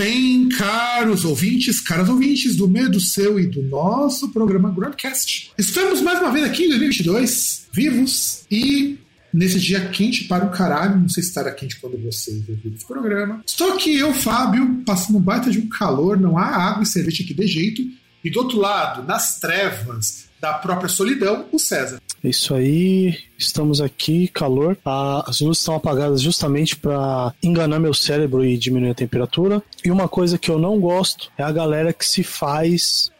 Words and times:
Bem, 0.00 0.48
caros 0.48 1.26
ouvintes, 1.26 1.78
caras 1.78 2.08
ouvintes 2.08 2.56
do 2.56 2.66
meu, 2.66 2.90
do 2.90 2.98
seu 2.98 3.38
e 3.38 3.46
do 3.46 3.60
nosso 3.60 4.30
programa 4.30 4.70
Groundcast. 4.70 5.52
Estamos 5.58 6.00
mais 6.00 6.18
uma 6.20 6.32
vez 6.32 6.46
aqui 6.46 6.64
em 6.64 6.68
2022, 6.68 7.68
vivos 7.70 8.46
e 8.50 8.98
nesse 9.30 9.60
dia 9.60 9.90
quente 9.90 10.24
para 10.24 10.46
o 10.46 10.50
caralho. 10.50 10.98
Não 10.98 11.08
sei 11.10 11.22
se 11.22 11.28
estará 11.28 11.52
quente 11.52 11.78
quando 11.78 11.98
vocês 11.98 12.38
ouvirem 12.48 12.72
esse 12.74 12.86
programa. 12.86 13.42
Estou 13.44 13.74
aqui 13.74 13.94
eu, 13.94 14.14
Fábio, 14.14 14.82
passando 14.86 15.18
um 15.18 15.20
baita 15.20 15.50
de 15.50 15.58
um 15.58 15.68
calor, 15.68 16.18
não 16.18 16.38
há 16.38 16.46
água 16.46 16.82
e 16.82 16.86
cerveja 16.86 17.22
aqui 17.22 17.34
de 17.34 17.46
jeito. 17.46 17.82
E 18.24 18.30
do 18.30 18.38
outro 18.38 18.58
lado, 18.58 19.06
nas 19.06 19.38
trevas 19.38 20.24
da 20.40 20.54
própria 20.54 20.88
solidão, 20.88 21.44
o 21.52 21.58
César. 21.58 22.00
Isso 22.22 22.54
aí, 22.54 23.18
estamos 23.38 23.80
aqui, 23.80 24.28
calor. 24.28 24.76
Ah, 24.84 25.24
as 25.26 25.40
luzes 25.40 25.60
estão 25.60 25.74
apagadas 25.74 26.20
justamente 26.20 26.76
para 26.76 27.32
enganar 27.42 27.78
meu 27.78 27.94
cérebro 27.94 28.44
e 28.44 28.58
diminuir 28.58 28.90
a 28.90 28.94
temperatura. 28.94 29.62
E 29.82 29.90
uma 29.90 30.06
coisa 30.06 30.38
que 30.38 30.50
eu 30.50 30.58
não 30.58 30.78
gosto 30.78 31.32
é 31.38 31.42
a 31.42 31.50
galera 31.50 31.92
que 31.94 32.04
se 32.04 32.22
faz 32.22 33.10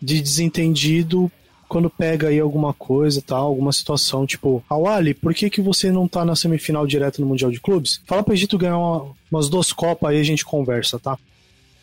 de 0.00 0.20
desentendido 0.20 1.30
quando 1.68 1.88
pega 1.88 2.28
aí 2.28 2.38
alguma 2.38 2.74
coisa, 2.74 3.22
tal, 3.26 3.46
alguma 3.46 3.72
situação, 3.72 4.26
tipo, 4.26 4.62
Awali, 4.68 5.14
por 5.14 5.32
que 5.32 5.48
que 5.48 5.62
você 5.62 5.90
não 5.90 6.06
tá 6.06 6.22
na 6.22 6.36
semifinal 6.36 6.86
direto 6.86 7.18
no 7.20 7.26
Mundial 7.26 7.50
de 7.50 7.58
Clubes? 7.58 7.98
Fala 8.06 8.22
pro 8.22 8.34
Egito 8.34 8.58
ganhar 8.58 8.76
uma, 8.76 9.06
umas 9.30 9.48
duas 9.48 9.72
copas 9.72 10.10
aí 10.10 10.20
a 10.20 10.22
gente 10.22 10.44
conversa, 10.44 10.98
tá? 10.98 11.18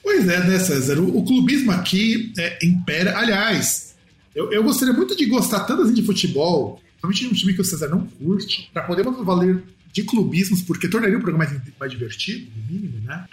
Pois 0.03 0.29
é, 0.29 0.43
né, 0.43 0.59
César? 0.59 0.99
O, 0.99 1.17
o 1.17 1.25
clubismo 1.25 1.71
aqui 1.71 2.31
é, 2.37 2.59
impera. 2.63 3.17
Aliás, 3.17 3.88
eu, 4.35 4.51
eu 4.51 4.63
gostaria 4.63 4.93
muito 4.93 5.15
de 5.15 5.25
gostar 5.25 5.61
tanto 5.61 5.83
assim 5.83 5.93
de 5.93 6.03
futebol, 6.03 6.79
principalmente 7.01 7.21
de 7.21 7.27
um 7.27 7.33
time 7.33 7.53
que 7.53 7.61
o 7.61 7.65
César 7.65 7.87
não 7.87 8.05
curte, 8.05 8.69
para 8.73 8.83
poder 8.83 9.03
valer 9.03 9.63
de 9.91 10.03
clubismos, 10.03 10.61
porque 10.61 10.87
tornaria 10.87 11.17
o 11.17 11.21
programa 11.21 11.45
mais, 11.45 11.61
mais 11.79 11.91
divertido, 11.91 12.47
no 12.55 12.73
mínimo, 12.73 13.01
né? 13.03 13.25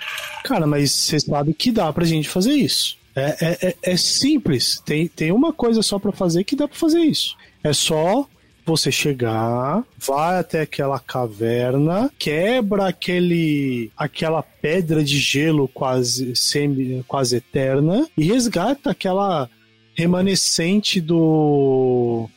Cara, 0.45 0.67
mas 0.67 0.91
você 0.91 1.21
sabe 1.21 1.53
que 1.53 1.71
dá 1.71 1.93
pra 1.93 2.05
gente 2.05 2.29
fazer 2.29 2.53
isso. 2.53 2.97
É, 3.15 3.37
é, 3.41 3.69
é, 3.69 3.77
é 3.93 3.97
simples. 3.97 4.81
Tem, 4.85 5.09
tem 5.09 5.33
uma 5.33 5.53
coisa 5.53 5.83
só 5.83 5.99
pra 5.99 6.13
fazer 6.13 6.45
que 6.45 6.57
dá 6.57 6.69
pra 6.69 6.77
fazer 6.77 7.01
isso. 7.01 7.37
É 7.63 7.73
só 7.73 8.29
você 8.65 8.91
chegar, 8.91 9.85
vai 9.97 10.41
até 10.41 10.63
aquela 10.63 10.99
caverna, 10.99 12.11
quebra 12.19 12.89
aquele 12.89 13.93
aquela 13.97 14.43
pedra 14.43 15.05
de 15.05 15.19
gelo 15.19 15.69
quase 15.69 16.35
semi, 16.35 17.05
quase 17.07 17.37
eterna 17.37 18.09
e 18.19 18.25
resgata 18.25 18.91
aquela 18.91 19.49
remanescente 19.97 21.01
do 21.01 22.29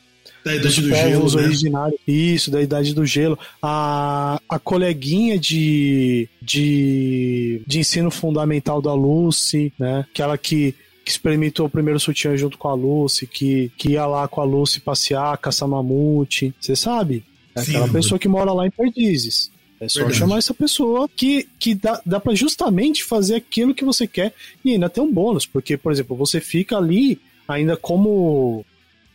Da 0.44 0.56
idade 0.56 0.82
do 0.82 0.88
gelo, 0.96 1.36
né? 1.36 1.44
originários. 1.46 2.00
Isso, 2.08 2.50
da 2.52 2.62
idade 2.62 2.94
do 2.94 3.06
gelo. 3.06 3.38
A, 3.62 4.40
a 4.50 4.58
coleguinha 4.58 5.38
de, 5.38 6.28
de, 6.42 7.62
de 7.68 7.80
ensino 7.80 8.10
fundamental 8.10 8.82
da 8.82 8.94
Lucy, 8.94 9.72
né? 9.78 10.06
Aquela 10.12 10.38
que, 10.38 10.74
que 11.04 11.12
experimentou 11.12 11.66
o 11.66 11.70
primeiro 11.70 12.00
sutiã 12.00 12.36
junto 12.38 12.58
com 12.58 12.68
a 12.70 12.74
Lucy, 12.74 13.28
que, 13.28 13.72
que 13.78 13.90
ia 13.92 14.06
lá 14.06 14.28
com 14.28 14.42
a 14.42 14.46
Lucy 14.46 14.80
passear, 14.80 15.38
caçar 15.38 15.68
mamute. 15.68 16.54
Você 16.60 16.76
sabe? 16.76 17.24
É 17.56 17.62
Sim, 17.62 17.72
aquela 17.72 17.88
eu- 17.88 17.92
pessoa 17.94 18.18
que 18.20 18.28
mora 18.28 18.54
lá 18.54 18.66
em 18.66 18.72
Perdizes. 18.72 19.52
É 19.82 19.88
só 19.88 20.00
Verdade. 20.02 20.20
chamar 20.20 20.38
essa 20.40 20.54
pessoa 20.54 21.10
que, 21.16 21.48
que 21.58 21.74
dá, 21.74 22.02
dá 22.06 22.20
para 22.20 22.36
justamente 22.36 23.02
fazer 23.02 23.36
aquilo 23.36 23.74
que 23.74 23.86
você 23.86 24.06
quer 24.06 24.34
e 24.64 24.72
ainda 24.74 24.90
tem 24.90 25.02
um 25.02 25.10
bônus, 25.12 25.46
porque, 25.46 25.78
por 25.78 25.90
exemplo, 25.90 26.18
você 26.18 26.42
fica 26.42 26.76
ali 26.78 27.18
ainda 27.54 27.76
como 27.76 28.66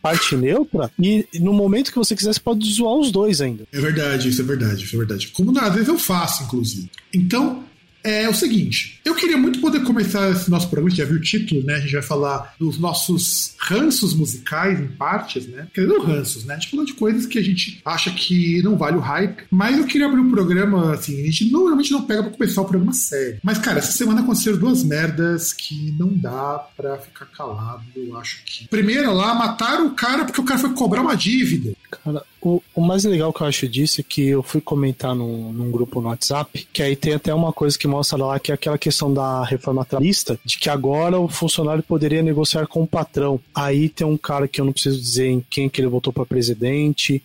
parte 0.01 0.35
neutra 0.35 0.91
e 0.99 1.25
no 1.39 1.51
momento 1.51 1.91
que 1.91 1.97
você 1.97 2.15
quiser 2.15 2.33
você 2.33 2.39
pode 2.39 2.71
zoar 2.71 2.93
os 2.93 3.11
dois 3.11 3.41
ainda. 3.41 3.65
É 3.71 3.79
verdade, 3.79 4.29
isso 4.29 4.41
é 4.41 4.45
verdade, 4.45 4.83
isso 4.83 4.95
é 4.95 4.99
verdade. 4.99 5.27
Como 5.29 5.57
às 5.59 5.73
vezes 5.73 5.87
eu 5.87 5.97
faço, 5.97 6.43
inclusive. 6.43 6.89
Então, 7.13 7.63
é 8.05 8.29
o 8.29 8.33
seguinte, 8.33 9.01
eu 9.03 9.15
queria 9.15 9.35
muito 9.35 9.59
poder 9.59 9.81
começar 9.83 10.29
esse 10.29 10.49
nosso 10.49 10.69
programa, 10.69 10.95
já 10.95 11.05
viu 11.05 11.17
o 11.17 11.21
título, 11.21 11.63
né? 11.63 11.75
A 11.75 11.79
gente 11.79 11.93
vai 11.93 12.03
falar 12.03 12.53
dos 12.59 12.77
nossos 12.77 13.55
ranços 13.59 14.13
musicais 14.13 14.79
em 14.79 14.87
partes, 14.87 15.47
né? 15.47 15.67
Quer 15.73 15.81
dizer, 15.81 15.99
ranços, 15.99 16.45
né? 16.45 16.53
A 16.53 16.57
gente 16.59 16.69
falou 16.69 16.85
de 16.85 16.93
coisas 16.93 17.25
que 17.25 17.39
a 17.39 17.41
gente 17.41 17.81
acha 17.83 18.11
que 18.11 18.61
não 18.61 18.77
vale 18.77 18.97
o 18.97 18.99
hype, 18.99 19.45
mas 19.49 19.77
eu 19.77 19.85
queria 19.85 20.05
abrir 20.05 20.19
um 20.19 20.29
programa, 20.29 20.93
assim, 20.93 21.19
a 21.19 21.25
gente 21.25 21.51
normalmente 21.51 21.91
não 21.91 22.03
pega 22.03 22.21
pra 22.21 22.31
começar 22.31 22.61
o 22.61 22.65
programa 22.65 22.93
sério. 22.93 23.39
Mas, 23.41 23.57
cara, 23.57 23.79
essa 23.79 23.91
semana 23.91 24.21
aconteceram 24.21 24.59
duas 24.59 24.83
merdas 24.83 25.51
que 25.51 25.91
não 25.97 26.09
dá 26.15 26.59
pra 26.77 26.97
ficar 26.99 27.25
calado, 27.25 27.83
eu 27.95 28.15
acho 28.17 28.43
que. 28.45 28.67
Primeira 28.67 29.11
lá, 29.11 29.33
mataram 29.33 29.87
o 29.87 29.95
cara 29.95 30.25
porque 30.25 30.41
o 30.41 30.45
cara 30.45 30.59
foi 30.59 30.69
cobrar 30.73 31.01
uma 31.01 31.15
dívida. 31.15 31.73
Cara, 32.03 32.23
o, 32.41 32.61
o 32.73 32.81
mais 32.81 33.03
legal 33.03 33.31
que 33.33 33.41
eu 33.41 33.47
acho 33.47 33.67
disso 33.67 34.01
é 34.01 34.03
que 34.03 34.27
eu 34.27 34.43
fui 34.43 34.61
comentar 34.61 35.15
num, 35.15 35.51
num 35.51 35.71
grupo 35.71 36.01
no 36.01 36.09
WhatsApp, 36.09 36.67
que 36.71 36.83
aí 36.83 36.95
tem 36.95 37.13
até 37.13 37.33
uma 37.33 37.51
coisa 37.53 37.77
que 37.77 37.87
mostra 37.87 38.17
lá, 38.17 38.39
que 38.39 38.51
é 38.51 38.55
aquela 38.55 38.77
questão 38.77 39.13
da 39.13 39.43
reforma 39.43 39.85
trabalhista, 39.85 40.39
de 40.43 40.57
que 40.57 40.69
agora 40.69 41.19
o 41.19 41.27
funcionário 41.27 41.83
poderia 41.83 42.21
negociar 42.21 42.67
com 42.67 42.83
o 42.83 42.87
patrão. 42.87 43.39
Aí 43.53 43.89
tem 43.89 44.05
um 44.05 44.17
cara 44.17 44.47
que 44.47 44.59
eu 44.59 44.65
não 44.65 44.73
preciso 44.73 44.99
dizer 44.99 45.27
em 45.27 45.45
quem 45.49 45.69
que 45.69 45.81
ele 45.81 45.87
votou 45.87 46.11
para 46.11 46.25
presidente, 46.25 47.21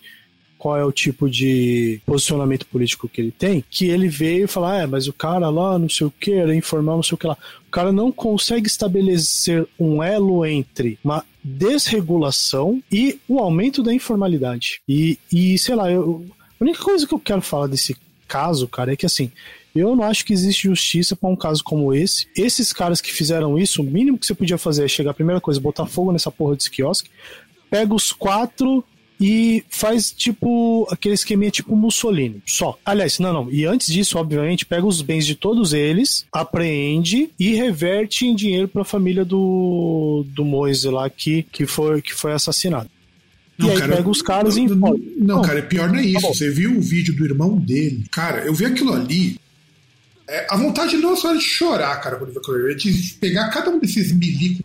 qual 0.60 0.76
é 0.76 0.84
o 0.84 0.92
tipo 0.92 1.28
de 1.28 2.02
posicionamento 2.04 2.66
político 2.66 3.08
que 3.08 3.20
ele 3.20 3.32
tem, 3.32 3.64
que 3.70 3.86
ele 3.86 4.08
veio 4.08 4.46
falar, 4.46 4.82
é, 4.82 4.86
mas 4.86 5.08
o 5.08 5.12
cara 5.12 5.48
lá, 5.48 5.78
não 5.78 5.88
sei 5.88 6.06
o 6.06 6.10
que, 6.10 6.32
era 6.32 6.54
informal, 6.54 6.96
não 6.96 7.02
sei 7.02 7.14
o 7.14 7.18
que 7.18 7.26
lá. 7.26 7.36
O 7.66 7.70
cara 7.70 7.90
não 7.90 8.12
consegue 8.12 8.66
estabelecer 8.66 9.66
um 9.78 10.02
elo 10.02 10.44
entre 10.44 10.98
uma 11.02 11.24
desregulação 11.42 12.82
e 12.90 13.18
o 13.28 13.38
aumento 13.38 13.82
da 13.82 13.92
informalidade. 13.92 14.80
E, 14.88 15.18
e 15.32 15.58
sei 15.58 15.74
lá, 15.74 15.90
eu, 15.90 16.24
a 16.60 16.64
única 16.64 16.82
coisa 16.82 17.06
que 17.06 17.14
eu 17.14 17.18
quero 17.18 17.40
falar 17.40 17.66
desse 17.66 17.96
caso, 18.28 18.68
cara, 18.68 18.92
é 18.92 18.96
que 18.96 19.06
assim, 19.06 19.32
eu 19.74 19.94
não 19.96 20.04
acho 20.04 20.24
que 20.24 20.32
existe 20.32 20.68
justiça 20.68 21.16
para 21.16 21.28
um 21.28 21.36
caso 21.36 21.62
como 21.62 21.94
esse. 21.94 22.28
Esses 22.36 22.72
caras 22.72 23.00
que 23.00 23.12
fizeram 23.12 23.58
isso, 23.58 23.82
o 23.82 23.84
mínimo 23.84 24.18
que 24.18 24.26
você 24.26 24.34
podia 24.34 24.58
fazer 24.58 24.84
é 24.84 24.88
chegar, 24.88 25.12
a 25.12 25.14
primeira 25.14 25.40
coisa, 25.40 25.60
botar 25.60 25.86
fogo 25.86 26.12
nessa 26.12 26.30
porra 26.30 26.56
desse 26.56 26.70
quiosque, 26.70 27.10
pega 27.70 27.94
os 27.94 28.12
quatro 28.12 28.84
e 29.20 29.62
faz 29.68 30.10
tipo 30.10 30.88
aquele 30.90 31.14
esqueminha 31.14 31.50
tipo 31.50 31.76
Mussolini, 31.76 32.42
só. 32.46 32.78
Aliás, 32.84 33.18
não, 33.18 33.32
não. 33.32 33.52
E 33.52 33.66
antes 33.66 33.92
disso, 33.92 34.16
obviamente, 34.18 34.64
pega 34.64 34.86
os 34.86 35.02
bens 35.02 35.26
de 35.26 35.34
todos 35.34 35.74
eles, 35.74 36.24
apreende 36.32 37.30
e 37.38 37.54
reverte 37.54 38.26
em 38.26 38.34
dinheiro 38.34 38.66
para 38.66 38.82
a 38.82 38.84
família 38.84 39.24
do, 39.24 40.24
do 40.28 40.44
Moise 40.44 40.88
lá 40.88 41.10
que, 41.10 41.42
que, 41.42 41.66
foi, 41.66 42.00
que 42.00 42.14
foi 42.14 42.32
assassinado. 42.32 42.88
E 43.58 43.70
aí 43.70 43.78
pega 43.78 44.08
os 44.08 44.22
caras 44.22 44.56
e 44.56 44.66
não, 44.66 44.76
não, 44.76 45.00
não, 45.18 45.42
cara, 45.42 45.58
é 45.58 45.62
pior 45.62 45.88
não 45.88 45.96
é 45.96 46.02
isso. 46.02 46.20
bom. 46.22 46.32
Você 46.32 46.48
viu 46.50 46.78
o 46.78 46.80
vídeo 46.80 47.14
do 47.14 47.26
irmão 47.26 47.58
dele. 47.58 48.06
Cara, 48.10 48.46
eu 48.46 48.54
vi 48.54 48.64
aquilo 48.64 48.94
ali. 48.94 49.36
é, 50.26 50.46
a 50.48 50.56
vontade 50.56 50.96
não 50.96 51.12
é 51.12 51.16
só 51.16 51.34
de 51.34 51.42
chorar, 51.42 52.00
cara, 52.00 52.16
quando 52.16 52.30
eu 52.30 52.34
vi 52.34 52.38
aquilo 52.38 52.56
ali, 52.56 52.72
é 52.72 52.76
de 52.76 53.14
pegar 53.20 53.50
cada 53.50 53.68
um 53.68 53.78
desses 53.78 54.12
milicos 54.12 54.64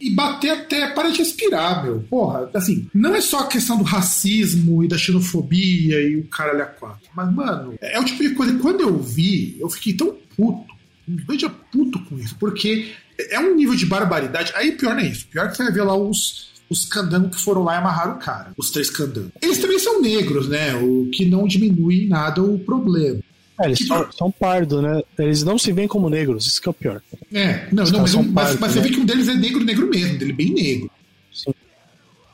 e 0.00 0.10
bater 0.10 0.50
até 0.50 0.88
para 0.88 1.10
de 1.10 1.18
respirar, 1.18 1.84
meu. 1.84 2.00
Porra, 2.08 2.50
assim, 2.54 2.88
não 2.94 3.14
é 3.14 3.20
só 3.20 3.40
a 3.40 3.46
questão 3.46 3.78
do 3.78 3.84
racismo 3.84 4.84
e 4.84 4.88
da 4.88 4.98
xenofobia 4.98 6.00
e 6.00 6.16
o 6.16 6.24
caralho 6.24 6.62
a 6.62 6.66
quatro. 6.66 7.08
Mas, 7.14 7.32
mano, 7.34 7.74
é 7.80 7.98
o 7.98 8.04
tipo 8.04 8.22
de 8.22 8.34
coisa 8.34 8.52
que 8.52 8.58
quando 8.58 8.80
eu 8.80 8.98
vi, 8.98 9.56
eu 9.58 9.68
fiquei 9.70 9.94
tão 9.94 10.16
puto. 10.36 10.74
Veja 11.08 11.48
puto 11.48 12.00
com 12.04 12.18
isso, 12.18 12.34
porque 12.38 12.92
é 13.30 13.38
um 13.38 13.54
nível 13.54 13.74
de 13.74 13.86
barbaridade. 13.86 14.52
Aí 14.54 14.72
pior 14.72 14.94
não 14.94 15.02
é 15.02 15.08
isso. 15.08 15.26
Pior 15.28 15.48
que 15.48 15.56
você 15.56 15.64
vai 15.64 15.72
ver 15.72 15.82
lá 15.82 15.96
os, 15.96 16.50
os 16.68 16.84
candangos 16.84 17.36
que 17.36 17.42
foram 17.42 17.62
lá 17.62 17.74
e 17.74 17.78
amarraram 17.78 18.16
o 18.16 18.18
cara. 18.18 18.52
Os 18.56 18.70
três 18.70 18.90
candangos. 18.90 19.30
Eles 19.40 19.58
também 19.58 19.78
são 19.78 20.02
negros, 20.02 20.48
né? 20.48 20.74
O 20.74 21.08
que 21.12 21.24
não 21.24 21.46
diminui 21.46 22.04
em 22.04 22.08
nada 22.08 22.42
o 22.42 22.58
problema. 22.58 23.20
É, 23.60 23.66
eles 23.66 23.78
Que 23.78 23.84
são, 23.86 24.12
são 24.12 24.30
pardo, 24.30 24.82
né? 24.82 25.02
Eles 25.18 25.42
não 25.42 25.58
se 25.58 25.72
veem 25.72 25.88
como 25.88 26.10
negros, 26.10 26.46
isso 26.46 26.60
que 26.60 26.68
é 26.68 26.70
o 26.70 26.74
pior. 26.74 27.00
É, 27.32 27.66
não, 27.72 27.84
não 27.84 28.00
mas, 28.00 28.14
um- 28.14 28.22
mas, 28.22 28.32
pardos, 28.34 28.60
mas 28.60 28.72
você 28.72 28.78
né? 28.80 28.84
vê 28.88 28.94
que 28.94 29.00
um 29.00 29.04
deles 29.06 29.28
é 29.28 29.34
negro, 29.34 29.64
negro 29.64 29.88
mesmo, 29.88 30.18
dele 30.18 30.32
é 30.32 30.34
bem 30.34 30.52
negro. 30.52 30.90
Sim. 31.32 31.52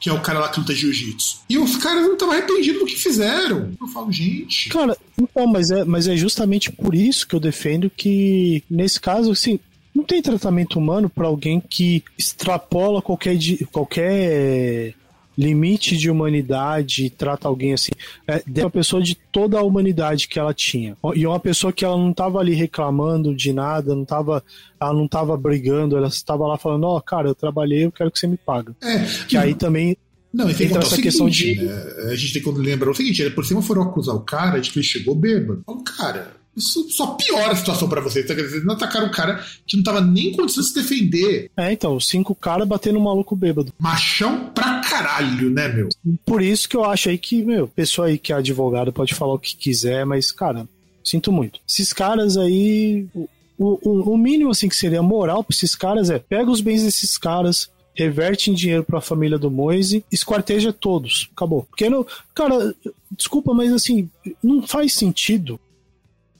que 0.00 0.08
é 0.08 0.12
o 0.12 0.20
cara 0.20 0.40
lá 0.40 0.48
que 0.48 0.58
luta 0.58 0.74
jiu-jitsu. 0.74 1.42
E 1.48 1.56
os 1.58 1.76
caras 1.76 2.02
não 2.02 2.14
estavam 2.14 2.34
arrependidos 2.34 2.80
do 2.80 2.86
que 2.86 2.96
fizeram. 2.96 3.70
Eu 3.80 3.86
falo, 3.88 4.10
gente. 4.10 4.68
Cara, 4.68 4.96
então, 5.20 5.46
mas 5.46 5.70
é, 5.70 5.84
mas 5.84 6.08
é 6.08 6.16
justamente 6.16 6.72
por 6.72 6.92
isso 6.94 7.26
que 7.26 7.36
eu 7.36 7.40
defendo 7.40 7.88
que, 7.88 8.64
nesse 8.68 9.00
caso, 9.00 9.30
assim, 9.30 9.60
não 9.94 10.02
tem 10.02 10.20
tratamento 10.20 10.76
humano 10.76 11.08
para 11.08 11.28
alguém 11.28 11.60
que 11.60 12.02
extrapola 12.18 13.00
qualquer, 13.00 13.36
qualquer 13.70 14.94
limite 15.36 15.96
de 15.96 16.10
humanidade 16.10 17.06
e 17.06 17.10
trata 17.10 17.48
alguém 17.48 17.72
assim. 17.72 17.92
É, 18.26 18.42
uma 18.60 18.70
pessoa 18.70 19.02
de 19.02 19.14
toda 19.14 19.58
a 19.58 19.62
humanidade 19.62 20.28
que 20.28 20.38
ela 20.38 20.52
tinha. 20.52 20.96
E 21.14 21.26
uma 21.26 21.40
pessoa 21.40 21.72
que 21.72 21.84
ela 21.84 21.96
não 21.96 22.12
tava 22.12 22.38
ali 22.38 22.54
reclamando 22.54 23.34
de 23.34 23.52
nada, 23.52 23.94
não 23.94 24.04
tava, 24.04 24.44
ela 24.80 24.92
não 24.92 25.08
tava 25.08 25.36
brigando, 25.36 25.96
ela 25.96 26.08
estava 26.08 26.46
lá 26.46 26.56
falando, 26.56 26.84
ó, 26.84 26.96
oh, 26.96 27.00
cara, 27.00 27.28
eu 27.28 27.34
trabalhei, 27.34 27.84
eu 27.84 27.92
quero 27.92 28.10
que 28.10 28.18
você 28.18 28.26
me 28.26 28.36
paga. 28.36 28.74
É, 28.82 29.04
que 29.26 29.36
aí 29.36 29.54
também 29.54 29.96
não, 30.32 30.48
e 30.48 30.54
tem 30.54 30.66
entra 30.66 30.78
essa 30.78 30.90
seguinte, 30.90 31.02
questão 31.04 31.28
de. 31.28 31.56
Né? 31.56 32.10
A 32.10 32.14
gente 32.14 32.32
tem 32.32 32.42
que 32.42 32.50
lembrar 32.58 32.90
o 32.90 32.94
seguinte: 32.94 33.28
por 33.30 33.44
cima 33.44 33.60
foram 33.60 33.82
acusar 33.82 34.14
o 34.14 34.20
cara 34.20 34.60
de 34.60 34.70
que 34.70 34.78
ele 34.78 34.86
chegou 34.86 35.14
bêbado. 35.14 35.62
O 35.66 35.82
cara, 35.82 36.36
isso 36.56 36.88
só 36.90 37.14
piora 37.14 37.52
a 37.52 37.56
situação 37.56 37.88
para 37.88 38.00
vocês. 38.00 38.26
Tá? 38.26 38.34
Eles 38.34 38.64
não 38.64 38.74
atacaram 38.74 39.06
um 39.06 39.10
cara 39.10 39.44
que 39.66 39.76
não 39.76 39.82
tava 39.82 40.00
nem 40.00 40.28
em 40.28 40.32
condição 40.32 40.62
de 40.62 40.68
se 40.68 40.74
defender. 40.74 41.50
É, 41.56 41.72
então, 41.72 41.98
cinco 41.98 42.34
caras 42.34 42.68
batendo 42.68 42.98
um 42.98 43.02
maluco 43.02 43.34
bêbado. 43.34 43.72
Machão 43.78 44.50
pra 44.54 44.80
caralho, 44.80 45.50
né, 45.50 45.68
meu? 45.68 45.88
Por 46.24 46.42
isso 46.42 46.68
que 46.68 46.76
eu 46.76 46.84
acho 46.84 47.08
aí 47.08 47.18
que, 47.18 47.42
meu, 47.42 47.66
pessoa 47.68 48.08
aí 48.08 48.18
que 48.18 48.32
é 48.32 48.36
advogado 48.36 48.92
pode 48.92 49.14
falar 49.14 49.34
o 49.34 49.38
que 49.38 49.56
quiser, 49.56 50.04
mas, 50.04 50.30
cara, 50.30 50.68
sinto 51.02 51.32
muito. 51.32 51.60
Esses 51.68 51.92
caras 51.92 52.36
aí. 52.36 53.06
O, 53.14 53.28
o, 53.58 54.14
o 54.14 54.18
mínimo, 54.18 54.50
assim, 54.50 54.68
que 54.68 54.76
seria 54.76 55.02
moral 55.02 55.44
pra 55.44 55.54
esses 55.54 55.74
caras 55.74 56.10
é 56.10 56.18
pega 56.18 56.50
os 56.50 56.60
bens 56.60 56.82
desses 56.82 57.16
caras, 57.16 57.70
reverte 57.94 58.50
em 58.50 58.54
dinheiro 58.54 58.82
para 58.82 58.98
a 58.98 59.02
família 59.02 59.38
do 59.38 59.50
Moise, 59.50 60.04
esquarteja 60.10 60.72
todos. 60.72 61.30
Acabou. 61.34 61.64
Porque, 61.64 61.88
não, 61.88 62.04
cara, 62.34 62.74
desculpa, 63.16 63.54
mas 63.54 63.72
assim, 63.72 64.08
não 64.42 64.62
faz 64.66 64.94
sentido 64.94 65.60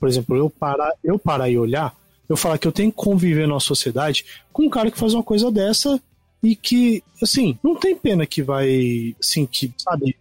por 0.03 0.09
exemplo, 0.09 0.35
eu 0.35 0.49
parar, 0.49 0.91
eu 1.01 1.17
parar 1.17 1.49
e 1.49 1.57
olhar, 1.57 1.95
eu 2.27 2.35
falar 2.35 2.57
que 2.57 2.67
eu 2.67 2.73
tenho 2.73 2.91
que 2.91 2.97
conviver 2.97 3.47
numa 3.47 3.61
sociedade 3.61 4.25
com 4.51 4.63
um 4.65 4.69
cara 4.69 4.91
que 4.91 4.99
faz 4.99 5.13
uma 5.13 5.23
coisa 5.23 5.49
dessa 5.49 5.97
e 6.43 6.57
que, 6.57 7.01
assim, 7.21 7.57
não 7.63 7.73
tem 7.73 7.95
pena 7.95 8.25
que 8.25 8.43
vai, 8.43 9.15
assim, 9.17 9.45
que, 9.45 9.73
sabe, 9.77 10.17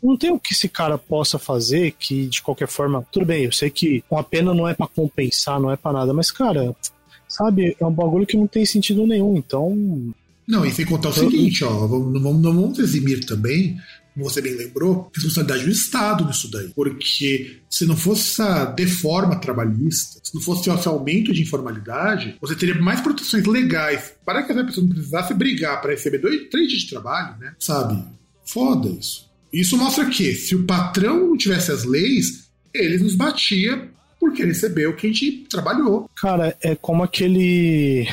não 0.00 0.16
tem 0.16 0.30
o 0.30 0.38
que 0.38 0.52
esse 0.52 0.68
cara 0.68 0.96
possa 0.96 1.40
fazer 1.40 1.96
que 1.98 2.26
de 2.26 2.40
qualquer 2.40 2.68
forma, 2.68 3.04
tudo 3.10 3.26
bem, 3.26 3.46
eu 3.46 3.50
sei 3.50 3.68
que 3.68 4.04
uma 4.08 4.22
pena 4.22 4.54
não 4.54 4.68
é 4.68 4.74
para 4.74 4.86
compensar, 4.86 5.58
não 5.58 5.72
é 5.72 5.76
para 5.76 5.92
nada, 5.92 6.14
mas 6.14 6.30
cara, 6.30 6.72
sabe, 7.26 7.76
é 7.80 7.84
um 7.84 7.92
bagulho 7.92 8.24
que 8.24 8.36
não 8.36 8.46
tem 8.46 8.64
sentido 8.64 9.08
nenhum, 9.08 9.36
então 9.36 9.76
não, 10.46 10.64
e 10.64 10.70
sem 10.70 10.86
contar 10.86 11.08
o 11.08 11.12
seguinte, 11.12 11.64
ó, 11.64 11.88
não 11.88 11.88
vamos, 11.88 12.42
não 12.42 12.54
vamos 12.54 12.78
eximir 12.78 13.26
também 13.26 13.76
você 14.16 14.40
bem 14.40 14.54
lembrou, 14.54 15.10
responsabilidade 15.14 15.64
do 15.64 15.70
Estado 15.70 16.24
nisso 16.24 16.50
daí. 16.50 16.68
Porque 16.74 17.58
se 17.68 17.86
não 17.86 17.96
fosse 17.96 18.42
essa 18.42 18.64
deforma 18.66 19.40
trabalhista, 19.40 20.20
se 20.22 20.34
não 20.34 20.42
fosse 20.42 20.70
esse 20.70 20.88
aumento 20.88 21.32
de 21.32 21.42
informalidade, 21.42 22.36
você 22.40 22.54
teria 22.54 22.74
mais 22.80 23.00
proteções 23.00 23.46
legais 23.46 24.12
para 24.24 24.42
que 24.42 24.52
essa 24.52 24.64
pessoa 24.64 24.86
não 24.86 24.94
precisasse 24.94 25.34
brigar 25.34 25.80
para 25.80 25.92
receber 25.92 26.18
dois, 26.18 26.48
três 26.50 26.68
dias 26.68 26.82
de 26.82 26.90
trabalho, 26.90 27.38
né? 27.38 27.54
Sabe? 27.58 28.02
Foda 28.44 28.88
isso. 28.88 29.30
Isso 29.52 29.76
mostra 29.76 30.06
que 30.06 30.34
se 30.34 30.54
o 30.54 30.64
patrão 30.64 31.28
não 31.28 31.36
tivesse 31.36 31.72
as 31.72 31.84
leis, 31.84 32.50
ele 32.72 32.98
nos 32.98 33.14
batia 33.14 33.90
porque 34.18 34.44
recebeu 34.44 34.94
que 34.94 35.06
a 35.06 35.12
gente 35.12 35.46
trabalhou. 35.48 36.08
Cara, 36.14 36.56
é 36.60 36.74
como 36.74 37.02
aquele 37.02 38.06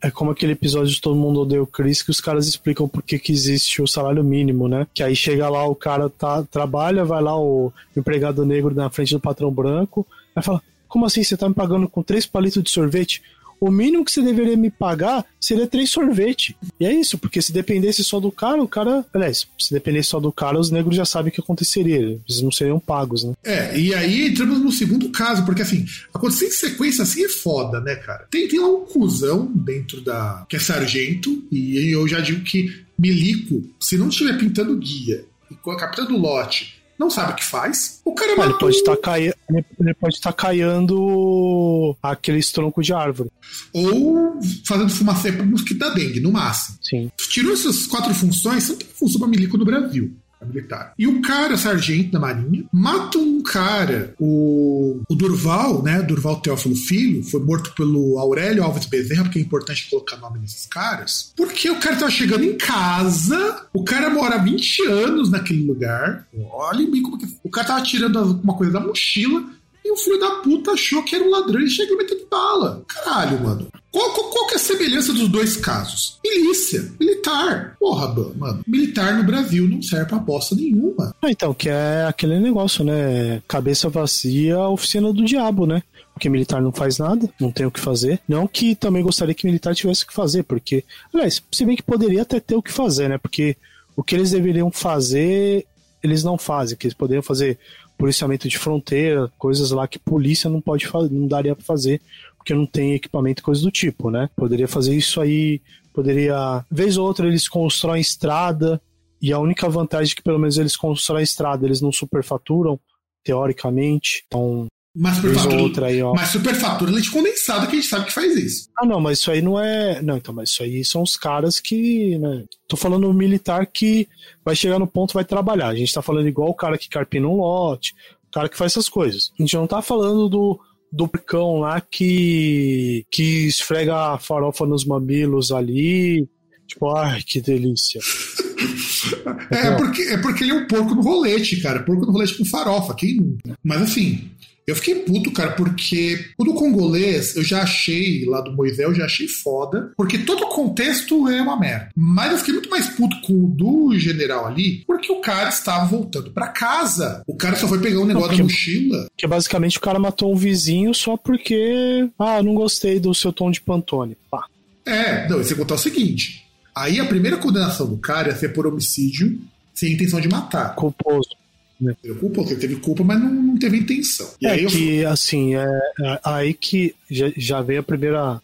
é 0.00 0.10
como 0.10 0.30
aquele 0.30 0.52
episódio 0.52 0.92
de 0.92 1.00
Todo 1.00 1.16
Mundo 1.16 1.40
Odeia 1.40 1.62
o 1.62 1.66
Chris, 1.66 2.02
que 2.02 2.10
os 2.10 2.20
caras 2.20 2.46
explicam 2.46 2.88
por 2.88 3.02
que, 3.02 3.18
que 3.18 3.32
existe 3.32 3.82
o 3.82 3.86
salário 3.86 4.22
mínimo, 4.22 4.68
né? 4.68 4.86
Que 4.94 5.02
aí 5.02 5.16
chega 5.16 5.48
lá, 5.48 5.66
o 5.66 5.74
cara 5.74 6.08
tá, 6.08 6.42
trabalha, 6.44 7.04
vai 7.04 7.22
lá 7.22 7.38
o 7.38 7.72
empregado 7.96 8.44
negro 8.44 8.74
na 8.74 8.88
frente 8.90 9.14
do 9.14 9.20
patrão 9.20 9.50
branco, 9.50 10.06
aí 10.34 10.42
fala, 10.42 10.62
como 10.88 11.04
assim, 11.04 11.22
você 11.22 11.36
tá 11.36 11.48
me 11.48 11.54
pagando 11.54 11.88
com 11.88 12.02
três 12.02 12.24
palitos 12.24 12.62
de 12.62 12.70
sorvete? 12.70 13.22
O 13.60 13.70
mínimo 13.70 14.04
que 14.04 14.12
você 14.12 14.22
deveria 14.22 14.56
me 14.56 14.70
pagar 14.70 15.24
seria 15.40 15.66
três 15.66 15.90
sorvete. 15.90 16.56
E 16.78 16.86
é 16.86 16.92
isso, 16.92 17.18
porque 17.18 17.40
se 17.42 17.52
dependesse 17.52 18.04
só 18.04 18.20
do 18.20 18.30
cara, 18.30 18.62
o 18.62 18.68
cara. 18.68 19.04
Aliás, 19.12 19.46
se 19.58 19.72
dependesse 19.72 20.10
só 20.10 20.20
do 20.20 20.32
cara, 20.32 20.58
os 20.58 20.70
negros 20.70 20.96
já 20.96 21.04
sabem 21.04 21.30
o 21.30 21.34
que 21.34 21.40
aconteceria. 21.40 21.98
Eles 21.98 22.42
não 22.42 22.50
seriam 22.50 22.78
pagos, 22.78 23.24
né? 23.24 23.34
É, 23.44 23.78
e 23.78 23.94
aí 23.94 24.28
entramos 24.28 24.60
no 24.60 24.72
segundo 24.72 25.08
caso, 25.10 25.44
porque 25.44 25.62
assim, 25.62 25.84
acontecer 26.12 26.46
em 26.46 26.50
sequência 26.50 27.02
assim 27.02 27.24
é 27.24 27.28
foda, 27.28 27.80
né, 27.80 27.96
cara? 27.96 28.26
Tem, 28.30 28.48
tem 28.48 28.60
um 28.60 28.84
cuzão 28.84 29.50
dentro 29.54 30.00
da. 30.00 30.46
que 30.48 30.56
é 30.56 30.58
sargento, 30.58 31.44
e 31.50 31.94
eu 31.94 32.06
já 32.06 32.20
digo 32.20 32.42
que 32.42 32.84
milico, 32.98 33.64
se 33.78 33.96
não 33.96 34.08
estiver 34.08 34.36
pintando 34.36 34.76
guia 34.76 35.24
e 35.50 35.54
captando 35.76 36.16
lote 36.16 36.77
não 36.98 37.08
sabe 37.08 37.32
o 37.32 37.36
que 37.36 37.44
faz. 37.44 38.00
O 38.04 38.12
cara 38.12 38.32
ah, 38.38 38.44
ele 38.44 38.58
pode 38.58 38.76
estar 38.76 38.96
cai... 38.96 39.32
ele 39.50 39.94
pode 39.94 40.14
estar 40.14 40.32
caiando 40.32 41.96
aqueles 42.02 42.50
troncos 42.50 42.84
de 42.84 42.92
árvore. 42.92 43.30
Ou 43.72 44.38
fazendo 44.66 44.90
fumaça 44.90 45.32
para 45.32 45.44
mosquito 45.44 45.78
da 45.78 45.90
dengue, 45.90 46.20
no 46.20 46.32
máximo. 46.32 46.78
Sim. 46.82 47.10
Tirou 47.30 47.52
essas 47.52 47.86
quatro 47.86 48.12
funções, 48.14 48.68
não 48.68 48.76
tem 48.76 48.88
função 48.88 49.20
para 49.20 49.28
milico 49.28 49.56
no 49.56 49.64
Brasil 49.64 50.16
militar. 50.46 50.92
E 50.98 51.06
o 51.06 51.20
cara, 51.20 51.56
sargento 51.56 52.12
da 52.12 52.20
Marinha, 52.20 52.64
mata 52.72 53.18
um 53.18 53.42
cara, 53.42 54.14
o, 54.18 55.00
o 55.08 55.14
Durval, 55.14 55.82
né? 55.82 56.02
Durval 56.02 56.40
Teófilo 56.40 56.76
Filho, 56.76 57.22
foi 57.24 57.40
morto 57.40 57.74
pelo 57.74 58.18
Aurélio 58.18 58.62
Alves 58.62 58.86
Bezerra, 58.86 59.24
porque 59.24 59.38
é 59.38 59.42
importante 59.42 59.88
colocar 59.90 60.16
nome 60.16 60.38
nesses 60.38 60.66
caras, 60.66 61.32
porque 61.36 61.70
o 61.70 61.80
cara 61.80 61.96
tava 61.96 62.10
chegando 62.10 62.44
em 62.44 62.56
casa, 62.56 63.66
o 63.72 63.84
cara 63.84 64.10
mora 64.10 64.36
há 64.36 64.38
20 64.38 64.82
anos 64.86 65.30
naquele 65.30 65.64
lugar. 65.66 66.26
Olha 66.52 66.88
bem 66.90 67.02
como 67.02 67.18
que. 67.18 67.26
O 67.42 67.50
cara 67.50 67.66
tava 67.66 67.82
tirando 67.82 68.40
uma 68.42 68.54
coisa 68.54 68.72
da 68.72 68.80
mochila 68.80 69.57
e 69.88 69.90
o 69.90 69.96
filho 69.96 70.20
da 70.20 70.30
puta 70.42 70.72
achou 70.72 71.02
que 71.02 71.14
era 71.16 71.24
um 71.24 71.30
ladrão 71.30 71.60
e 71.60 71.68
chegou 71.68 71.96
metendo 71.96 72.26
bala. 72.30 72.84
Caralho, 72.86 73.40
mano. 73.40 73.68
Qual, 73.90 74.12
qual, 74.12 74.30
qual, 74.30 74.46
que 74.46 74.52
é 74.52 74.56
a 74.56 74.60
semelhança 74.60 75.14
dos 75.14 75.28
dois 75.28 75.56
casos? 75.56 76.18
Milícia, 76.22 76.92
militar. 77.00 77.74
Porra, 77.80 78.14
mano. 78.36 78.62
Militar 78.66 79.16
no 79.16 79.24
Brasil 79.24 79.66
não 79.66 79.80
serve 79.80 80.10
pra 80.10 80.18
bosta 80.18 80.54
nenhuma. 80.54 81.14
Ah, 81.22 81.30
então, 81.30 81.54
que 81.54 81.70
é 81.70 82.04
aquele 82.06 82.38
negócio, 82.38 82.84
né? 82.84 83.42
Cabeça 83.48 83.88
vazia, 83.88 84.60
oficina 84.68 85.10
do 85.10 85.24
diabo, 85.24 85.66
né? 85.66 85.82
Porque 86.12 86.28
militar 86.28 86.60
não 86.60 86.70
faz 86.72 86.98
nada, 86.98 87.30
não 87.40 87.50
tem 87.50 87.64
o 87.64 87.70
que 87.70 87.80
fazer. 87.80 88.20
Não 88.28 88.46
que 88.46 88.74
também 88.74 89.02
gostaria 89.02 89.34
que 89.34 89.46
militar 89.46 89.74
tivesse 89.74 90.04
o 90.04 90.06
que 90.06 90.14
fazer, 90.14 90.42
porque. 90.42 90.84
Aliás, 91.14 91.42
se 91.50 91.64
bem 91.64 91.76
que 91.76 91.82
poderia 91.82 92.22
até 92.22 92.38
ter 92.38 92.56
o 92.56 92.62
que 92.62 92.72
fazer, 92.72 93.08
né? 93.08 93.16
Porque 93.16 93.56
o 93.96 94.02
que 94.02 94.14
eles 94.14 94.32
deveriam 94.32 94.70
fazer, 94.70 95.66
eles 96.02 96.22
não 96.22 96.36
fazem. 96.36 96.76
Que 96.76 96.88
eles 96.88 96.94
poderiam 96.94 97.22
fazer 97.22 97.58
policiamento 97.98 98.48
de 98.48 98.56
fronteira, 98.56 99.30
coisas 99.36 99.72
lá 99.72 99.86
que 99.86 99.98
polícia 99.98 100.48
não 100.48 100.60
pode 100.60 100.86
fazer, 100.86 101.12
não 101.12 101.26
daria 101.26 101.54
para 101.54 101.64
fazer, 101.64 102.00
porque 102.36 102.54
não 102.54 102.64
tem 102.64 102.94
equipamento, 102.94 103.42
coisa 103.42 103.60
do 103.60 103.70
tipo, 103.70 104.10
né? 104.10 104.30
Poderia 104.36 104.68
fazer 104.68 104.96
isso 104.96 105.20
aí, 105.20 105.60
poderia. 105.92 106.64
Vez 106.70 106.96
ou 106.96 107.06
outra 107.06 107.26
eles 107.26 107.48
constroem 107.48 108.00
estrada, 108.00 108.80
e 109.20 109.32
a 109.32 109.38
única 109.38 109.68
vantagem 109.68 110.12
é 110.12 110.14
que 110.14 110.22
pelo 110.22 110.38
menos 110.38 110.56
eles 110.56 110.76
constroem 110.76 111.24
estrada, 111.24 111.66
eles 111.66 111.80
não 111.80 111.90
superfaturam, 111.90 112.78
teoricamente. 113.24 114.22
Então, 114.26 114.66
mas 115.00 115.14
superfatura, 115.14 115.62
outra 115.62 115.86
aí, 115.86 116.02
ó. 116.02 116.12
mas 116.12 116.30
superfatura 116.30 116.90
leite 116.90 117.10
condensado 117.10 117.68
que 117.68 117.76
a 117.76 117.80
gente 117.80 117.88
sabe 117.88 118.06
que 118.06 118.12
faz 118.12 118.36
isso. 118.36 118.68
Ah, 118.76 118.84
não, 118.84 119.00
mas 119.00 119.20
isso 119.20 119.30
aí 119.30 119.40
não 119.40 119.58
é. 119.58 120.02
Não, 120.02 120.16
então, 120.16 120.34
mas 120.34 120.50
isso 120.50 120.60
aí 120.64 120.84
são 120.84 121.02
os 121.02 121.16
caras 121.16 121.60
que. 121.60 122.18
Né? 122.18 122.44
Tô 122.66 122.76
falando 122.76 123.14
militar 123.14 123.64
que 123.66 124.08
vai 124.44 124.56
chegar 124.56 124.76
no 124.80 124.88
ponto 124.88 125.14
vai 125.14 125.24
trabalhar. 125.24 125.68
A 125.68 125.74
gente 125.76 125.94
tá 125.94 126.02
falando 126.02 126.26
igual 126.26 126.48
o 126.48 126.54
cara 126.54 126.76
que 126.76 126.88
carpina 126.88 127.28
um 127.28 127.36
lote, 127.36 127.94
o 128.26 128.32
cara 128.32 128.48
que 128.48 128.56
faz 128.56 128.72
essas 128.72 128.88
coisas. 128.88 129.30
A 129.38 129.42
gente 129.42 129.54
não 129.54 129.68
tá 129.68 129.80
falando 129.80 130.28
do, 130.28 130.58
do 130.90 131.06
picão 131.06 131.60
lá 131.60 131.80
que, 131.80 133.06
que 133.08 133.46
esfrega 133.46 134.14
a 134.14 134.18
farofa 134.18 134.66
nos 134.66 134.84
mamilos 134.84 135.52
ali. 135.52 136.28
Tipo, 136.66 136.90
ai, 136.90 137.22
que 137.22 137.40
delícia. 137.40 138.00
é, 139.52 139.76
porque, 139.76 140.02
é 140.02 140.18
porque 140.18 140.42
ele 140.42 140.50
é 140.50 140.54
um 140.54 140.66
porco 140.66 140.92
no 140.96 141.02
rolete, 141.02 141.60
cara. 141.60 141.84
Porco 141.84 142.04
no 142.04 142.10
rolete 142.10 142.36
com 142.36 142.44
farofa. 142.44 142.94
Quem 142.96 143.14
nunca? 143.14 143.56
Mas 143.62 143.82
assim, 143.82 144.28
eu 144.68 144.76
fiquei 144.76 144.96
puto, 144.96 145.32
cara, 145.32 145.52
porque 145.52 146.26
o 146.36 146.44
do 146.44 146.52
congolês 146.52 147.34
eu 147.34 147.42
já 147.42 147.62
achei, 147.62 148.26
lá 148.26 148.42
do 148.42 148.52
Moisés, 148.52 148.80
eu 148.80 148.94
já 148.94 149.06
achei 149.06 149.26
foda, 149.26 149.92
porque 149.96 150.18
todo 150.18 150.42
o 150.42 150.48
contexto 150.48 151.26
é 151.26 151.40
uma 151.40 151.58
merda. 151.58 151.88
Mas 151.96 152.32
eu 152.32 152.38
fiquei 152.38 152.52
muito 152.52 152.68
mais 152.68 152.86
puto 152.90 153.18
com 153.22 153.32
o 153.32 153.48
do 153.48 153.98
general 153.98 154.46
ali, 154.46 154.84
porque 154.86 155.10
o 155.10 155.22
cara 155.22 155.48
estava 155.48 155.86
voltando 155.86 156.30
para 156.30 156.48
casa. 156.48 157.22
O 157.26 157.34
cara 157.34 157.56
só 157.56 157.66
foi 157.66 157.80
pegar 157.80 158.00
um 158.00 158.04
negócio 158.04 158.28
não, 158.28 158.36
porque, 158.36 158.42
da 158.42 158.44
mochila. 158.44 159.08
Que 159.16 159.26
basicamente 159.26 159.78
o 159.78 159.80
cara 159.80 159.98
matou 159.98 160.30
um 160.30 160.36
vizinho 160.36 160.92
só 160.92 161.16
porque. 161.16 162.06
Ah, 162.18 162.42
não 162.42 162.54
gostei 162.54 163.00
do 163.00 163.14
seu 163.14 163.32
tom 163.32 163.50
de 163.50 163.62
Pantone. 163.62 164.18
Pá. 164.30 164.44
É, 164.84 165.26
não, 165.30 165.38
você 165.38 165.54
contar 165.54 165.76
o 165.76 165.78
seguinte. 165.78 166.44
Aí 166.74 167.00
a 167.00 167.06
primeira 167.06 167.38
condenação 167.38 167.86
do 167.86 167.96
cara 167.96 168.28
ia 168.28 168.36
ser 168.36 168.50
por 168.50 168.66
homicídio 168.66 169.40
sem 169.72 169.94
intenção 169.94 170.20
de 170.20 170.28
matar. 170.28 170.74
Culposo. 170.74 171.37
Né? 171.80 171.94
Culpa, 172.18 172.44
teve 172.44 172.76
culpa, 172.76 173.04
mas 173.04 173.20
não, 173.20 173.30
não 173.30 173.58
teve 173.58 173.78
intenção. 173.78 174.28
E 174.40 174.46
é 174.46 174.50
aí 174.50 174.66
que, 174.66 174.96
eu... 174.96 175.10
assim, 175.10 175.54
é, 175.54 175.80
é, 176.00 176.20
aí 176.24 176.54
que 176.54 176.94
já, 177.10 177.32
já 177.36 177.62
vem 177.62 177.78
a 177.78 177.82
primeira. 177.82 178.40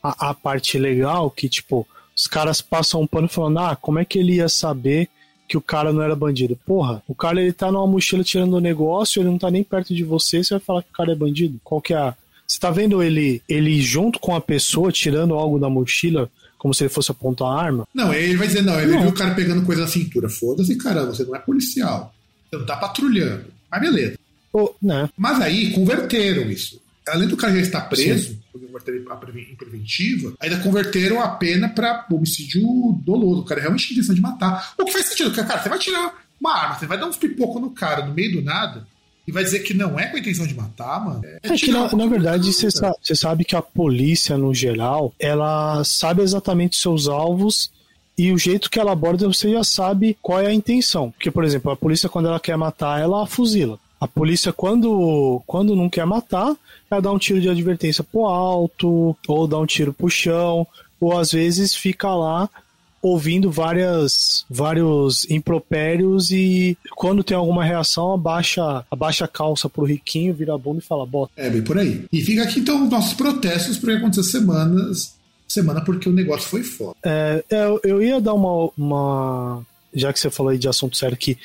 A, 0.00 0.30
a, 0.30 0.34
parte 0.34 0.78
legal 0.78 1.28
que, 1.28 1.48
tipo, 1.48 1.86
os 2.16 2.28
caras 2.28 2.60
passam 2.60 3.02
um 3.02 3.06
pano 3.06 3.28
falando, 3.28 3.58
ah, 3.58 3.76
como 3.76 3.98
é 3.98 4.04
que 4.04 4.18
ele 4.18 4.36
ia 4.36 4.48
saber 4.48 5.08
que 5.48 5.56
o 5.56 5.60
cara 5.60 5.92
não 5.92 6.02
era 6.02 6.14
bandido? 6.14 6.56
Porra, 6.64 7.02
o 7.08 7.14
cara 7.14 7.42
ele 7.42 7.52
tá 7.52 7.70
numa 7.70 7.86
mochila 7.86 8.22
tirando 8.22 8.54
o 8.54 8.60
negócio, 8.60 9.20
ele 9.20 9.28
não 9.28 9.38
tá 9.38 9.50
nem 9.50 9.64
perto 9.64 9.92
de 9.92 10.04
você, 10.04 10.42
você 10.42 10.54
vai 10.54 10.60
falar 10.60 10.82
que 10.82 10.90
o 10.90 10.96
cara 10.96 11.12
é 11.12 11.16
bandido? 11.16 11.60
Qual 11.64 11.80
que 11.80 11.92
é 11.92 11.96
a... 11.96 12.14
Você 12.46 12.60
tá 12.60 12.70
vendo 12.70 13.02
ele, 13.02 13.42
ele 13.48 13.80
junto 13.82 14.20
com 14.20 14.34
a 14.34 14.40
pessoa 14.40 14.92
tirando 14.92 15.34
algo 15.34 15.58
da 15.58 15.68
mochila, 15.68 16.30
como 16.56 16.72
se 16.72 16.84
ele 16.84 16.90
fosse 16.90 17.10
apontar 17.10 17.48
a 17.48 17.60
arma? 17.60 17.88
Não, 17.92 18.14
ele 18.14 18.36
vai 18.36 18.46
dizer, 18.46 18.62
não, 18.62 18.80
ele 18.80 18.92
não. 18.92 19.02
viu 19.02 19.10
o 19.10 19.14
cara 19.14 19.34
pegando 19.34 19.66
coisa 19.66 19.82
na 19.82 19.88
cintura. 19.88 20.28
Foda-se, 20.28 20.76
cara, 20.76 21.04
você 21.04 21.24
não 21.24 21.34
é 21.34 21.38
policial. 21.40 22.14
Não 22.52 22.64
tá 22.64 22.76
patrulhando. 22.76 23.46
Mas 23.70 23.80
beleza. 23.80 24.18
Oh, 24.52 24.70
né? 24.80 25.08
Mas 25.16 25.40
aí 25.40 25.72
converteram 25.72 26.50
isso. 26.50 26.80
Além 27.06 27.28
do 27.28 27.36
cara 27.36 27.54
já 27.54 27.60
estar 27.60 27.80
preso, 27.82 28.30
Sim 28.30 28.38
em 29.36 29.56
preventiva, 29.56 30.34
ainda 30.40 30.58
converteram 30.58 31.20
a 31.20 31.28
pena 31.28 31.68
para 31.68 32.06
homicídio 32.10 32.62
doloso. 33.02 33.42
O 33.42 33.44
cara 33.44 33.60
realmente 33.60 33.86
tinha 33.86 33.98
intenção 33.98 34.14
de 34.14 34.20
matar. 34.20 34.74
O 34.78 34.84
que 34.84 34.92
faz 34.92 35.06
sentido, 35.06 35.30
porque, 35.30 35.44
cara, 35.44 35.62
você 35.62 35.68
vai 35.68 35.78
tirar 35.78 36.14
uma 36.40 36.54
arma, 36.54 36.78
você 36.78 36.86
vai 36.86 36.98
dar 36.98 37.06
uns 37.06 37.16
pipocos 37.16 37.60
no 37.60 37.70
cara 37.70 38.06
no 38.06 38.14
meio 38.14 38.32
do 38.32 38.42
nada 38.42 38.86
e 39.26 39.32
vai 39.32 39.44
dizer 39.44 39.60
que 39.60 39.74
não 39.74 39.98
é 39.98 40.06
com 40.06 40.16
a 40.16 40.20
intenção 40.20 40.46
de 40.46 40.54
matar, 40.54 41.04
mano. 41.04 41.20
É, 41.24 41.40
é 41.42 41.56
que, 41.56 41.70
na, 41.70 41.94
na 41.94 42.06
verdade, 42.06 42.52
você 42.52 42.70
sabe, 42.70 42.96
sabe 43.14 43.44
que 43.44 43.56
a 43.56 43.62
polícia, 43.62 44.38
no 44.38 44.54
geral, 44.54 45.12
ela 45.18 45.82
sabe 45.84 46.22
exatamente 46.22 46.76
seus 46.76 47.08
alvos 47.08 47.70
e 48.18 48.32
o 48.32 48.38
jeito 48.38 48.68
que 48.68 48.80
ela 48.80 48.90
aborda, 48.90 49.28
você 49.28 49.52
já 49.52 49.62
sabe 49.62 50.18
qual 50.20 50.40
é 50.40 50.46
a 50.46 50.52
intenção. 50.52 51.12
Porque, 51.12 51.30
por 51.30 51.44
exemplo, 51.44 51.70
a 51.70 51.76
polícia, 51.76 52.08
quando 52.08 52.26
ela 52.26 52.40
quer 52.40 52.56
matar, 52.56 53.00
ela 53.00 53.24
fuzila. 53.26 53.78
A 54.00 54.08
polícia, 54.08 54.52
quando, 54.52 55.40
quando 55.46 55.76
não 55.76 55.88
quer 55.88 56.04
matar, 56.04 56.56
ela 56.90 57.00
dá 57.00 57.12
um 57.12 57.18
tiro 57.18 57.40
de 57.40 57.48
advertência 57.48 58.02
pro 58.02 58.26
alto, 58.26 59.16
ou 59.28 59.46
dá 59.46 59.56
um 59.56 59.66
tiro 59.66 59.92
pro 59.92 60.10
chão, 60.10 60.66
ou 61.00 61.16
às 61.16 61.30
vezes 61.30 61.76
fica 61.76 62.12
lá 62.12 62.50
ouvindo 63.00 63.48
várias 63.48 64.44
vários 64.50 65.24
impropérios 65.30 66.32
e 66.32 66.76
quando 66.96 67.22
tem 67.22 67.36
alguma 67.36 67.62
reação 67.62 68.12
abaixa 68.12 68.84
abaixa 68.90 69.24
a 69.24 69.28
calça 69.28 69.68
pro 69.68 69.84
riquinho, 69.84 70.34
vira 70.34 70.52
a 70.52 70.58
bunda 70.58 70.80
e 70.80 70.84
fala 70.84 71.06
bota. 71.06 71.30
É 71.36 71.48
bem 71.48 71.62
por 71.62 71.78
aí. 71.78 72.04
E 72.12 72.20
fica 72.20 72.42
aqui 72.42 72.58
então 72.58 72.82
os 72.82 72.90
nossos 72.90 73.14
protestos 73.14 73.78
porque 73.78 73.96
aconteceu 73.96 74.24
semanas 74.24 75.16
semana 75.48 75.80
porque 75.80 76.08
o 76.08 76.12
negócio 76.12 76.48
foi 76.48 76.62
foda. 76.62 76.96
É, 77.02 77.42
eu, 77.50 77.80
eu 77.82 78.02
ia 78.02 78.20
dar 78.20 78.34
uma, 78.34 78.70
uma 78.76 79.66
já 79.94 80.12
que 80.12 80.20
você 80.20 80.30
falou 80.30 80.50
aí 80.50 80.58
de 80.58 80.68
assunto 80.68 80.96
sério 80.96 81.16
que 81.16 81.38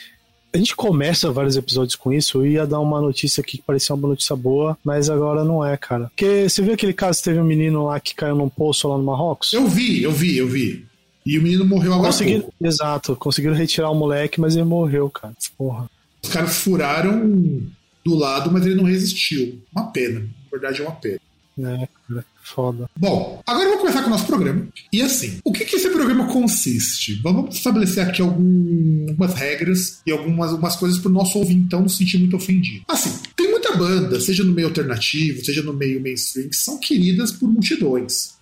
a 0.54 0.58
gente 0.58 0.76
começa 0.76 1.32
vários 1.32 1.58
episódios 1.58 1.96
com 1.96 2.14
isso. 2.14 2.38
Eu 2.38 2.46
ia 2.46 2.68
dar 2.68 2.80
uma 2.80 3.02
notícia 3.02 3.42
aqui 3.42 3.58
que 3.58 3.64
parecia 3.64 3.96
uma 3.96 4.08
notícia 4.08 4.36
boa, 4.36 4.78
mas 4.84 5.10
agora 5.10 5.44
não 5.44 5.66
é, 5.66 5.76
cara. 5.76 6.06
Porque 6.10 6.48
você 6.48 6.62
viu 6.62 6.76
aquele 6.76 6.94
caso 6.94 7.20
que 7.20 7.26
teve 7.26 7.40
um 7.40 7.44
menino 7.44 7.86
lá 7.88 8.00
que 8.00 8.14
caiu 8.14 8.36
num 8.36 8.50
poço 8.50 8.88
lá 8.88 8.96
no 8.96 9.04
Marrocos? 9.04 9.52
Eu 9.52 9.68
vi, 9.68 10.04
eu 10.04 10.12
vi, 10.12 10.38
eu 10.38 10.48
vi. 10.48 10.86
E 11.26 11.40
o 11.40 11.42
menino 11.42 11.66
morreu 11.66 11.94
agora. 11.94 12.08
Conseguiram, 12.08 12.54
exato, 12.62 13.16
conseguiram 13.16 13.56
retirar 13.56 13.90
o 13.90 13.96
moleque, 13.96 14.40
mas 14.40 14.56
ele 14.56 14.66
morreu, 14.66 15.10
cara. 15.10 15.34
Porra. 15.58 15.90
Os 16.22 16.30
caras 16.30 16.56
furaram 16.58 17.62
do 18.06 18.16
lado, 18.16 18.52
mas 18.52 18.66
ele 18.66 18.76
não 18.76 18.84
resistiu. 18.84 19.60
Uma 19.72 19.88
pena. 19.88 20.20
Na 20.20 20.28
verdade, 20.52 20.82
é 20.82 20.84
uma 20.84 20.96
pena. 20.96 21.20
É, 21.58 21.88
cara. 22.08 22.26
Foda. 22.44 22.90
Bom, 22.98 23.42
agora 23.48 23.66
vamos 23.66 23.82
começar 23.82 24.02
com 24.02 24.08
o 24.08 24.12
nosso 24.12 24.26
programa. 24.28 24.68
E 24.92 25.02
assim, 25.02 25.40
o 25.46 25.52
que, 25.52 25.64
que 25.64 25.78
esse 25.78 25.90
programa 25.90 26.28
consiste? 26.28 27.20
Vamos 27.24 27.56
estabelecer 27.56 28.06
aqui 28.06 28.22
algumas 28.22 29.34
regras 29.34 30.02
e 30.06 30.12
algumas, 30.12 30.52
algumas 30.52 30.76
coisas 30.76 31.00
para 31.00 31.10
o 31.10 31.14
nosso 31.14 31.40
ouvintão 31.40 31.82
não 31.82 31.90
se 31.90 31.98
sentir 31.98 32.18
muito 32.18 32.36
ofendido. 32.36 32.84
Assim, 32.88 33.18
tem 33.36 33.50
muita 33.50 33.76
banda, 33.76 34.20
seja 34.20 34.44
no 34.44 34.52
meio 34.52 34.68
alternativo, 34.68 35.44
seja 35.44 35.64
no 35.64 35.74
meio 35.74 36.02
mainstream, 36.02 36.50
que 36.50 36.56
são 36.56 36.78
queridas 36.80 37.32
por 37.32 37.50
multidões. 37.50 38.34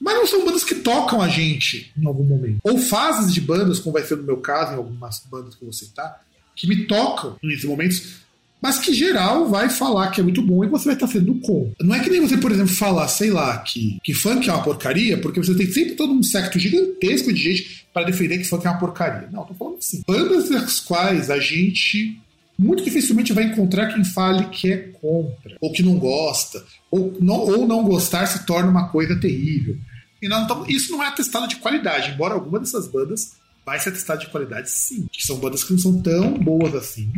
Mas 0.00 0.14
não 0.14 0.26
são 0.26 0.44
bandas 0.44 0.64
que 0.64 0.76
tocam 0.76 1.20
a 1.20 1.28
gente 1.28 1.92
em 1.96 2.06
algum 2.06 2.24
momento. 2.24 2.60
Ou 2.62 2.78
fases 2.78 3.34
de 3.34 3.40
bandas, 3.40 3.78
como 3.78 3.92
vai 3.92 4.04
ser 4.04 4.16
no 4.16 4.22
meu 4.22 4.38
caso, 4.38 4.72
em 4.72 4.76
algumas 4.76 5.22
bandas 5.30 5.54
que 5.54 5.62
eu 5.62 5.66
vou 5.66 5.72
citar, 5.72 6.24
que 6.56 6.66
me 6.66 6.86
tocam 6.86 7.36
nesses 7.42 7.64
momentos 7.64 8.27
mas 8.60 8.78
que 8.78 8.92
geral 8.92 9.48
vai 9.48 9.70
falar 9.70 10.10
que 10.10 10.20
é 10.20 10.24
muito 10.24 10.42
bom 10.42 10.64
e 10.64 10.68
você 10.68 10.86
vai 10.86 10.94
estar 10.94 11.06
sendo 11.06 11.34
com. 11.40 11.72
Não 11.80 11.94
é 11.94 12.00
que 12.00 12.10
nem 12.10 12.20
você, 12.20 12.36
por 12.36 12.50
exemplo, 12.50 12.74
falar, 12.74 13.08
sei 13.08 13.30
lá, 13.30 13.56
que, 13.58 13.98
que 14.02 14.12
funk 14.12 14.48
é 14.48 14.52
uma 14.52 14.62
porcaria, 14.62 15.18
porque 15.18 15.40
você 15.40 15.54
tem 15.54 15.70
sempre 15.70 15.94
todo 15.94 16.12
um 16.12 16.22
secto 16.22 16.58
gigantesco 16.58 17.32
de 17.32 17.40
gente 17.40 17.86
para 17.92 18.04
defender 18.04 18.38
que 18.38 18.44
funk 18.44 18.66
é 18.66 18.70
uma 18.70 18.78
porcaria. 18.78 19.28
Não, 19.32 19.44
tô 19.44 19.54
falando 19.54 19.78
assim. 19.78 20.02
Bandas 20.06 20.48
das 20.48 20.80
quais 20.80 21.30
a 21.30 21.38
gente 21.38 22.20
muito 22.58 22.82
dificilmente 22.82 23.32
vai 23.32 23.44
encontrar 23.44 23.94
quem 23.94 24.04
fale 24.04 24.46
que 24.46 24.72
é 24.72 24.76
contra, 24.76 25.56
ou 25.60 25.72
que 25.72 25.82
não 25.82 25.96
gosta, 25.96 26.64
ou 26.90 27.16
não, 27.20 27.36
ou 27.36 27.68
não 27.68 27.84
gostar 27.84 28.26
se 28.26 28.44
torna 28.44 28.68
uma 28.68 28.88
coisa 28.88 29.14
terrível. 29.20 29.76
E 30.20 30.28
não, 30.28 30.66
isso 30.66 30.90
não 30.90 31.02
é 31.02 31.06
atestado 31.06 31.46
de 31.46 31.56
qualidade, 31.56 32.10
embora 32.10 32.34
alguma 32.34 32.58
dessas 32.58 32.88
bandas 32.88 33.36
vai 33.68 33.78
ser 33.78 33.92
testado 33.92 34.20
de 34.20 34.28
qualidade 34.28 34.70
sim. 34.70 35.06
Que 35.12 35.24
são 35.24 35.38
bandas 35.38 35.62
que 35.62 35.72
não 35.72 35.78
são 35.78 36.00
tão 36.00 36.32
boas 36.34 36.74
assim, 36.74 37.10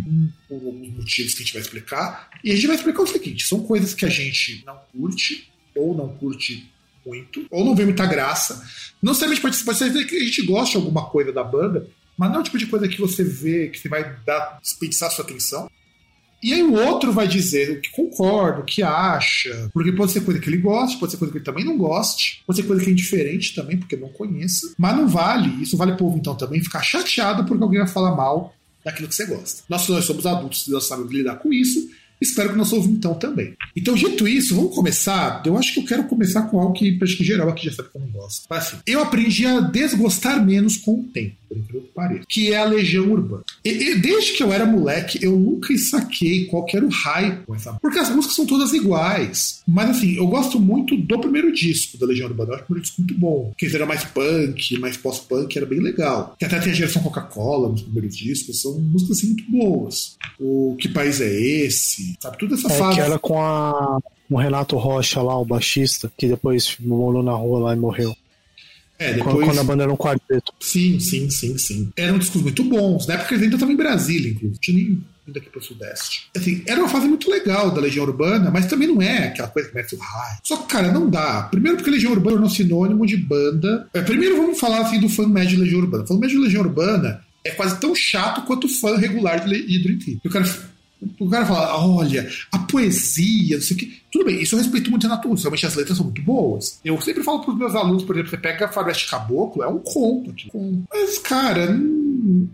por 0.49 0.57
alguns 0.57 0.89
motivos 0.89 1.35
que 1.35 1.43
a 1.43 1.45
gente 1.45 1.53
vai 1.53 1.63
explicar. 1.63 2.31
E 2.43 2.51
a 2.51 2.55
gente 2.55 2.67
vai 2.67 2.77
explicar 2.77 3.03
o 3.03 3.07
seguinte: 3.07 3.47
são 3.47 3.63
coisas 3.63 3.95
que 3.95 4.05
a 4.05 4.09
gente 4.09 4.65
não 4.67 4.79
curte, 4.93 5.51
ou 5.75 5.95
não 5.95 6.09
curte 6.17 6.71
muito, 7.07 7.47
ou 7.51 7.65
não 7.65 7.75
vê 7.75 7.85
muita 7.85 8.05
graça. 8.07 8.67
Não 9.01 9.13
necessariamente 9.13 9.41
pode, 9.41 9.65
pode 9.65 9.79
ser 9.79 10.07
que 10.07 10.17
a 10.17 10.25
gente 10.25 10.43
goste 10.43 10.73
de 10.73 10.79
alguma 10.79 11.09
coisa 11.09 11.33
da 11.33 11.45
banda, 11.45 11.89
mas 12.17 12.31
não 12.31 12.39
é 12.39 12.41
o 12.41 12.45
tipo 12.45 12.59
de 12.59 12.67
coisa 12.67 12.89
que 12.89 13.01
você 13.01 13.25
vê, 13.25 13.69
que 13.69 13.79
você 13.79 13.89
vai 13.89 14.17
dar, 14.27 14.59
desperdiçar 14.61 15.11
sua 15.11 15.25
atenção. 15.25 15.71
E 16.43 16.55
aí 16.55 16.63
o 16.63 16.75
outro 16.75 17.13
vai 17.13 17.29
dizer 17.29 17.71
o 17.71 17.81
que 17.81 17.91
concorda, 17.91 18.61
o 18.61 18.65
que 18.65 18.83
acha, 18.83 19.69
porque 19.75 19.93
pode 19.93 20.13
ser 20.13 20.23
coisa 20.23 20.41
que 20.41 20.49
ele 20.49 20.57
goste, 20.57 20.99
pode 20.99 21.13
ser 21.13 21.19
coisa 21.19 21.33
que 21.33 21.39
ele 21.39 21.45
também 21.45 21.65
não 21.65 21.77
goste, 21.77 22.43
pode 22.47 22.61
ser 22.61 22.67
coisa 22.67 22.83
que 22.83 22.89
é 22.89 22.93
indiferente 22.93 23.55
também, 23.55 23.77
porque 23.77 23.97
não 23.97 24.09
conheça. 24.09 24.73
Mas 24.79 24.97
não 24.97 25.07
vale, 25.07 25.63
isso 25.63 25.77
vale 25.77 25.97
povo 25.97 26.17
então 26.17 26.35
também, 26.35 26.63
ficar 26.63 26.83
chateado 26.83 27.45
porque 27.45 27.63
alguém 27.63 27.81
vai 27.81 27.89
falar 27.89 28.17
mal 28.17 28.55
daquilo 28.85 29.09
que 29.09 29.15
você 29.15 29.27
gosta. 29.27 29.63
Nós, 29.69 29.87
nós 29.89 30.05
somos 30.05 30.25
adultos, 30.25 30.67
nós 30.69 30.87
sabemos 30.87 31.13
lidar 31.13 31.37
com 31.37 31.53
isso, 31.53 31.91
Espero 32.21 32.51
que 32.51 32.57
nosso 32.57 32.77
então 32.77 33.15
também. 33.15 33.55
Então, 33.75 33.95
dito 33.95 34.29
isso, 34.29 34.55
vamos 34.55 34.75
começar. 34.75 35.43
Eu 35.45 35.57
acho 35.57 35.73
que 35.73 35.81
eu 35.81 35.85
quero 35.85 36.05
começar 36.05 36.43
com 36.43 36.61
algo 36.61 36.75
que 36.75 36.99
acho 37.03 37.17
que 37.17 37.25
geral 37.25 37.49
aqui 37.49 37.67
já 37.67 37.73
sabe 37.73 37.89
que 37.91 37.97
eu 37.97 38.03
não 38.03 38.11
gosto. 38.11 38.47
Assim, 38.51 38.77
eu 38.87 39.01
aprendi 39.01 39.47
a 39.47 39.61
desgostar 39.61 40.45
menos 40.45 40.77
com 40.77 41.01
o 41.01 41.05
tempo, 41.05 41.37
por 41.49 41.57
incrível 41.57 41.83
que 41.83 41.89
pareça, 41.95 42.25
que 42.29 42.53
é 42.53 42.59
a 42.59 42.65
Legião 42.65 43.11
Urbana. 43.11 43.43
E, 43.65 43.71
e, 43.71 43.99
desde 43.99 44.33
que 44.33 44.43
eu 44.43 44.53
era 44.53 44.67
moleque, 44.67 45.19
eu 45.23 45.37
nunca 45.37 45.77
saquei 45.79 46.47
qual 46.47 46.67
era 46.73 46.85
o 46.85 46.91
hype 46.91 47.47
com 47.47 47.55
essa 47.55 47.73
Porque 47.75 47.99
as 47.99 48.11
músicas 48.11 48.37
são 48.37 48.47
todas 48.47 48.73
iguais. 48.73 49.63
Mas 49.67 49.91
assim, 49.91 50.17
eu 50.17 50.27
gosto 50.27 50.61
muito 50.61 50.97
do 50.97 51.21
primeiro 51.21 51.53
disco 51.53 51.97
da 51.97 52.07
Legião 52.07 52.29
Urbana. 52.29 52.51
Eu 52.51 52.55
acho 52.55 52.65
o 52.65 52.67
primeiro 52.67 52.87
disco 52.87 53.01
muito 53.01 53.19
bom. 53.19 53.55
Que 53.57 53.67
era 53.67 53.87
mais 53.87 54.05
punk, 54.05 54.79
mais 54.79 54.97
pós-punk, 54.97 55.57
era 55.57 55.67
bem 55.67 55.81
legal. 55.81 56.35
Que 56.39 56.45
até 56.45 56.59
tem 56.59 56.73
a 56.73 56.75
geração 56.75 57.03
Coca-Cola 57.03 57.71
nos 57.71 57.83
primeiros 57.83 58.17
discos. 58.17 58.61
São 58.61 58.79
músicas 58.79 59.19
assim, 59.19 59.29
muito 59.29 59.51
boas. 59.51 60.17
O 60.39 60.77
Que 60.79 60.89
País 60.89 61.21
é 61.21 61.31
Esse? 61.31 62.10
Sabe? 62.21 62.39
Tudo 62.39 62.55
essa 62.55 62.73
é, 62.73 62.77
fase. 62.77 62.95
Que 62.95 63.01
era 63.01 63.19
com 63.19 63.41
a, 63.41 64.01
o 64.31 64.37
Renato 64.37 64.77
Rocha 64.77 65.21
lá, 65.21 65.39
o 65.39 65.45
baixista, 65.45 66.11
que 66.17 66.29
depois 66.29 66.77
morou 66.81 67.23
na 67.23 67.33
rua 67.33 67.61
lá 67.61 67.75
e 67.75 67.79
morreu. 67.79 68.17
É, 68.99 69.15
depois... 69.15 69.47
Quando 69.47 69.59
a 69.59 69.65
banda 69.65 69.83
era 69.85 69.93
um 69.93 69.97
quarteto. 69.97 70.53
Sim, 70.61 71.01
sim, 71.01 71.31
sim, 71.31 71.57
sim. 71.57 71.91
Eram 71.97 72.19
discos 72.19 72.43
muito 72.43 72.63
bons. 72.63 73.07
Na 73.07 73.15
época 73.15 73.33
eles 73.33 73.45
ainda 73.45 73.57
estavam 73.57 73.75
em 73.75 73.79
Brasília, 73.79 74.31
inclusive. 74.31 74.61
Tinha 74.61 74.77
nem 74.77 75.03
vindo 75.27 75.39
aqui 75.39 75.49
pro 75.49 75.63
Sudeste. 75.63 76.29
Assim, 76.37 76.63
era 76.67 76.79
uma 76.79 76.89
fase 76.89 77.09
muito 77.09 77.31
legal 77.31 77.71
da 77.71 77.81
Legião 77.81 78.05
Urbana, 78.05 78.51
mas 78.51 78.67
também 78.67 78.89
não 78.89 79.01
é 79.01 79.29
aquela 79.29 79.49
coisa 79.49 79.71
que 79.71 79.75
mete 79.75 79.95
o 79.95 79.99
raio. 79.99 80.39
Só 80.45 80.59
que, 80.59 80.67
cara, 80.67 80.93
não 80.93 81.09
dá. 81.09 81.45
Primeiro 81.51 81.79
porque 81.79 81.91
Legião 81.91 82.13
Urbana 82.13 82.33
tornou 82.33 82.51
sinônimo 82.51 83.07
de 83.07 83.17
banda. 83.17 83.89
É, 83.95 84.03
primeiro 84.03 84.37
vamos 84.37 84.61
falar 84.61 84.81
assim 84.81 85.01
do 85.01 85.09
fã 85.09 85.27
médio 85.27 85.57
de 85.57 85.63
Legião 85.63 85.81
Urbana. 85.81 86.05
O 86.05 86.07
fã 86.07 86.15
médio 86.15 86.39
de 86.39 86.45
Legião 86.45 86.63
Urbana 86.63 87.25
é 87.43 87.51
quase 87.53 87.81
tão 87.81 87.95
chato 87.95 88.43
quanto 88.43 88.67
o 88.67 88.69
fã 88.69 88.99
regular 88.99 89.41
de 89.47 89.79
Dream 89.83 89.99
Theater. 89.99 90.21
O 90.27 90.31
cara 90.31 90.45
o 91.19 91.29
cara 91.29 91.47
fala, 91.47 91.85
olha, 91.85 92.29
a 92.53 92.59
poesia, 92.59 93.57
não 93.57 93.63
sei 93.63 93.77
o 93.77 93.79
que. 93.79 94.03
Tudo 94.11 94.25
bem, 94.25 94.43
isso 94.43 94.55
eu 94.55 94.59
respeito 94.59 94.91
muito 94.91 95.07
a 95.07 95.11
natureza, 95.11 95.43
realmente 95.43 95.67
as 95.67 95.75
letras 95.75 95.97
são 95.97 96.07
muito 96.07 96.23
boas. 96.23 96.81
Eu 96.85 97.01
sempre 97.01 97.23
falo 97.23 97.41
para 97.41 97.53
os 97.53 97.59
meus 97.59 97.75
alunos, 97.75 98.03
por 98.03 98.15
exemplo, 98.15 98.31
você 98.31 98.37
pega 98.37 98.69
Faroeste 98.69 99.09
Caboclo, 99.09 99.63
é 99.63 99.69
um 99.69 99.79
conto. 99.79 100.35
Mas, 100.93 101.19
cara, 101.19 101.79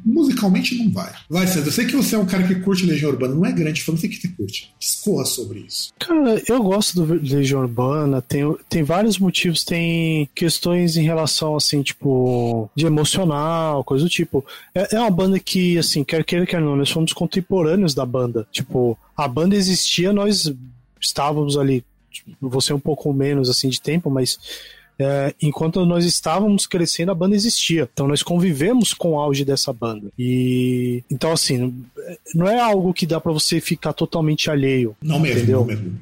musicalmente 0.04 0.76
não 0.76 0.90
vai. 0.92 1.12
Vai, 1.28 1.46
César, 1.46 1.66
eu 1.66 1.72
sei 1.72 1.86
que 1.86 1.96
você 1.96 2.14
é 2.14 2.18
um 2.18 2.26
cara 2.26 2.46
que 2.46 2.56
curte 2.56 2.84
Legião 2.84 3.10
Urbana, 3.10 3.34
não 3.34 3.46
é 3.46 3.52
grande 3.52 3.82
fã, 3.82 3.92
não 3.92 3.98
sei 3.98 4.10
que 4.10 4.16
você 4.16 4.28
curte. 4.28 4.74
Discorra 4.78 5.24
sobre 5.24 5.60
isso. 5.60 5.92
Cara, 5.98 6.42
eu 6.46 6.62
gosto 6.62 7.02
do 7.02 7.14
Legião 7.14 7.60
Urbana, 7.60 8.20
tem, 8.20 8.42
tem 8.68 8.82
vários 8.82 9.18
motivos, 9.18 9.64
tem 9.64 10.28
questões 10.34 10.96
em 10.96 11.02
relação, 11.02 11.56
assim, 11.56 11.82
tipo, 11.82 12.70
de 12.74 12.86
emocional, 12.86 13.82
coisa 13.82 14.04
do 14.04 14.10
tipo. 14.10 14.44
É, 14.74 14.96
é 14.96 15.00
uma 15.00 15.10
banda 15.10 15.38
que, 15.38 15.78
assim, 15.78 16.04
quer 16.04 16.24
queira, 16.24 16.46
quer 16.46 16.60
não, 16.60 16.76
nós 16.76 16.88
somos 16.88 17.12
contemporâneos 17.12 17.94
da 17.94 18.04
banda. 18.04 18.46
Tipo, 18.52 18.98
a 19.16 19.26
banda 19.26 19.56
existia, 19.56 20.12
nós 20.12 20.52
estávamos 21.06 21.56
ali, 21.56 21.84
tipo, 22.10 22.30
você 22.48 22.72
um 22.72 22.80
pouco 22.80 23.12
menos, 23.12 23.48
assim, 23.48 23.68
de 23.68 23.80
tempo, 23.80 24.10
mas 24.10 24.38
é, 24.98 25.34
enquanto 25.42 25.84
nós 25.84 26.04
estávamos 26.04 26.66
crescendo, 26.66 27.10
a 27.10 27.14
banda 27.14 27.36
existia. 27.36 27.88
Então 27.92 28.08
nós 28.08 28.22
convivemos 28.22 28.94
com 28.94 29.12
o 29.12 29.18
auge 29.18 29.44
dessa 29.44 29.72
banda. 29.72 30.10
E 30.18 31.04
então 31.10 31.32
assim, 31.32 31.84
não 32.34 32.48
é 32.48 32.58
algo 32.58 32.94
que 32.94 33.06
dá 33.06 33.20
para 33.20 33.32
você 33.32 33.60
ficar 33.60 33.92
totalmente 33.92 34.50
alheio. 34.50 34.96
Não 35.02 35.18
mesmo, 35.18 35.38
entendeu? 35.38 35.60
não 35.60 35.66
mesmo. 35.66 36.00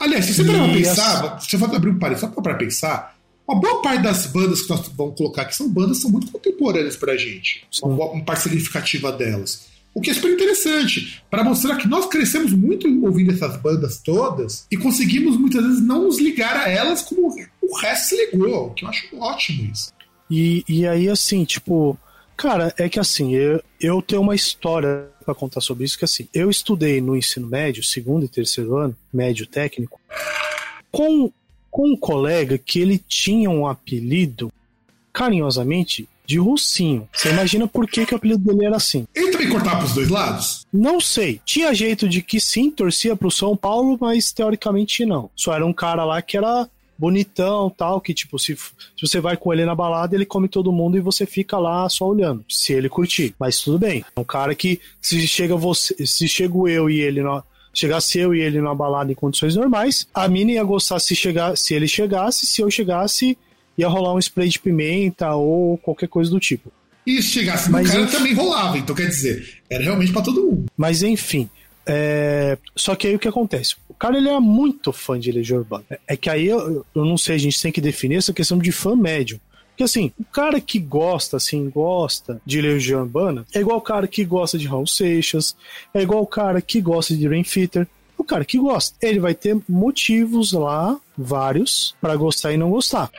Aliás, 0.00 0.24
se 0.24 0.34
você 0.34 0.44
parar 0.44 0.64
pra 0.64 0.72
pensar, 0.72 1.40
se 1.40 1.50
você 1.50 1.58
for 1.58 1.74
abrir 1.74 1.90
um 1.90 1.98
parênteses 1.98 2.30
só 2.34 2.40
para 2.40 2.54
pensar, 2.54 3.16
uma 3.46 3.60
boa 3.60 3.82
parte 3.82 4.02
das 4.02 4.26
bandas 4.26 4.62
que 4.62 4.70
nós 4.70 4.88
vamos 4.88 5.16
colocar 5.16 5.42
aqui 5.42 5.54
são 5.54 5.68
bandas 5.68 5.98
que 5.98 6.02
são 6.02 6.10
muito 6.10 6.30
contemporâneas 6.30 6.96
pra 6.96 7.16
gente. 7.16 7.64
Uma, 7.82 8.06
uma 8.06 8.24
parte 8.24 8.44
significativa 8.44 9.12
delas. 9.12 9.66
O 9.96 10.00
que 10.02 10.10
é 10.10 10.14
super 10.14 10.30
interessante, 10.30 11.24
para 11.30 11.42
mostrar 11.42 11.74
que 11.76 11.88
nós 11.88 12.04
crescemos 12.04 12.52
muito 12.52 12.86
ouvindo 13.02 13.32
essas 13.32 13.56
bandas 13.56 13.98
todas 13.98 14.66
e 14.70 14.76
conseguimos 14.76 15.38
muitas 15.38 15.64
vezes 15.64 15.80
não 15.80 16.02
nos 16.02 16.20
ligar 16.20 16.54
a 16.54 16.68
elas 16.68 17.00
como 17.00 17.34
o 17.62 17.76
resto 17.78 18.10
se 18.10 18.26
ligou, 18.26 18.74
que 18.74 18.84
eu 18.84 18.90
acho 18.90 19.16
ótimo 19.16 19.72
isso. 19.72 19.90
E, 20.30 20.62
e 20.68 20.86
aí, 20.86 21.08
assim, 21.08 21.46
tipo, 21.46 21.98
cara, 22.36 22.74
é 22.76 22.90
que 22.90 23.00
assim, 23.00 23.34
eu, 23.34 23.62
eu 23.80 24.02
tenho 24.02 24.20
uma 24.20 24.34
história 24.34 25.08
para 25.24 25.34
contar 25.34 25.62
sobre 25.62 25.86
isso, 25.86 25.98
que 25.98 26.04
assim, 26.04 26.28
eu 26.34 26.50
estudei 26.50 27.00
no 27.00 27.16
ensino 27.16 27.46
médio, 27.46 27.82
segundo 27.82 28.26
e 28.26 28.28
terceiro 28.28 28.76
ano, 28.76 28.94
médio 29.10 29.46
técnico, 29.46 29.98
com, 30.92 31.32
com 31.70 31.92
um 31.92 31.96
colega 31.96 32.58
que 32.58 32.80
ele 32.80 32.98
tinha 32.98 33.48
um 33.48 33.66
apelido, 33.66 34.52
carinhosamente, 35.10 36.06
de 36.26 36.38
Russinho. 36.38 37.08
Você 37.12 37.30
imagina 37.30 37.66
por 37.68 37.86
que, 37.86 38.04
que 38.04 38.14
o 38.14 38.16
apelido 38.16 38.42
dele 38.44 38.66
era 38.66 38.76
assim? 38.76 39.06
Ele 39.14 39.30
também 39.30 39.48
cortava 39.48 39.78
pros 39.78 39.94
dois 39.94 40.08
lados? 40.08 40.66
Não 40.72 41.00
sei. 41.00 41.40
Tinha 41.44 41.72
jeito 41.72 42.08
de 42.08 42.22
que 42.22 42.40
sim, 42.40 42.70
torcia 42.70 43.16
pro 43.16 43.30
São 43.30 43.56
Paulo, 43.56 43.96
mas 44.00 44.32
teoricamente 44.32 45.06
não. 45.06 45.30
Só 45.34 45.54
era 45.54 45.64
um 45.64 45.72
cara 45.72 46.04
lá 46.04 46.20
que 46.20 46.36
era 46.36 46.68
bonitão 46.98 47.70
tal, 47.70 48.00
que 48.00 48.14
tipo, 48.14 48.38
se, 48.38 48.56
se 48.56 49.00
você 49.00 49.20
vai 49.20 49.36
com 49.36 49.52
ele 49.52 49.64
na 49.64 49.74
balada, 49.74 50.14
ele 50.14 50.24
come 50.24 50.48
todo 50.48 50.72
mundo 50.72 50.96
e 50.96 51.00
você 51.00 51.26
fica 51.26 51.58
lá 51.58 51.88
só 51.88 52.08
olhando, 52.08 52.44
se 52.48 52.72
ele 52.72 52.88
curtir. 52.88 53.34
Mas 53.38 53.60
tudo 53.60 53.78
bem. 53.78 54.04
É 54.16 54.20
um 54.20 54.24
cara 54.24 54.54
que, 54.54 54.80
se 55.00 55.26
chega 55.26 55.56
você, 55.56 56.06
se 56.06 56.26
chego 56.26 56.68
eu 56.68 56.88
e 56.88 57.00
ele 57.00 57.22
na, 57.22 57.42
chegasse 57.72 58.18
eu 58.18 58.34
e 58.34 58.40
ele 58.40 58.60
numa 58.60 58.74
balada 58.74 59.12
em 59.12 59.14
condições 59.14 59.54
normais, 59.54 60.08
a 60.14 60.26
mina 60.26 60.52
ia 60.52 60.64
gostar 60.64 60.98
se, 60.98 61.14
chegar, 61.14 61.56
se 61.56 61.74
ele 61.74 61.86
chegasse, 61.86 62.46
se 62.46 62.62
eu 62.62 62.70
chegasse, 62.70 63.36
ia 63.76 63.88
rolar 63.88 64.14
um 64.14 64.18
spray 64.18 64.48
de 64.48 64.58
pimenta 64.58 65.34
ou 65.34 65.78
qualquer 65.78 66.08
coisa 66.08 66.30
do 66.30 66.40
tipo. 66.40 66.72
E 67.06 67.22
se 67.22 67.28
chegasse 67.28 67.70
no 67.70 67.82
cara 67.84 68.00
enfim... 68.00 68.16
também 68.16 68.34
rolava, 68.34 68.76
então 68.78 68.94
quer 68.94 69.06
dizer, 69.06 69.60
era 69.70 69.84
realmente 69.84 70.12
para 70.12 70.22
todo 70.22 70.42
mundo. 70.42 70.66
Mas 70.76 71.02
enfim, 71.02 71.48
é... 71.86 72.58
só 72.74 72.96
que 72.96 73.06
aí 73.06 73.14
o 73.14 73.18
que 73.18 73.28
acontece? 73.28 73.76
O 73.88 73.94
cara 73.94 74.18
ele 74.18 74.28
é 74.28 74.40
muito 74.40 74.92
fã 74.92 75.18
de 75.18 75.30
Legião 75.30 75.60
Urbana. 75.60 75.84
É 76.06 76.16
que 76.16 76.28
aí 76.28 76.46
eu, 76.46 76.84
eu 76.94 77.04
não 77.04 77.16
sei, 77.16 77.36
a 77.36 77.38
gente 77.38 77.60
tem 77.62 77.70
que 77.70 77.80
definir 77.80 78.16
essa 78.16 78.32
questão 78.32 78.58
de 78.58 78.72
fã 78.72 78.96
médio. 78.96 79.40
Porque 79.70 79.84
assim, 79.84 80.10
o 80.18 80.24
cara 80.24 80.58
que 80.60 80.78
gosta, 80.78 81.36
assim, 81.36 81.68
gosta 81.68 82.40
de 82.46 82.62
Legião 82.62 83.02
Urbana 83.02 83.46
é 83.54 83.60
igual 83.60 83.76
o 83.76 83.82
cara 83.82 84.08
que 84.08 84.24
gosta 84.24 84.56
de 84.56 84.66
Raul 84.66 84.86
Seixas, 84.86 85.54
é 85.92 86.00
igual 86.00 86.22
o 86.22 86.26
cara 86.26 86.60
que 86.62 86.80
gosta 86.80 87.14
de 87.14 87.28
Rain 87.28 87.44
Fitter. 87.44 87.86
O 88.18 88.24
cara 88.24 88.44
que 88.44 88.58
gosta, 88.58 88.96
ele 89.02 89.20
vai 89.20 89.34
ter 89.34 89.54
motivos 89.68 90.52
lá, 90.52 90.98
vários, 91.16 91.94
para 92.00 92.16
gostar 92.16 92.54
e 92.54 92.56
não 92.56 92.70
gostar. 92.70 93.10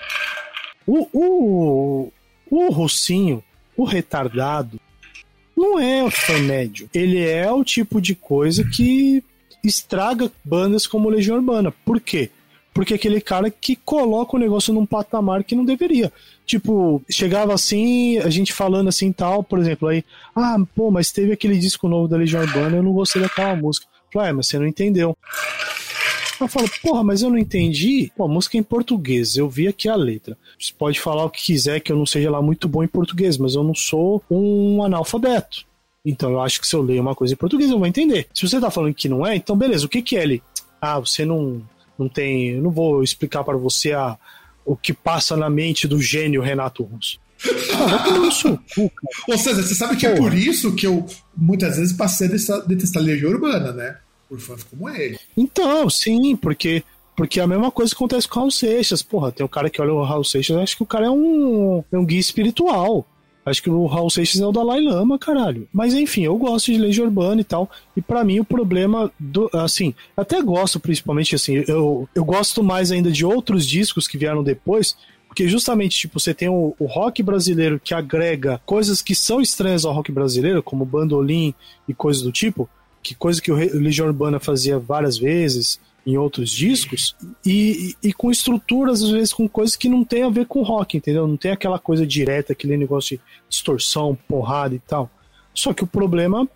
O, 0.87 1.07
o, 1.13 2.13
o 2.49 2.71
Russinho, 2.71 3.43
o 3.75 3.83
retardado, 3.83 4.79
não 5.55 5.77
é 5.77 6.03
o 6.03 6.09
fã 6.09 6.39
médio. 6.39 6.89
Ele 6.93 7.19
é 7.19 7.51
o 7.51 7.63
tipo 7.63 7.99
de 7.99 8.15
coisa 8.15 8.63
que 8.63 9.23
estraga 9.63 10.31
bandas 10.43 10.87
como 10.87 11.09
Legião 11.09 11.37
Urbana. 11.37 11.73
Por 11.83 11.99
quê? 11.99 12.29
Porque 12.73 12.93
é 12.93 12.95
aquele 12.95 13.19
cara 13.19 13.49
que 13.49 13.75
coloca 13.75 14.35
o 14.35 14.39
negócio 14.39 14.73
num 14.73 14.85
patamar 14.85 15.43
que 15.43 15.55
não 15.55 15.65
deveria. 15.65 16.13
Tipo, 16.45 17.01
chegava 17.09 17.53
assim, 17.53 18.19
a 18.19 18.29
gente 18.29 18.53
falando 18.53 18.87
assim 18.87 19.11
tal, 19.11 19.43
por 19.43 19.59
exemplo, 19.59 19.87
aí, 19.87 20.05
ah, 20.35 20.57
pô, 20.75 20.91
mas 20.91 21.11
teve 21.11 21.33
aquele 21.33 21.57
disco 21.57 21.89
novo 21.89 22.07
da 22.07 22.17
Legião 22.17 22.43
Urbana, 22.43 22.77
eu 22.77 22.83
não 22.83 22.93
gostei 22.93 23.21
daquela 23.21 23.55
música. 23.55 23.87
Falei, 24.13 24.29
ah, 24.29 24.33
mas 24.35 24.47
você 24.47 24.59
não 24.59 24.67
entendeu. 24.67 25.17
Eu 26.39 26.47
falo, 26.47 26.69
porra, 26.81 27.03
mas 27.03 27.21
eu 27.21 27.29
não 27.29 27.37
entendi. 27.37 28.11
Pô, 28.15 28.25
a 28.25 28.27
música 28.27 28.57
é 28.57 28.59
em 28.59 28.63
português, 28.63 29.37
eu 29.37 29.49
vi 29.49 29.67
aqui 29.67 29.89
a 29.89 29.95
letra. 29.95 30.37
Você 30.59 30.71
pode 30.77 30.99
falar 30.99 31.25
o 31.25 31.29
que 31.29 31.43
quiser, 31.43 31.79
que 31.79 31.91
eu 31.91 31.97
não 31.97 32.05
seja 32.05 32.29
lá 32.29 32.41
muito 32.41 32.67
bom 32.67 32.83
em 32.83 32.87
português, 32.87 33.37
mas 33.37 33.55
eu 33.55 33.63
não 33.63 33.73
sou 33.73 34.23
um 34.29 34.83
analfabeto. 34.83 35.65
Então 36.05 36.31
eu 36.31 36.41
acho 36.41 36.61
que 36.61 36.67
se 36.67 36.75
eu 36.75 36.81
ler 36.81 37.01
uma 37.01 37.15
coisa 37.15 37.33
em 37.33 37.37
português, 37.37 37.69
eu 37.69 37.77
vou 37.79 37.87
entender. 37.87 38.27
Se 38.33 38.47
você 38.47 38.61
tá 38.61 38.71
falando 38.71 38.93
que 38.93 39.09
não 39.09 39.25
é, 39.25 39.35
então 39.35 39.57
beleza, 39.57 39.85
o 39.85 39.89
que 39.89 40.01
que 40.01 40.15
é 40.15 40.23
ele? 40.23 40.43
Ah, 40.79 40.99
você 40.99 41.25
não, 41.25 41.61
não 41.97 42.07
tem. 42.07 42.51
Eu 42.51 42.61
não 42.61 42.71
vou 42.71 43.03
explicar 43.03 43.43
para 43.43 43.57
você 43.57 43.91
a, 43.91 44.17
o 44.63 44.75
que 44.75 44.93
passa 44.93 45.35
na 45.35 45.49
mente 45.49 45.87
do 45.87 46.01
gênio 46.01 46.41
Renato 46.41 46.83
Russo. 46.83 47.19
Ah, 47.73 48.05
Ou 49.27 49.37
seja, 49.37 49.61
você 49.61 49.75
sabe 49.75 49.95
que 49.95 50.05
é 50.07 50.15
por 50.15 50.33
isso 50.33 50.73
que 50.75 50.87
eu 50.87 51.05
muitas 51.35 51.77
vezes 51.77 51.95
passei 51.95 52.27
dessa, 52.27 52.61
dessa 52.61 52.99
legião 52.99 53.31
urbana, 53.31 53.71
né? 53.71 53.97
Por 54.27 54.39
fãs 54.39 54.63
como 54.63 54.89
ele. 54.89 55.17
Então, 55.35 55.89
sim, 55.89 56.35
porque 56.35 56.83
porque 57.17 57.39
é 57.39 57.43
a 57.43 57.47
mesma 57.47 57.71
coisa 57.71 57.95
acontece 57.95 58.27
com 58.27 58.35
o 58.35 58.39
Raul 58.41 58.51
Seixas. 58.51 59.01
Porra, 59.01 59.31
tem 59.31 59.43
um 59.43 59.49
cara 59.49 59.71
que 59.71 59.81
olha 59.81 59.91
o 59.91 60.03
Raul 60.03 60.23
Seixas 60.23 60.55
acho 60.57 60.77
que 60.77 60.83
o 60.83 60.85
cara 60.85 61.07
é 61.07 61.09
um, 61.09 61.83
é 61.91 61.97
um 61.97 62.05
guia 62.05 62.19
espiritual. 62.19 63.07
Acho 63.43 63.63
que 63.63 63.69
o 63.69 63.87
Raul 63.87 64.09
Seixas 64.09 64.39
é 64.39 64.45
o 64.45 64.51
Dalai 64.51 64.81
Lama, 64.81 65.17
caralho. 65.17 65.67
Mas 65.73 65.95
enfim, 65.95 66.23
eu 66.23 66.37
gosto 66.37 66.71
de 66.71 66.77
Legião 66.77 67.05
Urbana 67.05 67.41
e 67.41 67.43
tal. 67.43 67.71
E 67.95 68.01
para 68.01 68.23
mim 68.23 68.39
o 68.39 68.45
problema 68.45 69.11
do. 69.19 69.49
Assim, 69.51 69.95
até 70.15 70.41
gosto, 70.43 70.79
principalmente 70.79 71.33
assim, 71.33 71.63
eu, 71.67 72.07
eu 72.13 72.23
gosto 72.23 72.61
mais 72.61 72.91
ainda 72.91 73.09
de 73.09 73.25
outros 73.25 73.65
discos 73.65 74.07
que 74.07 74.17
vieram 74.17 74.43
depois. 74.43 74.95
Porque 75.27 75.47
justamente, 75.47 75.97
tipo, 75.97 76.19
você 76.19 76.33
tem 76.33 76.49
o, 76.49 76.75
o 76.77 76.85
rock 76.85 77.23
brasileiro 77.23 77.81
que 77.83 77.93
agrega 77.93 78.61
coisas 78.65 79.01
que 79.01 79.15
são 79.15 79.41
estranhas 79.41 79.85
ao 79.85 79.93
rock 79.93 80.11
brasileiro, 80.11 80.61
como 80.61 80.85
bandolim 80.85 81.53
e 81.87 81.93
coisas 81.93 82.21
do 82.21 82.31
tipo 82.31 82.69
que 83.07 83.15
coisa 83.15 83.41
que 83.41 83.49
o 83.49 83.55
Legião 83.55 84.07
Urbana 84.07 84.37
fazia 84.37 84.77
várias 84.77 85.17
vezes 85.17 85.79
em 86.05 86.17
outros 86.17 86.51
discos, 86.51 87.15
e, 87.45 87.93
e, 88.01 88.13
com 88.13 88.31
estruturas, 88.31 89.03
às 89.03 89.09
vezes, 89.09 89.33
com 89.33 89.47
coisas 89.47 89.75
que 89.75 89.89
não 89.89 90.05
tem 90.05 90.23
a 90.23 90.29
ver 90.29 90.45
com 90.45 90.61
rock, 90.61 90.95
entendeu? 90.95 91.27
Não 91.27 91.35
tem 91.35 91.51
aquela 91.51 91.77
coisa 91.77 92.07
direta, 92.07 92.53
aquele 92.53 92.77
negócio 92.77 93.17
de 93.17 93.23
distorção, 93.49 94.17
porrada 94.25 94.73
e 94.73 94.79
tal. 94.79 95.11
Só 95.53 95.73
que 95.73 95.83
o 95.83 95.87
problema, 95.87 96.47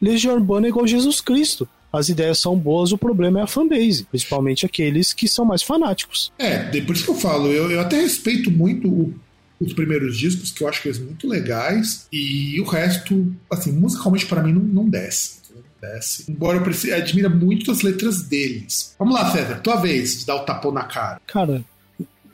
Legião 0.00 0.34
Urbana 0.34 0.68
é 0.68 0.70
igual 0.70 0.86
Jesus 0.86 1.20
Cristo. 1.20 1.68
As 1.92 2.08
ideias 2.08 2.38
são 2.38 2.56
boas, 2.56 2.92
o 2.92 2.98
problema 2.98 3.40
é 3.40 3.42
a 3.42 3.48
fanbase, 3.48 4.04
principalmente 4.04 4.64
aqueles 4.64 5.12
que 5.12 5.26
são 5.26 5.44
mais 5.44 5.62
fanáticos. 5.62 6.32
É, 6.38 6.58
por 6.80 6.94
isso 6.94 7.04
que 7.04 7.10
eu 7.10 7.16
falo, 7.16 7.48
eu, 7.48 7.70
eu 7.72 7.80
até 7.80 8.00
respeito 8.00 8.48
muito 8.48 8.88
o, 8.88 9.14
os 9.60 9.72
primeiros 9.72 10.16
discos, 10.16 10.52
que 10.52 10.62
eu 10.62 10.68
acho 10.68 10.80
que 10.82 10.88
eles 10.88 11.00
muito 11.00 11.28
legais, 11.28 12.06
e 12.12 12.60
o 12.60 12.64
resto, 12.64 13.32
assim, 13.50 13.72
musicalmente 13.72 14.26
para 14.26 14.42
mim 14.42 14.52
não, 14.52 14.62
não 14.62 14.88
desce 14.88 15.43
acontece. 15.84 16.24
Embora 16.30 16.58
eu 16.58 16.96
admira 16.96 17.28
muito 17.28 17.70
as 17.70 17.82
letras 17.82 18.22
deles. 18.22 18.94
Vamos 18.98 19.14
lá, 19.14 19.30
César, 19.30 19.60
tua 19.60 19.76
vez 19.76 20.20
de 20.20 20.26
dar 20.26 20.36
o 20.36 20.40
tapão 20.40 20.72
na 20.72 20.84
cara. 20.84 21.20
Cara, 21.26 21.62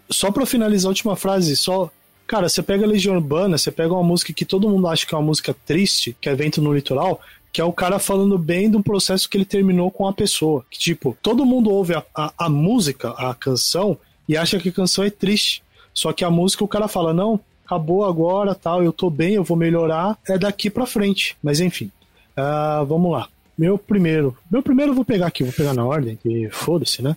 só 0.09 0.31
pra 0.31 0.47
finalizar 0.47 0.87
a 0.87 0.91
última 0.91 1.17
frase, 1.17 1.57
só. 1.57 1.91
Cara, 2.27 2.49
você 2.49 2.63
pega 2.63 2.85
a 2.85 2.89
Legião 2.89 3.17
Urbana, 3.17 3.59
você 3.59 3.73
pega 3.73 3.93
uma 3.93 4.05
música 4.05 4.33
que 4.33 4.45
todo 4.45 4.69
mundo 4.69 4.87
acha 4.87 5.05
que 5.05 5.15
é 5.15 5.19
uma 5.19 5.27
música 5.27 5.55
triste, 5.67 6.17
que 6.21 6.29
é 6.29 6.35
Vento 6.35 6.63
no 6.63 6.73
Litoral, 6.73 7.21
que 7.53 7.61
é 7.61 7.65
o 7.65 7.73
cara 7.73 7.99
falando 7.99 8.39
bem 8.39 8.71
de 8.71 8.77
um 8.77 8.83
processo 8.83 9.29
que 9.29 9.37
ele 9.37 9.45
terminou 9.45 9.91
com 9.91 10.07
a 10.07 10.13
pessoa. 10.13 10.65
Que, 10.71 10.79
tipo, 10.79 11.17
todo 11.21 11.45
mundo 11.45 11.71
ouve 11.71 11.95
a, 11.95 12.05
a, 12.15 12.33
a 12.39 12.49
música, 12.49 13.11
a 13.11 13.35
canção, 13.35 13.99
e 14.29 14.37
acha 14.37 14.61
que 14.61 14.69
a 14.69 14.73
canção 14.73 15.03
é 15.03 15.11
triste. 15.11 15.61
Só 15.93 16.13
que 16.13 16.25
a 16.25 16.31
música 16.31 16.63
o 16.63 16.69
cara 16.69 16.87
fala, 16.87 17.13
não, 17.13 17.41
acabou 17.65 18.05
agora, 18.05 18.55
tal, 18.55 18.81
eu 18.85 18.93
tô 18.93 19.11
bem, 19.11 19.35
eu 19.35 19.43
vou 19.43 19.57
melhorar, 19.57 20.17
é 20.29 20.39
daqui 20.39 20.71
pra 20.71 20.87
frente. 20.87 21.37
Mas 21.43 21.59
enfim, 21.59 21.91
uh, 22.39 22.87
vamos 22.87 23.11
lá. 23.11 23.29
Meu 23.61 23.77
primeiro. 23.77 24.35
Meu 24.51 24.63
primeiro 24.63 24.93
eu 24.93 24.97
vou 24.97 25.05
pegar 25.05 25.27
aqui, 25.27 25.45
vou 25.45 25.53
pegar 25.53 25.75
na 25.75 25.85
ordem, 25.85 26.17
que 26.17 26.49
foda-se, 26.51 27.03
né? 27.03 27.15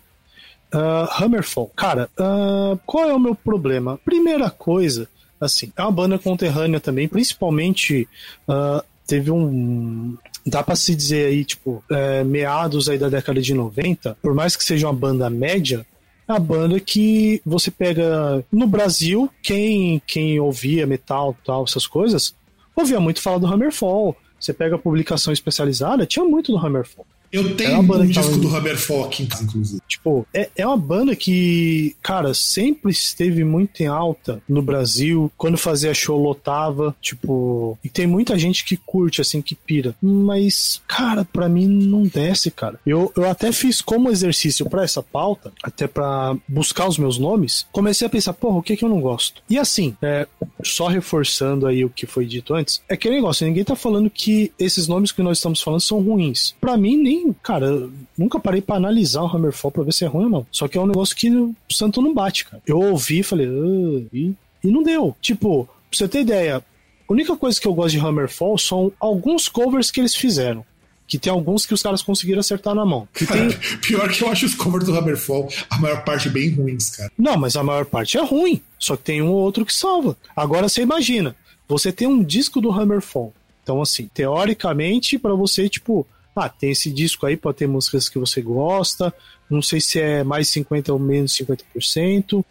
Uh, 0.73 1.23
Hammerfall. 1.23 1.71
Cara, 1.73 2.09
uh, 2.19 2.77
qual 2.85 3.09
é 3.09 3.13
o 3.13 3.19
meu 3.19 3.33
problema? 3.33 3.97
Primeira 4.03 4.49
coisa, 4.49 5.07
assim, 5.39 5.71
é 5.73 5.81
uma 5.81 5.91
banda 5.91 6.19
conterrânea 6.19 6.81
também, 6.81 7.07
principalmente 7.07 8.09
uh, 8.45 8.83
teve 9.07 9.31
um. 9.31 10.17
Dá 10.45 10.61
pra 10.61 10.75
se 10.75 10.93
dizer 10.93 11.27
aí, 11.27 11.45
tipo, 11.45 11.81
é, 11.89 12.25
meados 12.25 12.89
aí 12.89 12.97
da 12.97 13.07
década 13.07 13.39
de 13.41 13.53
90, 13.53 14.17
por 14.21 14.33
mais 14.33 14.57
que 14.57 14.65
seja 14.65 14.87
uma 14.87 14.93
banda 14.93 15.29
média, 15.29 15.85
é 16.27 16.33
a 16.33 16.39
banda 16.39 16.77
que 16.81 17.41
você 17.45 17.71
pega 17.71 18.43
no 18.51 18.67
Brasil, 18.67 19.29
quem, 19.41 20.01
quem 20.05 20.37
ouvia 20.41 20.85
metal 20.85 21.33
tal, 21.45 21.63
essas 21.63 21.87
coisas, 21.87 22.35
ouvia 22.75 22.99
muito 22.99 23.21
falar 23.21 23.37
do 23.37 23.47
Hammerfall. 23.47 24.17
Você 24.43 24.51
pega 24.51 24.75
a 24.75 24.77
publicação 24.77 25.31
especializada, 25.31 26.05
tinha 26.05 26.25
muito 26.25 26.51
do 26.51 26.57
Hammerfall. 26.57 27.07
Eu 27.33 27.55
tenho 27.55 27.79
um 27.79 28.05
disco 28.05 28.37
do 28.37 28.55
Hammerfall 28.55 29.05
aqui, 29.05 29.23
inclusive. 29.23 29.81
Tipo, 29.87 30.27
é, 30.31 30.51
é 30.55 30.67
uma 30.67 30.77
banda 30.77 31.15
que, 31.15 31.95
cara, 31.99 32.31
sempre 32.31 32.91
esteve 32.91 33.43
muito 33.43 33.81
em 33.81 33.87
alta 33.87 34.39
no 34.47 34.61
Brasil. 34.61 35.31
Quando 35.35 35.57
fazia 35.57 35.95
show, 35.95 36.21
lotava. 36.21 36.95
Tipo, 37.01 37.75
e 37.83 37.89
tem 37.89 38.05
muita 38.05 38.37
gente 38.37 38.63
que 38.63 38.77
curte, 38.77 39.19
assim, 39.19 39.41
que 39.41 39.55
pira. 39.55 39.95
Mas, 39.99 40.79
cara, 40.87 41.25
pra 41.25 41.49
mim 41.49 41.67
não 41.67 42.03
desce, 42.03 42.51
cara. 42.51 42.79
Eu, 42.85 43.11
eu 43.17 43.27
até 43.27 43.51
fiz 43.51 43.81
como 43.81 44.11
exercício 44.11 44.69
para 44.69 44.83
essa 44.83 45.01
pauta, 45.01 45.51
até 45.63 45.87
para 45.87 46.37
buscar 46.47 46.87
os 46.87 46.99
meus 46.99 47.17
nomes. 47.17 47.65
Comecei 47.71 48.05
a 48.05 48.11
pensar, 48.11 48.33
porra, 48.33 48.59
o 48.59 48.63
que 48.63 48.77
que 48.77 48.85
eu 48.85 48.89
não 48.89 49.01
gosto? 49.01 49.41
E 49.49 49.57
assim, 49.57 49.97
é, 50.03 50.27
só 50.63 50.85
reforçando 50.85 51.65
aí 51.65 51.83
o 51.83 51.89
que 51.89 52.05
foi 52.05 52.27
dito 52.27 52.53
antes, 52.53 52.79
é 52.87 52.95
que 52.95 53.09
negócio, 53.09 53.47
ninguém 53.47 53.63
tá 53.63 53.75
falando 53.75 54.07
que 54.07 54.51
esses 54.59 54.87
nomes 54.87 55.11
que 55.11 55.23
nós 55.23 55.39
estamos 55.39 55.61
falando 55.61 55.81
são 55.81 55.99
ruins. 55.99 56.55
Para 56.61 56.77
mim, 56.77 56.95
nem 56.95 57.22
nem, 57.23 57.35
cara, 57.41 57.89
nunca 58.17 58.39
parei 58.39 58.61
pra 58.61 58.75
analisar 58.75 59.23
o 59.23 59.27
Hammerfall 59.27 59.71
pra 59.71 59.83
ver 59.83 59.93
se 59.93 60.03
é 60.03 60.07
ruim 60.07 60.25
ou 60.25 60.29
não. 60.29 60.47
Só 60.51 60.67
que 60.67 60.77
é 60.77 60.81
um 60.81 60.87
negócio 60.87 61.15
que 61.15 61.29
o 61.29 61.55
santo 61.69 62.01
não 62.01 62.13
bate, 62.13 62.45
cara. 62.45 62.61
Eu 62.67 62.79
ouvi 62.79 63.19
e 63.19 63.23
falei, 63.23 63.47
ah, 63.47 64.05
e, 64.13 64.33
e 64.63 64.67
não 64.71 64.83
deu. 64.83 65.15
Tipo, 65.21 65.65
pra 65.65 65.73
você 65.91 66.07
ter 66.07 66.21
ideia, 66.21 66.57
a 66.57 67.13
única 67.13 67.35
coisa 67.35 67.59
que 67.59 67.67
eu 67.67 67.73
gosto 67.73 67.91
de 67.91 67.99
Hammerfall 67.99 68.57
são 68.57 68.91
alguns 68.99 69.47
covers 69.47 69.89
que 69.89 69.99
eles 69.99 70.15
fizeram. 70.15 70.65
Que 71.05 71.19
tem 71.19 71.31
alguns 71.31 71.65
que 71.65 71.73
os 71.73 71.83
caras 71.83 72.01
conseguiram 72.01 72.39
acertar 72.39 72.73
na 72.73 72.85
mão. 72.85 73.07
Que 73.13 73.25
tem... 73.25 73.49
Pior 73.81 74.09
que 74.09 74.23
eu 74.23 74.29
acho 74.29 74.45
os 74.45 74.55
covers 74.55 74.85
do 74.85 74.97
Hammerfall, 74.97 75.49
a 75.69 75.77
maior 75.77 76.03
parte 76.03 76.29
bem 76.29 76.49
ruins, 76.49 76.95
cara. 76.95 77.11
Não, 77.17 77.37
mas 77.37 77.55
a 77.55 77.63
maior 77.63 77.85
parte 77.85 78.17
é 78.17 78.23
ruim. 78.23 78.61
Só 78.79 78.95
que 78.95 79.03
tem 79.03 79.21
um 79.21 79.29
ou 79.29 79.35
outro 79.35 79.65
que 79.65 79.73
salva. 79.73 80.17
Agora 80.35 80.69
você 80.69 80.81
imagina, 80.81 81.35
você 81.67 81.91
tem 81.91 82.07
um 82.07 82.23
disco 82.23 82.61
do 82.61 82.71
Hammerfall. 82.71 83.33
Então, 83.61 83.81
assim, 83.81 84.09
teoricamente, 84.13 85.17
para 85.17 85.33
você, 85.33 85.69
tipo, 85.69 86.05
ah, 86.35 86.49
tem 86.49 86.71
esse 86.71 86.91
disco 86.91 87.25
aí, 87.25 87.37
pode 87.37 87.57
ter 87.57 87.67
músicas 87.67 88.09
que 88.09 88.17
você 88.17 88.41
gosta. 88.41 89.13
Não 89.49 89.61
sei 89.61 89.79
se 89.79 89.99
é 89.99 90.23
mais 90.23 90.47
50% 90.47 90.89
ou 90.89 90.99
menos 90.99 91.35
50%. 91.37 92.43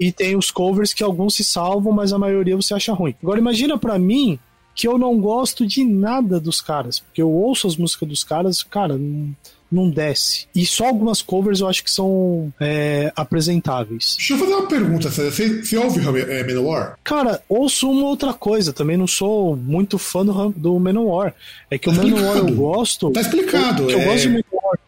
E 0.00 0.12
tem 0.12 0.36
os 0.36 0.50
covers 0.50 0.92
que 0.92 1.02
alguns 1.02 1.34
se 1.34 1.44
salvam, 1.44 1.92
mas 1.92 2.12
a 2.12 2.18
maioria 2.18 2.56
você 2.56 2.74
acha 2.74 2.92
ruim. 2.92 3.14
Agora 3.22 3.38
imagina 3.38 3.76
para 3.78 3.98
mim 3.98 4.38
que 4.74 4.86
eu 4.86 4.96
não 4.96 5.20
gosto 5.20 5.66
de 5.66 5.84
nada 5.84 6.38
dos 6.38 6.60
caras, 6.60 7.00
porque 7.00 7.20
eu 7.20 7.30
ouço 7.30 7.66
as 7.66 7.76
músicas 7.76 8.08
dos 8.08 8.22
caras, 8.22 8.62
cara, 8.62 8.96
não, 8.96 9.34
não 9.70 9.90
desce. 9.90 10.46
E 10.54 10.64
só 10.64 10.86
algumas 10.86 11.22
covers 11.22 11.60
eu 11.60 11.68
acho 11.68 11.84
que 11.84 11.90
são 11.90 12.52
é, 12.60 13.12
apresentáveis. 13.14 14.14
Deixa 14.16 14.34
eu 14.34 14.38
fazer 14.38 14.54
uma 14.54 14.66
pergunta, 14.66 15.10
você, 15.10 15.30
você 15.62 15.76
ouve 15.76 16.00
é, 16.20 16.44
Manowar? 16.46 16.98
Cara, 17.04 17.42
ouço 17.48 17.90
uma 17.90 18.06
outra 18.06 18.32
coisa, 18.32 18.72
também 18.72 18.96
não 18.96 19.06
sou 19.06 19.56
muito 19.56 19.98
fã 19.98 20.24
do, 20.24 20.50
do 20.50 20.78
Manowar. 20.78 21.34
É 21.70 21.78
que 21.78 21.90
tá 21.90 21.92
o 21.92 21.94
Manowar 21.94 22.38
eu 22.38 22.54
gosto. 22.54 23.10
Tá 23.10 23.20
explicado. 23.20 23.90
Eu, 23.90 23.98
é... 23.98 24.02
eu 24.02 24.04
gosto 24.06 24.22
de 24.22 24.28
Manowar 24.28 24.78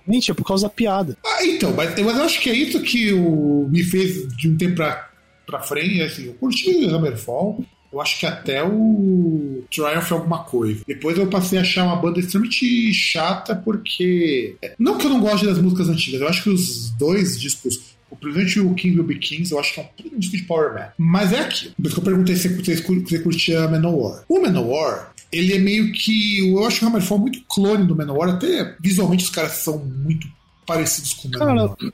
principalmente 0.00 0.30
é 0.30 0.34
por 0.34 0.44
causa 0.44 0.66
da 0.66 0.70
piada. 0.70 1.16
Ah, 1.24 1.44
então, 1.44 1.72
mas, 1.72 1.90
mas 1.90 2.16
eu 2.16 2.24
acho 2.24 2.40
que 2.40 2.50
é 2.50 2.54
isso 2.54 2.80
que 2.82 3.12
o, 3.12 3.68
me 3.70 3.82
fez 3.82 4.26
de 4.36 4.48
um 4.48 4.56
tempo 4.56 4.76
pra, 4.76 5.08
pra 5.46 5.60
frente, 5.60 6.02
assim, 6.02 6.26
eu 6.26 6.34
curti 6.34 6.86
Hammerfall, 6.86 7.64
eu 7.92 8.00
acho 8.00 8.18
que 8.18 8.26
até 8.26 8.62
o 8.62 9.64
Triumph 9.70 10.10
é 10.10 10.14
alguma 10.14 10.44
coisa. 10.44 10.82
Depois 10.86 11.18
eu 11.18 11.26
passei 11.26 11.58
a 11.58 11.62
achar 11.62 11.84
uma 11.84 11.96
banda 11.96 12.20
extremamente 12.20 12.92
chata, 12.94 13.54
porque. 13.56 14.56
Não 14.78 14.96
que 14.96 15.06
eu 15.06 15.10
não 15.10 15.20
goste 15.20 15.46
das 15.46 15.58
músicas 15.58 15.88
antigas, 15.88 16.20
eu 16.20 16.28
acho 16.28 16.42
que 16.44 16.50
os 16.50 16.90
dois 16.90 17.40
discos. 17.40 17.90
O 18.10 18.16
presente 18.16 18.58
o 18.58 18.74
King 18.74 18.96
Will 18.96 19.06
Be 19.06 19.18
Kings, 19.20 19.52
eu 19.52 19.60
acho 19.60 19.72
que 19.72 19.80
é 19.80 19.90
um 20.12 20.18
disco 20.18 20.36
de 20.36 20.42
Power 20.42 20.74
Man. 20.74 20.88
Mas 20.98 21.32
é 21.32 21.40
aquilo. 21.40 21.72
Por 21.76 21.86
isso 21.86 21.94
que 21.94 22.00
eu 22.00 22.04
perguntei 22.04 22.34
se 22.34 22.48
você 22.48 23.20
curtia 23.20 23.68
Manowar. 23.68 24.24
O 24.28 24.40
Manowar, 24.40 25.12
ele 25.30 25.54
é 25.54 25.58
meio 25.58 25.92
que. 25.92 26.50
Eu 26.50 26.66
acho 26.66 26.80
que 26.80 26.84
o 26.84 26.88
Hammerfall 26.88 27.18
é 27.18 27.20
muito 27.20 27.40
clone 27.48 27.86
do 27.86 27.94
Manowar, 27.94 28.30
até 28.30 28.74
visualmente 28.80 29.24
os 29.24 29.30
caras 29.30 29.52
são 29.52 29.78
muito 29.78 30.26
parecidos 30.66 31.14
com 31.14 31.28
o 31.28 31.30
Manowar. 31.30 31.76
Cara, 31.76 31.92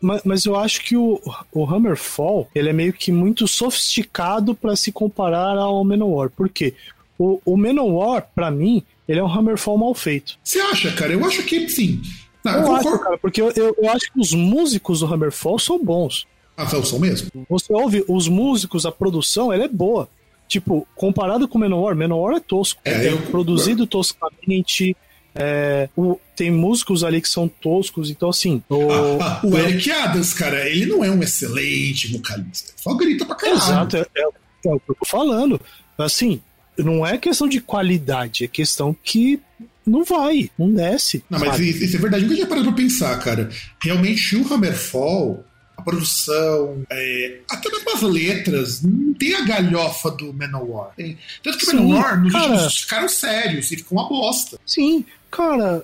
mas, 0.00 0.22
mas 0.24 0.44
eu 0.44 0.56
acho 0.56 0.82
que 0.82 0.96
o, 0.96 1.20
o 1.52 1.64
Hammerfall 1.64 2.48
ele 2.54 2.68
é 2.68 2.72
meio 2.72 2.92
que 2.92 3.10
muito 3.10 3.48
sofisticado 3.48 4.54
para 4.54 4.76
se 4.76 4.92
comparar 4.92 5.56
ao 5.56 5.84
Manowar. 5.84 6.30
Por 6.30 6.48
quê? 6.48 6.74
O, 7.18 7.40
o 7.44 7.56
Manowar, 7.56 8.28
para 8.34 8.50
mim, 8.50 8.82
ele 9.08 9.20
é 9.20 9.22
um 9.22 9.32
Hammerfall 9.32 9.78
mal 9.78 9.94
feito. 9.94 10.38
Você 10.42 10.60
acha, 10.60 10.92
cara? 10.92 11.12
Eu 11.12 11.24
acho 11.24 11.42
que 11.44 11.68
sim. 11.68 12.00
Não, 12.44 12.52
eu, 12.52 12.62
eu 12.62 12.76
acho, 12.76 12.98
cara, 12.98 13.18
porque 13.18 13.40
eu, 13.40 13.50
eu, 13.56 13.76
eu, 13.78 13.90
acho 13.90 14.12
que 14.12 14.20
os 14.20 14.32
músicos 14.32 15.00
do 15.00 15.06
Hammerfall 15.06 15.58
são 15.58 15.82
bons. 15.82 16.26
Ah, 16.56 16.66
são 16.66 16.98
mesmo? 16.98 17.30
Você 17.48 17.72
ouve 17.72 18.04
os 18.08 18.28
músicos, 18.28 18.86
a 18.86 18.92
produção, 18.92 19.52
ela 19.52 19.64
é 19.64 19.68
boa. 19.68 20.08
Tipo, 20.46 20.86
comparado 20.94 21.48
com 21.48 21.58
o 21.58 21.60
Manowar, 21.60 21.96
Manowar 21.96 22.36
é 22.36 22.40
tosco. 22.40 22.80
É, 22.84 23.06
é 23.06 23.12
eu... 23.12 23.18
produzido 23.22 23.86
toscamente, 23.86 24.96
é, 25.34 25.88
o, 25.96 26.18
tem 26.36 26.50
músicos 26.50 27.02
ali 27.02 27.20
que 27.20 27.28
são 27.28 27.48
toscos, 27.48 28.10
então 28.10 28.28
assim. 28.28 28.62
O, 28.68 28.88
ah, 29.20 29.40
o 29.42 29.56
Eric 29.58 29.90
Adams, 29.90 30.32
cara, 30.32 30.68
ele 30.68 30.86
não 30.86 31.04
é 31.04 31.10
um 31.10 31.22
excelente 31.22 32.12
vocalista. 32.12 32.72
Só 32.76 32.94
grita 32.94 33.24
pra 33.24 33.34
caralho. 33.34 33.58
Exato, 33.58 33.96
é, 33.96 34.06
é, 34.16 34.22
é 34.22 34.74
o 34.74 34.80
que 34.80 34.90
eu 34.90 34.94
tô 34.94 35.04
falando. 35.04 35.60
Assim, 35.98 36.40
não 36.78 37.06
é 37.06 37.18
questão 37.18 37.48
de 37.48 37.60
qualidade, 37.60 38.44
é 38.44 38.48
questão 38.48 38.96
que 39.02 39.40
não 39.86 40.04
vai, 40.04 40.50
não 40.58 40.72
desce. 40.72 41.22
Não, 41.28 41.38
mas 41.38 41.58
isso, 41.58 41.84
isso, 41.84 41.96
é 41.96 42.00
verdade. 42.00 42.24
Nunca 42.24 42.36
tinha 42.36 42.46
parado 42.46 42.66
pra 42.68 42.76
pensar, 42.76 43.18
cara. 43.18 43.50
Realmente 43.82 44.36
o 44.36 44.52
Hammerfall 44.52 45.44
a 45.76 45.82
produção, 45.82 46.84
é, 46.88 47.40
até 47.50 47.68
mesmo 47.68 47.90
as 47.92 48.02
letras, 48.02 48.82
não 48.82 49.12
tem 49.14 49.34
a 49.34 49.42
galhofa 49.42 50.10
do 50.10 50.32
Manowar. 50.32 50.92
Tem, 50.96 51.18
tanto 51.42 51.58
que 51.58 51.64
o 51.64 51.74
Manowar, 51.74 52.22
nos 52.22 52.32
cara, 52.32 52.52
últimos, 52.52 52.78
ficaram 52.78 53.08
sérios 53.08 53.72
e 53.72 53.76
ficou 53.76 53.98
uma 53.98 54.08
bosta. 54.08 54.58
Sim, 54.64 55.04
cara, 55.34 55.82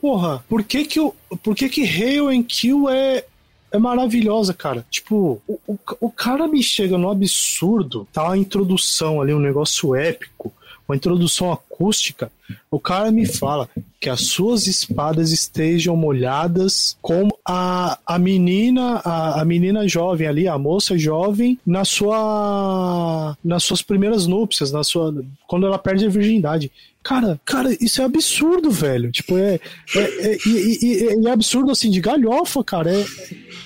porra, 0.00 0.42
por 0.48 0.64
que 0.64 0.86
que, 0.86 0.98
o, 0.98 1.14
por 1.42 1.54
que, 1.54 1.68
que 1.68 1.82
Hail 1.82 2.28
and 2.28 2.44
Kill 2.44 2.88
é, 2.88 3.24
é 3.70 3.78
maravilhosa, 3.78 4.54
cara. 4.54 4.86
Tipo, 4.90 5.42
o, 5.46 5.60
o, 5.66 5.78
o, 6.00 6.10
cara 6.10 6.48
me 6.48 6.62
chega 6.62 6.96
no 6.96 7.10
absurdo, 7.10 8.08
tá 8.10 8.32
a 8.32 8.38
introdução 8.38 9.20
ali, 9.20 9.34
um 9.34 9.38
negócio 9.38 9.94
épico, 9.94 10.50
uma 10.88 10.96
introdução 10.96 11.50
acústica, 11.50 12.30
o 12.70 12.78
cara 12.78 13.10
me 13.10 13.26
fala 13.26 13.68
que 14.00 14.10
as 14.10 14.20
suas 14.20 14.66
espadas 14.66 15.32
estejam 15.32 15.96
molhadas 15.96 16.96
como 17.00 17.36
a, 17.46 17.98
a 18.06 18.18
menina, 18.18 19.00
a, 19.04 19.40
a 19.40 19.44
menina 19.44 19.88
jovem 19.88 20.26
ali, 20.26 20.46
a 20.46 20.58
moça 20.58 20.96
jovem, 20.98 21.58
na 21.66 21.84
sua 21.84 23.36
nas 23.42 23.64
suas 23.64 23.80
primeiras 23.80 24.26
núpcias, 24.26 24.70
na 24.70 24.84
sua 24.84 25.14
quando 25.46 25.66
ela 25.66 25.78
perde 25.78 26.06
a 26.06 26.10
virgindade. 26.10 26.70
Cara, 27.02 27.38
cara, 27.44 27.76
isso 27.82 28.00
é 28.00 28.04
absurdo, 28.06 28.70
velho. 28.70 29.12
Tipo, 29.12 29.36
é. 29.36 29.60
É, 29.94 30.00
é, 30.00 30.32
é, 30.32 31.26
é 31.26 31.30
absurdo 31.30 31.70
assim, 31.70 31.90
de 31.90 32.00
galhofa, 32.00 32.64
cara. 32.64 32.90
É, 32.90 33.04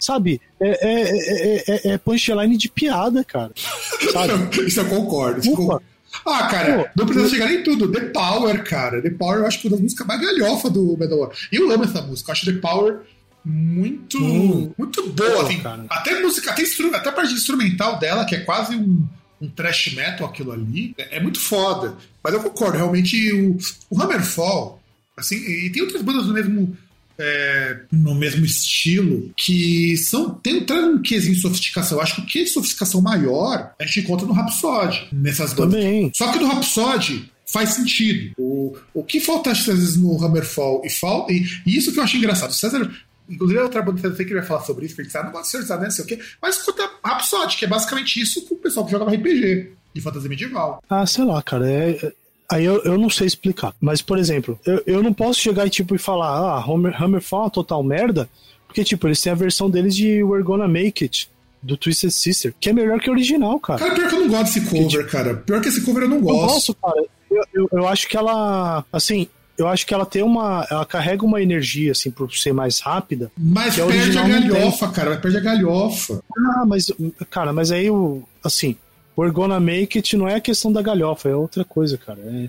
sabe? 0.00 0.40
É, 0.60 0.68
é, 0.68 1.64
é, 1.68 1.92
é, 1.92 1.98
punchline 1.98 2.56
de 2.56 2.68
piada, 2.68 3.22
cara. 3.22 3.52
Sabe? 4.12 4.66
Isso 4.66 4.80
eu 4.80 4.88
concordo. 4.88 5.40
Concordo. 5.52 5.84
Ah, 6.26 6.46
cara, 6.48 6.92
não 6.96 7.06
precisa 7.06 7.28
chegar 7.28 7.52
em 7.52 7.62
tudo. 7.62 7.90
The 7.90 8.06
Power, 8.06 8.64
cara. 8.64 9.02
The 9.02 9.10
Power 9.10 9.40
eu 9.40 9.46
acho 9.46 9.60
que 9.60 9.66
é 9.66 9.70
uma 9.70 9.76
das 9.76 9.82
músicas 9.82 10.06
mais 10.06 10.20
galhofa 10.20 10.70
do 10.70 10.96
Metal 10.98 11.32
E 11.52 11.56
eu 11.56 11.70
amo 11.70 11.84
essa 11.84 12.02
música. 12.02 12.30
Eu 12.30 12.32
acho 12.32 12.46
The 12.46 12.60
Power 12.60 13.00
muito, 13.44 14.18
hum. 14.18 14.72
muito 14.76 15.08
boa. 15.10 15.42
Assim. 15.42 15.60
Até 15.88 16.20
música, 16.20 16.50
até, 16.50 16.62
até 16.94 17.08
a 17.08 17.12
parte 17.12 17.32
instrumental 17.32 17.98
dela, 17.98 18.24
que 18.24 18.34
é 18.34 18.40
quase 18.40 18.76
um, 18.76 19.06
um 19.40 19.48
trash 19.48 19.94
metal 19.94 20.26
aquilo 20.26 20.52
ali, 20.52 20.94
é, 20.98 21.16
é, 21.16 21.20
muito 21.20 21.40
foda. 21.40 21.96
Mas 22.22 22.34
eu 22.34 22.42
concordo, 22.42 22.76
realmente 22.76 23.32
o, 23.32 23.56
o 23.90 24.02
Hammerfall, 24.02 24.82
assim, 25.16 25.36
e 25.36 25.70
tem 25.70 25.82
outras 25.82 26.02
bandas 26.02 26.26
do 26.26 26.34
mesmo 26.34 26.76
é, 27.18 27.80
no 27.90 28.14
mesmo 28.14 28.44
estilo, 28.44 29.30
que 29.36 29.96
são 29.96 30.30
tem, 30.30 30.64
um 30.70 31.02
quesinho 31.02 31.34
de 31.34 31.40
sofisticação. 31.40 31.98
Eu 31.98 32.02
acho 32.02 32.16
que 32.16 32.20
o 32.22 32.26
que 32.26 32.44
de 32.44 32.50
sofisticação 32.50 33.00
maior 33.00 33.72
a 33.78 33.84
gente 33.84 34.00
encontra 34.00 34.26
no 34.26 34.32
Rhapsody, 34.32 35.08
nessas 35.12 35.52
bandas. 35.52 35.74
Também. 35.74 36.12
Só 36.14 36.30
que 36.32 36.38
no 36.38 36.46
Rhapsody 36.46 37.30
faz 37.46 37.70
sentido. 37.70 38.32
O, 38.38 38.76
o 38.94 39.02
que 39.02 39.20
falta 39.20 39.50
às 39.50 39.64
vezes 39.64 39.96
no 39.96 40.22
Hammerfall 40.22 40.82
e 40.84 40.90
falta. 40.90 41.32
E, 41.32 41.44
e 41.66 41.76
isso 41.76 41.92
que 41.92 41.98
eu 41.98 42.04
acho 42.04 42.16
engraçado. 42.16 42.50
O 42.50 42.54
César 42.54 42.90
Inclusive, 43.28 43.60
outra 43.60 43.82
banda 43.82 44.00
que 44.00 44.22
ele 44.22 44.34
vai 44.34 44.42
falar 44.42 44.62
sobre 44.62 44.86
isso, 44.86 44.96
porque 44.96 45.14
ele 45.14 45.24
não 45.24 45.32
gosta 45.32 45.58
de 45.58 45.66
ser 45.66 45.76
não 45.76 45.90
sei 45.90 46.04
o 46.04 46.08
quê. 46.08 46.18
Mas 46.40 46.56
escuta 46.56 46.90
Rhapsody, 47.04 47.58
que 47.58 47.64
é 47.66 47.68
basicamente 47.68 48.20
isso 48.20 48.40
com 48.46 48.54
o 48.54 48.58
pessoal 48.58 48.86
que 48.86 48.92
jogava 48.92 49.10
RPG 49.14 49.72
de 49.94 50.00
fantasia 50.00 50.30
medieval. 50.30 50.82
Ah, 50.88 51.04
sei 51.04 51.24
lá, 51.24 51.42
cara. 51.42 51.70
É, 51.70 52.12
Aí 52.50 52.64
eu, 52.64 52.82
eu 52.84 52.96
não 52.96 53.10
sei 53.10 53.26
explicar. 53.26 53.74
Mas, 53.80 54.00
por 54.00 54.18
exemplo, 54.18 54.58
eu, 54.64 54.82
eu 54.86 55.02
não 55.02 55.12
posso 55.12 55.38
chegar 55.38 55.66
e 55.66 55.70
tipo 55.70 55.94
e 55.94 55.98
falar, 55.98 56.30
ah, 56.30 56.64
Hammer, 56.64 57.02
Hammerfall 57.02 57.40
é 57.40 57.44
uma 57.44 57.50
total 57.50 57.82
merda, 57.82 58.28
porque, 58.66 58.84
tipo, 58.84 59.06
eles 59.06 59.20
têm 59.20 59.32
a 59.32 59.36
versão 59.36 59.68
deles 59.68 59.94
de 59.94 60.22
We're 60.22 60.44
Gonna 60.44 60.68
Make 60.68 61.04
It, 61.04 61.30
do 61.62 61.76
Twisted 61.76 62.10
Sister, 62.10 62.54
que 62.58 62.70
é 62.70 62.72
melhor 62.72 63.00
que 63.00 63.10
o 63.10 63.12
original, 63.12 63.58
cara. 63.60 63.78
Cara, 63.78 63.94
pior 63.94 64.08
que 64.08 64.14
eu 64.14 64.20
não 64.20 64.28
gosto 64.28 64.44
desse 64.44 64.60
cover, 64.66 65.10
cara. 65.10 65.34
Pior 65.34 65.60
que 65.60 65.68
esse 65.68 65.80
cover 65.82 66.02
eu 66.04 66.08
não 66.08 66.20
gosto. 66.20 66.36
Eu 66.36 66.48
gosto, 66.48 66.74
cara. 66.74 67.04
Eu, 67.30 67.44
eu, 67.52 67.68
eu, 67.72 67.88
acho 67.88 68.08
que 68.08 68.16
ela, 68.16 68.84
assim, 68.90 69.28
eu 69.58 69.66
acho 69.68 69.86
que 69.86 69.92
ela 69.92 70.06
tem 70.06 70.22
uma. 70.22 70.66
Ela 70.70 70.86
carrega 70.86 71.24
uma 71.24 71.42
energia, 71.42 71.92
assim, 71.92 72.10
por 72.10 72.32
ser 72.32 72.52
mais 72.52 72.80
rápida. 72.80 73.30
Mas 73.36 73.76
perde 73.76 74.16
a 74.16 74.26
galhofa, 74.26 74.88
cara. 74.88 75.16
Perde 75.16 75.36
a 75.36 75.40
galhofa. 75.40 76.22
Ah, 76.36 76.64
mas, 76.64 76.90
cara, 77.28 77.52
mas 77.52 77.70
aí 77.70 77.90
o. 77.90 78.22
Assim, 78.42 78.76
We're 79.18 79.32
Gonna 79.32 79.58
Make 79.58 79.98
It 79.98 80.16
não 80.16 80.28
é 80.28 80.36
a 80.36 80.40
questão 80.40 80.70
da 80.70 80.80
galhofa, 80.80 81.28
é 81.28 81.34
outra 81.34 81.64
coisa, 81.64 81.98
cara. 81.98 82.20
É, 82.20 82.48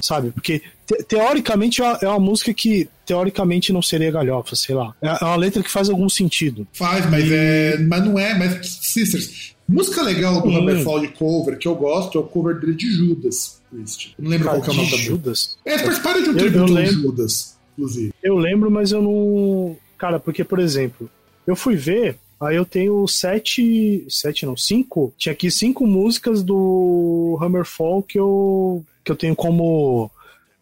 sabe? 0.00 0.30
Porque 0.30 0.62
te, 0.86 1.02
teoricamente 1.02 1.82
é, 1.82 1.98
é 2.02 2.08
uma 2.08 2.20
música 2.20 2.54
que 2.54 2.88
teoricamente 3.04 3.72
não 3.72 3.82
seria 3.82 4.12
galhofa, 4.12 4.54
sei 4.54 4.76
lá. 4.76 4.94
É, 5.02 5.08
é 5.08 5.24
uma 5.24 5.34
letra 5.34 5.60
que 5.60 5.70
faz 5.70 5.90
algum 5.90 6.08
sentido. 6.08 6.66
Faz, 6.72 7.10
mas, 7.10 7.30
é, 7.32 7.78
mas 7.78 8.04
não 8.04 8.16
é. 8.16 8.38
Mas, 8.38 8.78
Sisters, 8.80 9.54
música 9.66 10.02
legal 10.02 10.40
do. 10.40 10.56
Hammerfall 10.56 11.00
de 11.00 11.08
cover 11.08 11.58
que 11.58 11.66
eu 11.66 11.74
gosto 11.74 12.16
é 12.16 12.20
o 12.20 12.24
cover 12.24 12.60
dele 12.60 12.74
de 12.74 12.88
Judas 12.92 13.60
Priest. 13.68 14.14
Não 14.16 14.30
lembro 14.30 14.46
Cara, 14.46 14.60
qual 14.60 14.70
é 14.70 14.72
o 14.72 14.76
nome 14.76 14.90
da 14.92 14.96
Judas? 14.96 15.58
É, 15.64 15.78
faz 15.78 15.98
parte 15.98 16.22
de 16.22 16.30
um 16.30 16.34
tributo 16.36 16.78
ao 16.78 16.86
Judas, 16.86 17.56
inclusive. 17.72 18.12
Eu 18.22 18.36
lembro, 18.36 18.70
mas 18.70 18.92
eu 18.92 19.02
não. 19.02 19.76
Cara, 19.98 20.20
porque, 20.20 20.44
por 20.44 20.60
exemplo, 20.60 21.10
eu 21.44 21.56
fui 21.56 21.74
ver 21.74 22.18
Aí 22.40 22.56
eu 22.56 22.64
tenho 22.64 23.06
sete. 23.06 24.04
Sete 24.08 24.46
não, 24.46 24.56
cinco. 24.56 25.12
Tinha 25.16 25.32
aqui 25.32 25.50
cinco 25.50 25.86
músicas 25.86 26.42
do 26.42 27.38
Hammerfall 27.40 28.02
que 28.02 28.18
eu, 28.18 28.84
que 29.04 29.10
eu 29.12 29.16
tenho 29.16 29.36
como 29.36 30.10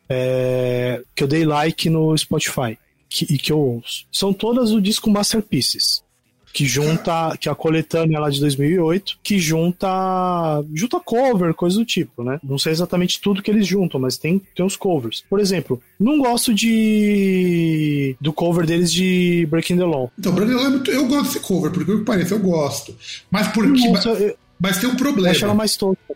é, 0.08 1.02
que 1.14 1.22
eu 1.22 1.28
dei 1.28 1.44
like 1.44 1.88
no 1.88 2.16
Spotify 2.16 2.78
e 3.20 3.38
que 3.38 3.52
eu 3.52 3.58
ouço. 3.58 4.06
São 4.10 4.32
todas 4.32 4.70
o 4.72 4.80
disco 4.80 5.10
Masterpieces 5.10 6.01
que 6.52 6.66
junta, 6.66 7.36
que 7.40 7.48
é 7.48 7.52
a 7.52 7.54
coletânea 7.54 8.20
lá 8.20 8.28
de 8.28 8.38
2008, 8.40 9.18
que 9.22 9.38
junta, 9.38 9.88
junta 10.74 11.00
cover, 11.00 11.54
coisa 11.54 11.78
do 11.78 11.84
tipo, 11.84 12.22
né? 12.22 12.38
Não 12.42 12.58
sei 12.58 12.72
exatamente 12.72 13.20
tudo 13.20 13.42
que 13.42 13.50
eles 13.50 13.66
juntam, 13.66 14.00
mas 14.00 14.18
tem, 14.18 14.40
tem 14.54 14.64
os 14.64 14.76
covers. 14.76 15.24
Por 15.28 15.40
exemplo, 15.40 15.80
não 15.98 16.18
gosto 16.18 16.52
de 16.52 18.16
do 18.20 18.32
cover 18.32 18.66
deles 18.66 18.92
de 18.92 19.46
Breaking 19.50 19.78
the 19.78 19.84
Law. 19.84 20.12
Então, 20.18 20.32
Breaking 20.32 20.56
the 20.56 20.62
Law, 20.62 20.82
é 20.86 20.96
eu 20.96 21.06
gosto 21.06 21.32
desse 21.32 21.40
cover, 21.40 21.70
porque 21.70 21.90
o 21.90 21.98
que 22.00 22.04
parece, 22.04 22.32
eu 22.32 22.40
gosto. 22.40 22.94
Mas 23.30 23.48
porque... 23.48 23.88
Nossa, 23.88 24.10
eu, 24.10 24.36
mas 24.60 24.78
tem 24.78 24.88
um 24.88 24.96
problema. 24.96 25.28
Eu 25.28 25.32
acho 25.32 25.44
ela 25.44 25.54
mais 25.54 25.76
tosca 25.76 26.14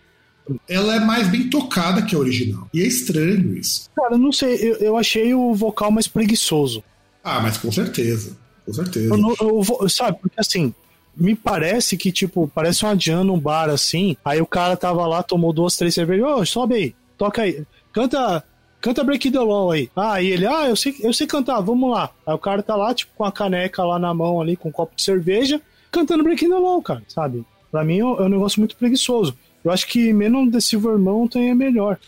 ela 0.68 0.94
é 0.94 1.01
mais 1.01 1.29
bem 1.29 1.51
tocada 1.51 2.03
que 2.03 2.14
a 2.14 2.18
original. 2.18 2.68
E 2.72 2.81
é 2.81 2.87
estranho 2.87 3.57
isso. 3.57 3.90
Cara, 3.96 4.16
não 4.16 4.31
sei, 4.31 4.55
eu, 4.55 4.77
eu 4.77 4.96
achei 4.96 5.35
o 5.35 5.53
vocal 5.55 5.90
mais 5.90 6.07
preguiçoso. 6.07 6.85
Ah, 7.22 7.40
mas 7.40 7.57
com 7.59 7.72
certeza. 7.72 8.37
Com 8.66 8.72
certeza. 8.72 9.14
Eu, 9.40 9.62
eu 9.81 9.88
sabe, 9.88 10.18
porque 10.20 10.38
assim, 10.38 10.74
me 11.16 11.35
parece 11.35 11.96
que, 11.96 12.12
tipo, 12.12 12.50
parece 12.55 12.85
uma 12.85 12.98
jam 12.98 13.24
num 13.24 13.38
bar 13.38 13.70
assim, 13.70 14.16
aí 14.24 14.40
o 14.40 14.46
cara 14.46 14.76
tava 14.76 15.07
lá, 15.07 15.22
tomou 15.22 15.52
duas, 15.52 15.76
três 15.76 15.94
cervejas, 15.94 16.26
ô, 16.26 16.35
oh, 16.40 16.46
sobe 16.46 16.74
aí, 16.74 16.94
toca 17.16 17.42
aí, 17.42 17.64
canta, 17.92 18.44
canta 18.81 19.05
Break 19.05 19.31
the 19.31 19.38
Law 19.38 19.70
aí. 19.70 19.88
Ah, 19.96 20.20
e 20.20 20.26
ele, 20.26 20.46
ah, 20.46 20.68
eu 20.68 20.76
sei, 20.76 20.94
eu 21.00 21.12
sei 21.14 21.26
cantar, 21.26 21.61
vamos 21.61 21.90
lá. 21.90 22.11
Aí 22.26 22.35
o 22.35 22.38
cara 22.38 22.62
tá 22.62 22.76
lá, 22.76 22.92
tipo, 22.92 23.12
com 23.16 23.24
a 23.24 23.33
caneca 23.33 23.83
lá 23.85 23.98
na 23.98 24.12
mão 24.12 24.40
ali, 24.40 24.57
com 24.57 24.68
um 24.68 24.72
copo 24.72 24.94
de 24.94 25.02
cerveja, 25.02 25.61
cantando 25.90 26.24
Break 26.24 26.46
the 26.46 26.55
Law, 26.55 26.83
cara, 26.83 27.02
sabe? 27.09 27.44
Pra 27.70 27.85
mim 27.85 28.00
é 28.00 28.05
um 28.05 28.29
negócio 28.29 28.61
muito 28.61 28.76
preguiçoso. 28.76 29.37
Eu 29.64 29.70
acho 29.70 29.87
que 29.87 30.12
menos 30.12 30.52
The 30.52 30.61
Silver 30.61 30.98
Mountain 30.98 31.50
é 31.50 31.55
melhor. 31.55 31.98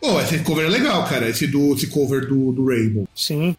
Pô, 0.00 0.14
oh, 0.14 0.20
esse 0.20 0.38
cover 0.40 0.66
é 0.66 0.68
legal, 0.68 1.04
cara. 1.04 1.28
Esse, 1.28 1.46
do, 1.46 1.74
esse 1.74 1.86
cover 1.86 2.26
do, 2.26 2.50
do 2.52 2.66
Rainbow. 2.66 3.06
Sim. 3.14 3.54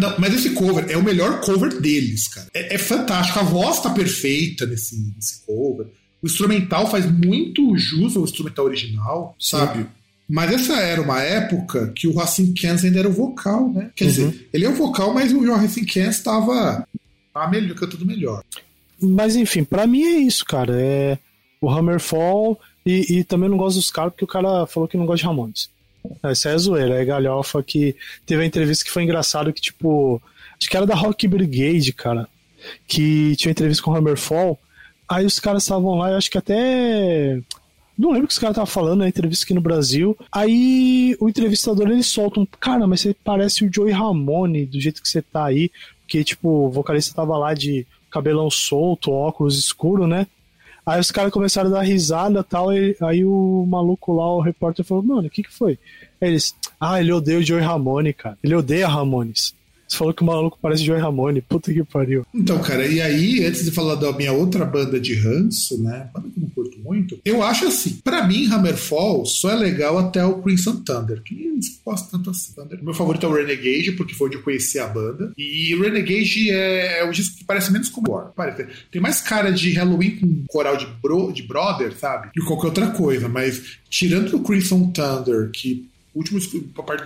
Não, 0.00 0.18
mas 0.18 0.34
esse 0.34 0.50
cover 0.50 0.86
é 0.88 0.96
o 0.96 1.02
melhor 1.02 1.40
cover 1.40 1.80
deles, 1.80 2.28
cara. 2.28 2.48
É, 2.54 2.74
é 2.74 2.78
fantástico. 2.78 3.38
A 3.38 3.42
voz 3.42 3.80
tá 3.80 3.90
perfeita 3.90 4.66
nesse, 4.66 4.96
nesse 5.14 5.44
cover. 5.46 5.86
O 6.22 6.26
instrumental 6.26 6.90
faz 6.90 7.10
muito 7.10 7.76
jus 7.76 8.16
ao 8.16 8.24
instrumental 8.24 8.66
original, 8.66 9.34
sabe? 9.38 9.82
Sim. 9.82 9.86
Mas 10.28 10.52
essa 10.52 10.74
era 10.76 11.02
uma 11.02 11.20
época 11.20 11.92
que 11.96 12.06
o 12.06 12.14
Racing 12.14 12.54
Cans 12.54 12.84
ainda 12.84 13.00
era 13.00 13.08
o 13.08 13.12
vocal, 13.12 13.68
né? 13.72 13.90
Quer 13.96 14.04
uhum. 14.04 14.10
dizer, 14.10 14.48
ele 14.52 14.64
é 14.64 14.68
o 14.68 14.74
vocal, 14.74 15.12
mas 15.12 15.32
o 15.32 15.52
Racing 15.52 15.86
Cans 15.86 16.16
estava 16.16 16.86
melhor, 17.50 17.74
cantando 17.74 18.06
melhor. 18.06 18.44
Mas 19.00 19.34
enfim, 19.34 19.64
para 19.64 19.86
mim 19.86 20.02
é 20.04 20.18
isso, 20.18 20.44
cara. 20.44 20.80
É 20.80 21.18
o 21.60 21.68
Hammerfall 21.68 22.58
e, 22.86 23.18
e 23.18 23.24
também 23.24 23.48
não 23.48 23.56
gosto 23.56 23.76
dos 23.76 23.90
caras 23.90 24.12
porque 24.12 24.24
o 24.24 24.28
cara 24.28 24.66
falou 24.66 24.88
que 24.88 24.96
não 24.96 25.06
gosta 25.06 25.22
de 25.22 25.26
Ramones. 25.26 25.68
É 26.22 26.48
a 26.48 26.58
zoeira, 26.58 27.00
é 27.00 27.04
galhofa 27.04 27.62
que 27.62 27.96
teve 28.26 28.40
uma 28.40 28.46
entrevista 28.46 28.84
que 28.84 28.90
foi 28.90 29.02
engraçado 29.02 29.52
que, 29.52 29.60
tipo, 29.60 30.20
acho 30.58 30.68
que 30.68 30.76
era 30.76 30.86
da 30.86 30.94
Rock 30.94 31.26
Brigade, 31.28 31.92
cara, 31.92 32.28
que 32.86 33.36
tinha 33.36 33.52
entrevista 33.52 33.82
com 33.82 33.90
o 33.90 33.96
Hammerfall, 33.96 34.58
aí 35.08 35.24
os 35.24 35.38
caras 35.40 35.62
estavam 35.62 35.96
lá, 35.96 36.10
eu 36.10 36.16
acho 36.16 36.30
que 36.30 36.38
até... 36.38 37.40
Não 37.98 38.12
lembro 38.12 38.24
o 38.24 38.28
que 38.28 38.32
os 38.32 38.38
caras 38.38 38.54
estavam 38.54 38.66
falando 38.66 39.00
na 39.00 39.08
entrevista 39.08 39.44
aqui 39.44 39.52
no 39.52 39.60
Brasil. 39.60 40.16
Aí 40.32 41.14
o 41.20 41.28
entrevistador 41.28 41.86
ele 41.90 42.02
solta 42.02 42.40
um. 42.40 42.46
Cara, 42.46 42.86
mas 42.86 43.02
você 43.02 43.14
parece 43.22 43.62
o 43.62 43.70
Joey 43.70 43.92
Ramone 43.92 44.64
do 44.64 44.80
jeito 44.80 45.02
que 45.02 45.08
você 45.08 45.20
tá 45.20 45.44
aí. 45.44 45.70
Porque, 46.00 46.24
tipo, 46.24 46.48
o 46.48 46.70
vocalista 46.70 47.14
tava 47.14 47.36
lá 47.36 47.52
de 47.52 47.86
cabelão 48.10 48.50
solto, 48.50 49.12
óculos 49.12 49.58
escuro, 49.58 50.06
né? 50.06 50.26
Aí 50.90 50.98
os 50.98 51.12
caras 51.12 51.32
começaram 51.32 51.70
a 51.70 51.74
dar 51.74 51.82
risada 51.82 52.42
tal, 52.42 52.72
e, 52.72 52.96
aí 53.00 53.24
o 53.24 53.64
maluco 53.64 54.12
lá, 54.12 54.26
o 54.34 54.40
repórter, 54.40 54.84
falou, 54.84 55.04
mano, 55.04 55.28
o 55.28 55.30
que 55.30 55.44
que 55.44 55.52
foi? 55.52 55.78
Aí 56.20 56.30
eles, 56.30 56.52
ah, 56.80 57.00
ele 57.00 57.12
odeia 57.12 57.38
o 57.38 57.42
Joey 57.42 57.62
Ramone, 57.62 58.12
cara. 58.12 58.36
Ele 58.42 58.56
odeia 58.56 58.88
Ramones. 58.88 59.54
Você 59.90 59.96
falou 59.96 60.14
que 60.14 60.22
o 60.22 60.26
maluco 60.26 60.56
parece 60.62 60.84
Joey 60.84 61.00
Ramone. 61.00 61.42
Puta 61.42 61.74
que 61.74 61.82
pariu. 61.82 62.24
Então, 62.32 62.60
cara, 62.60 62.86
e 62.86 63.00
aí, 63.00 63.44
antes 63.44 63.64
de 63.64 63.72
falar 63.72 63.96
da 63.96 64.12
minha 64.12 64.32
outra 64.32 64.64
banda 64.64 65.00
de 65.00 65.14
ranço, 65.14 65.82
né? 65.82 66.08
Banda 66.14 66.28
que 66.32 66.38
não 66.38 66.48
curto 66.50 66.78
muito, 66.78 67.18
eu 67.24 67.42
acho 67.42 67.66
assim, 67.66 67.98
para 68.04 68.24
mim, 68.24 68.46
Hammerfall 68.46 69.26
só 69.26 69.50
é 69.50 69.56
legal 69.56 69.98
até 69.98 70.24
o 70.24 70.40
Crimson 70.40 70.76
Thunder, 70.76 71.20
que 71.22 71.34
não 71.34 71.58
gosto 71.84 72.08
tanto 72.08 72.30
assim. 72.30 72.52
Thunder. 72.52 72.82
Meu 72.82 72.94
favorito 72.94 73.26
é 73.26 73.28
o 73.28 73.32
Renegade, 73.32 73.92
porque 73.92 74.14
foi 74.14 74.28
onde 74.28 74.36
eu 74.36 74.42
conheci 74.42 74.78
a 74.78 74.86
banda. 74.86 75.32
E 75.36 75.74
o 75.74 75.82
Renegade 75.82 76.50
é, 76.50 77.00
é 77.00 77.04
o 77.04 77.10
disco 77.10 77.38
que 77.38 77.44
parece 77.44 77.72
menos 77.72 77.88
como 77.88 78.12
War. 78.12 78.30
Parece, 78.34 78.68
tem 78.92 79.02
mais 79.02 79.20
cara 79.20 79.50
de 79.50 79.72
Halloween 79.72 80.16
com 80.16 80.44
coral 80.48 80.76
de, 80.76 80.86
bro, 80.86 81.32
de 81.32 81.42
brother, 81.42 81.92
sabe? 81.98 82.30
E 82.36 82.40
qualquer 82.44 82.68
outra 82.68 82.86
coisa. 82.90 83.28
Mas 83.28 83.78
tirando 83.88 84.36
o 84.36 84.42
Crimson 84.42 84.92
Thunder, 84.92 85.50
que 85.50 85.88
último 86.14 86.38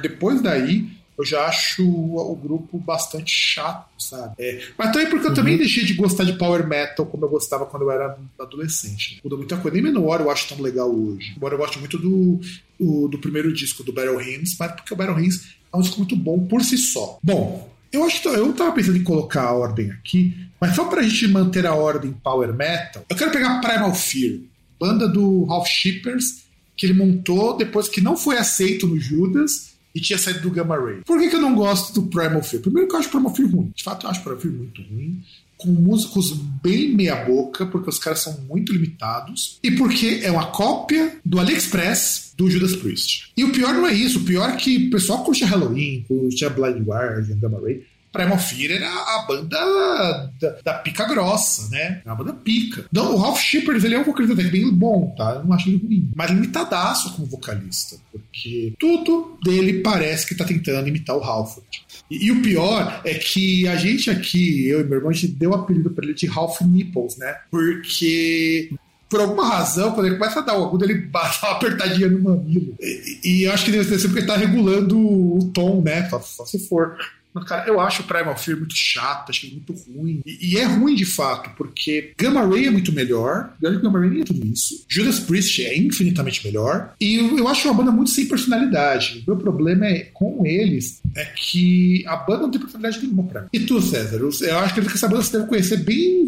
depois 0.03 0.43
daí 0.43 0.87
eu 1.17 1.25
já 1.25 1.47
acho 1.47 1.85
o 1.85 2.35
grupo 2.35 2.79
bastante 2.79 3.31
chato, 3.31 3.89
sabe? 3.99 4.35
É, 4.39 4.63
mas 4.77 4.93
também 4.93 5.09
porque 5.09 5.27
eu 5.27 5.31
uhum. 5.31 5.35
também 5.35 5.57
deixei 5.57 5.85
de 5.85 5.95
gostar 5.95 6.25
de 6.25 6.33
power 6.35 6.67
metal 6.67 7.07
como 7.07 7.25
eu 7.25 7.29
gostava 7.29 7.67
quando 7.67 7.83
eu 7.83 7.91
era 7.91 8.19
adolescente. 8.39 9.15
Né? 9.15 9.21
Mudou 9.23 9.39
muita 9.39 9.57
coisa. 9.57 9.75
Nem 9.75 9.85
menor 9.85 10.21
eu 10.21 10.31
acho 10.31 10.49
tão 10.49 10.61
legal 10.61 10.93
hoje. 10.93 11.35
Embora 11.37 11.55
eu 11.55 11.59
goste 11.59 11.79
muito 11.79 11.99
do, 11.99 12.41
do, 12.79 13.09
do 13.09 13.19
primeiro 13.19 13.53
disco, 13.53 13.85
do 13.85 13.93
Battle 13.93 14.21
Hymns, 14.21 14.57
mas 14.59 14.73
porque 14.73 14.93
o 14.93 14.97
Battle 14.97 15.19
Hymns 15.19 15.55
é 15.73 15.77
um 15.77 15.81
disco 15.81 15.99
muito 15.99 16.17
bom 16.17 16.47
por 16.47 16.63
si 16.63 16.77
só. 16.77 17.19
Bom, 17.23 17.71
eu 17.93 18.05
acho 18.05 18.21
que 18.21 18.29
eu 18.29 18.53
tava 18.53 18.73
pensando 18.73 18.99
em 18.99 19.05
colocar 19.05 19.43
a 19.43 19.53
ordem 19.53 19.93
aqui, 19.93 20.35
mas 20.61 20.75
só 20.75 20.85
pra 20.87 21.03
gente 21.03 21.29
manter 21.29 21.65
a 21.65 21.75
ordem 21.75 22.13
power 22.13 22.53
metal, 22.53 23.05
eu 23.09 23.17
quero 23.17 23.31
pegar 23.31 23.61
Primal 23.61 23.95
Fear, 23.95 24.41
banda 24.81 25.07
do 25.07 25.45
Ralph 25.45 25.69
Shippers, 25.69 26.45
que 26.77 26.87
ele 26.87 26.95
montou 26.95 27.57
depois 27.57 27.89
que 27.89 28.01
não 28.01 28.17
foi 28.17 28.37
aceito 28.37 28.87
no 28.87 28.99
Judas 28.99 29.74
e 29.95 30.01
tinha 30.01 30.19
saído 30.19 30.41
do 30.41 30.51
Gamma 30.51 30.77
Ray. 30.77 31.03
Por 31.05 31.19
que, 31.19 31.29
que 31.29 31.37
eu 31.37 31.41
não 31.41 31.55
gosto 31.55 31.95
do 31.95 32.09
Primal 32.09 32.43
Fear? 32.43 32.63
Primeiro 32.63 32.89
que 32.89 32.95
eu 32.95 32.99
acho 32.99 33.09
o 33.09 33.13
Primal 33.13 33.35
Fear 33.35 33.51
ruim. 33.51 33.73
De 33.75 33.83
fato, 33.83 34.07
eu 34.07 34.11
acho 34.11 34.21
o 34.21 34.23
Primal 34.23 34.41
Fear 34.41 34.55
muito 34.55 34.83
ruim. 34.83 35.23
Com 35.57 35.69
músicos 35.69 36.33
bem 36.63 36.95
meia-boca, 36.95 37.65
porque 37.67 37.89
os 37.89 37.99
caras 37.99 38.19
são 38.19 38.41
muito 38.49 38.73
limitados. 38.73 39.59
E 39.63 39.71
porque 39.71 40.21
é 40.23 40.31
uma 40.31 40.47
cópia 40.47 41.17
do 41.25 41.39
AliExpress 41.39 42.35
do 42.37 42.51
Judas 42.51 42.75
Priest. 42.75 43.31
E 43.37 43.45
o 43.45 43.53
pior 43.53 43.73
não 43.73 43.87
é 43.87 43.95
isso. 43.95 44.19
O 44.19 44.25
pior 44.25 44.51
é 44.51 44.57
que 44.57 44.89
o 44.89 44.91
pessoal 44.91 45.23
curte 45.23 45.45
Halloween, 45.45 46.05
curte 46.09 46.45
a 46.45 46.51
Blind 46.51 46.83
Guardian, 46.83 47.39
Gamma 47.39 47.61
Ray. 47.61 47.85
Primal 48.15 48.39
Fear 48.39 48.77
era 48.77 48.89
a 48.89 49.25
banda 49.27 50.31
da, 50.41 50.51
da, 50.65 50.75
pica 50.75 51.05
grossa, 51.05 51.69
né? 51.69 52.01
É 52.05 52.09
uma 52.09 52.15
banda 52.15 52.33
pica. 52.33 52.85
Então, 52.89 53.13
o 53.13 53.19
Ralph 53.19 53.41
Shippers, 53.41 53.83
ele 53.83 53.97
é 53.97 53.99
um 53.99 54.05
vocalista 54.05 54.37
bem 54.37 54.71
bom, 54.73 55.13
tá? 55.19 55.33
Eu 55.33 55.45
não 55.45 55.53
acho 55.53 55.69
ele 55.69 55.79
ruim. 55.85 56.11
Mas 56.15 56.31
limitadaço 56.31 57.13
como 57.15 57.27
vocalista. 57.27 57.97
Porque 58.13 58.73
tudo 58.79 59.37
dele 59.43 59.81
parece 59.81 60.29
que 60.29 60.37
tá 60.37 60.45
tentando 60.45 60.87
imitar 60.87 61.17
o 61.17 61.25
Halford. 61.25 61.67
E, 62.09 62.27
e, 62.27 62.31
o 62.31 62.41
pior 62.41 63.01
é 63.05 63.15
que 63.15 63.67
a 63.67 63.75
gente 63.75 64.09
aqui, 64.09 64.69
eu 64.69 64.81
e 64.81 64.85
meu 64.85 64.99
irmão, 64.99 65.11
a 65.11 65.13
gente 65.13 65.29
deu 65.29 65.51
o 65.51 65.55
apelido 65.55 65.91
pra 65.91 66.05
ele 66.05 66.15
de 66.15 66.27
Ralph 66.27 66.61
Nipples, 66.61 67.17
né? 67.17 67.35
Porque 67.51 68.71
por 69.09 69.21
alguma 69.21 69.49
razão, 69.49 69.93
quando 69.93 70.07
ele 70.07 70.17
começa 70.17 70.39
a 70.39 70.43
dar 70.43 70.57
o 70.57 70.65
agudo, 70.65 70.85
ele 70.85 70.95
bate 70.95 71.39
uma 71.43 71.53
apertadinha 71.53 72.09
no 72.09 72.21
mamilo. 72.21 72.75
E, 72.81 73.43
e 73.43 73.47
acho 73.47 73.65
que 73.65 73.73
deve 73.73 73.85
ser 73.85 74.07
porque 74.07 74.21
ele 74.21 74.27
tá 74.27 74.37
regulando 74.37 74.99
o 74.99 75.51
tom, 75.53 75.83
né? 75.83 76.09
Só, 76.09 76.21
só 76.21 76.47
se 76.47 76.61
for. 76.69 76.97
Cara, 77.43 77.67
eu 77.69 77.81
acho 77.81 78.03
o 78.03 78.05
Primal 78.07 78.37
Fear 78.37 78.59
muito 78.59 78.77
chato, 78.77 79.31
acho 79.31 79.51
muito 79.51 79.73
ruim. 79.73 80.21
E, 80.25 80.53
e, 80.53 80.59
é 80.59 80.65
ruim 80.65 80.95
de 80.95 81.05
fato, 81.05 81.51
porque 81.57 82.13
Gamma 82.17 82.47
Ray 82.47 82.67
é 82.67 82.71
muito 82.71 82.93
melhor. 82.93 83.53
Gamma 83.61 83.99
Ray 83.99 84.21
é 84.21 84.25
tudo 84.25 84.47
isso. 84.47 84.85
Judas 84.89 85.19
Priest 85.21 85.65
é 85.65 85.77
infinitamente 85.77 86.45
melhor. 86.47 86.95
E 87.01 87.17
eu, 87.17 87.39
eu 87.39 87.49
acho 87.49 87.67
uma 87.69 87.75
banda 87.75 87.91
muito 87.91 88.11
sem 88.11 88.27
personalidade. 88.27 89.25
O 89.27 89.31
meu 89.31 89.37
problema 89.37 89.87
é 89.87 90.11
com 90.13 90.47
eles 90.47 91.03
é 91.17 91.25
que 91.25 92.05
a 92.07 92.17
banda 92.17 92.43
não 92.43 92.51
tem 92.51 92.61
personalidade 92.61 93.03
nenhuma 93.03 93.25
pra 93.25 93.43
mim. 93.43 93.49
E 93.53 93.61
tu, 93.61 93.81
César? 93.81 94.17
Eu, 94.17 94.31
eu 94.41 94.59
acho 94.59 94.75
que 94.75 94.81
essa 94.81 95.09
banda 95.09 95.23
você 95.23 95.37
deve 95.37 95.49
conhecer 95.49 95.79
bem, 95.79 96.27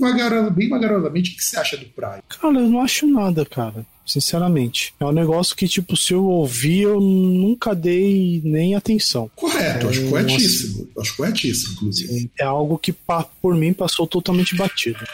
bem 0.55 0.69
vagarosamente. 0.69 1.33
O 1.33 1.37
que 1.37 1.45
você 1.45 1.57
acha 1.59 1.77
do 1.77 1.87
Prime? 1.87 2.23
Cara, 2.29 2.59
eu 2.59 2.69
não 2.69 2.81
acho 2.81 3.07
nada, 3.07 3.45
cara 3.45 3.87
sinceramente. 4.07 4.95
É 5.01 5.05
um 5.05 5.12
negócio 5.12 5.57
que, 5.57 5.66
tipo, 5.66 5.97
se 5.97 6.12
eu 6.12 6.25
ouvir, 6.25 6.83
eu 6.83 7.01
nunca 7.01 7.75
dei 7.75 8.40
nem 8.45 8.75
atenção. 8.75 9.31
Correto, 9.35 9.87
é, 9.87 9.90
acho 9.90 10.09
corretíssimo. 10.09 10.83
Assim, 10.83 10.88
acho 11.01 11.16
corretíssimo, 11.16 11.73
inclusive. 11.75 12.31
É 12.38 12.45
algo 12.45 12.79
que, 12.79 12.95
por 13.42 13.55
mim, 13.55 13.73
passou 13.73 14.07
totalmente 14.07 14.55
batido. 14.55 15.05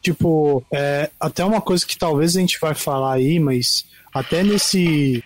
Tipo, 0.00 0.64
é, 0.70 1.10
até 1.18 1.44
uma 1.44 1.60
coisa 1.60 1.84
que 1.84 1.96
talvez 1.96 2.36
a 2.36 2.40
gente 2.40 2.58
vai 2.60 2.74
falar 2.74 3.14
aí, 3.14 3.40
mas 3.40 3.84
até 4.12 4.44
nesse 4.44 5.24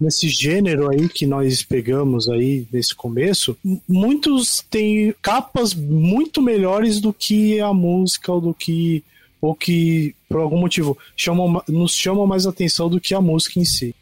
nesse 0.00 0.28
gênero 0.28 0.90
aí 0.90 1.08
que 1.08 1.24
nós 1.24 1.62
pegamos 1.62 2.28
aí 2.28 2.66
nesse 2.72 2.94
começo, 2.94 3.56
muitos 3.88 4.60
têm 4.68 5.14
capas 5.22 5.72
muito 5.72 6.42
melhores 6.42 7.00
do 7.00 7.12
que 7.12 7.60
a 7.60 7.72
música 7.72 8.32
ou 8.32 8.40
do 8.40 8.52
que 8.52 9.04
ou 9.44 9.54
que 9.54 10.14
por 10.26 10.40
algum 10.40 10.58
motivo 10.58 10.96
chamam, 11.14 11.62
nos 11.68 11.94
chamam 11.94 12.26
mais 12.26 12.46
atenção 12.46 12.88
do 12.88 12.98
que 12.98 13.14
a 13.14 13.20
música 13.20 13.60
em 13.60 13.64
si. 13.64 13.94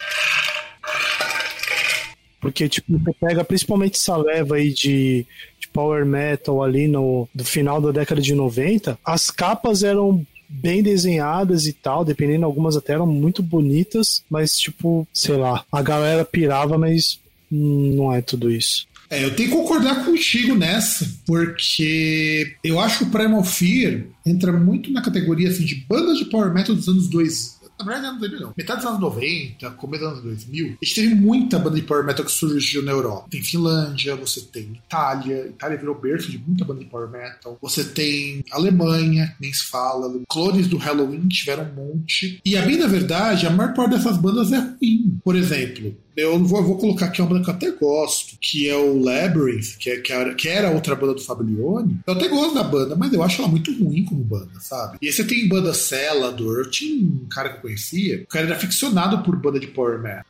Porque, 2.41 2.69
tipo, 2.69 2.97
você 2.97 3.13
pega 3.21 3.45
principalmente 3.45 3.97
essa 3.97 4.17
leva 4.17 4.57
aí 4.57 4.73
de, 4.73 5.27
de 5.59 5.69
power 5.73 6.07
metal 6.07 6.63
ali 6.63 6.87
no 6.87 7.29
do 7.35 7.45
final 7.45 7.81
da 7.81 7.91
década 7.91 8.21
de 8.21 8.35
90, 8.35 8.97
as 9.05 9.31
capas 9.31 9.83
eram 9.83 10.25
bem 10.49 10.81
desenhadas 10.83 11.67
e 11.67 11.73
tal, 11.73 12.05
dependendo, 12.05 12.47
algumas 12.47 12.77
até 12.77 12.93
eram 12.93 13.07
muito 13.07 13.43
bonitas, 13.43 14.25
mas 14.31 14.59
tipo, 14.59 15.09
sei 15.13 15.37
lá, 15.37 15.65
a 15.73 15.83
galera 15.83 16.25
pirava, 16.25 16.79
mas 16.79 17.19
não 17.51 18.13
é 18.13 18.23
tudo 18.23 18.51
isso. 18.51 18.87
É, 19.13 19.23
eu 19.23 19.37
tenho 19.37 19.51
que 19.51 19.55
concordar 19.55 20.07
contigo 20.07 20.55
nessa, 20.55 21.07
porque 21.27 22.57
eu 22.65 22.81
acho 22.81 23.05
o 23.05 23.11
Primal 23.11 23.45
Fear 23.45 24.05
entra 24.25 24.51
muito 24.51 24.91
na 24.91 25.03
categoria 25.03 25.51
assim, 25.51 25.67
de 25.67 25.75
bandas 25.87 26.17
de 26.17 26.25
power 26.25 26.51
metal 26.51 26.75
dos 26.75 26.89
anos 26.89 27.09
2000, 27.09 27.63
na 27.79 27.85
verdade, 27.85 28.07
anos 28.07 28.21
2000 28.21 28.41
não. 28.41 28.55
Metade 28.57 28.81
dos 28.81 28.89
anos 28.89 29.01
90, 29.01 29.71
começo 29.73 30.03
dos 30.03 30.13
anos 30.13 30.25
2000, 30.25 30.67
a 30.67 30.85
gente 30.85 30.95
teve 30.95 31.15
muita 31.15 31.59
banda 31.59 31.77
de 31.77 31.83
power 31.83 32.05
metal 32.05 32.25
que 32.25 32.33
surgiu 32.33 32.83
na 32.83 32.93
Europa. 32.93 33.29
Tem 33.31 33.43
Finlândia, 33.43 34.17
você 34.17 34.41
tem 34.41 34.81
Itália. 34.87 35.47
Itália 35.49 35.77
virou 35.77 35.95
berço 35.95 36.31
de 36.31 36.39
muita 36.39 36.65
banda 36.65 36.81
de 36.81 36.87
power 36.87 37.11
metal. 37.11 37.59
Você 37.61 37.85
tem 37.85 38.43
Alemanha, 38.51 39.37
nem 39.41 39.53
se 39.53 39.65
fala. 39.65 40.11
Clones 40.29 40.69
do 40.69 40.77
Halloween 40.77 41.29
tiveram 41.29 41.65
um 41.65 41.75
monte. 41.75 42.41
E 42.45 42.57
a 42.57 42.63
bem 42.63 42.79
da 42.79 42.87
verdade, 42.87 43.47
a 43.47 43.51
maior 43.51 43.75
parte 43.75 43.91
dessas 43.91 44.17
bandas 44.17 44.53
é 44.53 44.59
ruim. 44.59 45.21
Por 45.25 45.37
exemplo, 45.37 45.95
eu 46.17 46.43
vou, 46.45 46.63
vou, 46.63 46.79
colocar 46.79 47.07
aqui 47.07 47.21
uma 47.21 47.31
banda 47.31 47.45
que 47.45 47.51
eu 47.51 47.55
até 47.55 47.71
gosto, 47.71 48.37
que 48.41 48.69
é 48.69 48.77
o 48.77 49.03
Labyrinth, 49.03 49.77
que, 49.79 49.91
é, 49.91 50.01
que, 50.01 50.13
era, 50.13 50.35
que 50.35 50.49
era 50.49 50.71
outra 50.71 50.95
banda 50.95 51.15
do 51.15 51.21
Fablione. 51.21 52.01
Eu 52.07 52.15
até 52.15 52.29
gosto 52.29 52.55
da 52.55 52.63
banda, 52.63 52.95
mas 52.95 53.13
eu 53.13 53.23
acho 53.23 53.41
ela 53.41 53.51
muito 53.51 53.73
ruim 53.83 54.05
como 54.05 54.23
banda, 54.23 54.61
sabe? 54.61 54.99
E 55.01 55.07
aí 55.07 55.13
você 55.13 55.25
tem 55.25 55.49
banda 55.49 55.73
Celador, 55.73 56.69
tinha 56.69 57.05
um 57.05 57.27
cara 57.31 57.51
que 57.51 57.57
eu 57.57 57.63
conhecia, 57.63 58.23
o 58.23 58.27
cara 58.27 58.47
era 58.47 58.59
ficcionado 58.59 59.23
por 59.23 59.37
banda 59.37 59.59
de 59.59 59.69
Power 59.69 60.01
Metal. 60.01 60.25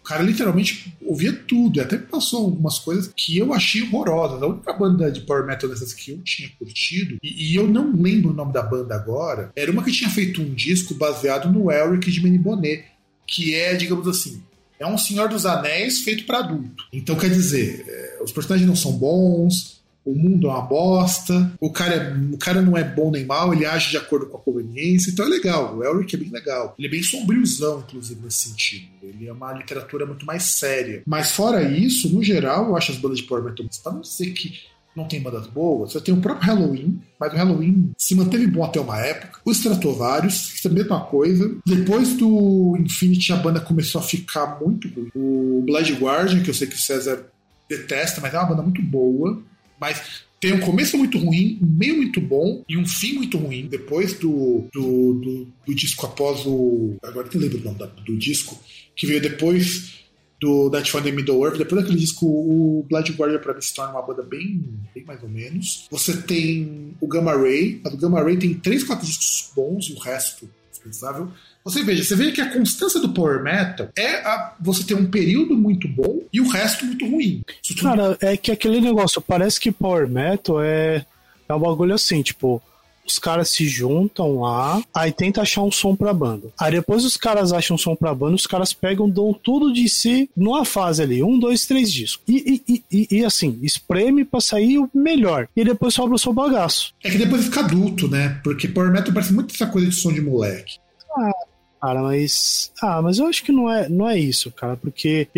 O 0.00 0.08
cara 0.08 0.22
literalmente 0.22 0.96
ouvia 1.02 1.32
tudo, 1.32 1.78
e 1.78 1.80
até 1.80 1.98
passou 1.98 2.44
algumas 2.44 2.78
coisas 2.78 3.12
que 3.14 3.36
eu 3.36 3.52
achei 3.52 3.82
horrorosas. 3.82 4.40
A 4.40 4.46
única 4.46 4.72
banda 4.72 5.10
de 5.10 5.22
Power 5.22 5.44
Metal 5.44 5.68
dessas 5.68 5.92
que 5.92 6.12
eu 6.12 6.18
tinha 6.18 6.48
curtido, 6.58 7.18
e, 7.22 7.52
e 7.52 7.56
eu 7.56 7.66
não 7.66 7.92
lembro 7.92 8.30
o 8.30 8.34
nome 8.34 8.52
da 8.52 8.62
banda 8.62 8.94
agora, 8.94 9.50
era 9.56 9.70
uma 9.70 9.82
que 9.82 9.90
tinha 9.90 10.08
feito 10.08 10.40
um 10.40 10.54
disco 10.54 10.94
baseado 10.94 11.50
no 11.52 11.72
Elric 11.72 12.10
de 12.10 12.22
Menibonet, 12.22 12.84
que 13.26 13.54
é, 13.54 13.74
digamos 13.74 14.06
assim, 14.06 14.40
é 14.78 14.86
um 14.86 14.98
Senhor 14.98 15.28
dos 15.28 15.46
Anéis 15.46 16.00
feito 16.00 16.24
para 16.24 16.38
adulto. 16.38 16.84
Então, 16.92 17.16
quer 17.16 17.30
dizer, 17.30 17.84
é, 17.86 18.22
os 18.22 18.32
personagens 18.32 18.68
não 18.68 18.76
são 18.76 18.92
bons, 18.92 19.76
o 20.06 20.14
mundo 20.14 20.46
é 20.46 20.50
uma 20.50 20.62
bosta, 20.62 21.52
o 21.60 21.70
cara, 21.72 21.94
é, 21.94 22.34
o 22.34 22.38
cara 22.38 22.62
não 22.62 22.76
é 22.76 22.84
bom 22.84 23.10
nem 23.10 23.26
mal, 23.26 23.52
ele 23.52 23.66
age 23.66 23.90
de 23.90 23.96
acordo 23.96 24.26
com 24.26 24.36
a 24.36 24.40
conveniência, 24.40 25.10
então 25.10 25.26
é 25.26 25.28
legal. 25.28 25.76
O 25.76 25.84
Elric 25.84 26.14
é 26.14 26.18
bem 26.18 26.30
legal. 26.30 26.76
Ele 26.78 26.86
é 26.86 26.90
bem 26.90 27.02
sombriozão, 27.02 27.80
inclusive, 27.80 28.20
nesse 28.22 28.48
sentido. 28.48 28.86
Ele 29.02 29.26
é 29.26 29.32
uma 29.32 29.52
literatura 29.52 30.06
muito 30.06 30.24
mais 30.24 30.44
séria. 30.44 31.02
Mas 31.04 31.32
fora 31.32 31.62
isso, 31.62 32.08
no 32.14 32.22
geral, 32.22 32.68
eu 32.68 32.76
acho 32.76 32.92
as 32.92 32.98
bandas 32.98 33.18
de 33.18 33.24
power 33.24 33.42
metal, 33.42 33.66
para 33.82 33.92
não 33.92 34.00
dizer 34.00 34.30
que 34.30 34.60
não 34.96 35.06
tem 35.06 35.20
bandas 35.20 35.46
boas. 35.46 35.92
Você 35.92 36.00
tem 36.00 36.14
o 36.14 36.20
próprio 36.20 36.46
Halloween, 36.46 36.98
mas 37.20 37.32
o 37.32 37.36
Halloween 37.36 37.92
se 37.98 38.14
manteve 38.14 38.46
bom 38.46 38.64
até 38.64 38.80
uma 38.80 38.98
época. 38.98 39.40
Os 39.44 39.58
Stratovarius, 39.58 40.64
é 40.64 40.68
a 40.68 40.72
mesma 40.72 41.00
coisa. 41.00 41.54
Depois 41.66 42.16
do 42.16 42.76
Infinity, 42.80 43.32
a 43.32 43.36
banda 43.36 43.60
começou 43.60 44.00
a 44.00 44.04
ficar 44.04 44.58
muito 44.60 44.88
ruim. 44.88 45.10
O 45.14 45.62
Blood 45.66 45.92
Guardian, 45.94 46.42
que 46.42 46.50
eu 46.50 46.54
sei 46.54 46.66
que 46.66 46.74
o 46.74 46.80
César 46.80 47.26
detesta, 47.68 48.20
mas 48.20 48.32
é 48.32 48.38
uma 48.38 48.48
banda 48.48 48.62
muito 48.62 48.82
boa. 48.82 49.42
Mas 49.78 50.24
tem 50.40 50.52
um 50.52 50.60
começo 50.60 50.96
muito 50.96 51.18
ruim, 51.18 51.58
um 51.62 51.66
meio 51.66 51.96
muito 51.96 52.20
bom 52.20 52.62
e 52.68 52.76
um 52.76 52.86
fim 52.86 53.14
muito 53.14 53.36
ruim. 53.36 53.66
Depois 53.68 54.14
do, 54.14 54.66
do, 54.72 55.14
do, 55.14 55.48
do 55.66 55.74
disco 55.74 56.06
após 56.06 56.46
o. 56.46 56.96
Agora 57.02 57.28
não 57.32 57.40
lembro 57.40 57.58
o 57.58 57.62
nome 57.62 57.78
do 58.04 58.16
disco, 58.16 58.58
que 58.94 59.06
veio 59.06 59.20
depois 59.20 60.05
do 60.40 60.70
Night 60.70 60.90
Fun 60.90 61.00
Middle 61.00 61.44
Earth. 61.44 61.58
Depois 61.58 61.82
daquele 61.82 61.98
disco, 61.98 62.26
o 62.26 62.86
Blood 62.88 63.12
Guardian 63.12 63.38
pra 63.38 63.54
mim 63.54 63.60
se 63.60 63.74
torna 63.74 63.92
uma 63.92 64.02
banda 64.02 64.22
bem, 64.22 64.64
bem 64.94 65.04
mais 65.04 65.22
ou 65.22 65.28
menos. 65.28 65.86
Você 65.90 66.16
tem 66.22 66.94
o 67.00 67.06
Gamma 67.06 67.34
Ray, 67.34 67.80
mas 67.82 67.94
o 67.94 67.96
Gamma 67.96 68.22
Ray 68.22 68.36
tem 68.36 68.54
três, 68.54 68.84
quatro 68.84 69.06
discos 69.06 69.50
bons 69.54 69.88
e 69.88 69.92
o 69.92 69.98
resto 69.98 70.48
dispensável. 70.70 71.30
Você 71.64 71.82
veja, 71.82 72.04
você 72.04 72.14
vê 72.14 72.30
que 72.30 72.40
a 72.40 72.52
constância 72.52 73.00
do 73.00 73.08
power 73.08 73.42
metal 73.42 73.88
é 73.96 74.16
a, 74.24 74.54
você 74.60 74.84
ter 74.84 74.94
um 74.94 75.10
período 75.10 75.56
muito 75.56 75.88
bom 75.88 76.20
e 76.32 76.40
o 76.40 76.48
resto 76.48 76.86
muito 76.86 77.04
ruim. 77.06 77.42
Cara, 77.80 78.16
é 78.20 78.36
que 78.36 78.52
aquele 78.52 78.80
negócio, 78.80 79.20
parece 79.20 79.58
que 79.58 79.72
power 79.72 80.08
metal 80.08 80.62
é, 80.62 81.04
é 81.48 81.54
um 81.54 81.58
bagulho 81.58 81.94
assim, 81.94 82.22
tipo, 82.22 82.62
os 83.06 83.18
caras 83.18 83.50
se 83.50 83.66
juntam 83.68 84.40
lá, 84.40 84.82
aí 84.94 85.12
tenta 85.12 85.42
achar 85.42 85.62
um 85.62 85.70
som 85.70 85.94
pra 85.94 86.12
banda. 86.12 86.48
Aí 86.58 86.72
depois 86.72 87.04
os 87.04 87.16
caras 87.16 87.52
acham 87.52 87.74
um 87.74 87.78
som 87.78 87.94
pra 87.94 88.14
banda, 88.14 88.34
os 88.34 88.46
caras 88.46 88.72
pegam, 88.72 89.08
dão 89.08 89.32
tudo 89.32 89.72
de 89.72 89.88
si 89.88 90.28
numa 90.36 90.64
fase 90.64 91.02
ali, 91.02 91.22
um, 91.22 91.38
dois, 91.38 91.66
três 91.66 91.92
discos. 91.92 92.22
E, 92.28 92.62
e, 92.68 92.84
e, 92.90 93.18
e 93.18 93.24
assim, 93.24 93.58
espreme 93.62 94.24
pra 94.24 94.40
sair 94.40 94.78
o 94.78 94.90
melhor. 94.94 95.48
E 95.56 95.64
depois 95.64 95.94
sobra 95.94 96.14
o 96.14 96.18
seu 96.18 96.32
bagaço. 96.32 96.92
É 97.02 97.10
que 97.10 97.18
depois 97.18 97.44
fica 97.44 97.60
adulto, 97.60 98.08
né? 98.08 98.40
Porque 98.42 98.68
Power 98.68 98.90
Metal 98.90 99.12
parece 99.12 99.32
muito 99.32 99.54
essa 99.54 99.66
coisa 99.66 99.88
de 99.88 99.94
som 99.94 100.12
de 100.12 100.20
moleque. 100.20 100.78
Ah, 101.16 101.32
cara, 101.80 102.02
mas. 102.02 102.72
Ah, 102.82 103.00
mas 103.00 103.18
eu 103.18 103.26
acho 103.26 103.42
que 103.44 103.52
não 103.52 103.70
é, 103.70 103.88
não 103.88 104.08
é 104.08 104.18
isso, 104.18 104.50
cara, 104.50 104.76
porque 104.76 105.28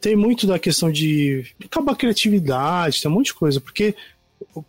tem 0.00 0.16
muito 0.16 0.46
da 0.46 0.58
questão 0.58 0.90
de 0.90 1.44
acabar 1.64 1.92
a 1.92 1.96
criatividade, 1.96 3.02
tem 3.02 3.10
um 3.10 3.14
monte 3.14 3.26
de 3.26 3.34
coisa, 3.34 3.60
porque 3.60 3.94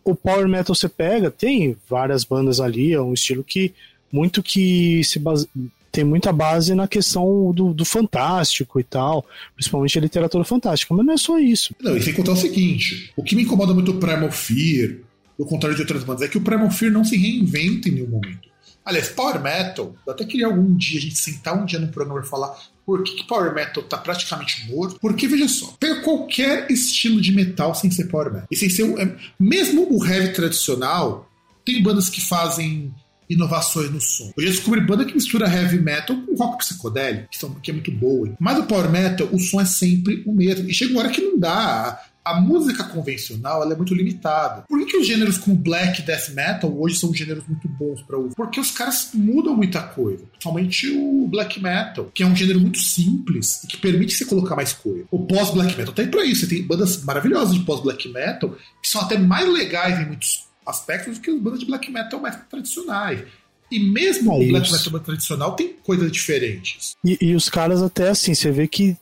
o 0.04 0.14
power 0.14 0.48
metal 0.48 0.74
você 0.74 0.88
pega, 0.88 1.30
tem 1.30 1.76
várias 1.88 2.24
bandas 2.24 2.60
ali, 2.60 2.92
é 2.92 3.00
um 3.00 3.14
estilo 3.14 3.44
que 3.44 3.72
muito 4.12 4.42
que 4.42 5.02
se 5.04 5.18
base, 5.18 5.48
tem 5.92 6.04
muita 6.04 6.32
base 6.32 6.74
na 6.74 6.86
questão 6.86 7.52
do, 7.52 7.74
do, 7.74 7.84
fantástico 7.84 8.78
e 8.78 8.84
tal, 8.84 9.24
principalmente 9.54 9.98
a 9.98 10.02
literatura 10.02 10.44
fantástica, 10.44 10.94
mas 10.94 11.04
não 11.04 11.14
é 11.14 11.16
só 11.16 11.38
isso. 11.38 11.74
Não, 11.80 11.96
e 11.96 12.02
sem 12.02 12.14
contar 12.14 12.32
o 12.32 12.36
seguinte, 12.36 13.12
o 13.16 13.22
que 13.22 13.34
me 13.34 13.42
incomoda 13.42 13.74
muito 13.74 13.92
o 13.92 13.98
Primal 13.98 14.30
Fear, 14.30 14.96
ao 15.38 15.46
contrário 15.46 15.76
de 15.76 15.82
outras 15.82 16.04
bandas, 16.04 16.22
é 16.22 16.28
que 16.28 16.38
o 16.38 16.42
Primal 16.42 16.70
Fear 16.70 16.92
não 16.92 17.04
se 17.04 17.16
reinventa 17.16 17.88
em 17.88 17.92
nenhum 17.92 18.08
momento. 18.08 18.48
Aliás, 18.84 19.08
Power 19.08 19.40
Metal, 19.40 19.94
eu 20.06 20.12
até 20.12 20.24
queria 20.24 20.46
algum 20.46 20.74
dia 20.74 20.98
a 20.98 21.02
gente 21.02 21.16
sentar 21.16 21.60
um 21.60 21.64
dia 21.64 21.78
no 21.78 21.88
programa 21.88 22.20
e 22.20 22.26
falar 22.26 22.56
por 22.90 23.04
que, 23.04 23.14
que 23.14 23.24
Power 23.24 23.54
Metal 23.54 23.84
tá 23.84 23.96
praticamente 23.96 24.68
morto? 24.68 24.98
Porque, 25.00 25.28
veja 25.28 25.46
só, 25.46 25.76
pega 25.78 26.00
qualquer 26.00 26.68
estilo 26.72 27.20
de 27.20 27.30
metal 27.30 27.72
sem 27.72 27.88
ser 27.88 28.08
Power 28.08 28.32
Metal. 28.32 28.48
E 28.50 28.56
sem 28.56 28.68
ser. 28.68 28.82
É, 28.98 29.16
mesmo 29.38 29.86
o 29.88 30.04
heavy 30.04 30.32
tradicional, 30.32 31.30
tem 31.64 31.80
bandas 31.80 32.08
que 32.08 32.20
fazem 32.20 32.92
inovações 33.28 33.92
no 33.92 34.00
som. 34.00 34.32
Eu 34.36 34.42
já 34.42 34.50
descobri 34.50 34.80
banda 34.80 35.04
que 35.04 35.14
mistura 35.14 35.46
heavy 35.46 35.78
metal 35.78 36.16
com 36.16 36.34
rock 36.34 36.58
psicodélico, 36.58 37.28
que, 37.30 37.38
são, 37.38 37.54
que 37.54 37.70
é 37.70 37.74
muito 37.74 37.92
boa. 37.92 38.34
Mas 38.40 38.58
o 38.58 38.64
power 38.64 38.90
metal, 38.90 39.28
o 39.30 39.38
som 39.38 39.60
é 39.60 39.64
sempre 39.64 40.24
o 40.26 40.32
mesmo. 40.32 40.68
E 40.68 40.74
chega 40.74 40.90
uma 40.90 41.02
hora 41.02 41.10
que 41.10 41.20
não 41.20 41.38
dá 41.38 41.96
a 42.24 42.40
música 42.40 42.84
convencional 42.84 43.70
é 43.70 43.74
muito 43.74 43.94
limitada. 43.94 44.64
Por 44.68 44.78
que, 44.80 44.86
que 44.86 44.96
os 44.98 45.06
gêneros 45.06 45.38
como 45.38 45.56
black 45.56 46.02
death 46.02 46.28
metal 46.30 46.72
hoje 46.78 46.96
são 46.96 47.14
gêneros 47.14 47.46
muito 47.46 47.66
bons 47.68 48.02
para 48.02 48.18
ouvir? 48.18 48.34
Porque 48.34 48.60
os 48.60 48.70
caras 48.70 49.10
mudam 49.14 49.56
muita 49.56 49.80
coisa. 49.82 50.24
Principalmente 50.26 50.90
o 50.90 51.26
black 51.28 51.60
metal, 51.60 52.10
que 52.14 52.22
é 52.22 52.26
um 52.26 52.36
gênero 52.36 52.60
muito 52.60 52.78
simples 52.78 53.64
e 53.64 53.66
que 53.66 53.76
permite 53.78 54.14
você 54.14 54.24
colocar 54.24 54.54
mais 54.54 54.72
coisa. 54.72 55.04
O 55.10 55.26
pós-black 55.26 55.76
metal 55.76 55.94
tem 55.94 56.08
para 56.08 56.24
isso. 56.24 56.42
Você 56.42 56.54
tem 56.54 56.62
bandas 56.62 57.02
maravilhosas 57.02 57.54
de 57.54 57.60
pós-black 57.60 58.08
metal 58.08 58.54
que 58.82 58.88
são 58.88 59.00
até 59.00 59.18
mais 59.18 59.48
legais 59.48 59.98
em 60.00 60.06
muitos 60.06 60.46
aspectos 60.66 61.18
do 61.18 61.20
que 61.22 61.30
as 61.30 61.40
bandas 61.40 61.60
de 61.60 61.66
black 61.66 61.90
metal 61.90 62.20
mais 62.20 62.36
tradicionais. 62.48 63.22
E 63.70 63.78
mesmo 63.78 64.32
é 64.32 64.34
o 64.34 64.48
black 64.48 64.72
metal 64.72 65.00
tradicional 65.00 65.54
tem 65.54 65.74
coisas 65.84 66.10
diferentes. 66.10 66.96
E, 67.04 67.16
e 67.20 67.34
os 67.34 67.48
caras 67.48 67.82
até 67.82 68.08
assim, 68.08 68.34
você 68.34 68.50
vê 68.50 68.66
que 68.66 68.96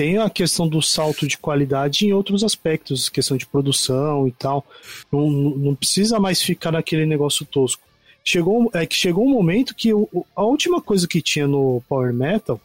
tem 0.00 0.16
a 0.16 0.30
questão 0.30 0.66
do 0.66 0.80
salto 0.80 1.28
de 1.28 1.36
qualidade 1.36 2.06
em 2.06 2.12
outros 2.14 2.42
aspectos, 2.42 3.10
questão 3.10 3.36
de 3.36 3.44
produção 3.44 4.26
e 4.26 4.32
tal. 4.32 4.64
Não, 5.12 5.28
não 5.28 5.74
precisa 5.74 6.18
mais 6.18 6.40
ficar 6.40 6.72
naquele 6.72 7.04
negócio 7.04 7.44
tosco. 7.44 7.82
Chegou, 8.24 8.70
é 8.72 8.86
que 8.86 8.94
chegou 8.94 9.26
um 9.26 9.30
momento 9.30 9.74
que 9.74 9.92
o, 9.92 10.08
a 10.34 10.42
última 10.42 10.80
coisa 10.80 11.06
que 11.06 11.20
tinha 11.20 11.46
no 11.46 11.82
Power 11.86 12.14
Metal 12.14 12.58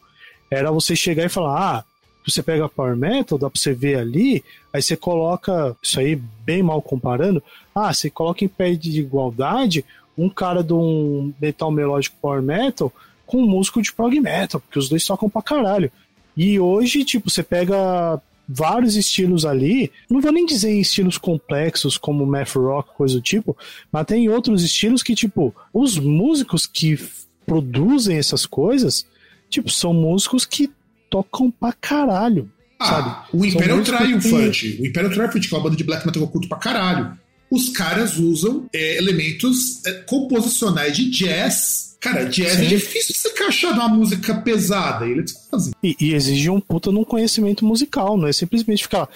era 0.50 0.72
você 0.72 0.96
chegar 0.96 1.26
e 1.26 1.30
falar: 1.30 1.80
ah, 1.80 1.84
você 2.26 2.42
pega 2.42 2.70
Power 2.70 2.96
Metal, 2.96 3.38
dá 3.38 3.50
pra 3.50 3.60
você 3.60 3.74
ver 3.74 3.98
ali, 3.98 4.42
aí 4.72 4.82
você 4.82 4.96
coloca, 4.96 5.76
isso 5.84 6.00
aí 6.00 6.16
bem 6.16 6.64
mal 6.64 6.82
comparando, 6.82 7.44
ah, 7.76 7.94
você 7.94 8.10
coloca 8.10 8.46
em 8.46 8.48
pé 8.48 8.76
de 8.76 8.98
igualdade 8.98 9.84
um 10.18 10.30
cara 10.30 10.64
de 10.64 10.72
um 10.72 11.34
metal 11.42 11.70
melódico 11.70 12.16
Power 12.22 12.42
Metal 12.42 12.94
com 13.26 13.40
um 13.40 13.50
músico 13.50 13.82
de 13.82 13.92
prog 13.92 14.18
metal, 14.22 14.62
porque 14.62 14.80
os 14.80 14.88
dois 14.88 15.06
tocam 15.06 15.30
pra 15.30 15.42
caralho. 15.42 15.92
E 16.36 16.60
hoje, 16.60 17.04
tipo, 17.04 17.30
você 17.30 17.42
pega 17.42 18.22
vários 18.48 18.96
estilos 18.96 19.46
ali, 19.46 19.92
não 20.10 20.22
vou 20.22 20.32
nem 20.32 20.46
dizer 20.46 20.70
em 20.72 20.80
estilos 20.80 21.18
complexos 21.18 21.98
como 21.98 22.26
math 22.26 22.56
rock, 22.56 22.94
coisa 22.96 23.16
do 23.16 23.22
tipo, 23.22 23.58
mas 23.92 24.06
tem 24.06 24.30
outros 24.30 24.64
estilos 24.64 25.02
que, 25.02 25.16
tipo, 25.16 25.54
os 25.74 25.98
músicos 25.98 26.68
que 26.68 27.00
produzem 27.46 28.18
essas 28.18 28.46
coisas, 28.46 29.06
tipo, 29.50 29.70
são 29.70 29.94
músicos 29.94 30.46
que 30.46 30.70
tocam 31.10 31.50
pra 31.50 31.74
caralho. 31.74 32.50
Ah, 32.78 32.86
sabe? 32.86 33.16
o 33.34 33.46
Imperial 33.46 33.82
Triumphant, 33.82 34.52
que... 34.52 34.82
o 34.82 34.86
Imperial 34.86 35.12
Triumphant, 35.12 35.42
que 35.42 35.54
é 35.54 35.58
uma 35.58 35.64
banda 35.64 35.78
de 35.78 35.84
black 35.84 36.06
metal 36.06 36.22
que 36.22 36.28
eu 36.28 36.32
curto 36.32 36.50
pra 36.50 36.58
caralho, 36.58 37.18
os 37.50 37.70
caras 37.70 38.18
usam 38.18 38.68
é, 38.74 38.98
elementos 38.98 39.86
é, 39.86 39.92
composicionais 40.04 40.96
de 40.96 41.10
jazz 41.10 41.86
Cara, 42.06 42.26
jazz 42.26 42.54
é 42.54 42.56
Sim. 42.58 42.66
é 42.66 42.68
difícil 42.68 43.16
você 43.16 43.30
encaixar 43.30 43.76
numa 43.76 43.90
música 43.90 44.36
pesada. 44.36 45.08
Eles 45.08 45.34
fazem. 45.50 45.74
E, 45.82 45.96
e 46.00 46.14
exige 46.14 46.52
um 46.52 46.60
puta 46.60 46.92
num 46.92 47.04
conhecimento 47.04 47.66
musical, 47.66 48.16
não 48.16 48.28
é 48.28 48.34
simplesmente 48.34 48.84
ficar. 48.84 49.10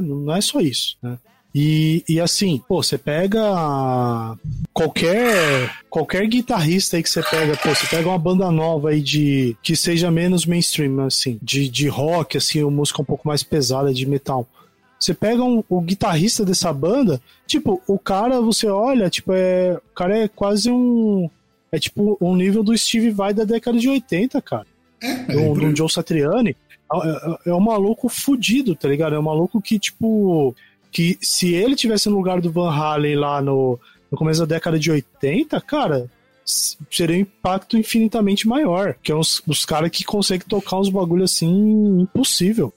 Não 0.00 0.32
é 0.32 0.40
só 0.40 0.60
isso, 0.60 0.96
né? 1.02 1.18
E, 1.52 2.04
e 2.08 2.20
assim, 2.20 2.60
pô, 2.68 2.82
você 2.82 2.98
pega 2.98 4.36
qualquer 4.72 5.72
qualquer 5.88 6.26
guitarrista 6.26 6.96
aí 6.96 7.02
que 7.02 7.08
você 7.08 7.22
pega, 7.22 7.56
pô, 7.56 7.68
você 7.72 7.86
pega 7.86 8.08
uma 8.08 8.18
banda 8.18 8.50
nova 8.50 8.90
aí 8.90 9.00
de 9.00 9.56
que 9.62 9.76
seja 9.76 10.10
menos 10.10 10.46
mainstream, 10.46 11.00
assim, 11.04 11.38
de, 11.40 11.68
de 11.68 11.86
rock, 11.86 12.36
assim, 12.36 12.62
uma 12.62 12.72
música 12.72 13.02
um 13.02 13.04
pouco 13.04 13.26
mais 13.28 13.44
pesada 13.44 13.94
de 13.94 14.04
metal. 14.04 14.48
Você 15.04 15.12
pega 15.12 15.44
um, 15.44 15.62
o 15.68 15.82
guitarrista 15.82 16.46
dessa 16.46 16.72
banda, 16.72 17.20
tipo, 17.46 17.82
o 17.86 17.98
cara, 17.98 18.40
você 18.40 18.66
olha, 18.66 19.10
tipo, 19.10 19.34
é, 19.34 19.74
o 19.74 19.94
cara 19.94 20.16
é 20.16 20.28
quase 20.28 20.70
um. 20.70 21.28
É 21.70 21.78
tipo 21.78 22.16
um 22.18 22.34
nível 22.34 22.62
do 22.62 22.76
Steve 22.78 23.10
Vai 23.10 23.34
da 23.34 23.44
década 23.44 23.78
de 23.78 23.86
80, 23.86 24.40
cara. 24.40 24.66
É, 25.02 25.14
do, 25.26 25.52
do 25.52 25.76
Joe 25.76 25.90
Satriani. 25.90 26.56
É, 26.90 26.96
é, 26.96 27.50
é 27.50 27.54
um 27.54 27.60
maluco 27.60 28.08
fudido, 28.08 28.74
tá 28.74 28.88
ligado? 28.88 29.14
É 29.14 29.18
um 29.18 29.22
maluco 29.22 29.60
que, 29.60 29.78
tipo. 29.78 30.56
Que 30.90 31.18
se 31.20 31.52
ele 31.52 31.76
tivesse 31.76 32.08
no 32.08 32.16
lugar 32.16 32.40
do 32.40 32.50
Van 32.50 32.70
Halen 32.70 33.16
lá 33.16 33.42
no, 33.42 33.78
no 34.10 34.16
começo 34.16 34.40
da 34.40 34.54
década 34.54 34.78
de 34.78 34.90
80, 34.90 35.60
cara, 35.60 36.08
seria 36.44 37.16
um 37.16 37.20
impacto 37.20 37.76
infinitamente 37.76 38.48
maior. 38.48 38.94
Que 39.02 39.12
é 39.12 39.14
os, 39.14 39.42
os 39.46 39.66
caras 39.66 39.90
que 39.90 40.02
conseguem 40.02 40.48
tocar 40.48 40.78
uns 40.78 40.88
bagulho 40.88 41.24
assim 41.24 42.00
impossível. 42.00 42.72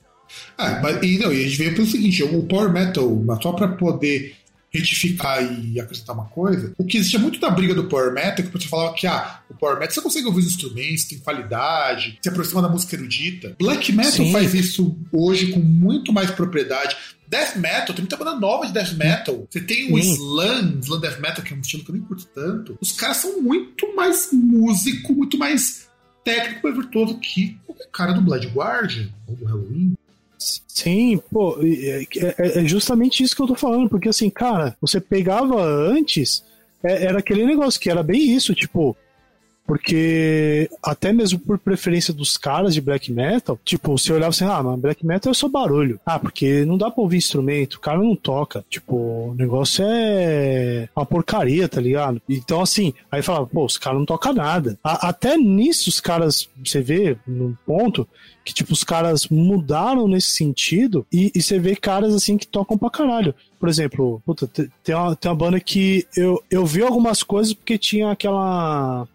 Ah, 0.58 0.80
mas, 0.82 1.02
e, 1.04 1.18
não, 1.20 1.32
e 1.32 1.42
a 1.42 1.48
gente 1.48 1.58
veio 1.58 1.76
pelo 1.76 1.88
seguinte: 1.88 2.24
o 2.24 2.44
Power 2.44 2.72
Metal, 2.72 3.24
só 3.42 3.52
para 3.52 3.68
poder 3.68 4.36
retificar 4.70 5.42
e 5.44 5.80
acrescentar 5.80 6.16
uma 6.16 6.26
coisa, 6.26 6.74
o 6.78 6.84
que 6.84 6.98
existia 6.98 7.20
muito 7.20 7.40
da 7.40 7.50
briga 7.50 7.74
do 7.74 7.86
Power 7.86 8.14
Metal, 8.14 8.46
que 8.46 8.52
você 8.52 8.68
falava 8.68 8.94
que 8.94 9.08
ah, 9.08 9.40
o 9.50 9.54
Power 9.54 9.80
Metal 9.80 9.94
você 9.94 10.02
consegue 10.02 10.28
ouvir 10.28 10.40
os 10.40 10.48
instrumentos, 10.48 11.06
tem 11.06 11.20
qualidade, 11.20 12.20
se 12.22 12.30
aproxima 12.30 12.62
da 12.62 12.70
música 12.70 12.96
erudita. 12.96 13.56
Black 13.58 13.92
Metal 13.92 14.12
Sim. 14.12 14.32
faz 14.32 14.54
isso 14.54 14.98
hoje 15.12 15.52
com 15.52 15.60
muito 15.60 16.12
mais 16.12 16.30
propriedade. 16.32 16.96
Death 17.28 17.58
Metal, 17.58 17.94
tem 17.94 18.00
muita 18.00 18.16
banda 18.16 18.36
nova 18.36 18.66
de 18.66 18.74
Death 18.74 18.94
Metal. 18.94 19.48
Você 19.50 19.60
tem 19.60 19.92
o 19.92 19.98
Slam, 20.00 20.80
Slam 20.82 21.00
Death 21.00 21.20
Metal, 21.20 21.44
que 21.44 21.54
é 21.54 21.58
um 21.58 21.60
estilo 21.60 21.84
que 21.84 21.92
eu 21.92 21.96
nem 21.96 22.04
curto 22.04 22.26
tanto. 22.34 22.78
Os 22.80 22.94
caras 22.94 23.18
são 23.18 23.42
muito 23.42 23.96
mais 23.96 24.30
músico, 24.32 25.14
muito 25.14 25.38
mais 25.38 25.88
técnico 26.24 26.68
e 26.68 26.72
virtuoso 26.72 27.20
que 27.20 27.58
o 27.68 27.74
cara 27.92 28.14
do 28.14 28.22
Blood 28.22 28.48
Guardian 28.48 29.10
ou 29.28 29.36
do 29.36 29.46
Halloween. 29.46 29.97
Sim, 30.38 31.20
pô, 31.32 31.58
é, 31.62 32.60
é, 32.60 32.66
justamente 32.66 33.24
isso 33.24 33.36
que 33.36 33.42
eu 33.42 33.48
tô 33.48 33.56
falando, 33.56 33.90
porque 33.90 34.10
assim, 34.10 34.30
cara, 34.30 34.78
você 34.80 35.02
pegava 35.02 35.62
antes, 35.62 36.44
é, 36.84 37.06
era 37.06 37.20
aquele 37.20 37.46
negócio 37.46 37.80
que 37.80 37.90
era 37.90 38.04
bem 38.04 38.36
isso, 38.36 38.54
tipo, 38.54 38.96
porque 39.68 40.70
até 40.82 41.12
mesmo 41.12 41.38
por 41.38 41.60
preferência 41.60 42.14
dos 42.14 42.38
caras 42.38 42.74
de 42.74 42.80
black 42.80 43.12
metal, 43.12 43.60
tipo, 43.66 43.98
você 43.98 44.14
olhava 44.14 44.30
assim, 44.30 44.46
ah, 44.46 44.64
mas 44.64 44.80
black 44.80 45.06
metal 45.06 45.30
é 45.30 45.34
só 45.34 45.50
barulho. 45.50 46.00
Ah, 46.06 46.18
porque 46.18 46.64
não 46.64 46.78
dá 46.78 46.90
pra 46.90 47.04
ouvir 47.04 47.18
instrumento, 47.18 47.76
o 47.76 47.80
cara 47.82 48.00
não 48.00 48.16
toca. 48.16 48.64
Tipo, 48.70 48.96
o 48.96 49.36
negócio 49.38 49.84
é 49.86 50.88
uma 50.96 51.06
porcaria, 51.06 51.68
tá 51.68 51.82
ligado? 51.82 52.22
Então, 52.30 52.62
assim, 52.62 52.94
aí 53.12 53.22
falava, 53.22 53.46
pô, 53.46 53.66
os 53.66 53.78
caras 53.78 54.00
não 54.00 54.06
tocam 54.06 54.34
nada. 54.34 54.80
A, 54.82 55.10
até 55.10 55.36
nisso 55.36 55.90
os 55.90 56.00
caras, 56.00 56.48
você 56.64 56.80
vê 56.80 57.18
num 57.28 57.54
ponto 57.66 58.08
que, 58.46 58.54
tipo, 58.54 58.72
os 58.72 58.86
caras 58.86 59.28
mudaram 59.28 60.08
nesse 60.08 60.30
sentido 60.30 61.06
e, 61.12 61.30
e 61.36 61.42
você 61.42 61.60
vê 61.60 61.76
caras, 61.76 62.16
assim, 62.16 62.38
que 62.38 62.48
tocam 62.48 62.78
pra 62.78 62.90
caralho. 62.90 63.36
Por 63.60 63.68
exemplo, 63.68 64.22
puta, 64.26 64.48
tem 64.48 64.96
uma, 64.96 65.16
tem 65.16 65.30
uma 65.30 65.38
banda 65.38 65.60
que 65.60 66.08
eu, 66.16 66.42
eu 66.50 66.66
vi 66.66 66.82
algumas 66.82 67.22
coisas 67.24 67.54
porque 67.54 67.78
tinha 67.78 68.12
aquela 68.12 69.06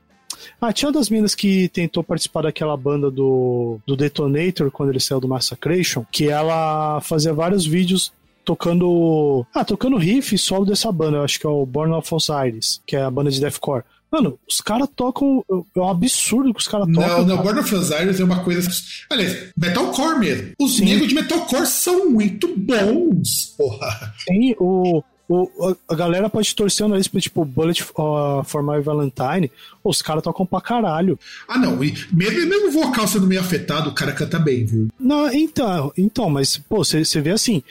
ah, 0.61 0.73
tinha 0.73 0.89
uma 0.89 0.99
das 0.99 1.09
minas 1.09 1.35
que 1.35 1.69
tentou 1.69 2.03
participar 2.03 2.43
daquela 2.43 2.77
banda 2.77 3.11
do, 3.11 3.79
do 3.87 3.97
Detonator 3.97 4.71
quando 4.71 4.91
ele 4.91 5.01
saiu 5.01 5.21
do 5.21 5.29
Massacration, 5.29 6.05
que 6.11 6.29
ela 6.29 7.01
fazia 7.01 7.33
vários 7.33 7.67
vídeos 7.67 8.13
tocando. 8.45 9.47
Ah, 9.55 9.65
tocando 9.65 9.97
riff 9.97 10.37
solo 10.39 10.65
dessa 10.65 10.91
banda, 10.91 11.19
eu 11.19 11.23
acho 11.23 11.39
que 11.39 11.47
é 11.47 11.51
o 11.51 11.65
Born 11.67 11.95
of 11.95 12.15
Osiris, 12.15 12.81
que 12.87 12.97
é 12.97 13.03
a 13.03 13.11
banda 13.11 13.31
de 13.31 13.41
deathcore. 13.41 13.85
Mano, 14.11 14.39
os 14.47 14.61
caras 14.61 14.89
tocam. 14.95 15.43
É 15.75 15.81
um 15.81 15.89
absurdo 15.89 16.53
que 16.53 16.61
os 16.61 16.69
caras 16.69 16.87
tocam. 16.87 17.27
Não, 17.27 17.37
não, 17.37 17.43
Born 17.43 17.61
of 17.61 17.75
Osiris 17.75 18.21
é 18.21 18.25
uma 18.25 18.45
coisa. 18.45 18.69
Aliás, 19.11 19.49
metalcore 19.57 20.19
mesmo. 20.19 20.53
Os 20.61 20.77
Sim. 20.77 20.85
negros 20.85 21.09
de 21.09 21.15
metalcore 21.15 21.67
são 21.67 22.11
muito 22.11 22.55
bons, 22.55 23.55
porra. 23.57 24.15
Sim, 24.29 24.55
o, 24.59 25.03
o, 25.33 25.77
a 25.89 25.95
galera 25.95 26.29
pode 26.29 26.55
torcer 26.55 26.85
o 26.85 26.89
nariz 26.89 27.09
pra, 27.09 27.21
tipo, 27.21 27.45
Bullet 27.45 27.83
uh, 27.83 28.45
for 28.45 28.63
My 28.63 28.81
Valentine. 28.83 29.51
Os 29.83 30.03
caras 30.03 30.23
tocam 30.23 30.45
pra 30.45 30.61
caralho. 30.61 31.19
Ah, 31.49 31.59
não. 31.59 31.83
E 31.83 31.95
mesmo, 32.13 32.47
mesmo 32.47 32.69
o 32.69 32.71
vocal 32.71 33.07
sendo 33.09 33.27
meio 33.27 33.41
afetado, 33.41 33.91
o 33.91 33.95
cara 33.95 34.13
canta 34.13 34.39
bem, 34.39 34.65
viu? 34.65 34.89
Não, 34.99 35.33
então, 35.33 35.93
então 35.97 36.29
mas, 36.29 36.57
pô, 36.57 36.85
você 36.85 37.21
vê 37.21 37.31
assim. 37.31 37.63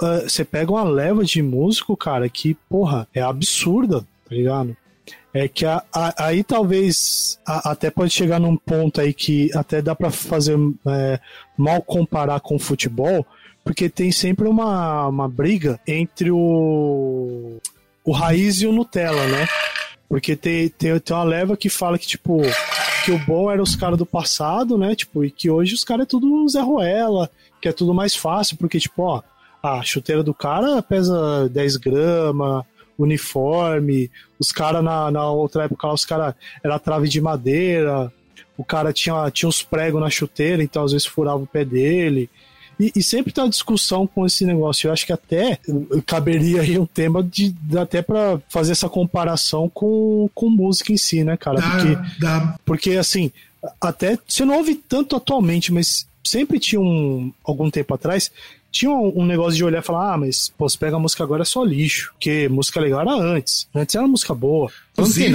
Uh, 0.00 0.28
você 0.28 0.42
uh, 0.42 0.46
pega 0.46 0.70
uma 0.70 0.84
leva 0.84 1.24
de 1.24 1.42
músico, 1.42 1.96
cara, 1.96 2.28
que, 2.28 2.54
porra, 2.68 3.08
é 3.14 3.20
absurda, 3.20 4.00
tá 4.00 4.34
ligado? 4.34 4.76
É 5.32 5.48
que 5.48 5.64
a, 5.64 5.82
a, 5.92 6.26
aí 6.26 6.44
talvez 6.44 7.38
a, 7.46 7.70
até 7.70 7.90
pode 7.90 8.12
chegar 8.12 8.38
num 8.38 8.56
ponto 8.56 9.00
aí 9.00 9.12
que 9.12 9.50
até 9.54 9.82
dá 9.82 9.94
para 9.94 10.10
fazer 10.10 10.56
é, 10.86 11.20
mal 11.56 11.82
comparar 11.82 12.40
com 12.40 12.56
o 12.56 12.60
futebol, 12.60 13.26
porque 13.68 13.90
tem 13.90 14.10
sempre 14.10 14.48
uma, 14.48 15.08
uma 15.08 15.28
briga 15.28 15.78
entre 15.86 16.30
o, 16.30 17.58
o 18.02 18.12
raiz 18.12 18.62
e 18.62 18.66
o 18.66 18.72
Nutella, 18.72 19.26
né? 19.26 19.46
Porque 20.08 20.34
tem, 20.34 20.70
tem, 20.70 20.98
tem 20.98 21.14
uma 21.14 21.22
leva 21.22 21.54
que 21.54 21.68
fala 21.68 21.98
que, 21.98 22.06
tipo, 22.06 22.40
que 23.04 23.10
o 23.10 23.18
bom 23.18 23.50
era 23.50 23.62
os 23.62 23.76
caras 23.76 23.98
do 23.98 24.06
passado, 24.06 24.78
né? 24.78 24.94
Tipo, 24.94 25.22
e 25.22 25.30
que 25.30 25.50
hoje 25.50 25.74
os 25.74 25.84
caras 25.84 26.04
é 26.04 26.06
tudo 26.06 26.48
Zé 26.48 26.62
Ruela, 26.62 27.30
que 27.60 27.68
é 27.68 27.72
tudo 27.72 27.92
mais 27.92 28.16
fácil, 28.16 28.56
porque, 28.56 28.80
tipo, 28.80 29.02
ó, 29.02 29.22
a 29.62 29.82
chuteira 29.82 30.22
do 30.22 30.32
cara 30.32 30.80
pesa 30.80 31.46
10 31.50 31.76
gramas, 31.76 32.64
uniforme, 32.96 34.10
os 34.38 34.50
caras 34.50 34.82
na, 34.82 35.10
na 35.10 35.30
outra 35.30 35.64
época, 35.64 35.92
os 35.92 36.06
caras 36.06 36.34
era 36.64 36.78
trave 36.78 37.06
de 37.06 37.20
madeira, 37.20 38.10
o 38.56 38.64
cara 38.64 38.94
tinha, 38.94 39.30
tinha 39.30 39.46
uns 39.46 39.62
pregos 39.62 40.00
na 40.00 40.08
chuteira, 40.08 40.62
então 40.62 40.84
às 40.84 40.92
vezes 40.92 41.06
furava 41.06 41.42
o 41.42 41.46
pé 41.46 41.66
dele. 41.66 42.30
E, 42.78 42.92
e, 42.94 43.02
sempre 43.02 43.32
tá 43.32 43.46
discussão 43.46 44.06
com 44.06 44.24
esse 44.24 44.44
negócio. 44.44 44.88
Eu 44.88 44.92
acho 44.92 45.04
que 45.04 45.12
até 45.12 45.58
caberia 46.06 46.60
aí 46.62 46.78
um 46.78 46.86
tema 46.86 47.22
de 47.22 47.54
até 47.76 48.02
para 48.02 48.40
fazer 48.48 48.72
essa 48.72 48.88
comparação 48.88 49.68
com, 49.68 50.30
com 50.34 50.48
música 50.48 50.92
em 50.92 50.96
si, 50.96 51.24
né, 51.24 51.36
cara? 51.36 51.60
Dá, 51.60 51.70
porque, 51.70 52.20
dá. 52.20 52.58
porque 52.64 52.90
assim, 52.92 53.32
até 53.80 54.18
você 54.26 54.44
não 54.44 54.56
ouve 54.56 54.74
tanto 54.74 55.16
atualmente, 55.16 55.72
mas 55.72 56.06
sempre 56.24 56.58
tinha 56.60 56.80
um 56.80 57.32
algum 57.44 57.70
tempo 57.70 57.94
atrás 57.94 58.30
tinha 58.70 58.90
um, 58.90 59.22
um 59.22 59.26
negócio 59.26 59.56
de 59.56 59.64
olhar 59.64 59.80
e 59.80 59.84
falar, 59.84 60.14
ah, 60.14 60.18
mas 60.18 60.52
pô, 60.56 60.68
você 60.68 60.76
pega 60.76 60.96
a 60.96 60.98
música 60.98 61.24
agora 61.24 61.42
é 61.42 61.44
só 61.44 61.64
lixo, 61.64 62.10
porque 62.12 62.48
música 62.48 62.80
legal 62.80 63.00
era 63.00 63.12
antes. 63.12 63.66
Antes 63.74 63.94
era 63.94 64.06
música 64.06 64.34
boa. 64.34 64.70
Inclusive, 64.92 65.34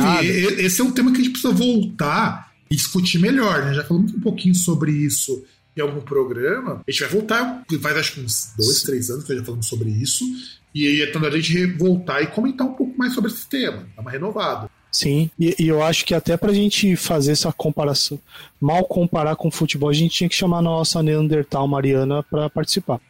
esse 0.63 0.81
é 0.81 0.83
um 0.83 0.91
tema 0.91 1.11
que 1.11 1.21
a 1.21 1.23
gente 1.23 1.31
precisa 1.33 1.53
voltar 1.53 2.51
e 2.69 2.75
discutir 2.75 3.19
melhor, 3.19 3.65
né? 3.65 3.73
Já 3.73 3.83
falamos 3.83 4.13
um 4.13 4.19
pouquinho 4.19 4.55
sobre 4.55 4.91
isso 4.91 5.43
em 5.75 5.81
algum 5.81 6.01
programa. 6.01 6.83
A 6.87 6.91
gente 6.91 7.01
vai 7.01 7.09
voltar, 7.09 7.63
faz 7.81 7.97
acho 7.97 8.13
que 8.13 8.21
uns 8.21 8.53
dois, 8.57 8.81
três 8.83 9.09
anos 9.09 9.23
que 9.23 9.35
já 9.35 9.43
falamos 9.43 9.67
sobre 9.67 9.89
isso. 9.89 10.25
E 10.73 10.87
aí 10.87 11.01
é 11.01 11.09
então 11.09 11.23
a 11.23 11.29
gente 11.29 11.65
voltar 11.77 12.21
e 12.21 12.27
comentar 12.27 12.65
um 12.65 12.73
pouco 12.73 12.97
mais 12.97 13.13
sobre 13.13 13.31
esse 13.31 13.47
tema, 13.47 13.87
dar 13.95 14.01
uma 14.01 14.11
renovada. 14.11 14.69
Sim, 14.91 15.29
e, 15.39 15.55
e, 15.57 15.67
eu 15.67 15.81
acho 15.81 16.05
que 16.05 16.13
até 16.13 16.37
pra 16.37 16.53
gente 16.53 16.95
fazer 16.95 17.31
essa 17.31 17.51
comparação, 17.51 18.19
mal 18.61 18.85
comparar 18.85 19.35
com 19.35 19.47
o 19.47 19.51
futebol, 19.51 19.89
a 19.89 19.93
gente 19.93 20.13
tinha 20.13 20.29
que 20.29 20.35
chamar 20.35 20.59
a 20.59 20.61
nossa 20.61 21.01
Neandertal 21.01 21.67
Mariana 21.67 22.21
para 22.21 22.47
participar. 22.47 23.01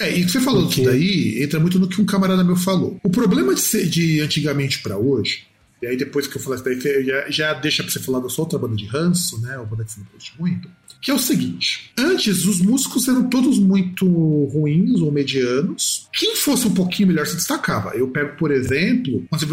É, 0.00 0.16
e 0.16 0.26
você 0.26 0.40
falou 0.40 0.62
Porque... 0.62 0.80
disso 0.80 0.90
daí, 0.90 1.42
entra 1.42 1.60
muito 1.60 1.78
no 1.78 1.88
que 1.88 2.00
um 2.00 2.06
camarada 2.06 2.42
meu 2.42 2.56
falou. 2.56 2.98
O 3.02 3.10
problema 3.10 3.54
de, 3.54 3.60
ser, 3.60 3.86
de 3.86 4.20
antigamente 4.20 4.80
para 4.80 4.96
hoje, 4.96 5.46
e 5.82 5.86
aí 5.86 5.96
depois 5.98 6.26
que 6.26 6.38
eu 6.38 6.40
falar 6.40 6.56
isso 6.56 6.64
daí, 6.64 7.04
já, 7.04 7.30
já 7.30 7.52
deixa 7.52 7.82
pra 7.82 7.92
você 7.92 8.00
falar 8.00 8.20
da 8.20 8.30
sua 8.30 8.44
outra 8.44 8.58
banda 8.58 8.74
de 8.74 8.86
ranço, 8.86 9.38
né? 9.42 9.58
Uma 9.58 9.66
banda 9.66 9.84
que 9.84 9.92
você 9.92 10.00
não 10.00 10.06
curte 10.06 10.32
muito 10.38 10.70
que 11.00 11.10
é 11.10 11.14
o 11.14 11.18
seguinte: 11.18 11.90
antes 11.96 12.44
os 12.44 12.60
músicos 12.60 13.08
eram 13.08 13.28
todos 13.28 13.58
muito 13.58 14.06
ruins 14.46 15.00
ou 15.00 15.12
medianos. 15.12 16.08
Quem 16.12 16.36
fosse 16.36 16.66
um 16.66 16.74
pouquinho 16.74 17.08
melhor 17.08 17.26
se 17.26 17.36
destacava. 17.36 17.90
Eu 17.90 18.08
pego, 18.08 18.36
por 18.36 18.50
exemplo, 18.50 19.24
você 19.30 19.46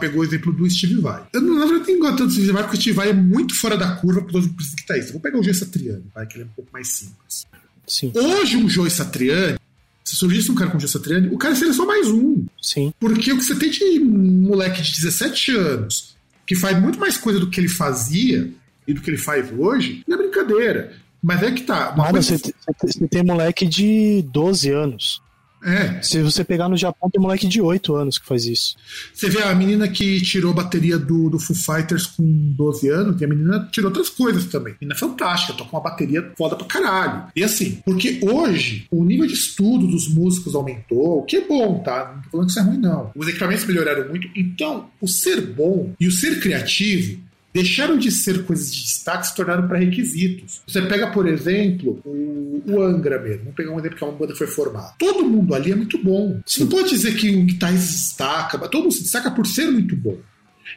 pegou 0.00 0.20
o 0.20 0.24
exemplo 0.24 0.52
do 0.52 0.68
Steve 0.70 1.00
Vai. 1.00 1.22
Eu 1.32 1.40
não, 1.40 1.58
na 1.58 1.66
verdade, 1.66 1.92
nem 1.92 2.00
gosto 2.00 2.16
tanto 2.18 2.28
do 2.28 2.32
Steve 2.32 2.52
Vai, 2.52 2.62
porque 2.62 2.78
o 2.78 2.80
Steve 2.80 2.96
Vai 2.96 3.10
é 3.10 3.12
muito 3.12 3.54
fora 3.54 3.76
da 3.76 3.96
curva 3.96 4.22
para 4.22 4.32
todos 4.32 4.48
os 4.48 4.74
guitarristas. 4.74 5.12
Vou 5.12 5.20
pegar 5.20 5.38
o 5.38 5.42
Joe 5.42 5.54
Satriani, 5.54 6.04
vai, 6.14 6.26
que 6.26 6.36
ele 6.36 6.44
é 6.44 6.46
um 6.46 6.54
pouco 6.54 6.70
mais 6.72 6.88
simples. 6.88 7.46
Sim. 7.86 8.12
Hoje, 8.14 8.56
um 8.56 8.68
Joe 8.68 8.90
Satriani 8.90 9.58
se 10.04 10.16
surgisse 10.16 10.50
um 10.50 10.54
cara 10.54 10.70
com 10.70 10.76
o 10.76 10.80
Joe 10.80 10.88
Satriani, 10.88 11.28
o 11.28 11.38
cara 11.38 11.56
seria 11.56 11.72
só 11.72 11.86
mais 11.86 12.08
um. 12.08 12.44
Sim. 12.60 12.92
Porque 13.00 13.32
o 13.32 13.38
que 13.38 13.44
você 13.44 13.54
tem 13.54 13.70
de 13.70 13.98
moleque 14.00 14.82
de 14.82 14.92
17 14.92 15.56
anos, 15.56 16.14
que 16.46 16.54
faz 16.54 16.80
muito 16.80 16.98
mais 16.98 17.16
coisa 17.16 17.40
do 17.40 17.48
que 17.48 17.58
ele 17.58 17.68
fazia, 17.68 18.52
e 18.86 18.94
do 18.94 19.00
que 19.00 19.10
ele 19.10 19.18
faz 19.18 19.52
hoje, 19.56 20.02
não 20.06 20.16
é 20.16 20.22
brincadeira. 20.22 20.92
Mas 21.22 21.42
é 21.42 21.50
que 21.50 21.62
tá. 21.62 21.90
Uma 21.90 22.04
Nada, 22.04 22.12
coisa... 22.12 22.36
você, 22.36 23.08
tem 23.08 23.24
moleque 23.24 23.66
de 23.66 24.22
12 24.30 24.70
anos. 24.70 25.22
É. 25.64 26.02
Se 26.02 26.20
você 26.20 26.44
pegar 26.44 26.68
no 26.68 26.76
Japão, 26.76 27.08
tem 27.08 27.20
moleque 27.20 27.48
de 27.48 27.60
8 27.60 27.94
anos 27.96 28.18
que 28.18 28.26
faz 28.26 28.44
isso. 28.44 28.76
Você 29.14 29.30
vê 29.30 29.42
a 29.42 29.54
menina 29.54 29.88
que 29.88 30.20
tirou 30.20 30.52
a 30.52 30.54
bateria 30.54 30.98
do, 30.98 31.30
do 31.30 31.38
Foo 31.38 31.56
Fighters 31.56 32.04
com 32.04 32.22
12 32.22 32.88
anos, 32.90 33.20
e 33.20 33.24
a 33.24 33.28
menina 33.28 33.66
tirou 33.72 33.88
outras 33.88 34.10
coisas 34.10 34.44
também. 34.44 34.74
A 34.74 34.76
menina 34.78 34.94
é 34.94 34.98
fantástica, 34.98 35.54
toca 35.54 35.74
uma 35.74 35.82
bateria 35.82 36.32
foda 36.36 36.54
pra 36.54 36.66
caralho. 36.66 37.24
E 37.34 37.42
assim, 37.42 37.82
porque 37.84 38.20
hoje 38.22 38.86
o 38.90 39.02
nível 39.02 39.26
de 39.26 39.32
estudo 39.32 39.86
dos 39.86 40.06
músicos 40.06 40.54
aumentou, 40.54 41.20
o 41.20 41.22
que 41.22 41.36
é 41.36 41.48
bom, 41.48 41.78
tá? 41.82 42.12
Não 42.14 42.22
tô 42.22 42.30
falando 42.30 42.46
que 42.46 42.52
isso 42.52 42.60
é 42.60 42.62
ruim, 42.62 42.78
não. 42.78 43.10
Os 43.16 43.26
equipamentos 43.26 43.64
melhoraram 43.64 44.08
muito, 44.08 44.28
então 44.36 44.90
o 45.00 45.08
ser 45.08 45.40
bom 45.40 45.94
e 45.98 46.06
o 46.06 46.12
ser 46.12 46.40
criativo 46.40 47.23
deixaram 47.54 47.96
de 47.96 48.10
ser 48.10 48.44
coisas 48.44 48.74
de 48.74 48.82
destaque 48.82 49.28
se 49.28 49.34
tornaram 49.36 49.68
pré-requisitos. 49.68 50.60
Você 50.66 50.82
pega, 50.82 51.12
por 51.12 51.28
exemplo, 51.28 52.00
o, 52.04 52.62
o, 52.66 52.82
Angra 52.82 53.20
mesmo. 53.22 53.44
Vamos 53.44 53.54
pegar 53.54 53.70
um 53.70 53.78
exemplo 53.78 53.96
que 53.96 54.04
é 54.04 54.06
uma 54.08 54.18
banda 54.18 54.32
que 54.32 54.38
foi 54.38 54.48
formada. 54.48 54.92
Todo 54.98 55.24
mundo 55.24 55.54
ali 55.54 55.70
é 55.70 55.76
muito 55.76 55.96
bom. 56.02 56.40
Você 56.44 56.60
não 56.60 56.68
pode 56.68 56.90
dizer 56.90 57.16
que 57.16 57.34
um 57.34 57.46
guitarrista 57.46 57.86
se 57.86 57.92
destaca, 57.92 58.58
mas 58.58 58.68
todo 58.68 58.82
mundo 58.82 58.92
se 58.92 59.02
destaca 59.04 59.30
por 59.30 59.46
ser 59.46 59.70
muito 59.70 59.94
bom. 59.94 60.18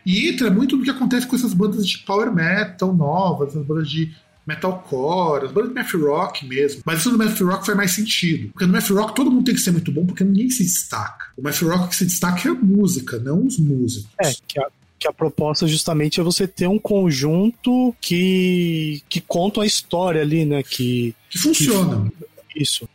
E 0.06 0.30
entra 0.30 0.52
muito 0.52 0.78
no 0.78 0.84
que 0.84 0.90
acontece 0.92 1.26
com 1.26 1.36
essas 1.36 1.54
bandas 1.54 1.86
de 1.88 1.98
power 2.00 2.32
metal 2.32 2.94
novas, 2.94 3.50
essas 3.50 3.66
bandas 3.66 3.90
de 3.90 4.16
metalcore, 4.46 5.46
as 5.46 5.52
bandas 5.52 5.70
de 5.70 5.76
math 5.76 5.94
rock 5.94 6.46
mesmo. 6.46 6.82
Mas 6.86 7.00
isso 7.00 7.12
no 7.12 7.18
math 7.18 7.40
rock 7.40 7.66
faz 7.66 7.78
mais 7.78 7.92
sentido. 7.92 8.50
Porque 8.54 8.66
no 8.68 8.74
math 8.74 8.90
rock 8.90 9.16
todo 9.16 9.32
mundo 9.32 9.46
tem 9.46 9.56
que 9.56 9.62
ser 9.62 9.72
muito 9.72 9.92
bom, 9.92 10.06
porque 10.06 10.24
ninguém 10.24 10.50
se 10.50 10.64
destaca. 10.64 11.26
O 11.36 11.42
math 11.42 11.62
rock 11.62 11.90
que 11.90 11.96
se 11.96 12.06
destaca 12.06 12.48
é 12.48 12.52
a 12.52 12.56
música, 12.56 13.18
não 13.18 13.46
os 13.46 13.58
músicos. 13.58 14.10
É, 14.22 14.32
que 14.48 14.60
a, 14.60 14.68
que 15.00 15.08
a 15.08 15.14
proposta 15.14 15.68
justamente 15.68 16.20
é 16.20 16.24
você 16.24 16.48
ter 16.48 16.68
um 16.68 16.80
conjunto 16.80 17.96
que, 18.02 19.02
que 19.08 19.22
conta 19.22 19.62
a 19.62 19.66
história 19.66 20.22
ali, 20.22 20.46
né? 20.46 20.64
Que, 20.64 21.14
que 21.30 21.38
funciona. 21.38 22.10
Que, 22.10 22.28
isso. 22.62 22.90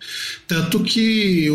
Tanto 0.46 0.82
que. 0.82 1.48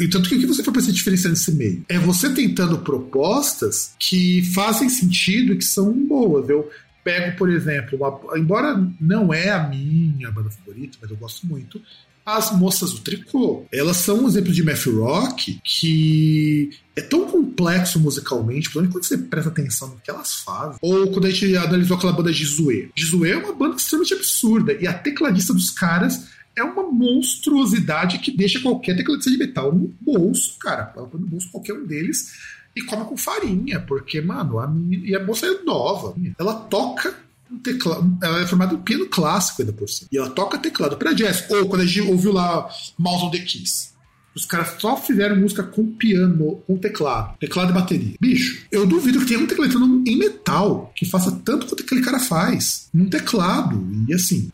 E 0.00 0.08
tanto 0.08 0.28
que 0.28 0.36
o 0.36 0.40
que 0.40 0.46
você 0.46 0.64
foi 0.64 0.72
para 0.72 0.82
se 0.82 0.92
diferenciar 0.92 1.30
nesse 1.30 1.52
meio? 1.52 1.84
É 1.88 1.98
você 1.98 2.32
tentando 2.32 2.78
propostas 2.78 3.94
que 3.98 4.42
fazem 4.54 4.88
sentido 4.88 5.52
e 5.52 5.58
que 5.58 5.64
são 5.64 5.92
boas. 6.06 6.48
Eu 6.48 6.70
pego, 7.04 7.36
por 7.36 7.50
exemplo, 7.50 7.98
uma, 7.98 8.38
embora 8.38 8.82
não 9.00 9.32
é 9.32 9.50
a 9.50 9.68
minha 9.68 10.30
banda 10.30 10.50
favorita, 10.50 10.98
mas 11.00 11.10
eu 11.10 11.16
gosto 11.16 11.46
muito, 11.46 11.80
as 12.24 12.56
moças 12.56 12.92
do 12.92 13.00
tricô. 13.00 13.66
Elas 13.72 13.98
são 13.98 14.24
um 14.24 14.28
exemplo 14.28 14.52
de 14.52 14.62
math 14.62 14.86
rock 14.86 15.60
que 15.64 16.70
é 16.96 17.00
tão 17.00 17.26
complexo 17.26 17.98
musicalmente, 17.98 18.70
quando 18.70 18.92
você 18.92 19.16
presta 19.16 19.50
atenção 19.50 19.88
no 19.88 20.00
que 20.00 20.10
elas 20.10 20.36
fazem. 20.36 20.78
Ou 20.82 21.10
quando 21.10 21.26
a 21.26 21.30
gente 21.30 21.56
analisou 21.56 21.96
aquela 21.96 22.12
banda 22.12 22.32
Zoe. 22.32 22.90
Zoe 22.98 23.30
é 23.30 23.36
uma 23.36 23.52
banda 23.52 23.76
extremamente 23.76 24.14
absurda, 24.14 24.72
e 24.74 24.86
a 24.86 24.92
tecladista 24.92 25.52
dos 25.52 25.70
caras 25.70 26.28
é 26.56 26.62
uma 26.62 26.82
monstruosidade 26.90 28.18
que 28.18 28.36
deixa 28.36 28.60
qualquer 28.60 28.96
tecladista 28.96 29.30
de 29.30 29.38
metal 29.38 29.72
no 29.72 29.92
bolso, 30.00 30.58
cara. 30.58 30.92
Ela 30.96 31.06
põe 31.06 31.20
no 31.20 31.26
bolso 31.26 31.50
qualquer 31.50 31.74
um 31.74 31.86
deles 31.86 32.32
e 32.74 32.82
come 32.82 33.04
com 33.04 33.16
farinha, 33.16 33.80
porque, 33.80 34.20
mano, 34.20 34.58
a 34.58 34.66
minha, 34.66 34.98
e 34.98 35.14
a 35.14 35.24
moça 35.24 35.46
é 35.46 35.62
nova. 35.62 36.14
Ela 36.38 36.54
toca 36.54 37.14
um 37.50 37.58
teclado. 37.58 38.18
Ela 38.22 38.42
é 38.42 38.46
formada 38.46 38.74
em 38.74 38.78
piano 38.78 39.06
clássico 39.06 39.62
ainda 39.62 39.72
por 39.72 39.88
cima. 39.88 40.08
E 40.12 40.18
ela 40.18 40.30
toca 40.30 40.58
teclado 40.58 40.96
para 40.96 41.12
jazz. 41.12 41.44
Ou 41.50 41.66
quando 41.66 41.82
a 41.82 41.86
gente 41.86 42.08
ouviu 42.08 42.32
lá 42.32 42.68
Mouse 42.98 43.24
on 43.24 43.30
the 43.30 43.38
Keys. 43.38 43.90
Os 44.34 44.44
caras 44.44 44.76
só 44.78 44.96
fizeram 44.96 45.36
música 45.36 45.62
com 45.62 45.84
piano, 45.84 46.62
com 46.64 46.76
teclado, 46.76 47.36
teclado 47.38 47.70
e 47.70 47.74
bateria. 47.74 48.14
Bicho, 48.20 48.64
eu 48.70 48.86
duvido 48.86 49.18
que 49.18 49.26
tenha 49.26 49.40
um 49.40 49.46
tecladista 49.46 49.80
em 50.06 50.16
metal 50.16 50.92
que 50.94 51.04
faça 51.04 51.32
tanto 51.44 51.66
quanto 51.66 51.82
aquele 51.82 52.00
cara 52.00 52.20
faz. 52.20 52.88
Num 52.94 53.08
teclado. 53.08 53.84
E 54.08 54.14
assim. 54.14 54.50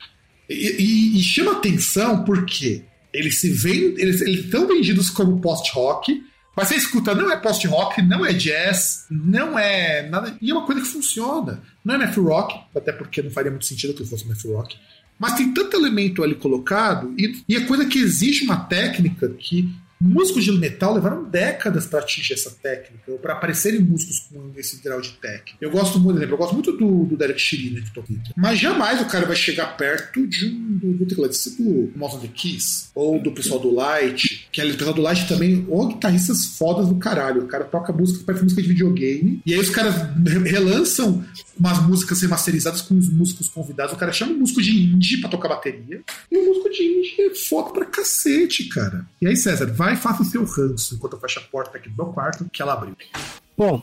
E, 0.48 0.82
e, 0.82 1.18
e 1.18 1.22
chama 1.22 1.52
atenção 1.52 2.24
porque 2.24 2.84
eles 3.12 3.38
se 3.38 3.50
vendem. 3.50 3.94
Eles, 3.98 4.22
eles 4.22 4.44
estão 4.46 4.66
vendidos 4.66 5.10
como 5.10 5.40
post-rock 5.40 6.22
mas 6.56 6.68
você 6.68 6.76
escuta, 6.76 7.14
não 7.14 7.30
é 7.30 7.36
post-rock, 7.36 8.00
não 8.00 8.24
é 8.24 8.32
jazz, 8.32 9.04
não 9.10 9.58
é 9.58 10.08
nada. 10.08 10.34
E 10.40 10.50
é 10.50 10.54
uma 10.54 10.64
coisa 10.64 10.80
que 10.80 10.86
funciona. 10.86 11.62
Não 11.84 11.94
é 11.94 11.98
math 11.98 12.16
rock, 12.16 12.58
até 12.74 12.92
porque 12.92 13.20
não 13.20 13.30
faria 13.30 13.50
muito 13.50 13.66
sentido 13.66 13.92
que 13.92 14.06
fosse 14.06 14.26
math 14.26 14.42
rock. 14.46 14.74
Mas 15.18 15.34
tem 15.34 15.52
tanto 15.52 15.76
elemento 15.76 16.22
ali 16.22 16.34
colocado, 16.34 17.14
e, 17.18 17.44
e 17.46 17.56
é 17.56 17.60
coisa 17.60 17.84
que 17.84 17.98
exige 17.98 18.44
uma 18.44 18.56
técnica 18.56 19.28
que 19.28 19.70
Músicos 20.00 20.44
de 20.44 20.52
metal 20.52 20.94
levaram 20.94 21.24
décadas 21.24 21.86
para 21.86 22.00
atingir 22.00 22.34
essa 22.34 22.50
técnica, 22.50 23.10
ou 23.10 23.18
para 23.18 23.32
aparecerem 23.32 23.80
músicos 23.80 24.20
com 24.30 24.52
esse 24.56 24.82
grau 24.82 25.00
de 25.00 25.12
técnica. 25.12 25.56
Eu 25.60 25.70
gosto 25.70 25.98
muito, 25.98 26.22
eu 26.22 26.36
gosto 26.36 26.54
muito 26.54 26.72
do, 26.72 27.04
do 27.04 27.16
Derek 27.16 27.40
Chirina 27.40 27.80
de 27.80 27.90
Tokito. 27.90 28.32
Mas 28.36 28.58
jamais 28.58 29.00
o 29.00 29.06
cara 29.06 29.26
vai 29.26 29.36
chegar 29.36 29.76
perto 29.76 30.26
de 30.26 30.46
um 30.46 30.78
do, 30.78 30.92
do 30.92 31.06
do 31.06 31.92
Mouse 31.96 32.20
the 32.20 32.28
Kiss, 32.28 32.88
ou 32.94 33.20
do 33.20 33.32
pessoal 33.32 33.58
do 33.58 33.74
Light, 33.74 34.48
que 34.52 34.60
é 34.60 34.64
o 34.64 34.76
pessoal 34.76 34.94
do 34.94 35.02
Light 35.02 35.26
também, 35.26 35.64
ou 35.68 35.88
guitarristas 35.88 36.44
fodas 36.44 36.88
do 36.88 36.96
caralho. 36.96 37.44
O 37.44 37.48
cara 37.48 37.64
toca 37.64 37.92
música 37.92 38.18
que 38.18 38.24
parece 38.24 38.44
música 38.44 38.62
de 38.62 38.68
videogame, 38.68 39.40
e 39.46 39.54
aí 39.54 39.60
os 39.60 39.70
caras 39.70 39.94
relançam 40.44 41.24
umas 41.58 41.82
músicas 41.86 42.20
remasterizadas 42.20 42.82
com 42.82 42.96
os 42.96 43.08
músicos 43.08 43.48
convidados. 43.48 43.94
O 43.94 43.96
cara 43.96 44.12
chama 44.12 44.32
um 44.32 44.38
músico 44.38 44.60
de 44.60 44.70
indie 44.70 45.20
pra 45.20 45.30
tocar 45.30 45.48
bateria. 45.48 46.02
E 46.30 46.36
o 46.36 46.46
músico 46.46 46.70
de 46.70 46.82
indie 46.82 47.30
é 47.30 47.34
foda 47.34 47.70
pra 47.70 47.86
cacete, 47.86 48.64
cara. 48.68 49.06
E 49.20 49.26
aí, 49.26 49.36
César, 49.36 49.66
vai 49.66 49.85
e 49.92 49.96
faça 49.96 50.22
o 50.22 50.24
seu 50.24 50.44
ranço 50.44 50.94
enquanto 50.94 51.14
eu 51.14 51.20
fecho 51.20 51.40
a 51.40 51.42
porta 51.42 51.78
aqui 51.78 51.88
do 51.88 51.96
meu 51.96 52.12
quarto, 52.12 52.46
que 52.52 52.62
ela 52.62 52.74
abriu. 52.74 52.96
Bom, 53.56 53.82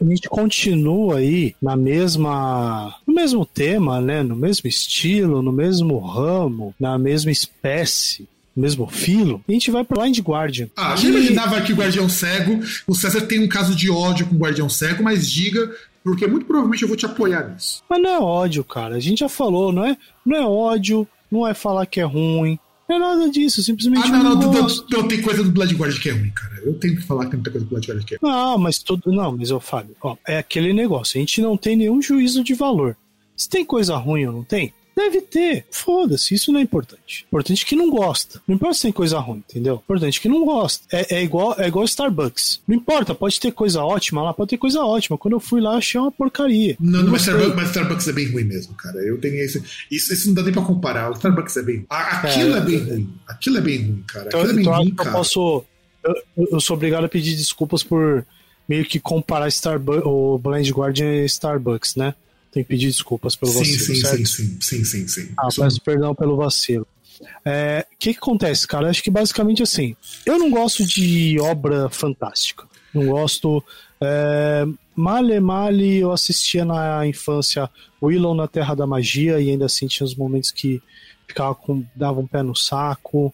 a 0.00 0.04
gente 0.04 0.28
continua 0.28 1.18
aí 1.18 1.54
na 1.60 1.76
mesma 1.76 2.94
no 3.06 3.14
mesmo 3.14 3.46
tema, 3.46 4.00
né, 4.00 4.22
no 4.22 4.36
mesmo 4.36 4.68
estilo, 4.68 5.42
no 5.42 5.52
mesmo 5.52 5.98
ramo, 5.98 6.74
na 6.78 6.98
mesma 6.98 7.30
espécie 7.30 8.28
mesmo 8.54 8.86
filo, 8.86 9.42
a 9.48 9.52
gente 9.52 9.70
vai 9.70 9.82
pro 9.82 10.00
Blind 10.00 10.18
Guardian. 10.20 10.68
Ah, 10.76 10.92
a 10.92 10.96
gente 10.96 11.08
imaginava 11.08 11.60
que 11.62 11.72
o 11.72 11.76
Guardião 11.76 12.08
Cego, 12.08 12.60
o 12.86 12.94
César 12.94 13.22
tem 13.22 13.40
um 13.40 13.48
caso 13.48 13.74
de 13.74 13.90
ódio 13.90 14.26
com 14.26 14.34
o 14.34 14.38
Guardião 14.38 14.68
Cego, 14.68 15.02
mas 15.02 15.30
diga 15.30 15.74
porque 16.04 16.26
muito 16.26 16.46
provavelmente 16.46 16.82
eu 16.82 16.88
vou 16.88 16.96
te 16.96 17.06
apoiar 17.06 17.48
nisso. 17.48 17.82
Mas 17.88 18.02
não 18.02 18.10
é 18.10 18.18
ódio, 18.18 18.64
cara. 18.64 18.96
A 18.96 19.00
gente 19.00 19.20
já 19.20 19.28
falou, 19.28 19.72
não 19.72 19.84
é, 19.84 19.96
não 20.24 20.36
é 20.36 20.44
ódio, 20.44 21.06
não 21.30 21.46
é 21.46 21.54
falar 21.54 21.86
que 21.86 22.00
é 22.00 22.04
ruim. 22.04 22.58
Não 22.92 22.96
é 22.96 22.98
nada 22.98 23.30
disso, 23.30 23.62
simplesmente. 23.62 24.06
Ah, 24.06 24.18
não, 24.18 24.34
não, 24.34 24.52
não, 24.52 24.66
não, 24.90 25.08
tem 25.08 25.22
coisa 25.22 25.42
do 25.42 25.50
Blood 25.50 25.74
Guard 25.74 25.98
que 25.98 26.10
é 26.10 26.12
ruim, 26.12 26.30
cara. 26.30 26.60
Eu 26.62 26.74
tenho 26.74 26.96
que 26.96 27.02
falar 27.02 27.24
que 27.24 27.30
tem 27.30 27.38
muita 27.38 27.50
coisa 27.50 27.66
do 27.66 27.70
Blood 27.70 27.86
Guard 27.86 28.04
que 28.04 28.14
é 28.14 28.18
ruim. 28.20 28.30
Não, 28.30 28.58
mas 28.58 28.78
tudo. 28.78 29.10
Não, 29.10 29.36
mas 29.36 29.50
eu 29.50 29.60
falo, 29.60 29.88
ó, 30.02 30.16
é 30.26 30.38
aquele 30.38 30.72
negócio. 30.74 31.18
A 31.18 31.20
gente 31.20 31.40
não 31.40 31.56
tem 31.56 31.74
nenhum 31.74 32.02
juízo 32.02 32.44
de 32.44 32.52
valor. 32.52 32.96
Se 33.34 33.48
tem 33.48 33.64
coisa 33.64 33.96
ruim 33.96 34.26
ou 34.26 34.32
não 34.32 34.44
tem, 34.44 34.74
Deve 34.94 35.22
ter. 35.22 35.64
Foda-se, 35.70 36.34
isso 36.34 36.52
não 36.52 36.60
é 36.60 36.62
importante. 36.62 37.24
Importante 37.26 37.64
que 37.64 37.74
não 37.74 37.90
gosta. 37.90 38.40
Não 38.46 38.54
importa 38.54 38.74
se 38.74 38.82
tem 38.82 38.92
coisa 38.92 39.18
ruim, 39.18 39.42
entendeu? 39.48 39.76
Importante 39.76 40.20
que 40.20 40.28
não 40.28 40.44
gosta. 40.44 40.84
É, 40.92 41.16
é, 41.16 41.22
igual 41.22 41.54
é 41.58 41.66
igual 41.66 41.84
Starbucks. 41.84 42.60
Não 42.66 42.76
importa, 42.76 43.14
pode 43.14 43.40
ter 43.40 43.52
coisa 43.52 43.82
ótima 43.82 44.22
lá, 44.22 44.34
pode 44.34 44.50
ter 44.50 44.58
coisa 44.58 44.82
ótima. 44.82 45.16
Quando 45.16 45.34
eu 45.34 45.40
fui 45.40 45.60
lá, 45.60 45.76
achei 45.76 46.00
uma 46.00 46.12
porcaria. 46.12 46.76
Não, 46.78 47.02
não 47.02 47.12
mas, 47.12 47.22
Starbucks, 47.22 47.56
mas 47.56 47.68
Starbucks 47.68 48.08
é 48.08 48.12
bem 48.12 48.30
ruim 48.30 48.44
mesmo, 48.44 48.74
cara. 48.74 48.98
Eu 48.98 49.18
tenho 49.18 49.36
esse. 49.36 49.62
Isso, 49.90 50.12
isso 50.12 50.28
não 50.28 50.34
dá 50.34 50.42
nem 50.42 50.52
pra 50.52 50.62
comparar. 50.62 51.10
O 51.10 51.14
Starbucks 51.14 51.56
é 51.56 51.62
bem. 51.62 51.86
Aquilo 51.88 52.54
é, 52.54 52.58
é 52.58 52.60
bem 52.60 52.78
ruim. 52.78 53.14
Aquilo 53.26 53.58
é 53.58 53.60
bem 53.60 53.78
ruim, 53.78 54.04
cara. 54.06 54.26
Então, 54.28 54.40
Aquilo 54.40 54.52
é 54.52 54.56
bem 54.56 54.62
então, 54.62 54.78
ruim, 54.78 54.88
eu 54.90 54.94
cara. 54.96 55.12
posso. 55.12 55.64
Eu, 56.04 56.48
eu 56.52 56.60
sou 56.60 56.76
obrigado 56.76 57.04
a 57.04 57.08
pedir 57.08 57.34
desculpas 57.36 57.82
por 57.82 58.26
meio 58.68 58.84
que 58.84 59.00
comparar 59.00 59.48
Starbucks, 59.48 60.02
o 60.04 60.38
Blind 60.38 60.70
Guardian 60.70 61.22
e 61.22 61.24
Starbucks, 61.26 61.96
né? 61.96 62.14
Tem 62.52 62.62
que 62.62 62.68
pedir 62.68 62.88
desculpas 62.88 63.34
pelo 63.34 63.50
sim, 63.50 63.58
vacilo. 63.58 63.78
Sim, 63.78 63.94
certo? 63.94 64.26
sim, 64.26 64.58
sim, 64.60 64.84
sim, 64.84 65.08
sim, 65.08 65.28
Ah, 65.38 65.48
Isso... 65.48 65.60
peço 65.62 65.80
perdão 65.80 66.14
pelo 66.14 66.36
vacilo. 66.36 66.86
O 67.20 67.26
é, 67.44 67.86
que, 67.98 68.12
que 68.12 68.18
acontece, 68.18 68.66
cara? 68.66 68.90
Acho 68.90 69.02
que 69.02 69.10
basicamente 69.10 69.62
assim. 69.62 69.96
Eu 70.26 70.38
não 70.38 70.50
gosto 70.50 70.84
de 70.84 71.38
obra 71.40 71.88
fantástica. 71.88 72.66
Não 72.92 73.06
gosto. 73.06 73.64
É, 74.00 74.66
male 74.94 75.40
Male 75.40 75.98
eu 75.98 76.12
assistia 76.12 76.64
na 76.64 77.06
infância 77.06 77.70
Willow 78.02 78.34
na 78.34 78.48
Terra 78.48 78.74
da 78.74 78.86
Magia 78.86 79.40
e 79.40 79.50
ainda 79.50 79.66
assim 79.66 79.86
tinha 79.86 80.04
os 80.04 80.14
momentos 80.14 80.50
que 80.50 80.82
ficava 81.26 81.54
com. 81.54 81.84
dava 81.94 82.20
um 82.20 82.26
pé 82.26 82.42
no 82.42 82.54
saco. 82.54 83.32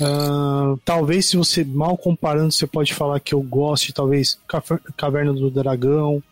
Uh, 0.00 0.78
talvez 0.84 1.26
se 1.26 1.36
você 1.36 1.62
mal 1.62 1.96
comparando, 1.96 2.52
você 2.52 2.66
pode 2.66 2.94
falar 2.94 3.20
que 3.20 3.34
eu 3.34 3.42
goste, 3.42 3.92
talvez 3.92 4.38
Caverna 4.96 5.32
do 5.32 5.50
Dragão. 5.50 6.22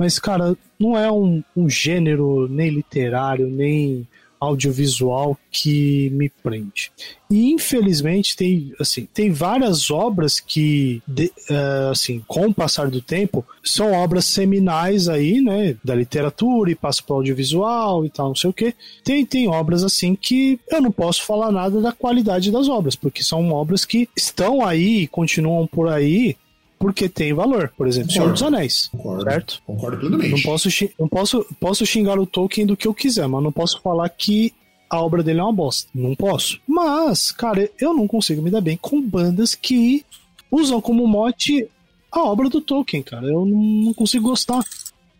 Mas, 0.00 0.18
cara, 0.18 0.56
não 0.78 0.96
é 0.96 1.12
um, 1.12 1.44
um 1.54 1.68
gênero 1.68 2.48
nem 2.48 2.70
literário, 2.70 3.46
nem 3.50 4.08
audiovisual 4.40 5.38
que 5.50 6.08
me 6.14 6.30
prende. 6.30 6.90
E 7.30 7.52
infelizmente 7.52 8.34
tem 8.34 8.72
assim 8.80 9.06
tem 9.12 9.30
várias 9.30 9.90
obras 9.90 10.40
que 10.40 11.02
de, 11.06 11.26
uh, 11.50 11.90
assim 11.90 12.24
com 12.26 12.46
o 12.46 12.54
passar 12.54 12.88
do 12.88 13.02
tempo 13.02 13.44
são 13.62 13.92
obras 13.92 14.24
seminais 14.24 15.06
aí 15.06 15.42
né 15.42 15.76
da 15.84 15.94
literatura 15.94 16.70
e 16.70 16.74
passa 16.74 17.02
para 17.02 17.12
o 17.12 17.16
audiovisual 17.18 18.06
e 18.06 18.08
tal 18.08 18.28
não 18.28 18.34
sei 18.34 18.48
o 18.48 18.54
que 18.54 18.74
tem 19.04 19.26
tem 19.26 19.46
obras 19.46 19.84
assim 19.84 20.16
que 20.16 20.58
eu 20.70 20.80
não 20.80 20.90
posso 20.90 21.22
falar 21.22 21.52
nada 21.52 21.78
da 21.78 21.92
qualidade 21.92 22.50
das 22.50 22.66
obras 22.66 22.96
porque 22.96 23.22
são 23.22 23.52
obras 23.52 23.84
que 23.84 24.08
estão 24.16 24.64
aí 24.66 25.06
continuam 25.06 25.66
por 25.66 25.88
aí 25.88 26.34
porque 26.80 27.10
tem 27.10 27.34
valor. 27.34 27.70
Por 27.76 27.86
exemplo. 27.86 28.10
Senhor 28.10 28.32
dos 28.32 28.42
Anéis. 28.42 28.88
Concordo. 28.88 29.24
Certo? 29.24 29.62
Concordo 29.66 29.98
plenamente. 29.98 30.32
Não 30.32 30.42
posso, 30.42 30.68
não 30.98 31.08
posso, 31.08 31.46
posso 31.60 31.86
xingar 31.86 32.18
o 32.18 32.26
Tolkien 32.26 32.66
do 32.66 32.76
que 32.76 32.88
eu 32.88 32.94
quiser, 32.94 33.28
mas 33.28 33.42
não 33.42 33.52
posso 33.52 33.80
falar 33.82 34.08
que 34.08 34.54
a 34.88 35.00
obra 35.00 35.22
dele 35.22 35.40
é 35.40 35.42
uma 35.42 35.52
bosta. 35.52 35.90
Não 35.94 36.16
posso. 36.16 36.58
Mas, 36.66 37.30
cara, 37.30 37.70
eu 37.78 37.92
não 37.92 38.08
consigo 38.08 38.40
me 38.40 38.50
dar 38.50 38.62
bem 38.62 38.78
com 38.80 39.00
bandas 39.00 39.54
que 39.54 40.04
usam 40.50 40.80
como 40.80 41.06
mote 41.06 41.68
a 42.10 42.24
obra 42.24 42.48
do 42.48 42.62
Tolkien, 42.62 43.02
cara. 43.02 43.26
Eu 43.26 43.44
não 43.44 43.92
consigo 43.92 44.30
gostar. 44.30 44.64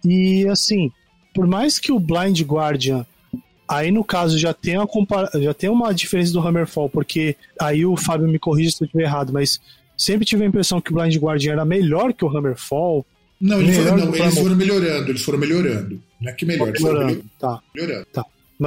E 0.02 0.48
assim, 0.48 0.90
por 1.34 1.46
mais 1.46 1.78
que 1.78 1.92
o 1.92 2.00
Blind 2.00 2.40
Guardian 2.40 3.06
Aí, 3.70 3.92
no 3.92 4.02
caso, 4.02 4.36
já 4.36 4.52
tem, 4.52 4.76
uma 4.76 4.86
compara... 4.86 5.30
já 5.40 5.54
tem 5.54 5.70
uma 5.70 5.94
diferença 5.94 6.32
do 6.32 6.40
Hammerfall, 6.40 6.90
porque 6.90 7.36
aí 7.56 7.86
o 7.86 7.96
Fábio 7.96 8.26
me 8.26 8.36
corrige 8.36 8.72
se 8.72 8.82
eu 8.82 8.86
estiver 8.86 9.04
errado, 9.04 9.32
mas 9.32 9.60
sempre 10.00 10.24
tive 10.24 10.44
a 10.44 10.46
impressão 10.46 10.80
que 10.80 10.90
o 10.90 10.94
Blind 10.94 11.14
Guardian 11.16 11.52
era 11.52 11.64
melhor 11.64 12.14
que 12.14 12.24
o 12.24 12.28
Hammerfall. 12.28 13.04
Não, 13.38 13.60
ele 13.60 13.72
foi, 13.72 13.84
não 13.84 14.14
eles 14.14 14.38
foram 14.38 14.56
melhorando, 14.56 15.10
eles 15.10 15.22
foram 15.22 15.38
melhorando. 15.38 16.02
Não 16.20 16.30
é 16.30 16.34
que 16.34 16.46
melhor, 16.46 16.68
eles 16.68 16.80
melhorando, 16.80 17.12
foram 17.12 17.30
tá. 17.38 17.62
melhorando. 17.74 18.06
Tá. 18.12 18.24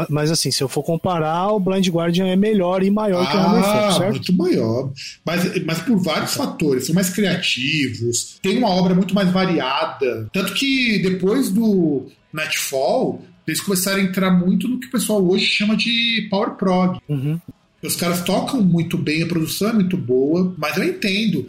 Mas 0.10 0.32
assim, 0.32 0.50
se 0.50 0.64
eu 0.64 0.68
for 0.68 0.82
comparar, 0.82 1.52
o 1.52 1.60
Blind 1.60 1.88
Guardian 1.88 2.26
é 2.26 2.36
melhor 2.36 2.82
e 2.82 2.90
maior 2.90 3.24
ah, 3.24 3.30
que 3.30 3.38
o 3.38 3.40
Hammerfall, 3.40 3.92
certo? 3.92 4.12
muito 4.12 4.34
maior. 4.34 4.92
Mas, 5.24 5.64
mas 5.64 5.80
por 5.80 5.98
vários 5.98 6.36
tá. 6.36 6.46
fatores. 6.46 6.88
São 6.88 6.96
mais 6.96 7.10
criativos, 7.12 8.40
tem 8.42 8.58
uma 8.58 8.70
obra 8.70 8.96
muito 8.96 9.14
mais 9.14 9.30
variada. 9.30 10.28
Tanto 10.34 10.54
que 10.54 11.00
depois 11.00 11.52
do 11.52 12.08
Nightfall, 12.32 13.24
eles 13.46 13.62
começaram 13.62 14.00
a 14.00 14.04
entrar 14.04 14.32
muito 14.32 14.68
no 14.68 14.80
que 14.80 14.88
o 14.88 14.92
pessoal 14.92 15.24
hoje 15.24 15.46
chama 15.46 15.76
de 15.76 16.28
power 16.30 16.52
prog. 16.52 17.00
Uhum. 17.08 17.40
Os 17.84 17.96
caras 17.96 18.24
tocam 18.24 18.62
muito 18.62 18.98
bem, 18.98 19.24
a 19.24 19.28
produção 19.28 19.70
é 19.70 19.74
muito 19.74 19.98
boa, 19.98 20.54
mas 20.58 20.78
eu 20.78 20.84
entendo 20.86 21.48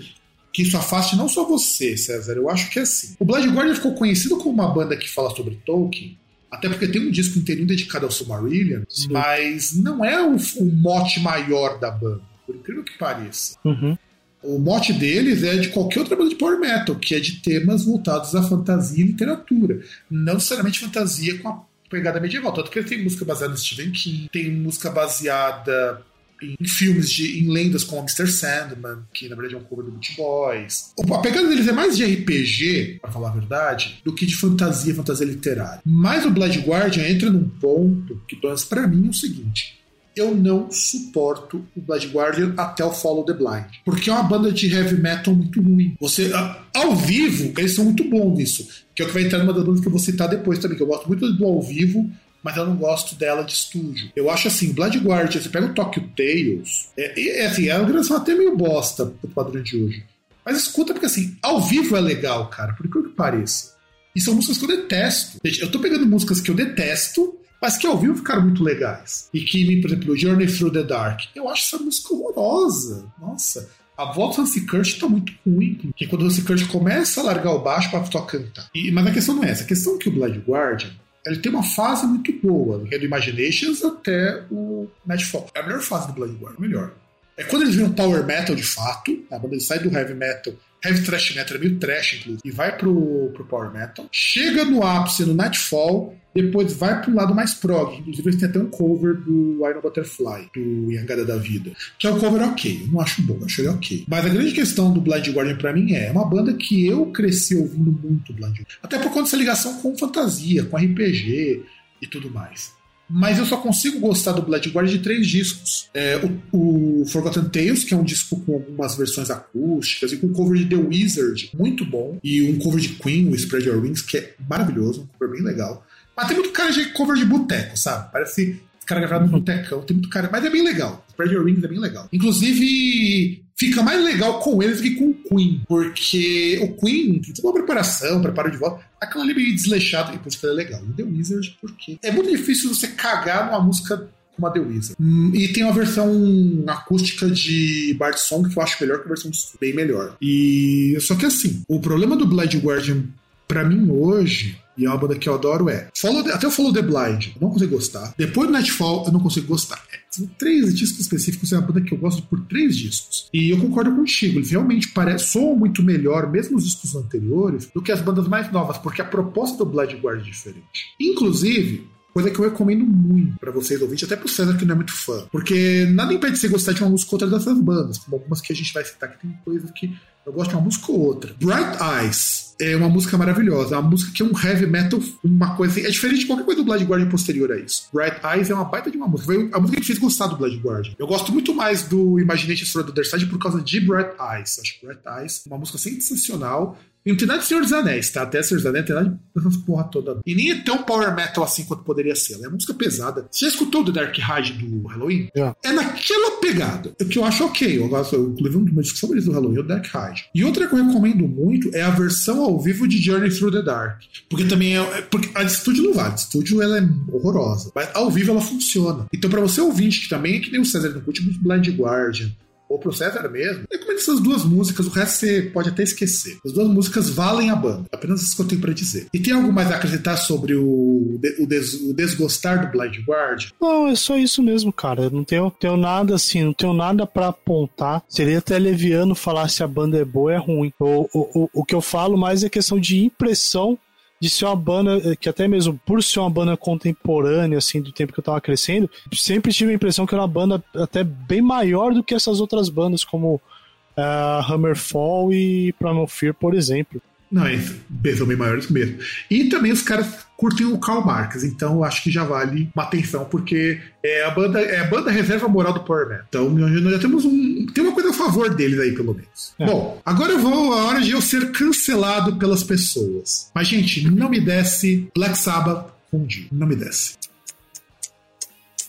que 0.53 0.63
isso 0.63 0.77
afaste 0.77 1.17
não 1.17 1.29
só 1.29 1.45
você, 1.45 1.97
César. 1.97 2.35
Eu 2.35 2.49
acho 2.49 2.71
que 2.71 2.79
é 2.79 2.83
assim. 2.83 3.15
O 3.19 3.25
Blood 3.25 3.49
Guardian 3.49 3.75
ficou 3.75 3.95
conhecido 3.95 4.37
como 4.37 4.51
uma 4.51 4.73
banda 4.73 4.97
que 4.97 5.09
fala 5.11 5.35
sobre 5.35 5.59
Tolkien, 5.67 6.17
até 6.51 6.69
porque 6.69 6.87
tem 6.87 7.07
um 7.07 7.11
disco 7.11 7.39
inteirinho 7.39 7.67
dedicado 7.67 8.07
ao 8.07 8.13
Silmarillion, 8.13 8.83
Sim. 8.89 9.09
mas 9.11 9.73
não 9.73 10.05
é 10.05 10.23
o, 10.23 10.37
o, 10.37 10.65
mote 10.65 11.21
maior 11.21 11.79
da 11.81 11.91
banda, 11.91 12.23
por 12.47 12.55
incrível 12.55 12.85
que 12.85 12.97
pareça. 12.97 13.57
Uhum. 13.65 13.99
O 14.43 14.59
mote 14.59 14.93
deles 14.93 15.43
é 15.43 15.57
de 15.57 15.69
qualquer 15.71 16.01
outra 16.01 16.15
banda 16.15 16.31
de 16.31 16.37
power 16.37 16.61
metal, 16.61 16.95
que 16.97 17.15
é 17.15 17.21
de 17.21 17.41
temas 17.41 17.85
voltados 17.85 18.35
à 18.35 18.43
fantasia 18.43 19.03
e 19.03 19.09
literatura. 19.09 19.81
Não 20.09 20.35
necessariamente 20.35 20.81
fantasia 20.81 21.39
com 21.39 21.49
a 21.49 21.63
pegada 21.89 22.21
medieval. 22.21 22.53
Tanto 22.53 22.71
que 22.71 22.79
ele 22.79 22.89
tem 22.89 23.03
música 23.03 23.25
baseada 23.25 23.53
no 23.53 23.59
Stephen 23.59 23.91
King, 23.91 24.29
tem 24.31 24.53
música 24.53 24.91
baseada 24.91 26.05
em 26.43 26.57
filmes 26.67 27.11
de 27.11 27.41
em 27.43 27.51
lendas 27.51 27.85
como 27.85 28.03
Mr. 28.03 28.27
Sandman, 28.27 28.99
que 29.13 29.29
na 29.29 29.37
verdade 29.37 29.55
é 29.55 29.59
um 29.59 29.65
cover 29.65 29.85
do 29.85 29.93
Beach 29.93 30.15
Boys. 30.17 30.93
A 31.13 31.19
pegada 31.19 31.49
deles 31.49 31.69
é 31.69 31.73
mais 31.73 31.97
de 31.97 32.05
RPG, 32.05 32.99
para 33.01 33.11
falar 33.11 33.29
a 33.31 33.33
verdade, 33.33 34.01
do 34.05 34.15
que 34.15 34.27
de 34.27 34.37
fantasia, 34.37 34.95
fantasia 34.95 35.27
literária. 35.27 35.81
Mas 35.85 36.25
o 36.25 36.31
Blood 36.31 36.59
Guardian 36.61 37.09
entra 37.09 37.31
num 37.31 37.49
ponto 37.49 38.21
que, 38.29 38.37
pelo 38.37 38.49
menos 38.49 38.65
pra 38.65 38.87
mim, 38.87 39.07
é 39.07 39.11
o 39.11 39.15
seguinte: 39.15 39.79
eu 40.17 40.35
não 40.35 40.71
suporto 40.71 41.65
o 41.77 41.81
Blood 41.81 42.09
Guardian 42.09 42.55
até 42.57 42.85
o 42.85 42.93
Follow 42.93 43.25
the 43.25 43.33
Blind. 43.33 43.65
Porque 43.85 44.11
é 44.11 44.13
uma 44.13 44.23
banda 44.23 44.53
de 44.53 44.73
heavy 44.73 45.01
metal 45.01 45.35
muito 45.35 45.61
ruim. 45.61 45.97
Você, 46.01 46.31
ao 46.75 46.95
vivo, 46.95 47.53
eles 47.59 47.75
são 47.75 47.85
muito 47.85 48.05
bons 48.09 48.37
nisso. 48.37 48.69
Que 48.95 49.03
é 49.03 49.05
o 49.05 49.09
que 49.09 49.15
vai 49.15 49.25
entrar 49.25 49.39
numa 49.41 49.53
das 49.53 49.65
bandas 49.65 49.81
que 49.81 49.89
eu 49.89 49.93
vou 49.93 50.01
citar 50.01 50.29
depois 50.29 50.59
também, 50.61 50.77
que 50.77 50.83
eu 50.83 50.87
gosto 50.87 51.09
muito 51.09 51.33
do 51.33 51.45
ao 51.45 51.61
vivo, 51.61 52.09
mas 52.45 52.57
eu 52.57 52.67
não 52.67 52.77
gosto 52.77 53.15
dela 53.15 53.43
de 53.43 53.55
estúdio. 53.55 54.11
Eu 54.15 54.31
acho 54.31 54.49
assim, 54.49 54.73
Blood 54.73 54.99
Guardian, 54.99 55.41
você 55.41 55.49
pega 55.49 55.67
o 55.67 55.75
Tokyo 55.75 56.09
Tales, 56.15 56.91
é, 56.97 57.41
é 57.41 57.47
assim, 57.47 57.69
é 57.69 57.77
uma 57.77 57.89
gravação 57.89 58.19
até 58.19 58.35
meio 58.35 58.55
bosta 58.55 59.07
pro 59.07 59.31
padrão 59.31 59.63
de 59.63 59.83
hoje. 59.83 60.05
Mas 60.45 60.59
escuta, 60.59 60.93
porque 60.93 61.07
assim, 61.07 61.37
ao 61.43 61.61
vivo 61.61 61.97
é 61.97 62.01
legal, 62.01 62.49
cara, 62.49 62.75
por 62.75 62.87
que 62.87 63.09
pareça. 63.09 63.73
E 64.15 64.21
são 64.21 64.35
músicas 64.35 64.59
que 64.59 64.65
eu 64.65 64.69
detesto. 64.69 65.39
Eu 65.43 65.71
tô 65.71 65.81
pegando 65.81 66.07
músicas 66.07 66.41
que 66.41 66.51
eu 66.51 66.55
detesto 66.55 67.39
mas 67.65 67.79
que 67.79 67.87
ao 67.87 67.99
vivo 67.99 68.17
ficaram 68.17 68.43
muito 68.43 68.63
legais. 68.63 69.31
E 69.33 69.41
que, 69.41 69.81
por 69.81 69.91
exemplo, 69.91 70.15
Journey 70.15 70.47
Through 70.47 70.71
the 70.71 70.83
Dark. 70.83 71.21
Eu 71.35 71.49
acho 71.49 71.75
essa 71.75 71.83
música 71.83 72.13
horrorosa. 72.13 73.11
Nossa. 73.19 73.71
A 73.97 74.13
voz 74.13 74.37
do 74.37 74.43
Hansi 74.43 74.67
Kurt 74.67 74.99
tá 74.99 75.09
muito 75.09 75.33
ruim, 75.47 75.77
porque 75.77 76.07
quando 76.07 76.29
o 76.29 76.45
Kurt 76.45 76.67
começa 76.67 77.23
a 77.23 77.25
largar 77.25 77.53
o 77.53 77.61
baixo 77.61 77.91
para 77.91 78.05
só 78.05 78.21
cantar. 78.21 78.69
E, 78.75 78.91
mas 78.91 79.07
a 79.07 79.13
questão 79.13 79.37
não 79.37 79.45
é 79.45 79.51
essa. 79.51 79.63
A 79.63 79.67
questão 79.67 79.95
é 79.95 79.99
que 79.99 80.11
o 80.11 80.13
Blood 80.13 80.41
Guardian 80.41 80.91
ele 81.27 81.39
tem 81.39 81.51
uma 81.51 81.63
fase 81.63 82.07
muito 82.07 82.33
boa, 82.33 82.85
que 82.85 82.95
é 82.95 82.99
do 82.99 83.05
Imaginations 83.05 83.83
até 83.83 84.45
o 84.51 84.89
Nightfall. 85.07 85.51
É 85.55 85.61
a 85.61 85.63
melhor 85.63 85.81
fase 85.81 86.09
do 86.09 86.13
Blood 86.13 86.35
Guardian, 86.35 86.61
melhor. 86.61 86.93
É 87.37 87.45
quando 87.45 87.63
eles 87.63 87.75
viram 87.75 87.93
Power 87.93 88.25
Metal 88.25 88.55
de 88.55 88.63
fato, 88.63 89.11
né? 89.31 89.39
quando 89.41 89.53
eles 89.53 89.65
saem 89.65 89.83
do 89.83 89.97
Heavy 89.97 90.15
Metal 90.15 90.55
heavy 90.85 91.03
thrash 91.03 91.35
metal, 91.35 91.57
é 91.57 91.61
meio 91.61 91.79
trash, 91.79 92.15
inclusive, 92.15 92.41
e 92.45 92.51
vai 92.51 92.77
pro, 92.77 93.31
pro 93.33 93.45
power 93.45 93.73
metal. 93.73 94.07
Chega 94.13 94.65
no 94.65 94.83
ápice 94.83 95.25
no 95.25 95.35
Nightfall, 95.35 96.17
depois 96.35 96.73
vai 96.75 97.01
pro 97.01 97.15
lado 97.15 97.35
mais 97.35 97.55
prog. 97.55 97.97
Inclusive, 97.99 98.29
eles 98.29 98.41
têm 98.41 98.49
até 98.49 98.59
um 98.59 98.67
cover 98.67 99.15
do 99.15 99.67
I 99.67 99.73
Know 99.73 99.83
Butterfly, 99.83 100.51
do 100.53 100.91
Yangada 100.91 101.25
da 101.25 101.37
Vida. 101.37 101.73
Que 101.99 102.07
é 102.07 102.11
um 102.11 102.19
cover 102.19 102.43
ok. 102.43 102.83
Eu 102.83 102.89
não 102.89 103.01
acho 103.01 103.23
bom, 103.23 103.37
eu 103.41 103.47
acho 103.47 103.61
ele 103.61 103.69
ok. 103.69 104.05
Mas 104.09 104.27
a 104.27 104.29
grande 104.29 104.53
questão 104.53 104.93
do 104.93 105.01
Blind 105.01 105.29
Guardian 105.29 105.57
pra 105.57 105.73
mim 105.73 105.95
é, 105.95 106.09
é 106.09 106.11
uma 106.11 106.29
banda 106.29 106.53
que 106.55 106.87
eu 106.87 107.07
cresci 107.07 107.55
ouvindo 107.55 107.93
muito 107.93 108.33
Blind 108.33 108.57
Guardian. 108.59 108.77
Até 108.83 108.99
por 108.99 109.11
conta 109.11 109.23
dessa 109.23 109.37
ligação 109.37 109.81
com 109.81 109.97
fantasia, 109.97 110.65
com 110.65 110.77
RPG 110.77 111.63
e 112.03 112.07
tudo 112.07 112.31
mais 112.31 112.73
mas 113.09 113.39
eu 113.39 113.47
só 113.47 113.57
consigo 113.57 114.01
gostar 114.01 114.33
do 114.33 114.43
Blood 114.43 114.71
Guardian 114.71 114.97
de 114.97 115.03
três 115.03 115.27
discos. 115.27 115.89
É, 115.95 116.17
o, 116.53 117.03
o, 117.03 117.07
Forgotten 117.07 117.45
Tales, 117.45 117.85
que 117.85 117.95
é 117.95 117.97
um 117.97 118.05
disco 118.05 118.41
com 118.41 118.55
algumas 118.55 118.97
versões 118.97 119.31
acústicas, 119.31 120.13
e 120.13 120.17
com 120.17 120.33
cover 120.33 120.59
de 120.59 120.67
The 120.67 120.77
Wizard, 120.77 121.51
muito 121.55 121.85
bom, 121.85 122.19
e 122.23 122.43
um 122.43 122.59
cover 122.59 122.81
de 122.81 122.91
Queen, 122.91 123.29
o 123.29 123.35
Spread 123.35 123.69
Your 123.69 123.83
Wings, 123.83 124.03
que 124.03 124.17
é 124.17 124.35
maravilhoso, 124.49 125.03
um 125.03 125.07
cover 125.19 125.37
bem 125.37 125.45
legal. 125.45 125.87
Mas 126.17 126.29
tem 126.29 126.37
muito 126.37 126.53
cara 126.53 126.71
de 126.71 126.87
cover 126.87 127.17
de 127.17 127.25
boteco, 127.25 127.77
sabe? 127.77 128.11
Parece 128.13 128.61
cara 128.87 129.01
gravado 129.01 129.27
no 129.27 129.39
botecão, 129.39 129.83
tem 129.83 129.97
muito 129.97 130.09
cara. 130.09 130.29
Mas 130.31 130.45
é 130.45 130.51
bem 130.51 130.63
legal. 130.63 131.05
Spread 131.09 131.35
Your 131.35 131.45
Wings 131.45 131.65
é 131.65 131.69
bem 131.69 131.79
legal. 131.79 132.09
Inclusive, 132.13 133.44
fica 133.57 133.83
mais 133.83 134.03
legal 134.03 134.41
com 134.41 134.63
eles 134.63 134.79
do 134.79 134.83
que 134.83 134.95
com 134.97 135.11
o 135.11 135.15
Queen, 135.15 135.63
porque 135.67 136.59
o 136.63 136.75
Queen 136.77 137.21
tem 137.21 137.35
toda 137.35 137.49
uma 137.49 137.55
preparação, 137.55 138.21
preparo 138.21 138.51
de 138.51 138.57
volta. 138.57 138.85
Aquela 139.01 139.25
ali 139.25 139.35
meio 139.35 139.55
desleixado, 139.55 140.15
e 140.15 140.19
por 140.19 140.29
isso 140.29 140.39
que 140.39 140.47
ela 140.47 140.55
é 140.55 140.57
legal. 140.57 140.83
E 140.89 140.93
The 140.93 141.03
Wizard, 141.03 141.57
porque 141.61 141.99
é 142.03 142.11
muito 142.11 142.31
difícil 142.31 142.75
você 142.75 142.89
cagar 142.89 143.47
numa 143.47 143.61
música 143.61 144.09
como 144.35 144.47
a 144.47 144.51
The 144.51 144.61
Wizard. 144.61 144.97
Hum, 145.01 145.31
e 145.35 145.49
tem 145.49 145.63
uma 145.63 145.73
versão 145.73 146.65
acústica 146.67 147.31
de 147.31 147.95
Bart 147.99 148.19
Song 148.19 148.49
que 148.49 148.59
eu 148.59 148.63
acho 148.63 148.77
melhor 148.81 148.99
que 148.99 149.05
a 149.05 149.09
versão 149.09 149.31
bem 149.61 149.75
melhor. 149.75 150.17
E 150.21 150.97
só 151.01 151.15
que 151.15 151.27
assim, 151.27 151.63
o 151.69 151.81
problema 151.81 152.17
do 152.17 152.27
Blood 152.27 152.59
Guardian 152.59 153.05
para 153.47 153.65
mim 153.65 153.91
hoje 153.91 154.59
e 154.77 154.87
uma 154.87 154.97
banda 154.97 155.17
que 155.17 155.29
eu 155.29 155.35
adoro 155.35 155.69
é. 155.69 155.89
Follow 155.97 156.21
até 156.33 156.47
o 156.47 156.51
Follow 156.51 156.73
the 156.73 156.83
Blind, 156.83 157.29
eu 157.35 157.41
não 157.41 157.51
consigo 157.51 157.77
gostar. 157.77 158.15
Depois 158.17 158.49
do 158.49 158.53
Nightfall, 158.53 159.05
eu 159.07 159.13
não 159.13 159.21
consigo 159.21 159.47
gostar. 159.47 159.83
É, 159.93 159.99
são 160.11 160.27
três 160.39 160.75
discos 160.75 161.01
específicos, 161.01 161.53
é 161.53 161.59
uma 161.59 161.67
banda 161.67 161.81
que 161.81 161.93
eu 161.93 161.99
gosto 161.99 162.23
por 162.23 162.41
três 162.47 162.77
discos. 162.77 163.29
E 163.33 163.51
eu 163.51 163.61
concordo 163.61 163.95
contigo, 163.95 164.39
eles 164.39 164.51
realmente 164.51 164.89
parecem, 164.89 165.29
soam 165.29 165.57
muito 165.57 165.83
melhor, 165.83 166.31
mesmo 166.31 166.57
os 166.57 166.65
discos 166.65 166.95
anteriores, 166.95 167.69
do 167.75 167.83
que 167.83 167.93
as 167.93 168.01
bandas 168.01 168.29
mais 168.29 168.51
novas, 168.53 168.79
porque 168.79 169.03
a 169.03 169.05
proposta 169.05 169.59
do 169.59 169.67
Blind 169.67 170.01
Guard 170.01 170.21
é 170.21 170.25
diferente. 170.25 170.95
Inclusive, 171.01 171.89
Coisa 172.15 172.31
que 172.31 172.39
eu 172.39 172.45
recomendo 172.45 172.87
muito 172.87 173.37
para 173.41 173.51
vocês 173.51 173.83
ouvintes, 173.83 174.05
até 174.05 174.15
pro 174.17 174.29
César 174.29 174.57
que 174.57 174.65
não 174.65 174.73
é 174.73 174.77
muito 174.77 174.95
fã. 174.95 175.27
Porque 175.33 175.85
nada 175.93 176.15
impede 176.15 176.35
de 176.35 176.41
você 176.41 176.49
gostar 176.49 176.73
de 176.73 176.81
uma 176.81 176.91
música 176.91 177.11
ou 177.11 177.21
outra 177.21 177.39
dessas 177.39 177.59
bandas, 177.59 177.99
como 177.99 178.17
algumas 178.17 178.41
que 178.41 178.53
a 178.53 178.57
gente 178.57 178.73
vai 178.73 178.85
citar 178.85 179.11
que 179.11 179.21
tem 179.21 179.37
coisas 179.45 179.69
que 179.73 179.93
eu 180.25 180.33
gosto 180.33 180.51
de 180.51 180.57
uma 180.57 180.63
música 180.63 180.91
ou 180.91 181.01
outra. 181.01 181.35
Bright 181.39 181.77
Eyes 181.83 182.55
é 182.61 182.77
uma 182.77 182.89
música 182.89 183.19
maravilhosa. 183.19 183.75
É 183.75 183.79
uma 183.79 183.91
música 183.91 184.13
que 184.13 184.23
é 184.23 184.25
um 184.25 184.33
heavy 184.39 184.67
metal, 184.67 185.01
uma 185.23 185.55
coisa 185.57 185.73
assim. 185.73 185.87
É 185.87 185.91
diferente 185.91 186.21
de 186.21 186.27
qualquer 186.27 186.45
coisa 186.45 186.63
do 186.63 186.65
Blood 186.65 186.85
Guardian 186.85 187.09
posterior 187.09 187.53
a 187.53 187.59
isso. 187.59 187.89
Bright 187.93 188.21
Eyes 188.25 188.49
é 188.49 188.55
uma 188.55 188.65
baita 188.65 188.91
de 188.91 188.97
uma 188.97 189.07
música. 189.07 189.33
Foi 189.33 189.51
a 189.53 189.61
música 189.61 189.81
que 189.81 189.87
fez 189.87 189.99
gostar 189.99 190.29
do 190.29 190.37
Blood 190.37 190.57
Guardian. 190.59 190.95
Eu 190.99 191.07
gosto 191.07 191.33
muito 191.33 191.55
mais 191.55 191.83
do 191.83 192.19
Imagination 192.19 192.65
Story 192.65 192.87
do 192.87 192.93
Other 192.93 193.09
Side 193.09 193.27
por 193.27 193.39
causa 193.39 193.61
de 193.61 193.81
Bright 193.81 194.13
Eyes. 194.21 194.59
Acho 194.61 194.87
Bright 194.87 195.03
Eyes 195.21 195.43
uma 195.47 195.59
música 195.59 195.79
sensacional. 195.79 196.79
E 197.07 197.11
não 197.11 197.17
tem 197.19 197.29
nada 197.29 197.41
de 197.41 197.47
Senhor 197.47 197.61
dos 197.61 197.73
Anéis, 197.73 198.09
tá? 198.11 198.23
Até 198.23 198.43
Senhor 198.43 198.59
dos 198.59 198.67
Anéis 198.67 198.87
tem 198.87 198.95
nada 198.95 199.21
dessas 199.37 199.57
porra 199.59 199.85
toda. 199.85 200.21
E 200.25 200.35
nem 200.35 200.53
é 200.53 200.63
tão 200.63 200.83
power 200.83 201.15
metal 201.15 201.45
assim 201.45 201.65
quanto 201.65 201.85
poderia 201.85 202.17
ser. 202.17 202.35
Ela 202.35 202.45
é 202.45 202.49
uma 202.49 202.55
música 202.55 202.73
pesada. 202.73 203.27
Você 203.31 203.45
já 203.45 203.53
escutou 203.53 203.85
do 203.85 203.93
Dark 203.93 204.17
Ride 204.17 204.53
do 204.55 204.87
Halloween? 204.87 205.29
Yeah. 205.37 205.55
É 205.63 205.73
naquela 205.73 206.41
pegada. 206.41 206.95
O 207.01 207.05
que 207.05 207.19
eu 207.19 207.25
acho 207.25 207.45
ok. 207.45 207.79
Eu 207.79 207.89
gosto, 207.89 208.17
inclusive, 208.17 208.57
um 208.57 208.65
dos 208.65 208.75
meus 208.75 208.91
favoritos 208.99 209.27
do 209.29 209.33
Halloween 209.33 209.57
é 209.57 209.61
o 209.61 209.63
Dark 209.65 209.87
Ride. 209.87 210.25
E 210.35 210.45
outra 210.45 210.67
que 210.67 210.75
eu 210.75 210.85
recomendo 210.85 211.29
muito 211.29 211.75
é 211.75 211.83
a 211.83 211.91
versão 211.91 212.43
ao 212.43 212.59
vivo 212.59 212.89
de 212.89 212.99
Journey 212.99 213.31
Through 213.31 213.53
the 213.53 213.63
Dark. 213.63 214.03
Porque 214.31 214.45
também 214.45 214.79
é. 214.79 214.81
é 214.81 215.03
porque 215.03 215.31
a 215.35 215.43
de 215.43 215.53
estúdio 215.53 215.85
não 215.85 215.93
vale. 215.93 216.09
A 216.09 216.15
de 216.15 216.21
estúdio 216.21 216.63
ela 216.63 216.79
é 216.79 216.89
horrorosa. 217.13 217.71
Mas 217.75 217.91
ao 217.95 218.11
vivo 218.11 218.31
ela 218.31 218.41
funciona. 218.41 219.07
Então, 219.13 219.29
pra 219.29 219.41
você 219.41 219.61
ouvinte, 219.61 220.01
que 220.01 220.09
também 220.09 220.37
é 220.37 220.41
que 220.41 220.51
nem 220.51 220.61
o 220.61 220.65
César 220.65 220.89
no 220.89 221.03
último 221.07 221.33
Blind 221.41 221.69
Guardian, 221.69 222.31
ou 222.75 222.79
pro 222.79 222.93
César 222.93 223.29
mesmo, 223.29 223.65
recomendo 223.71 223.99
essas 223.99 224.21
duas 224.21 224.45
músicas, 224.45 224.87
o 224.87 224.91
resto 224.91 225.21
você 225.21 225.43
pode 225.43 225.69
até 225.69 225.83
esquecer. 225.85 226.39
As 226.45 226.53
duas 226.53 226.69
músicas 226.69 227.09
valem 227.09 227.51
a 227.51 227.57
banda, 227.57 227.85
apenas 227.93 228.23
isso 228.23 228.35
que 228.35 228.43
eu 228.43 228.49
tenho 228.49 228.61
pra 228.61 228.73
dizer. 228.73 229.07
E 229.15 229.21
tem 229.21 229.33
algo 229.33 229.53
mais 229.53 229.71
a 229.71 229.77
acrescentar 229.77 230.19
sobre 230.19 230.55
o, 230.55 231.21
o, 231.39 231.47
des, 231.47 231.75
o 231.75 231.95
desgostar 231.95 232.61
do 232.61 232.77
Blind 232.77 232.99
Guard? 233.07 233.51
Não, 233.61 233.87
é 233.87 233.95
só 233.95 234.17
isso 234.17 234.43
mesmo, 234.43 234.73
cara. 234.73 235.09
Não 235.09 235.23
tenho, 235.23 235.51
tenho 235.53 235.77
nada 235.77 236.17
assim, 236.17 236.43
não 236.43 236.53
tenho 236.53 236.73
nada 236.73 237.07
para 237.07 237.29
apontar. 237.29 238.03
Seria 238.09 238.39
até 238.39 238.59
leviano 238.59 239.15
falar 239.15 239.49
se 239.49 239.63
a 239.63 239.69
banda 239.69 239.99
é 239.99 240.05
boa 240.05 240.25
ou 240.25 240.31
é 240.31 240.37
ruim. 240.39 240.73
O, 240.79 241.09
o, 241.13 241.43
o, 241.43 241.51
o 241.53 241.65
que 241.65 241.75
eu 241.75 241.81
falo 241.81 242.17
mais 242.17 242.43
é 242.43 242.49
questão 242.49 242.81
de 242.81 243.05
impressão 243.05 243.79
de 244.25 244.31
ser 244.31 244.47
uma 244.47 244.57
banda 244.57 244.97
eh, 245.05 245.15
que 245.15 245.29
até 245.29 245.47
mesmo 245.47 245.79
por 245.85 246.03
ser 246.03 246.19
uma 246.19 246.31
banda 246.31 246.57
contemporânea, 246.57 247.59
assim, 247.59 247.83
do 247.83 247.93
tempo 247.93 248.11
que 248.11 248.19
eu 248.19 248.25
tava 248.25 248.41
crescendo, 248.41 248.89
sempre 249.13 249.53
tive 249.53 249.71
a 249.71 249.75
impressão 249.75 250.07
que 250.07 250.15
era 250.15 250.23
uma 250.23 250.29
banda 250.29 250.65
até 250.75 251.05
bem 251.05 251.43
maior 251.43 251.93
do 251.93 252.03
que 252.03 252.15
essas 252.15 252.41
outras 252.41 252.71
bandas, 252.71 253.05
como 253.05 253.35
uh, 253.35 254.51
Hammerfall 254.51 255.31
e 255.31 255.75
Primal 255.75 256.07
Fear, 256.07 256.33
por 256.33 256.55
exemplo. 256.55 257.03
Não, 257.31 257.47
eles 257.49 257.73
são 258.17 258.27
bem 258.27 258.37
maiores 258.37 258.69
mesmo. 258.69 258.99
E 259.31 259.45
também 259.45 259.73
os 259.73 259.83
caras 259.83 260.25
curtem 260.37 260.67
o 260.67 260.79
Karl 260.79 261.05
Marx, 261.05 261.43
então 261.43 261.75
eu 261.75 261.85
acho 261.85 262.03
que 262.03 262.11
já 262.11 262.25
vale 262.25 262.71
uma 262.75 262.85
atenção, 262.85 263.25
porque 263.25 263.81
é 264.03 264.25
a 264.25 264.31
banda, 264.31 264.61
é 264.61 264.81
a 264.81 264.85
banda 264.85 265.11
reserva 265.11 265.49
moral 265.49 265.73
do 265.73 265.81
Power 265.81 266.09
Man. 266.09 266.21
Então 266.29 266.51
nós 266.51 266.93
já 266.93 266.99
temos 266.99 267.25
um. 267.25 267.67
Tem 267.67 267.83
uma 267.83 267.93
coisa 267.93 268.11
a 268.11 268.13
favor 268.13 268.55
deles 268.55 268.79
aí, 268.79 268.93
pelo 268.93 269.15
menos. 269.15 269.55
É. 269.59 269.67
Bom, 269.67 270.01
agora 270.05 270.33
eu 270.33 270.39
vou 270.39 270.73
a 270.73 270.85
hora 270.85 271.01
de 271.01 271.13
eu 271.13 271.21
ser 271.21 271.51
cancelado 271.53 272.37
pelas 272.37 272.63
pessoas. 272.63 273.51
Mas, 273.55 273.69
gente, 273.69 274.09
não 274.09 274.29
me 274.29 274.41
desce 274.41 275.09
Black 275.15 275.37
Sabbath 275.39 275.93
com 276.11 276.25
Dio. 276.25 276.47
Não 276.53 276.67
me 276.67 276.77
desce. 276.77 277.17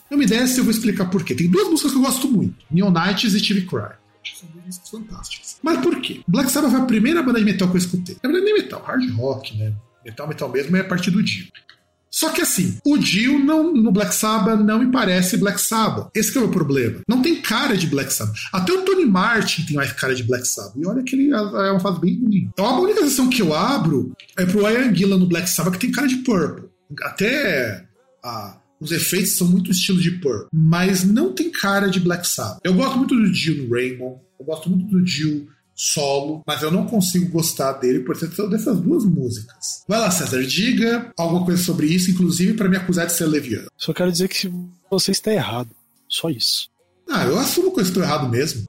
Não 0.09 0.17
me 0.17 0.25
desce, 0.25 0.59
eu 0.59 0.63
vou 0.63 0.71
explicar 0.71 1.09
por 1.09 1.23
quê. 1.23 1.33
Tem 1.33 1.49
duas 1.49 1.67
músicas 1.67 1.91
que 1.91 1.97
eu 1.97 2.03
gosto 2.03 2.27
muito: 2.27 2.55
Neon 2.69 2.91
Nights 2.91 3.33
e 3.33 3.41
TV 3.41 3.61
Cry. 3.61 3.95
São 4.33 4.49
músicas 4.65 4.89
fantásticas. 4.89 5.57
Mas 5.61 5.79
por 5.81 5.99
quê? 6.01 6.21
Black 6.27 6.51
Sabbath 6.51 6.71
foi 6.71 6.81
a 6.81 6.85
primeira 6.85 7.21
banda 7.21 7.39
de 7.39 7.45
metal 7.45 7.67
que 7.67 7.75
eu 7.75 7.79
escutei. 7.79 8.17
Na 8.23 8.29
verdade, 8.29 8.45
nem 8.45 8.63
metal, 8.63 8.81
hard 8.81 9.11
rock, 9.11 9.57
né? 9.57 9.73
Metal, 10.03 10.27
metal 10.27 10.49
mesmo 10.49 10.77
é 10.77 10.81
a 10.81 10.83
partir 10.83 11.11
do 11.11 11.21
Dio. 11.21 11.47
Só 12.15 12.29
que 12.29 12.41
assim, 12.41 12.77
o 12.85 12.97
Dio 12.97 13.37
não, 13.37 13.73
no 13.73 13.91
Black 13.91 14.15
Sabbath 14.15 14.61
não 14.61 14.79
me 14.79 14.89
parece 14.89 15.35
Black 15.35 15.59
Sabbath. 15.59 16.09
Esse 16.15 16.37
é 16.37 16.39
o 16.39 16.45
meu 16.45 16.51
problema. 16.51 17.01
Não 17.09 17.21
tem 17.21 17.41
cara 17.41 17.75
de 17.75 17.87
Black 17.87 18.13
Sabbath. 18.13 18.37
Até 18.53 18.71
o 18.71 18.83
Tony 18.83 19.05
Martin 19.05 19.65
tem 19.65 19.75
mais 19.75 19.91
cara 19.91 20.15
de 20.15 20.23
Black 20.23 20.47
Sabbath. 20.47 20.77
E 20.77 20.85
olha 20.87 21.03
que 21.03 21.13
ele 21.13 21.33
é 21.33 21.71
uma 21.71 21.79
fase 21.81 21.99
bem 21.99 22.17
ruim. 22.17 22.49
Então 22.53 22.65
a 22.65 22.79
única 22.79 23.01
sessão 23.01 23.29
que 23.29 23.41
eu 23.41 23.53
abro 23.53 24.15
é 24.37 24.45
pro 24.45 24.61
Ian 24.61 24.95
Gillan 24.95 25.17
no 25.17 25.27
Black 25.27 25.49
Sabbath 25.49 25.73
que 25.73 25.79
tem 25.79 25.91
cara 25.91 26.07
de 26.07 26.15
Purple. 26.17 26.69
Até 27.01 27.85
a, 28.23 28.61
os 28.85 28.91
efeitos 28.91 29.33
são 29.33 29.47
muito 29.47 29.71
estilo 29.71 29.99
de 29.99 30.11
Purple. 30.11 30.47
Mas 30.53 31.03
não 31.03 31.33
tem 31.33 31.51
cara 31.51 31.87
de 31.87 31.99
Black 31.99 32.27
Sabbath. 32.27 32.59
Eu 32.63 32.73
gosto 32.73 32.97
muito 32.97 33.15
do 33.15 33.21
no 33.21 33.69
Rainbow. 33.69 34.23
Eu 34.39 34.45
gosto 34.45 34.69
muito 34.69 34.85
do 34.85 35.03
Dio 35.03 35.47
solo, 35.73 36.41
mas 36.47 36.61
eu 36.61 36.71
não 36.71 36.85
consigo 36.85 37.29
gostar 37.29 37.73
dele 37.73 37.99
por 37.99 38.15
ser 38.15 38.29
dessas 38.49 38.79
duas 38.79 39.03
músicas. 39.03 39.83
Vai 39.87 39.99
lá, 39.99 40.09
César, 40.09 40.41
diga 40.43 41.11
alguma 41.17 41.43
coisa 41.43 41.61
sobre 41.61 41.87
isso, 41.87 42.09
inclusive 42.09 42.53
para 42.53 42.69
me 42.69 42.77
acusar 42.77 43.05
de 43.05 43.13
ser 43.13 43.25
leviano. 43.25 43.67
Só 43.77 43.93
quero 43.93 44.11
dizer 44.11 44.29
que 44.29 44.49
você 44.89 45.11
está 45.11 45.33
errado. 45.33 45.69
Só 46.07 46.29
isso. 46.29 46.69
Ah, 47.07 47.25
eu 47.25 47.37
assumo 47.37 47.71
que 47.71 47.79
eu 47.79 47.83
estou 47.83 48.01
errado 48.01 48.27
mesmo. 48.27 48.67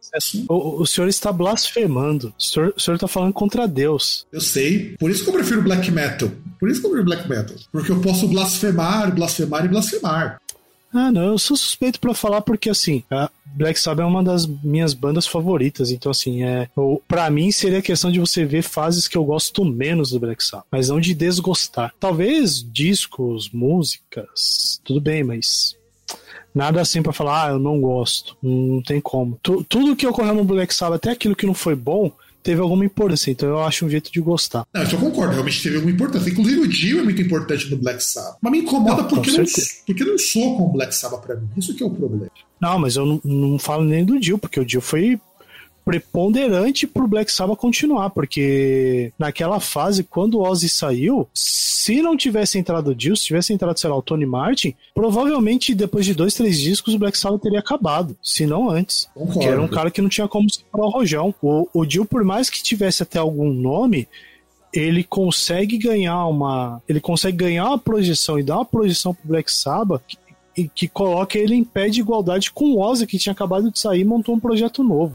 O, 0.48 0.82
o, 0.82 0.86
senhor 0.86 1.08
está 1.08 1.32
blasfemando. 1.32 2.34
O 2.38 2.42
senhor, 2.42 2.74
o 2.76 2.80
senhor 2.80 2.96
está 2.96 3.08
falando 3.08 3.32
contra 3.32 3.66
Deus. 3.66 4.26
Eu 4.30 4.40
sei. 4.40 4.94
Por 4.98 5.10
isso 5.10 5.24
que 5.24 5.30
eu 5.30 5.34
prefiro 5.34 5.62
black 5.62 5.90
metal. 5.90 6.30
Por 6.60 6.70
isso 6.70 6.80
que 6.80 6.86
eu 6.86 6.90
prefiro 6.90 7.16
black 7.16 7.28
metal. 7.28 7.56
Porque 7.72 7.90
eu 7.90 8.00
posso 8.00 8.28
blasfemar, 8.28 9.14
blasfemar 9.14 9.64
e 9.64 9.68
blasfemar. 9.68 10.40
Ah, 10.92 11.12
não, 11.12 11.32
eu 11.32 11.38
sou 11.38 11.56
suspeito 11.56 12.00
para 12.00 12.14
falar 12.14 12.40
porque 12.40 12.70
assim, 12.70 13.02
a 13.10 13.30
Black 13.54 13.78
Sabbath 13.78 14.04
é 14.04 14.08
uma 14.08 14.24
das 14.24 14.46
minhas 14.46 14.94
bandas 14.94 15.26
favoritas, 15.26 15.90
então 15.90 16.10
assim, 16.10 16.42
é, 16.42 16.70
para 17.06 17.28
mim 17.28 17.50
seria 17.50 17.82
questão 17.82 18.10
de 18.10 18.18
você 18.18 18.46
ver 18.46 18.62
fases 18.62 19.06
que 19.06 19.16
eu 19.16 19.24
gosto 19.24 19.62
menos 19.62 20.10
do 20.10 20.20
Black 20.20 20.42
Sabbath, 20.42 20.66
mas 20.70 20.88
não 20.88 20.98
de 20.98 21.12
desgostar. 21.12 21.92
Talvez 22.00 22.64
discos, 22.72 23.50
músicas, 23.50 24.80
tudo 24.84 25.00
bem, 25.00 25.22
mas 25.22 25.75
nada 26.56 26.80
assim 26.80 27.02
para 27.02 27.12
falar, 27.12 27.44
ah, 27.44 27.50
eu 27.50 27.58
não 27.58 27.78
gosto, 27.78 28.34
não 28.42 28.80
tem 28.80 28.98
como. 28.98 29.38
tudo 29.42 29.94
que 29.94 30.06
ocorreu 30.06 30.34
no 30.34 30.42
Black 30.42 30.74
Sabbath, 30.74 30.96
até 30.96 31.10
aquilo 31.10 31.36
que 31.36 31.44
não 31.44 31.52
foi 31.52 31.74
bom, 31.74 32.10
teve 32.42 32.62
alguma 32.62 32.84
importância, 32.84 33.30
então 33.30 33.46
eu 33.46 33.60
acho 33.60 33.84
um 33.84 33.90
jeito 33.90 34.10
de 34.10 34.20
gostar. 34.20 34.64
Não, 34.72 34.80
eu 34.80 34.88
só 34.88 34.96
concordo, 34.96 35.34
realmente 35.34 35.62
teve 35.62 35.76
alguma 35.76 35.92
importância. 35.92 36.30
Inclusive 36.30 36.60
o 36.60 36.66
Dio 36.66 37.00
é 37.00 37.02
muito 37.02 37.20
importante 37.20 37.70
no 37.70 37.76
Black 37.76 38.02
Sabbath. 38.02 38.38
Mas 38.40 38.52
me 38.52 38.58
incomoda 38.60 39.02
não, 39.02 39.08
porque, 39.08 39.30
não, 39.32 39.44
porque 39.86 40.04
não 40.04 40.18
soa 40.18 40.56
com 40.56 40.62
o 40.62 40.72
Black 40.72 40.94
Sabbath 40.94 41.20
pra 41.20 41.36
mim. 41.36 41.48
Isso 41.56 41.74
que 41.74 41.82
é 41.82 41.86
o 41.86 41.90
problema. 41.90 42.30
Não, 42.58 42.78
mas 42.78 42.96
eu 42.96 43.04
não, 43.04 43.20
não 43.22 43.58
falo 43.58 43.84
nem 43.84 44.02
do 44.02 44.18
Dio, 44.18 44.38
porque 44.38 44.58
o 44.58 44.64
Dio 44.64 44.80
foi 44.80 45.20
preponderante 45.86 46.84
pro 46.84 47.06
Black 47.06 47.30
Sabbath 47.30 47.58
continuar, 47.58 48.10
porque 48.10 49.12
naquela 49.16 49.60
fase, 49.60 50.02
quando 50.02 50.34
o 50.34 50.42
Ozzy 50.42 50.68
saiu, 50.68 51.28
se 51.32 52.02
não 52.02 52.16
tivesse 52.16 52.58
entrado 52.58 52.88
o 52.88 52.94
Dio, 52.94 53.16
se 53.16 53.26
tivesse 53.26 53.52
entrado, 53.52 53.78
sei 53.78 53.88
lá, 53.88 53.96
o 53.96 54.02
Tony 54.02 54.26
Martin, 54.26 54.74
provavelmente 54.92 55.76
depois 55.76 56.04
de 56.04 56.12
dois, 56.12 56.34
três 56.34 56.60
discos 56.60 56.92
o 56.92 56.98
Black 56.98 57.16
Sabbath 57.16 57.40
teria 57.40 57.60
acabado, 57.60 58.16
se 58.20 58.44
não 58.44 58.68
antes. 58.68 59.08
Concordo. 59.14 59.32
Porque 59.34 59.46
era 59.46 59.62
um 59.62 59.68
cara 59.68 59.88
que 59.88 60.02
não 60.02 60.08
tinha 60.08 60.26
como 60.26 60.50
separar 60.50 60.86
o 60.86 60.90
rojão. 60.90 61.32
O, 61.40 61.68
o 61.72 61.86
Dio, 61.86 62.04
por 62.04 62.24
mais 62.24 62.50
que 62.50 62.60
tivesse 62.60 63.04
até 63.04 63.20
algum 63.20 63.52
nome, 63.52 64.08
ele 64.72 65.04
consegue 65.04 65.78
ganhar 65.78 66.26
uma. 66.26 66.82
Ele 66.88 67.00
consegue 67.00 67.36
ganhar 67.36 67.68
uma 67.68 67.78
projeção 67.78 68.40
e 68.40 68.42
dar 68.42 68.56
uma 68.56 68.64
projeção 68.64 69.14
pro 69.14 69.28
Black 69.28 69.52
Sabbath 69.52 70.02
que, 70.52 70.68
que 70.74 70.88
coloca 70.88 71.38
ele 71.38 71.54
em 71.54 71.62
pé 71.62 71.88
de 71.88 72.00
igualdade 72.00 72.50
com 72.50 72.72
o 72.72 72.80
Ozzy, 72.80 73.06
que 73.06 73.18
tinha 73.18 73.32
acabado 73.32 73.70
de 73.70 73.78
sair 73.78 74.00
e 74.00 74.04
montou 74.04 74.34
um 74.34 74.40
projeto 74.40 74.82
novo. 74.82 75.14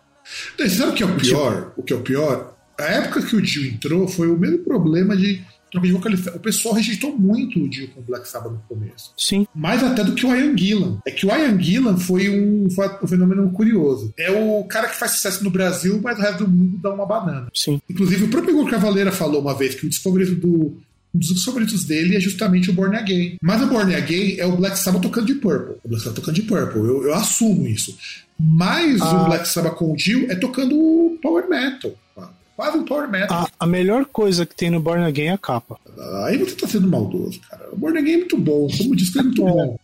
Você 0.57 0.69
sabe 0.69 0.91
o 0.91 0.95
que 0.95 1.03
é 1.03 1.05
o 1.05 1.15
pior? 1.15 1.73
O 1.77 1.84
que 1.84 1.93
é 1.93 1.95
o 1.95 2.01
pior? 2.01 2.57
A 2.79 2.84
época 2.86 3.21
que 3.21 3.36
o 3.36 3.41
Dio 3.41 3.65
entrou 3.65 4.07
foi 4.07 4.29
o 4.29 4.38
mesmo 4.38 4.59
problema 4.59 5.15
de 5.15 5.43
troca 5.71 5.88
de 5.88 5.93
vocalista. 5.93 6.36
O 6.36 6.39
pessoal 6.39 6.75
rejeitou 6.75 7.17
muito 7.17 7.59
o 7.59 7.69
Dio 7.69 7.88
com 7.89 8.01
o 8.01 8.03
Black 8.03 8.27
Sabbath 8.27 8.51
no 8.51 8.59
começo. 8.67 9.13
Sim. 9.17 9.47
Mais 9.55 9.82
até 9.82 10.03
do 10.03 10.13
que 10.13 10.25
o 10.25 10.36
Ian 10.36 10.55
Gillan. 10.55 10.99
É 11.05 11.11
que 11.11 11.25
o 11.25 11.29
Ian 11.29 11.59
Gillan 11.59 11.97
foi 11.97 12.29
um, 12.29 12.67
um 12.67 13.07
fenômeno 13.07 13.49
curioso. 13.51 14.13
É 14.17 14.29
o 14.29 14.63
cara 14.65 14.89
que 14.89 14.97
faz 14.97 15.13
sucesso 15.13 15.43
no 15.43 15.49
Brasil, 15.49 15.99
mas 16.03 16.19
o 16.19 16.21
resto 16.21 16.43
do 16.43 16.51
mundo 16.51 16.77
dá 16.77 16.93
uma 16.93 17.05
banana. 17.05 17.47
Sim. 17.53 17.82
Inclusive, 17.89 18.25
o 18.25 18.27
próprio 18.27 18.53
Igor 18.53 18.69
Cavaleira 18.69 19.11
falou 19.11 19.41
uma 19.41 19.53
vez 19.53 19.73
que 19.73 19.88
o 19.88 20.01
favorito 20.01 20.36
do 20.36 20.77
um 21.14 21.20
dos 21.20 21.43
favoritos 21.43 21.84
dele 21.84 22.16
é 22.16 22.20
justamente 22.20 22.70
o 22.70 22.74
Born 22.74 22.95
Again. 22.95 23.36
Mas 23.41 23.62
o 23.62 23.68
Born 23.68 23.93
Again 23.93 24.38
é 24.38 24.45
o 24.45 24.55
Black 24.55 24.80
Sabbath 24.80 25.01
tocando 25.01 25.28
de 25.28 25.36
Purple. 25.36 25.76
O 25.84 25.89
Black 25.89 26.03
Sabbath 26.03 26.20
tocando 26.20 26.36
de 26.36 26.43
Purple. 26.43 26.80
Eu, 26.80 27.03
eu 27.03 27.14
assumo 27.14 27.68
isso. 27.68 27.97
Mas 28.39 29.01
ah. 29.01 29.22
o 29.22 29.26
Black 29.26 29.47
Sabbath 29.47 29.76
com 29.76 29.91
o 29.91 29.95
Dio 29.95 30.32
é 30.32 30.36
tocando 30.36 31.20
Power 31.22 31.49
Metal. 31.49 31.91
Quase 32.55 32.78
um 32.78 32.86
Power 32.86 33.09
Metal. 33.09 33.36
A, 33.36 33.49
a, 33.59 33.66
melhor 33.66 34.05
coisa 34.05 34.45
que 34.45 34.55
tem 34.55 34.70
no 34.70 34.80
Born 34.80 35.03
Again 35.03 35.28
é 35.28 35.32
a 35.32 35.38
capa. 35.38 35.80
Aí 36.26 36.38
você 36.38 36.55
tá 36.55 36.68
sendo 36.68 36.88
maldoso, 36.88 37.39
cara. 37.49 37.70
O 37.72 37.76
Born 37.76 37.97
Again 37.97 38.14
é 38.14 38.18
muito 38.18 38.38
bom. 38.38 38.68
Como 38.78 38.95
disco 38.95 39.20
é 39.20 39.24
muito 39.24 39.47
é. 39.47 39.51
bom. 39.51 39.80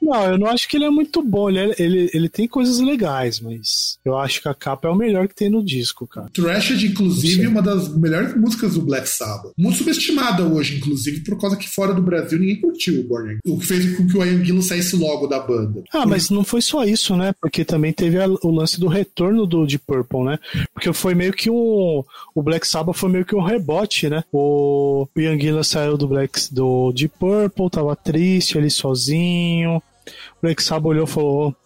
Não, 0.00 0.24
eu 0.24 0.38
não 0.38 0.46
acho 0.46 0.68
que 0.68 0.76
ele 0.76 0.84
é 0.84 0.90
muito 0.90 1.22
bom. 1.22 1.48
Ele, 1.50 1.58
é, 1.58 1.74
ele, 1.78 2.10
ele 2.14 2.28
tem 2.28 2.46
coisas 2.46 2.80
legais, 2.80 3.40
mas 3.40 3.98
eu 4.04 4.16
acho 4.16 4.40
que 4.40 4.48
a 4.48 4.54
capa 4.54 4.88
é 4.88 4.90
o 4.90 4.96
melhor 4.96 5.28
que 5.28 5.34
tem 5.34 5.50
no 5.50 5.64
disco, 5.64 6.06
cara. 6.06 6.30
Trashed, 6.32 6.84
inclusive, 6.86 7.44
é 7.44 7.48
uma 7.48 7.62
das 7.62 7.88
melhores 7.96 8.34
músicas 8.36 8.74
do 8.74 8.82
Black 8.82 9.08
Sabbath. 9.08 9.52
Muito 9.56 9.78
subestimada 9.78 10.44
hoje, 10.44 10.76
inclusive, 10.76 11.20
por 11.20 11.38
causa 11.38 11.56
que 11.56 11.68
fora 11.68 11.92
do 11.92 12.02
Brasil 12.02 12.38
ninguém 12.38 12.60
curtiu 12.60 13.00
o 13.00 13.04
Born 13.04 13.38
O 13.46 13.58
que 13.58 13.66
fez 13.66 13.96
com 13.96 14.06
que 14.06 14.16
o 14.16 14.24
Ian 14.24 14.44
Gillan 14.44 14.62
saísse 14.62 14.96
logo 14.96 15.26
da 15.26 15.40
banda. 15.40 15.82
Ah, 15.92 16.00
por... 16.00 16.08
mas 16.08 16.30
não 16.30 16.44
foi 16.44 16.62
só 16.62 16.84
isso, 16.84 17.16
né? 17.16 17.34
Porque 17.40 17.64
também 17.64 17.92
teve 17.92 18.18
a, 18.18 18.26
o 18.26 18.50
lance 18.50 18.78
do 18.80 18.88
retorno 18.88 19.46
do 19.46 19.66
Deep 19.66 19.84
Purple, 19.86 20.24
né? 20.24 20.38
Porque 20.72 20.92
foi 20.92 21.14
meio 21.14 21.32
que 21.32 21.50
um. 21.50 22.04
O 22.34 22.42
Black 22.42 22.66
Sabbath 22.66 22.96
foi 22.96 23.10
meio 23.10 23.24
que 23.24 23.34
um 23.34 23.42
rebote, 23.42 24.08
né? 24.08 24.22
O 24.32 25.06
Ian 25.16 25.38
Gillan 25.38 25.62
saiu 25.62 25.96
do 25.96 26.08
Black 26.08 26.52
do 26.52 26.92
Deep 26.92 27.14
Purple, 27.18 27.70
tava 27.70 27.96
triste 27.96 28.56
ali 28.56 28.70
sozinho. 28.70 29.82
O 30.08 30.42
Black 30.42 30.62
Sabbath 30.62 30.86
olhou 30.86 31.04
e 31.04 31.10
falou: 31.10 31.56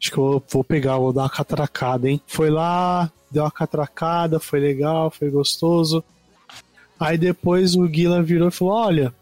Acho 0.00 0.10
que 0.10 0.18
eu 0.18 0.42
vou 0.50 0.64
pegar, 0.64 0.98
vou 0.98 1.12
dar 1.12 1.22
uma 1.22 1.30
catracada, 1.30 2.08
hein? 2.08 2.20
Foi 2.26 2.50
lá, 2.50 3.10
deu 3.30 3.42
uma 3.42 3.50
catracada, 3.50 4.38
foi 4.38 4.60
legal, 4.60 5.10
foi 5.10 5.30
gostoso. 5.30 6.04
Aí 6.98 7.18
depois 7.18 7.74
o 7.74 7.88
Guilherme 7.88 8.24
virou 8.24 8.48
e 8.48 8.52
falou: 8.52 8.74
Olha, 8.74 9.14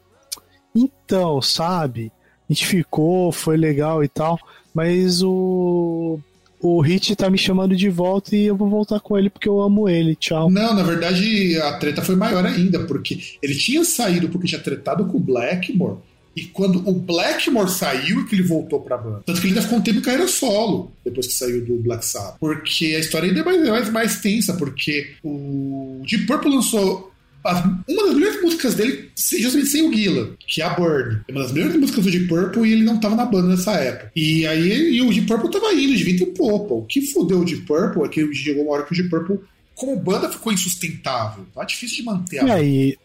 então, 0.74 1.40
sabe? 1.40 2.12
A 2.48 2.52
gente 2.52 2.66
ficou, 2.66 3.32
foi 3.32 3.56
legal 3.56 4.02
e 4.04 4.08
tal, 4.08 4.38
mas 4.74 5.22
o 5.22 6.18
o 6.62 6.80
Hit 6.80 7.16
tá 7.16 7.28
me 7.28 7.36
chamando 7.36 7.74
de 7.74 7.88
volta 7.88 8.36
e 8.36 8.44
eu 8.46 8.56
vou 8.56 8.68
voltar 8.68 9.00
com 9.00 9.18
ele 9.18 9.28
porque 9.28 9.48
eu 9.48 9.60
amo 9.60 9.88
ele. 9.88 10.14
Tchau. 10.14 10.48
Não, 10.48 10.72
na 10.72 10.84
verdade 10.84 11.60
a 11.60 11.72
treta 11.76 12.00
foi 12.02 12.14
maior 12.14 12.46
ainda, 12.46 12.84
porque 12.86 13.18
ele 13.42 13.54
tinha 13.54 13.84
saído 13.84 14.28
porque 14.28 14.46
tinha 14.46 14.60
tretado 14.60 15.04
com 15.06 15.16
o 15.16 15.20
Blackmore. 15.20 15.96
E 16.34 16.44
quando 16.44 16.86
o 16.88 16.92
Blackmore 16.92 17.70
saiu, 17.70 18.22
é 18.22 18.24
que 18.24 18.34
ele 18.34 18.42
voltou 18.42 18.80
pra 18.80 18.96
banda. 18.96 19.22
Tanto 19.26 19.40
que 19.40 19.46
ele 19.46 19.54
ainda 19.54 19.62
ficou 19.62 19.78
um 19.78 19.82
tempo 19.82 19.98
em 19.98 20.02
carreira 20.02 20.26
solo, 20.28 20.92
depois 21.04 21.26
que 21.26 21.32
saiu 21.34 21.64
do 21.64 21.76
Black 21.76 22.04
Sabbath. 22.04 22.36
Porque 22.40 22.86
a 22.96 22.98
história 22.98 23.28
ainda 23.28 23.40
é 23.40 23.44
mais, 23.44 23.68
mais, 23.68 23.90
mais 23.90 24.20
tensa, 24.20 24.54
porque 24.54 25.12
o 25.22 26.02
Deep 26.06 26.26
Purple 26.26 26.54
lançou 26.54 27.12
uma 27.44 28.06
das 28.06 28.14
melhores 28.14 28.40
músicas 28.40 28.74
dele, 28.74 29.10
justamente 29.16 29.66
sem 29.66 29.88
o 29.88 29.92
Gila, 29.92 30.36
que 30.46 30.62
é 30.62 30.64
a 30.64 30.70
Burn. 30.70 31.20
É 31.26 31.32
uma 31.32 31.42
das 31.42 31.52
melhores 31.52 31.76
músicas 31.76 32.04
do 32.04 32.10
Deep 32.10 32.28
Purple 32.28 32.68
e 32.68 32.72
ele 32.72 32.84
não 32.84 33.00
tava 33.00 33.16
na 33.16 33.24
banda 33.24 33.48
nessa 33.48 33.72
época. 33.72 34.12
E 34.14 34.46
aí 34.46 34.96
e 34.96 35.02
o 35.02 35.10
Deep 35.10 35.26
Purple 35.26 35.50
tava 35.50 35.72
indo 35.74 35.96
de 35.96 36.04
vento 36.04 36.22
em 36.22 36.32
popa. 36.32 36.74
O 36.74 36.84
que 36.84 37.02
fudeu 37.02 37.40
o 37.40 37.44
Deep 37.44 37.62
Purple 37.62 38.04
é 38.04 38.08
que 38.08 38.34
chegou 38.34 38.64
uma 38.64 38.74
hora 38.74 38.84
que 38.84 38.92
o 38.92 38.96
Deep 38.96 39.10
Purple, 39.10 39.40
como 39.74 39.96
banda, 39.96 40.30
ficou 40.30 40.52
insustentável. 40.52 41.44
Tá 41.54 41.64
difícil 41.64 41.98
de 41.98 42.02
manter 42.04 42.38
a 42.38 42.44
e 42.44 42.50
aí, 42.50 42.96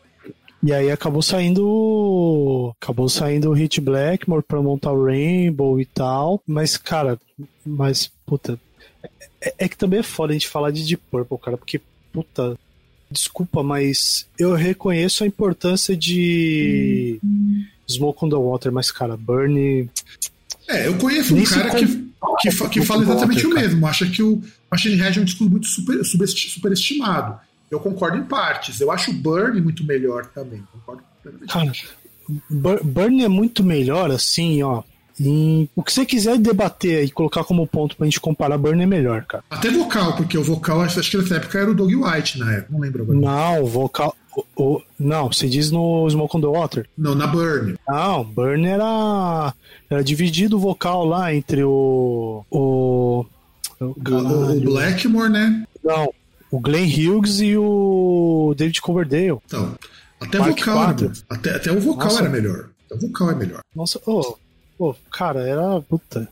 e 0.63 0.73
aí 0.73 0.91
acabou 0.91 1.21
saindo. 1.21 2.73
Acabou 2.81 3.07
saindo 3.07 3.49
o 3.49 3.53
Hit 3.53 3.79
Blackmore 3.79 4.43
pra 4.43 4.61
montar 4.61 4.91
o 4.91 5.05
Rainbow 5.05 5.79
e 5.79 5.85
tal. 5.85 6.41
Mas, 6.47 6.77
cara, 6.77 7.19
mas, 7.65 8.11
puta. 8.25 8.59
É, 9.39 9.53
é, 9.59 9.69
que 9.69 9.77
também 9.77 9.99
é 9.99 10.03
foda 10.03 10.31
a 10.31 10.33
gente 10.33 10.47
falar 10.47 10.71
de 10.71 10.83
Deep 10.83 11.03
Purple, 11.11 11.37
cara, 11.37 11.57
porque, 11.57 11.79
puta. 12.11 12.57
desculpa, 13.09 13.61
mas 13.61 14.27
eu 14.37 14.53
reconheço 14.55 15.23
a 15.23 15.27
importância 15.27 15.95
de 15.95 17.19
Smoke 17.87 18.25
on 18.25 18.29
the 18.29 18.35
Water, 18.35 18.71
mas, 18.71 18.91
cara, 18.91 19.15
Burn. 19.15 19.89
É, 20.67 20.87
eu 20.87 20.97
conheço 20.97 21.35
um 21.35 21.43
cara 21.43 21.75
que, 21.75 21.85
que, 22.41 22.69
que 22.69 22.81
fala 22.81 23.03
exatamente 23.03 23.45
o 23.45 23.53
mesmo. 23.53 23.85
Acha 23.85 24.09
que 24.09 24.23
o 24.23 24.41
Machine 24.71 24.95
Head 24.95 25.19
é 25.19 25.21
um 25.21 25.25
disco 25.25 25.43
muito 25.45 25.67
super, 25.67 26.03
superestimado. 26.03 27.39
Eu 27.69 27.79
concordo 27.79 28.17
em 28.17 28.23
partes. 28.23 28.79
Eu 28.79 28.91
acho 28.91 29.11
o 29.11 29.13
Burn 29.13 29.59
muito 29.61 29.83
melhor 29.83 30.25
também. 30.27 30.63
Concordo 30.71 31.03
Cara, 31.49 31.71
Burn 32.49 33.23
é 33.23 33.27
muito 33.27 33.63
melhor, 33.63 34.11
assim, 34.11 34.61
ó. 34.63 34.83
Em... 35.19 35.67
O 35.75 35.81
que 35.81 35.91
você 35.91 36.05
quiser 36.05 36.37
debater 36.37 37.03
e 37.03 37.09
colocar 37.09 37.43
como 37.43 37.65
ponto 37.65 37.95
pra 37.95 38.05
gente 38.05 38.19
comparar, 38.19 38.57
Burn 38.57 38.81
é 38.81 38.85
melhor, 38.85 39.25
cara. 39.25 39.43
Até 39.49 39.69
vocal, 39.69 40.15
porque 40.15 40.37
o 40.37 40.43
vocal, 40.43 40.81
acho 40.81 41.01
que 41.01 41.17
nessa 41.17 41.35
época 41.35 41.59
era 41.59 41.71
o 41.71 41.75
Doug 41.75 41.91
White, 41.91 42.39
na 42.39 42.53
época, 42.53 42.67
não 42.71 42.79
lembro 42.79 43.03
agora. 43.03 43.19
Não, 43.19 43.65
vocal. 43.65 44.15
O, 44.35 44.45
o, 44.55 44.81
não, 44.99 45.31
você 45.31 45.49
diz 45.49 45.71
no 45.71 46.07
Smoke 46.09 46.37
on 46.37 46.41
the 46.41 46.47
Water? 46.47 46.87
Não, 46.95 47.15
na 47.15 47.25
Burn. 47.25 47.75
Não, 47.87 48.23
Burn 48.23 48.67
era, 48.67 49.53
era 49.89 50.03
dividido 50.03 50.57
o 50.57 50.59
vocal 50.59 51.05
lá 51.05 51.33
entre 51.33 51.63
o. 51.63 52.45
O, 52.51 53.25
o, 53.79 53.85
o 53.85 54.61
Blackmore, 54.61 55.29
né? 55.29 55.63
Não, 55.83 56.13
o 56.51 56.59
Glenn 56.59 56.87
Hughes 56.87 57.39
e 57.39 57.57
o 57.57 58.53
David 58.57 58.81
Coverdale. 58.81 59.39
Então, 59.45 59.75
até, 60.19 60.39
vocal 60.39 60.83
era, 60.83 61.11
até, 61.29 61.55
até 61.55 61.71
o 61.71 61.79
vocal 61.79 62.07
Nossa. 62.07 62.19
era 62.21 62.29
melhor. 62.29 62.69
Até 62.85 62.95
o 62.95 63.07
vocal 63.07 63.31
é 63.31 63.35
melhor. 63.35 63.61
Nossa, 63.75 64.01
oh, 64.05 64.37
oh, 64.79 64.95
cara, 65.11 65.41
era. 65.41 65.81
Puta. 65.81 66.27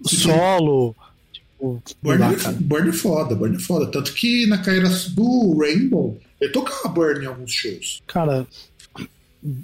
O 0.00 0.08
solo. 0.08 0.94
Tipo, 1.32 1.82
Burn, 2.02 2.36
Burn 2.60 2.88
é 2.88 2.92
foda, 2.92 3.34
Burn 3.34 3.56
é 3.56 3.60
foda. 3.60 3.86
Tanto 3.86 4.12
que 4.12 4.46
na 4.46 4.58
carreira 4.58 4.88
do 5.10 5.58
Rainbow, 5.58 6.18
ele 6.40 6.52
tocava 6.52 6.88
Burn 6.88 7.24
em 7.24 7.26
alguns 7.26 7.52
shows. 7.52 8.02
Cara, 8.06 8.46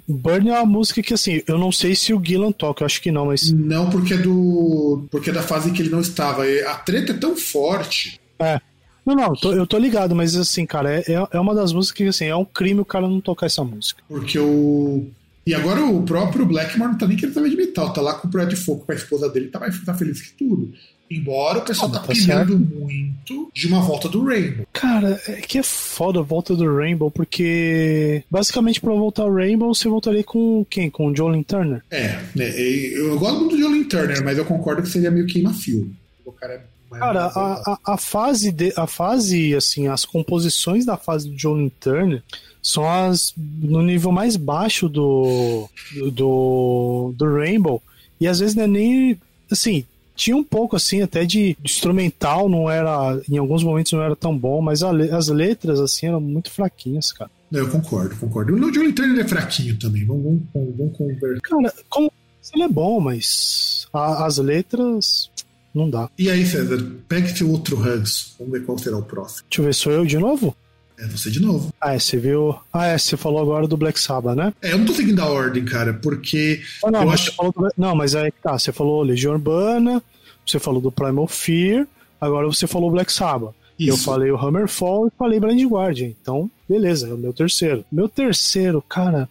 Burn 0.07 0.49
é 0.49 0.53
uma 0.53 0.65
música 0.65 1.01
que, 1.01 1.13
assim, 1.13 1.41
eu 1.47 1.57
não 1.57 1.71
sei 1.71 1.95
se 1.95 2.13
o 2.13 2.21
Gillan 2.23 2.51
toca, 2.51 2.83
eu 2.83 2.85
acho 2.85 3.01
que 3.01 3.11
não, 3.11 3.27
mas. 3.27 3.51
Não, 3.51 3.89
porque 3.89 4.13
é 4.13 4.17
do. 4.17 5.07
Porque 5.09 5.29
é 5.29 5.33
da 5.33 5.41
fase 5.41 5.71
que 5.71 5.81
ele 5.81 5.89
não 5.89 6.01
estava. 6.01 6.43
A 6.67 6.75
treta 6.75 7.13
é 7.13 7.17
tão 7.17 7.35
forte. 7.35 8.19
É. 8.39 8.59
Não, 9.05 9.15
não, 9.15 9.27
eu 9.29 9.35
tô, 9.35 9.53
eu 9.53 9.67
tô 9.67 9.77
ligado, 9.77 10.15
mas 10.15 10.35
assim, 10.35 10.65
cara, 10.65 10.99
é, 10.99 11.05
é 11.31 11.39
uma 11.39 11.55
das 11.55 11.73
músicas 11.73 11.97
que, 11.97 12.07
assim, 12.07 12.25
é 12.25 12.35
um 12.35 12.45
crime 12.45 12.81
o 12.81 12.85
cara 12.85 13.07
não 13.07 13.19
tocar 13.19 13.47
essa 13.47 13.63
música. 13.63 14.03
Porque 14.07 14.37
o. 14.37 15.07
E 15.45 15.55
agora 15.55 15.83
o 15.83 16.03
próprio 16.03 16.45
Blackmore 16.45 16.91
não 16.91 16.97
tá 16.97 17.07
nem 17.07 17.17
querendo 17.17 17.33
saber 17.33 17.49
de 17.49 17.57
metal, 17.57 17.91
tá 17.91 17.99
lá 17.99 18.13
com 18.13 18.27
o 18.27 18.29
Brad 18.31 18.53
Fogo 18.53 18.85
com 18.85 18.91
a 18.91 18.95
esposa 18.95 19.27
dele, 19.27 19.47
tá, 19.47 19.59
mais, 19.59 19.83
tá 19.83 19.93
feliz 19.93 20.21
que 20.21 20.33
tudo. 20.33 20.71
Embora 21.09 21.59
o 21.59 21.61
pessoal 21.63 21.89
ah, 21.89 21.93
tá, 21.95 21.99
tá 21.99 22.13
pilhando 22.13 22.57
muito 22.57 23.51
de 23.53 23.67
uma 23.67 23.81
volta 23.81 24.07
do 24.07 24.23
Rainbow. 24.23 24.65
Cara, 24.71 25.19
é 25.27 25.41
que 25.41 25.57
é 25.57 25.63
foda 25.63 26.19
a 26.19 26.23
volta 26.23 26.55
do 26.55 26.73
Rainbow, 26.73 27.11
porque 27.11 28.23
basicamente 28.31 28.79
pra 28.79 28.93
voltar 28.93 29.25
o 29.25 29.33
Rainbow, 29.33 29.73
você 29.73 29.89
voltaria 29.89 30.23
com 30.23 30.65
quem? 30.69 30.89
Com 30.89 31.07
o 31.07 31.15
Jolin 31.15 31.43
Turner? 31.43 31.83
É, 31.91 32.17
né, 32.33 32.49
eu 32.57 33.19
gosto 33.19 33.39
muito 33.39 33.57
do 33.57 33.61
Jolin 33.61 33.83
Turner, 33.83 34.23
mas 34.23 34.37
eu 34.37 34.45
concordo 34.45 34.83
que 34.83 34.89
seria 34.89 35.11
meio 35.11 35.27
queima-filme. 35.27 35.93
O 36.23 36.31
cara 36.31 36.53
é 36.53 36.61
Cara, 36.99 37.25
a, 37.27 37.53
a, 37.71 37.79
a, 37.93 37.97
fase 37.97 38.51
de, 38.51 38.73
a 38.75 38.85
fase, 38.85 39.55
assim, 39.55 39.87
as 39.87 40.03
composições 40.03 40.85
da 40.85 40.97
fase 40.97 41.29
do 41.29 41.37
Jolin 41.37 41.69
Turner 41.79 42.21
são 42.61 42.87
as 42.87 43.33
no 43.37 43.81
nível 43.81 44.11
mais 44.11 44.35
baixo 44.35 44.89
do, 44.89 45.69
do, 46.11 47.13
do 47.15 47.35
Rainbow. 47.35 47.81
E 48.19 48.27
às 48.27 48.39
vezes 48.39 48.55
não 48.55 48.63
é 48.63 48.67
nem. 48.67 49.19
Assim, 49.49 49.85
tinha 50.15 50.35
um 50.35 50.43
pouco 50.43 50.75
assim 50.75 51.01
até 51.01 51.25
de, 51.25 51.57
de, 51.59 51.71
instrumental, 51.71 52.47
não 52.47 52.69
era. 52.69 53.19
Em 53.29 53.37
alguns 53.37 53.63
momentos 53.63 53.91
não 53.93 54.03
era 54.03 54.15
tão 54.15 54.37
bom, 54.37 54.61
mas 54.61 54.83
a, 54.83 54.91
as 54.91 55.29
letras 55.29 55.79
assim 55.79 56.07
eram 56.07 56.21
muito 56.21 56.51
fraquinhas, 56.51 57.11
cara. 57.11 57.31
Eu 57.51 57.69
concordo, 57.69 58.15
concordo. 58.15 58.53
O 58.53 58.71
Johnny 58.71 58.93
Turner 58.93 59.25
é 59.25 59.27
fraquinho 59.27 59.77
também, 59.77 60.05
vamos, 60.05 60.41
vamos, 60.53 60.77
vamos 60.77 60.97
conversar. 60.97 61.41
Cara, 61.41 61.73
como, 61.89 62.11
ele 62.53 62.63
é 62.63 62.69
bom, 62.69 62.99
mas 62.99 63.87
a, 63.91 64.25
as 64.25 64.37
letras 64.37 65.29
não 65.73 65.89
dá. 65.89 66.09
E 66.17 66.29
aí, 66.29 66.45
César, 66.45 66.85
pegue 67.07 67.35
seu 67.35 67.49
outro 67.49 67.75
ranço. 67.75 68.35
Vamos 68.37 68.53
ver 68.53 68.65
qual 68.65 68.77
será 68.77 68.97
o 68.97 69.03
próximo. 69.03 69.45
Deixa 69.49 69.61
eu 69.61 69.65
ver, 69.65 69.73
sou 69.73 69.91
eu 69.91 70.05
de 70.05 70.17
novo? 70.17 70.55
É 70.99 71.07
você 71.07 71.31
de 71.31 71.39
novo. 71.39 71.73
Ah, 71.81 71.95
é, 71.95 71.99
você 71.99 72.17
viu. 72.17 72.55
Ah, 72.71 72.85
é, 72.85 72.97
você 72.97 73.17
falou 73.17 73.41
agora 73.41 73.67
do 73.67 73.75
Black 73.75 73.99
Sabbath, 73.99 74.35
né? 74.35 74.53
É, 74.61 74.73
eu 74.73 74.77
não 74.77 74.85
tô 74.85 74.93
seguindo 74.93 75.19
a 75.19 75.25
ordem, 75.25 75.65
cara, 75.65 75.93
porque. 75.93 76.61
Ah, 76.83 76.91
não, 76.91 77.03
eu 77.03 77.09
acho... 77.09 77.31
do... 77.31 77.71
não, 77.75 77.95
mas 77.95 78.13
aí 78.15 78.31
tá. 78.43 78.57
Você 78.57 78.71
falou 78.71 79.01
Legião 79.01 79.33
Urbana, 79.33 80.01
você 80.45 80.59
falou 80.59 80.79
do 80.79 80.91
Primal 80.91 81.27
Fear, 81.27 81.87
agora 82.19 82.45
você 82.45 82.67
falou 82.67 82.91
Black 82.91 83.11
Sabbath. 83.11 83.55
Isso. 83.79 83.89
Eu 83.89 83.97
falei 83.97 84.31
o 84.31 84.37
Hammerfall 84.37 85.07
e 85.07 85.11
falei 85.17 85.39
Blind 85.39 85.65
Guardian. 85.65 86.09
Então, 86.21 86.51
beleza, 86.69 87.07
é 87.07 87.13
o 87.13 87.17
meu 87.17 87.33
terceiro. 87.33 87.83
Meu 87.91 88.07
terceiro, 88.07 88.79
cara, 88.87 89.27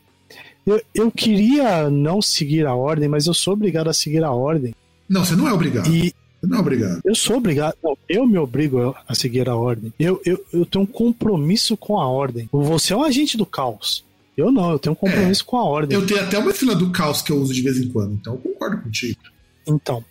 eu, 0.67 0.83
eu 0.93 1.11
queria 1.11 1.89
não 1.89 2.21
seguir 2.21 2.67
a 2.67 2.75
ordem, 2.75 3.09
mas 3.09 3.29
eu 3.29 3.35
sou 3.35 3.53
obrigado 3.53 3.89
a 3.89 3.95
seguir 3.95 4.25
a 4.25 4.33
ordem. 4.33 4.75
Não, 5.09 5.25
você 5.25 5.37
não 5.37 5.47
é 5.47 5.53
obrigado. 5.53 5.89
E, 5.89 6.13
não, 6.43 6.61
obrigado. 6.61 7.01
Eu 7.05 7.15
sou 7.15 7.37
obrigado. 7.37 7.75
Não, 7.83 7.97
eu 8.09 8.27
me 8.27 8.39
obrigo 8.39 8.95
a 9.07 9.15
seguir 9.15 9.49
a 9.49 9.57
ordem. 9.57 9.93
Eu, 9.99 10.21
eu, 10.25 10.45
eu 10.53 10.65
tenho 10.65 10.85
um 10.85 10.87
compromisso 10.87 11.77
com 11.77 12.01
a 12.01 12.07
ordem. 12.07 12.49
Você 12.53 12.93
é 12.93 12.97
um 12.97 13.05
agente 13.05 13.37
do 13.37 13.45
caos. 13.45 14.05
Eu 14.37 14.51
não, 14.51 14.71
eu 14.71 14.79
tenho 14.79 14.93
um 14.93 14.97
compromisso 14.97 15.43
é, 15.43 15.45
com 15.45 15.57
a 15.59 15.65
ordem. 15.65 15.99
Eu 15.99 16.07
tenho 16.07 16.21
até 16.21 16.39
uma 16.39 16.53
fila 16.53 16.75
do 16.75 16.91
caos 16.91 17.21
que 17.21 17.31
eu 17.31 17.37
uso 17.37 17.53
de 17.53 17.61
vez 17.61 17.77
em 17.79 17.89
quando, 17.89 18.15
então 18.15 18.35
eu 18.35 18.39
concordo 18.39 18.83
contigo. 18.83 19.21
Então, 19.67 20.03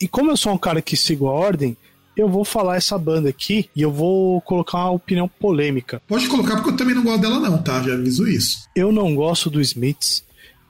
e 0.00 0.06
como 0.06 0.30
eu 0.30 0.36
sou 0.36 0.52
um 0.52 0.58
cara 0.58 0.82
que 0.82 0.96
sigo 0.96 1.28
a 1.28 1.32
ordem, 1.32 1.76
eu 2.16 2.28
vou 2.28 2.44
falar 2.44 2.76
essa 2.76 2.98
banda 2.98 3.30
aqui 3.30 3.70
e 3.74 3.80
eu 3.80 3.90
vou 3.90 4.40
colocar 4.42 4.78
uma 4.78 4.90
opinião 4.90 5.26
polêmica. 5.26 6.02
Pode 6.06 6.28
colocar 6.28 6.56
porque 6.56 6.70
eu 6.70 6.76
também 6.76 6.94
não 6.94 7.02
gosto 7.02 7.22
dela 7.22 7.40
não, 7.40 7.62
tá? 7.62 7.82
Já 7.82 7.94
aviso 7.94 8.28
isso. 8.28 8.68
Eu 8.76 8.92
não 8.92 9.14
gosto 9.14 9.48
do 9.48 9.60
Smiths 9.60 10.22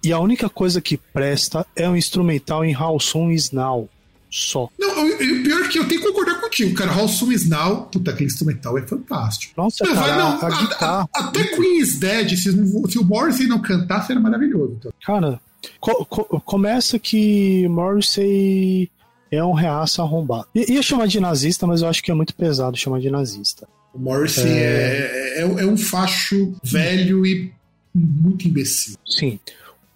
e 0.05 0.13
a 0.13 0.21
única 0.21 0.49
coisa 0.49 0.81
que 0.81 0.97
presta 0.97 1.67
é 1.75 1.89
o 1.89 1.97
instrumental 1.97 2.65
em 2.65 2.77
How 2.77 3.01
Soon 3.01 3.33
Is 3.33 3.51
Now 3.51 3.89
só. 4.33 4.71
Não, 4.79 5.07
o 5.07 5.19
pior 5.19 5.61
é 5.63 5.69
que 5.69 5.79
eu 5.79 5.87
tenho 5.87 6.01
que 6.01 6.07
concordar 6.07 6.41
contigo, 6.41 6.75
cara. 6.75 6.97
How 6.97 7.07
Soon 7.07 7.33
Is 7.33 7.47
Now, 7.47 7.83
puta, 7.83 8.13
aquele 8.13 8.31
instrumental 8.31 8.79
é 8.79 8.83
fantástico. 8.83 9.53
Nossa, 9.57 9.85
não, 9.85 9.95
cara, 9.95 10.17
não, 10.17 10.27
a, 10.27 10.47
a, 10.47 11.03
a, 11.03 11.09
até 11.13 11.45
Queen 11.45 11.79
is 11.79 11.99
Dead, 11.99 12.31
se, 12.31 12.51
se 12.51 12.99
o 12.99 13.05
Morrissey 13.05 13.47
não 13.47 13.61
cantar, 13.61 14.07
seria 14.07 14.23
maravilhoso. 14.23 14.77
Então. 14.79 14.93
Cara, 15.05 15.39
co 15.79 16.07
co 16.07 16.41
começa 16.41 16.99
que 16.99 17.69
Morrissey 17.69 18.91
é 19.31 19.45
um 19.45 19.53
reaça 19.53 20.01
arrombado. 20.01 20.49
I 20.55 20.73
ia 20.73 20.83
chamar 20.83 21.09
de 21.09 21.21
nazista, 21.21 21.67
mas 21.67 21.83
eu 21.83 21.89
acho 21.89 22.03
que 22.03 22.11
é 22.11 22.15
muito 22.15 22.35
pesado 22.35 22.77
chamar 22.77 23.01
de 23.01 23.11
nazista. 23.11 23.69
O 23.93 23.99
Morrissey 23.99 24.51
é, 24.51 25.37
é, 25.37 25.41
é, 25.41 25.43
é 25.43 25.67
um 25.67 25.77
facho 25.77 26.55
velho 26.65 27.27
e 27.27 27.53
muito 27.95 28.49
imbecil. 28.49 28.97
Sim. 29.07 29.39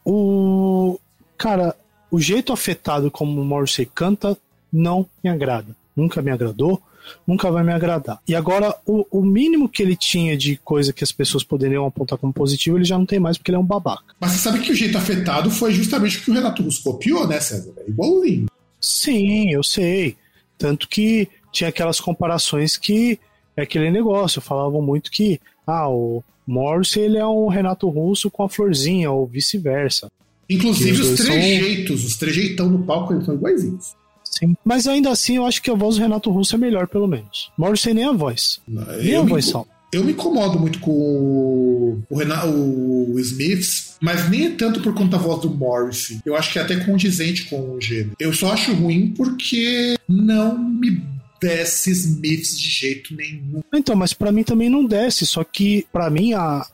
O. 0.05 1.01
Cara, 1.39 1.75
o 2.11 2.21
jeito 2.21 2.53
afetado 2.53 3.11
como 3.11 3.41
o 3.41 3.45
Morrissey 3.45 3.87
canta 3.87 4.37
não 4.73 5.07
me 5.23 5.31
agrada. 5.31 5.75
Nunca 5.95 6.21
me 6.21 6.31
agradou, 6.31 6.81
nunca 7.27 7.51
vai 7.51 7.65
me 7.65 7.73
agradar. 7.73 8.21
E 8.29 8.35
agora, 8.35 8.75
o, 8.85 9.07
o, 9.11 9.23
mínimo 9.23 9.69
que 9.69 9.83
ele 9.83 9.97
tinha 9.97 10.37
de 10.37 10.57
coisa 10.57 10.93
que 10.93 11.05
as 11.05 11.13
pessoas 11.13 11.43
poderiam 11.43 11.87
apontar 11.87 12.19
como 12.19 12.33
positivo, 12.33 12.77
ele 12.77 12.85
já 12.85 12.99
não 12.99 13.07
tem 13.07 13.19
mais 13.19 13.39
porque 13.39 13.51
ele 13.51 13.57
é 13.57 13.61
um 13.61 13.65
babaca. 13.65 14.15
Mas 14.21 14.33
você 14.33 14.39
sabe 14.39 14.61
que 14.61 14.73
o 14.73 14.75
jeito 14.75 14.99
afetado 14.99 15.51
foi 15.51 15.73
justamente 15.73 16.19
o 16.19 16.23
que 16.23 16.31
o 16.31 16.35
Renato 16.35 16.63
Russo 16.63 16.83
copiou, 16.83 17.27
né, 17.27 17.41
César? 17.41 17.73
É 17.79 17.89
igualzinho. 17.89 18.47
Sim, 18.81 19.51
eu 19.51 19.63
sei. 19.63 20.17
Tanto 20.59 20.89
que 20.89 21.29
tinha 21.53 21.69
aquelas 21.69 22.01
comparações 22.01 22.77
que 22.77 23.19
é 23.57 23.63
aquele 23.63 23.91
negócio, 23.91 24.41
falavam 24.41 24.83
muito 24.83 25.11
que 25.11 25.41
ah, 25.67 25.89
o 25.89 26.23
Morrissey 26.47 27.05
ele 27.05 27.19
é 27.19 27.27
um 27.27 27.49
Renato 27.49 27.89
Russo 27.89 28.31
com 28.31 28.43
a 28.43 28.49
florzinha, 28.49 29.11
ou 29.11 29.27
vice-versa. 29.27 30.11
Inclusive 30.49 31.01
os, 31.01 31.09
os 31.11 31.21
trejeitos, 31.21 32.01
são... 32.01 32.09
os 32.09 32.17
trejeitão 32.17 32.69
no 32.71 32.85
palco 32.85 33.13
eles 33.13 33.25
são 33.25 33.35
iguaizinhos. 33.35 33.95
Sim. 34.25 34.57
Mas 34.65 34.87
ainda 34.87 35.11
assim, 35.11 35.37
eu 35.37 35.47
acho 35.47 35.63
que 35.63 35.71
a 35.71 35.75
voz 35.75 35.97
do 35.97 36.03
Renato 36.03 36.31
Russo 36.31 36.55
é 36.55 36.59
melhor, 36.59 36.87
pelo 36.87 37.07
menos. 37.07 37.51
Morrissey 37.57 37.95
nem 37.95 38.05
a 38.05 38.13
voz. 38.13 38.61
Não, 38.69 38.85
nem 38.99 39.17
a 39.17 39.23
voz 39.23 39.47
só. 39.47 39.65
Eu 39.93 40.05
me 40.05 40.13
incomodo 40.13 40.59
muito 40.59 40.79
com 40.81 42.03
o, 42.11 42.17
Renato, 42.17 42.49
o 42.49 43.19
Smiths, 43.21 43.97
mas 44.01 44.29
nem 44.29 44.47
é 44.47 44.51
tanto 44.51 44.81
por 44.81 44.93
conta 44.93 45.17
da 45.17 45.23
voz 45.23 45.41
do 45.41 45.49
Morrissey. 45.49 46.21
Eu 46.27 46.37
acho 46.37 46.53
que 46.53 46.59
é 46.59 46.63
até 46.63 46.77
condizente 46.85 47.45
com 47.45 47.73
o 47.73 47.81
gênero. 47.81 48.13
Eu 48.19 48.33
só 48.33 48.53
acho 48.53 48.75
ruim 48.75 49.15
porque 49.17 49.97
não 50.09 50.59
me 50.59 51.01
desce 51.41 51.93
Smiths 51.93 52.59
de 52.59 52.69
jeito 52.69 53.15
nenhum. 53.15 53.63
Então, 53.73 53.95
mas 53.95 54.13
para 54.13 54.33
mim 54.33 54.43
também 54.43 54.69
não 54.69 54.85
desce, 54.85 55.25
só 55.25 55.45
que 55.45 55.87
para 55.93 56.11
mim 56.11 56.33
a, 56.33 56.67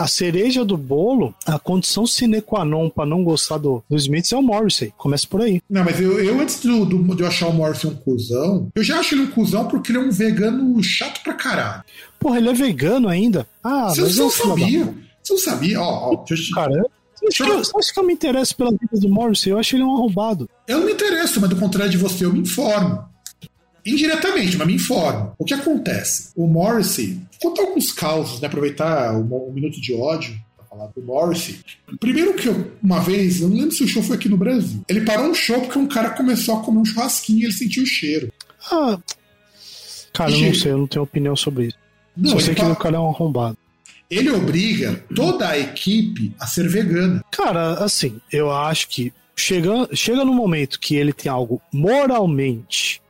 a 0.00 0.06
cereja 0.06 0.64
do 0.64 0.78
bolo, 0.78 1.34
a 1.44 1.58
condição 1.58 2.06
sine 2.06 2.40
qua 2.40 2.64
non 2.64 2.88
pra 2.88 3.04
não 3.04 3.22
gostar 3.22 3.58
do, 3.58 3.84
do 3.88 3.96
Smith 3.96 4.32
é 4.32 4.36
o 4.36 4.42
Morrissey. 4.42 4.94
Começa 4.96 5.26
por 5.26 5.42
aí. 5.42 5.60
Não, 5.68 5.84
mas 5.84 6.00
eu, 6.00 6.18
eu 6.18 6.40
antes 6.40 6.58
do, 6.60 6.86
do, 6.86 7.14
de 7.14 7.22
eu 7.22 7.28
achar 7.28 7.48
o 7.48 7.52
Morrissey 7.52 7.90
um 7.90 7.94
cuzão, 7.94 8.72
eu 8.74 8.82
já 8.82 8.98
acho 8.98 9.14
ele 9.14 9.24
um 9.24 9.30
cuzão 9.30 9.68
porque 9.68 9.92
ele 9.92 9.98
é 9.98 10.00
um 10.00 10.10
vegano 10.10 10.82
chato 10.82 11.22
pra 11.22 11.34
caralho. 11.34 11.84
Porra, 12.18 12.38
ele 12.38 12.48
é 12.48 12.54
vegano 12.54 13.08
ainda? 13.08 13.46
Ah, 13.62 13.90
você 13.90 14.00
mas 14.00 14.16
não 14.16 14.30
sabia. 14.30 14.94
Você 15.22 15.32
não 15.34 15.40
sabia? 15.40 15.80
Ó, 15.82 16.14
ó. 16.14 16.24
Cara, 16.54 16.86
você 17.20 17.42
acha 17.76 17.92
que 17.92 18.00
eu 18.00 18.04
me 18.04 18.14
interesso 18.14 18.56
pela 18.56 18.70
vida 18.70 18.98
do 18.98 19.08
Morrissey? 19.10 19.52
Eu 19.52 19.58
acho 19.58 19.76
ele 19.76 19.84
um 19.84 19.94
arrombado. 19.94 20.48
Eu 20.66 20.78
não 20.78 20.86
me 20.86 20.92
interesso, 20.92 21.38
mas 21.42 21.50
do 21.50 21.56
contrário 21.56 21.90
de 21.90 21.98
você, 21.98 22.24
eu 22.24 22.32
me 22.32 22.40
informo. 22.40 23.04
Indiretamente, 23.84 24.56
mas 24.56 24.66
me 24.66 24.74
informa. 24.76 25.34
O 25.38 25.44
que 25.44 25.52
acontece? 25.52 26.30
O 26.34 26.46
Morrissey, 26.46 27.20
contar 27.40 27.62
alguns 27.62 27.92
causos, 27.92 28.40
né? 28.40 28.46
Aproveitar 28.46 29.14
o, 29.16 29.48
um 29.48 29.52
minuto 29.52 29.80
de 29.80 29.94
ódio 29.94 30.38
pra 30.56 30.66
falar 30.66 30.86
do 30.88 31.02
Morrissey. 31.02 31.58
Primeiro 31.98 32.34
que 32.34 32.48
eu, 32.48 32.72
uma 32.82 33.00
vez, 33.00 33.40
eu 33.40 33.48
não 33.48 33.56
lembro 33.56 33.72
se 33.72 33.84
o 33.84 33.88
show 33.88 34.02
foi 34.02 34.16
aqui 34.16 34.28
no 34.28 34.36
Brasil. 34.36 34.82
Ele 34.88 35.00
parou 35.00 35.26
um 35.26 35.34
show 35.34 35.60
porque 35.60 35.78
um 35.78 35.88
cara 35.88 36.10
começou 36.10 36.58
a 36.58 36.62
comer 36.62 36.78
um 36.78 36.84
churrasquinho 36.84 37.40
e 37.40 37.44
ele 37.44 37.52
sentiu 37.52 37.82
o 37.82 37.86
cheiro. 37.86 38.32
Ah. 38.70 38.98
Cara, 40.12 40.30
eu 40.32 40.40
não 40.40 40.54
sei, 40.54 40.72
eu 40.72 40.78
não 40.78 40.86
tenho 40.86 41.04
opinião 41.04 41.36
sobre 41.36 41.68
isso. 41.68 41.78
Não, 42.16 42.32
Só 42.32 42.40
sei 42.40 42.54
que 42.54 42.62
o 42.62 42.76
cara 42.76 42.96
é 42.96 42.98
um 42.98 43.08
arrombado. 43.08 43.56
Ele 44.10 44.30
obriga 44.30 45.04
toda 45.14 45.48
a 45.48 45.58
equipe 45.58 46.34
a 46.38 46.46
ser 46.46 46.68
vegana. 46.68 47.24
Cara, 47.30 47.74
assim, 47.74 48.20
eu 48.32 48.50
acho 48.50 48.88
que 48.88 49.12
chega, 49.36 49.88
chega 49.94 50.24
no 50.24 50.34
momento 50.34 50.80
que 50.80 50.96
ele 50.96 51.12
tem 51.12 51.30
algo 51.30 51.62
moralmente 51.72 53.00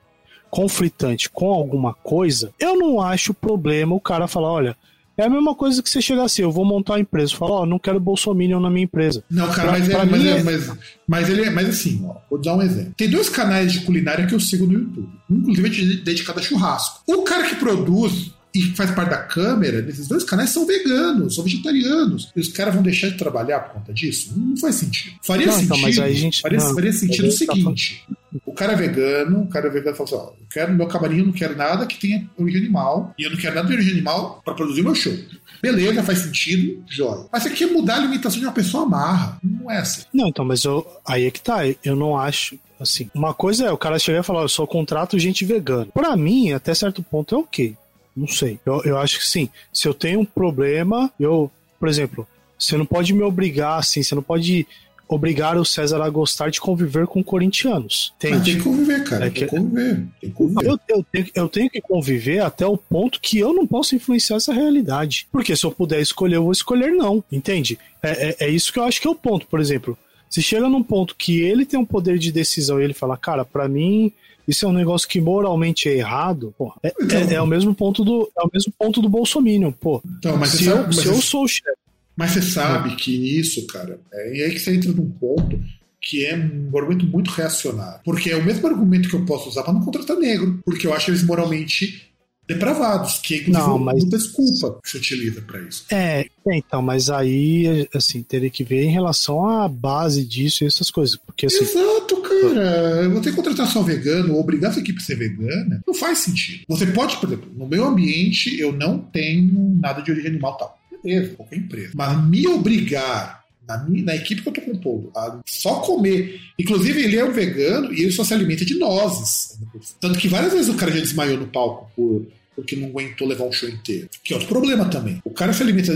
conflitante 0.51 1.31
com 1.31 1.51
alguma 1.51 1.95
coisa, 1.95 2.53
eu 2.59 2.77
não 2.77 3.01
acho 3.01 3.33
problema 3.33 3.95
o 3.95 4.01
cara 4.01 4.27
falar, 4.27 4.53
olha, 4.53 4.77
é 5.17 5.25
a 5.25 5.31
mesma 5.31 5.55
coisa 5.55 5.83
que 5.83 5.91
você 5.91 6.01
chegar 6.01 6.25
assim, 6.25 6.43
eu 6.43 6.51
vou 6.51 6.65
montar 6.65 6.95
uma 6.95 7.01
empresa, 7.01 7.37
falar, 7.37 7.53
ó, 7.53 7.63
oh, 7.63 7.67
não 7.67 7.79
quero 7.79 8.01
Bolsominion 8.01 8.59
na 8.59 8.71
minha 8.71 8.85
empresa. 8.85 9.23
Não, 9.31 9.47
cara, 9.49 9.73
pra, 9.73 9.73
mas, 9.73 9.89
é, 9.89 10.05
mas, 10.05 10.25
é, 10.25 10.43
mas, 10.43 10.79
mas, 11.07 11.29
ele 11.29 11.43
é, 11.43 11.51
mas 11.51 11.69
assim, 11.69 12.03
ó, 12.07 12.17
vou 12.31 12.41
dar 12.41 12.57
um 12.57 12.63
exemplo. 12.63 12.95
Tem 12.97 13.09
dois 13.09 13.29
canais 13.29 13.73
de 13.73 13.81
culinária 13.81 14.27
que 14.27 14.35
eu 14.35 14.41
sigo 14.41 14.67
no 14.67 14.73
YouTube, 14.73 15.09
inclusive 15.31 15.97
dedicado 15.97 16.41
a 16.41 16.43
churrasco. 16.43 17.03
O 17.07 17.23
cara 17.23 17.45
que 17.45 17.57
produz 17.57 18.31
e 18.55 18.63
faz 18.75 18.91
parte 18.91 19.11
da 19.11 19.19
câmera, 19.19 19.81
nesses 19.83 20.09
dois 20.09 20.25
canais 20.25 20.51
são 20.51 20.67
veganos, 20.67 21.35
são 21.35 21.45
vegetarianos. 21.45 22.33
E 22.35 22.41
os 22.41 22.49
caras 22.49 22.75
vão 22.75 22.83
deixar 22.83 23.09
de 23.09 23.17
trabalhar 23.17 23.61
por 23.61 23.75
conta 23.75 23.93
disso? 23.93 24.33
Não 24.37 24.57
faz 24.57 24.77
sentido. 24.77 25.15
Faria 25.23 25.51
sentido. 25.53 25.65
Então, 25.65 25.79
mas 25.79 25.99
aí 25.99 26.13
a 26.13 26.17
gente, 26.17 26.41
faria, 26.41 26.59
não, 26.59 26.75
faria 26.75 26.93
sentido 26.93 27.29
o 27.29 27.33
seguinte: 27.33 28.05
o 28.45 28.53
cara 28.53 28.73
é 28.73 28.77
vegano, 28.77 29.43
o 29.43 29.49
cara 29.49 29.69
é 29.69 29.71
vegano 29.71 29.97
fala 29.97 30.09
assim: 30.09 30.19
ó, 30.19 30.33
eu 30.41 30.47
quero, 30.51 30.75
meu 30.75 30.87
camarim 30.87 31.23
não 31.23 31.33
quero 31.33 31.57
nada 31.57 31.87
que 31.87 31.99
tenha 31.99 32.29
origem 32.37 32.63
animal, 32.63 33.15
e 33.19 33.25
eu 33.25 33.31
não 33.31 33.37
quero 33.37 33.55
nada 33.55 33.69
de 33.69 33.75
origem 33.75 33.93
animal 33.93 34.41
para 34.45 34.55
produzir 34.55 34.83
meu 34.83 34.95
show. 34.95 35.17
Beleza, 35.63 36.03
faz 36.03 36.19
sentido, 36.21 36.83
jóia. 36.89 37.27
Mas 37.31 37.43
você 37.43 37.51
quer 37.51 37.67
mudar 37.67 37.95
a 37.95 37.99
alimentação 37.99 38.39
de 38.39 38.47
uma 38.47 38.53
pessoa 38.53 38.85
amarra. 38.85 39.39
Não 39.43 39.71
é 39.71 39.79
assim. 39.79 40.03
Não, 40.13 40.29
então, 40.29 40.45
mas 40.45 40.65
eu, 40.65 40.87
aí 41.07 41.27
é 41.27 41.31
que 41.31 41.41
tá. 41.41 41.61
Eu 41.85 41.97
não 41.97 42.17
acho. 42.17 42.59
Assim, 42.81 43.11
uma 43.15 43.35
coisa 43.35 43.67
é 43.67 43.71
o 43.71 43.77
cara 43.77 43.99
chegar 43.99 44.21
e 44.21 44.23
falar, 44.23 44.41
eu 44.41 44.49
só 44.49 44.67
contrato 44.67 45.19
gente 45.19 45.45
vegana. 45.45 45.89
Para 45.93 46.17
mim, 46.17 46.55
até 46.55 46.73
certo 46.75 47.03
ponto 47.03 47.35
é 47.35 47.39
ok. 47.39 47.77
Não 48.17 48.29
sei. 48.29 48.59
Eu, 48.65 48.83
eu 48.85 48.99
acho 48.99 49.19
que 49.19 49.27
sim. 49.27 49.49
Se 49.73 49.87
eu 49.87 49.95
tenho 49.95 50.21
um 50.21 50.25
problema, 50.25 51.11
eu, 51.19 51.51
por 51.79 51.89
exemplo, 51.89 52.27
você 52.59 52.77
não 52.77 52.87
pode 52.87 53.13
me 53.13 53.23
obrigar 53.23 53.79
assim, 53.79 54.03
você 54.03 54.15
não 54.15 54.23
pode 54.23 54.67
obrigar 55.11 55.57
o 55.57 55.65
César 55.65 56.01
a 56.01 56.09
gostar 56.09 56.51
de 56.51 56.61
conviver 56.61 57.05
com 57.07 57.23
corintianos. 57.23 58.15
Entende? 58.17 58.35
Mas 58.37 58.45
tem 58.45 58.57
que 58.57 58.63
conviver, 58.63 59.05
cara. 59.05 59.27
É 59.27 59.31
que... 59.31 59.41
Tem 59.41 59.49
que 59.49 59.57
conviver. 59.57 59.95
Tem 60.21 60.31
que 60.31 60.37
conviver. 60.37 60.67
Eu, 60.67 60.79
eu, 60.89 61.05
tenho, 61.11 61.27
eu 61.35 61.49
tenho 61.49 61.71
que 61.71 61.81
conviver 61.81 62.39
até 62.39 62.65
o 62.65 62.77
ponto 62.77 63.21
que 63.21 63.37
eu 63.39 63.53
não 63.53 63.67
posso 63.67 63.97
influenciar 63.97 64.37
essa 64.37 64.53
realidade. 64.53 65.27
Porque 65.33 65.57
se 65.57 65.67
eu 65.67 65.73
puder 65.73 66.01
escolher, 66.01 66.37
eu 66.37 66.45
vou 66.45 66.53
escolher 66.53 66.93
não. 66.93 67.25
Entende? 67.31 67.77
É, 68.01 68.29
é, 68.29 68.37
é 68.47 68.49
isso 68.49 68.73
que 68.73 68.79
eu 68.79 68.85
acho 68.85 69.01
que 69.01 69.09
é 69.09 69.11
o 69.11 69.17
ponto. 69.17 69.49
Por 69.49 69.59
exemplo, 69.59 69.99
se 70.29 70.41
chega 70.41 70.69
num 70.69 70.83
ponto 70.83 71.17
que 71.17 71.41
ele 71.41 71.67
tem 71.67 71.81
um 71.81 71.85
poder 71.85 72.17
de 72.17 72.31
decisão 72.31 72.81
e 72.81 72.85
ele 72.85 72.95
fala, 72.95 73.17
cara, 73.17 73.45
para 73.45 73.69
mim 73.69 74.13
isso 74.51 74.67
é 74.67 74.69
um 74.69 74.73
negócio 74.73 75.09
que 75.09 75.21
moralmente 75.21 75.89
é 75.89 75.97
errado, 75.97 76.53
pô, 76.59 76.75
é, 76.83 76.93
então, 77.01 77.19
é, 77.19 77.35
é, 77.35 77.41
o 77.41 77.47
mesmo 77.47 77.73
ponto 77.73 78.05
do 78.05 78.31
é 78.37 78.43
o 78.43 78.51
mesmo 78.53 78.73
ponto 78.77 79.01
do 79.01 79.09
Bolsonaro, 79.09 79.73
pô. 79.79 80.03
Então, 80.19 80.37
mas 80.37 80.51
se, 80.51 80.67
eu, 80.67 80.93
se 80.93 81.07
eu 81.07 81.15
sou 81.23 81.45
o 81.45 81.49
chefe. 81.49 81.79
Mas 82.17 82.33
você 82.33 82.43
sabe 82.43 82.97
que 82.97 83.17
nisso, 83.17 83.65
cara, 83.69 84.01
é 84.13 84.45
aí 84.45 84.51
que 84.51 84.59
você 84.59 84.75
entra 84.75 84.93
num 84.93 85.09
ponto 85.09 85.59
que 86.01 86.27
é 86.27 86.35
um 86.35 86.77
argumento 86.77 87.07
muito 87.07 87.31
reacionário. 87.31 88.01
Porque 88.05 88.31
é 88.31 88.37
o 88.37 88.45
mesmo 88.45 88.67
argumento 88.67 89.09
que 89.09 89.15
eu 89.15 89.25
posso 89.25 89.49
usar 89.49 89.63
para 89.63 89.73
não 89.73 89.83
contratar 89.83 90.17
negro, 90.17 90.61
porque 90.65 90.87
eu 90.87 90.95
acho 90.95 91.11
eles 91.11 91.23
moralmente 91.23 92.11
depravados, 92.47 93.19
que 93.19 93.35
é 93.35 93.37
inclusive 93.39 93.65
não, 93.65 93.79
mas... 93.79 94.03
muita 94.03 94.19
desculpa 94.19 94.81
que 94.83 94.91
se 94.91 94.97
utiliza 94.97 95.41
para 95.43 95.61
isso. 95.61 95.85
É, 95.91 96.27
então, 96.47 96.83
mas 96.83 97.09
aí, 97.09 97.89
assim, 97.95 98.23
teria 98.23 98.51
que 98.51 98.65
ver 98.65 98.83
em 98.83 98.91
relação 98.91 99.47
à 99.47 99.69
base 99.69 100.25
disso 100.25 100.65
e 100.65 100.67
essas 100.67 100.91
coisas, 100.91 101.17
porque 101.17 101.47
assim... 101.47 101.63
Exato, 101.63 102.20
cara, 102.41 103.03
eu 103.03 103.11
vou 103.11 103.21
ter 103.21 103.35
contratação 103.35 103.83
vegana, 103.83 104.33
ou 104.33 104.41
obrigar 104.41 104.71
essa 104.71 104.81
equipe 104.81 104.99
a 104.99 105.05
ser 105.05 105.17
vegana, 105.17 105.83
não 105.87 105.95
faz 105.95 106.19
sentido. 106.19 106.65
Você 106.69 106.87
pode, 106.87 107.17
por 107.17 107.29
exemplo, 107.29 107.51
no 107.57 107.67
meu 107.67 107.85
ambiente, 107.85 108.59
eu 108.59 108.73
não 108.73 108.99
tenho 108.99 109.77
nada 109.81 110.03
de 110.03 110.11
origem 110.11 110.31
animal 110.31 110.57
tal. 110.57 110.79
Beleza, 111.03 111.35
qualquer 111.35 111.57
empresa. 111.57 111.93
Mas 111.95 112.29
me 112.29 112.47
obrigar 112.47 113.45
na, 113.67 113.79
minha, 113.85 114.05
na, 114.05 114.17
equipe 114.17 114.43
que 114.43 114.49
eu 114.49 114.53
tô 114.53 114.61
compondo, 114.61 115.11
a 115.17 115.39
só 115.47 115.77
comer. 115.77 116.41
Inclusive, 116.59 117.03
ele 117.03 117.17
é 117.17 117.25
um 117.25 117.33
vegano 117.33 117.93
e 117.93 118.03
ele 118.03 118.13
só 118.13 118.25
se 118.25 118.35
alimenta 118.35 118.65
de 118.65 118.75
nozes. 118.75 119.59
Tanto 120.01 120.19
que 120.19 120.29
várias 120.29 120.53
vezes 120.53 120.69
o 120.69 120.75
cara 120.75 120.93
já 120.93 121.01
desmaiou 121.01 121.39
no 121.39 121.47
palco 121.47 121.91
por 121.95 122.27
porque 122.57 122.77
não 122.77 122.89
aguentou 122.89 123.27
levar 123.27 123.45
um 123.45 123.53
show 123.53 123.69
inteiro. 123.69 124.09
Que 124.23 124.35
é 124.35 124.37
outro 124.37 124.49
problema 124.49 124.85
também. 124.85 125.21
O 125.25 125.31
cara 125.31 125.53
se 125.53 125.63
alimenta 125.63 125.93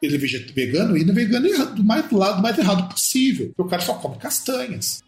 ele 0.00 0.16
é 0.16 0.52
vegano 0.52 0.96
e 0.96 1.04
não 1.04 1.12
é 1.12 1.14
vegano 1.14 1.74
do 1.74 1.84
mais, 1.84 2.08
do 2.08 2.16
lado 2.16 2.42
mais 2.42 2.58
errado 2.58 2.88
possível. 2.88 3.48
Porque 3.48 3.62
o 3.62 3.70
cara 3.70 3.82
só 3.82 3.94
come 3.94 4.16
castanhas. 4.16 5.02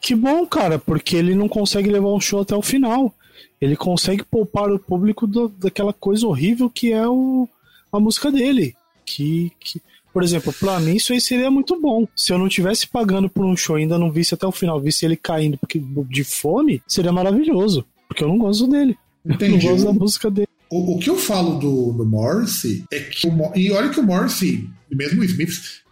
Que 0.00 0.14
bom, 0.14 0.46
cara, 0.46 0.78
porque 0.78 1.16
ele 1.16 1.34
não 1.34 1.48
consegue 1.48 1.90
levar 1.90 2.08
um 2.08 2.20
show 2.20 2.40
até 2.40 2.56
o 2.56 2.62
final. 2.62 3.14
Ele 3.60 3.76
consegue 3.76 4.24
poupar 4.24 4.70
o 4.72 4.78
público 4.78 5.26
do, 5.26 5.48
daquela 5.48 5.92
coisa 5.92 6.26
horrível 6.26 6.70
que 6.70 6.92
é 6.92 7.06
o, 7.06 7.46
a 7.92 8.00
música 8.00 8.32
dele. 8.32 8.74
Que, 9.04 9.52
que, 9.60 9.80
por 10.12 10.22
exemplo, 10.22 10.52
pra 10.52 10.80
mim 10.80 10.96
isso 10.96 11.12
aí 11.12 11.20
seria 11.20 11.50
muito 11.50 11.78
bom. 11.78 12.08
Se 12.16 12.32
eu 12.32 12.38
não 12.38 12.48
tivesse 12.48 12.86
pagando 12.86 13.28
por 13.28 13.44
um 13.44 13.56
show 13.56 13.78
e 13.78 13.82
ainda 13.82 13.98
não 13.98 14.10
visse 14.10 14.34
até 14.34 14.46
o 14.46 14.52
final, 14.52 14.80
visse 14.80 15.04
ele 15.04 15.16
caindo 15.16 15.58
porque, 15.58 15.78
de 16.08 16.24
fome, 16.24 16.82
seria 16.86 17.12
maravilhoso. 17.12 17.84
Porque 18.08 18.24
eu 18.24 18.28
não 18.28 18.38
gosto 18.38 18.66
dele. 18.66 18.96
Entendi. 19.24 19.66
Eu 19.66 19.76
não 19.76 19.76
gosto 19.76 19.84
da 19.84 19.92
música 19.92 20.30
dele. 20.30 20.48
O, 20.70 20.94
o, 20.94 20.98
que 20.98 21.10
eu 21.10 21.16
falo 21.16 21.58
do, 21.58 21.92
do 21.92 22.06
Morrissey 22.06 22.84
é 22.90 23.00
que. 23.00 23.26
O, 23.26 23.52
e 23.54 23.70
olha 23.72 23.90
que 23.90 24.00
o 24.00 24.02
Morrissey, 24.02 24.68
mesmo 24.90 25.20
o 25.20 25.24
Smith, 25.24 25.82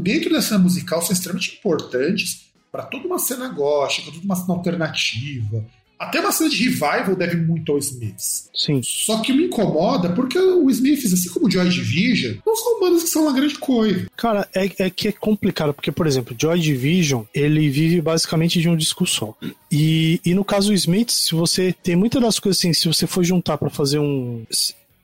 dentro 0.00 0.30
dessa 0.30 0.58
musical 0.58 1.00
são 1.00 1.12
extremamente 1.12 1.56
importantes 1.56 2.49
para 2.70 2.84
toda 2.84 3.06
uma 3.06 3.18
cena 3.18 3.48
gótica, 3.48 4.10
toda 4.10 4.24
uma 4.24 4.36
cena 4.36 4.54
alternativa, 4.54 5.64
até 6.00 6.18
uma 6.18 6.32
cena 6.32 6.48
de 6.48 6.64
revival 6.64 7.14
deve 7.14 7.36
muito 7.36 7.70
ao 7.70 7.78
Smiths. 7.78 8.48
Sim. 8.54 8.80
Só 8.82 9.20
que 9.20 9.34
me 9.34 9.44
incomoda 9.44 10.08
porque 10.14 10.38
o 10.38 10.70
Smiths, 10.70 11.12
assim 11.12 11.28
como 11.28 11.46
o 11.46 11.50
Joy 11.50 11.68
Division, 11.68 12.36
não 12.46 12.56
são 12.56 12.80
bandas 12.80 13.02
que 13.02 13.10
são 13.10 13.24
uma 13.24 13.34
grande 13.34 13.58
coisa. 13.58 14.06
Cara, 14.16 14.48
é, 14.54 14.64
é 14.78 14.88
que 14.88 15.08
é 15.08 15.12
complicado, 15.12 15.74
porque, 15.74 15.92
por 15.92 16.06
exemplo, 16.06 16.34
Joy 16.40 16.58
Division, 16.58 17.24
ele 17.34 17.68
vive 17.68 18.00
basicamente 18.00 18.62
de 18.62 18.68
um 18.70 18.74
disco 18.74 19.06
só. 19.06 19.36
E, 19.70 20.18
e 20.24 20.32
no 20.32 20.42
caso 20.42 20.68
do 20.68 20.74
Smiths, 20.74 21.26
se 21.26 21.34
você 21.34 21.74
tem 21.82 21.96
muitas 21.96 22.22
das 22.22 22.38
coisas 22.38 22.58
assim, 22.58 22.72
se 22.72 22.88
você 22.88 23.06
for 23.06 23.22
juntar 23.22 23.58
para 23.58 23.68
fazer 23.68 23.98
um. 23.98 24.46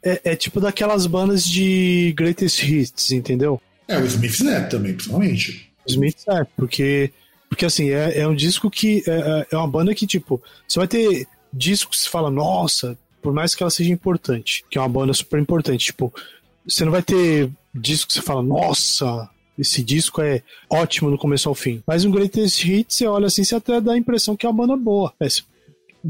É, 0.02 0.20
é, 0.24 0.36
tipo 0.36 0.60
daquelas 0.60 1.06
bandas 1.06 1.44
de 1.44 2.14
greatest 2.16 2.62
hits, 2.62 3.10
entendeu? 3.10 3.60
É, 3.86 3.98
o 3.98 4.06
Smiths 4.06 4.46
é 4.46 4.60
também, 4.62 4.94
principalmente. 4.94 5.68
O 5.86 5.90
Smiths 5.90 6.26
é, 6.26 6.46
porque 6.56 7.12
porque 7.48 7.64
assim, 7.64 7.90
é, 7.90 8.20
é 8.20 8.28
um 8.28 8.34
disco 8.34 8.70
que. 8.70 9.02
É, 9.06 9.10
é, 9.10 9.46
é 9.52 9.56
uma 9.56 9.68
banda 9.68 9.94
que, 9.94 10.06
tipo, 10.06 10.42
você 10.66 10.78
vai 10.78 10.88
ter 10.88 11.26
discos 11.52 11.98
que 11.98 12.04
você 12.04 12.10
fala, 12.10 12.30
nossa, 12.30 12.98
por 13.22 13.32
mais 13.32 13.54
que 13.54 13.62
ela 13.62 13.70
seja 13.70 13.92
importante, 13.92 14.64
que 14.70 14.78
é 14.78 14.80
uma 14.80 14.88
banda 14.88 15.12
super 15.12 15.40
importante, 15.40 15.86
tipo, 15.86 16.12
você 16.66 16.84
não 16.84 16.92
vai 16.92 17.02
ter 17.02 17.50
disco 17.74 18.08
que 18.08 18.14
você 18.14 18.22
fala, 18.22 18.42
nossa, 18.42 19.28
esse 19.58 19.82
disco 19.82 20.20
é 20.20 20.42
ótimo 20.68 21.10
do 21.10 21.18
começo 21.18 21.48
ao 21.48 21.54
fim. 21.54 21.82
Mas 21.86 22.04
um 22.04 22.10
Greatest 22.10 22.64
Hits, 22.64 22.96
você 22.96 23.06
olha 23.06 23.26
assim, 23.26 23.44
você 23.44 23.54
até 23.54 23.80
dá 23.80 23.92
a 23.92 23.98
impressão 23.98 24.36
que 24.36 24.44
é 24.44 24.48
uma 24.48 24.66
banda 24.66 24.76
boa. 24.76 25.12
É, 25.20 25.26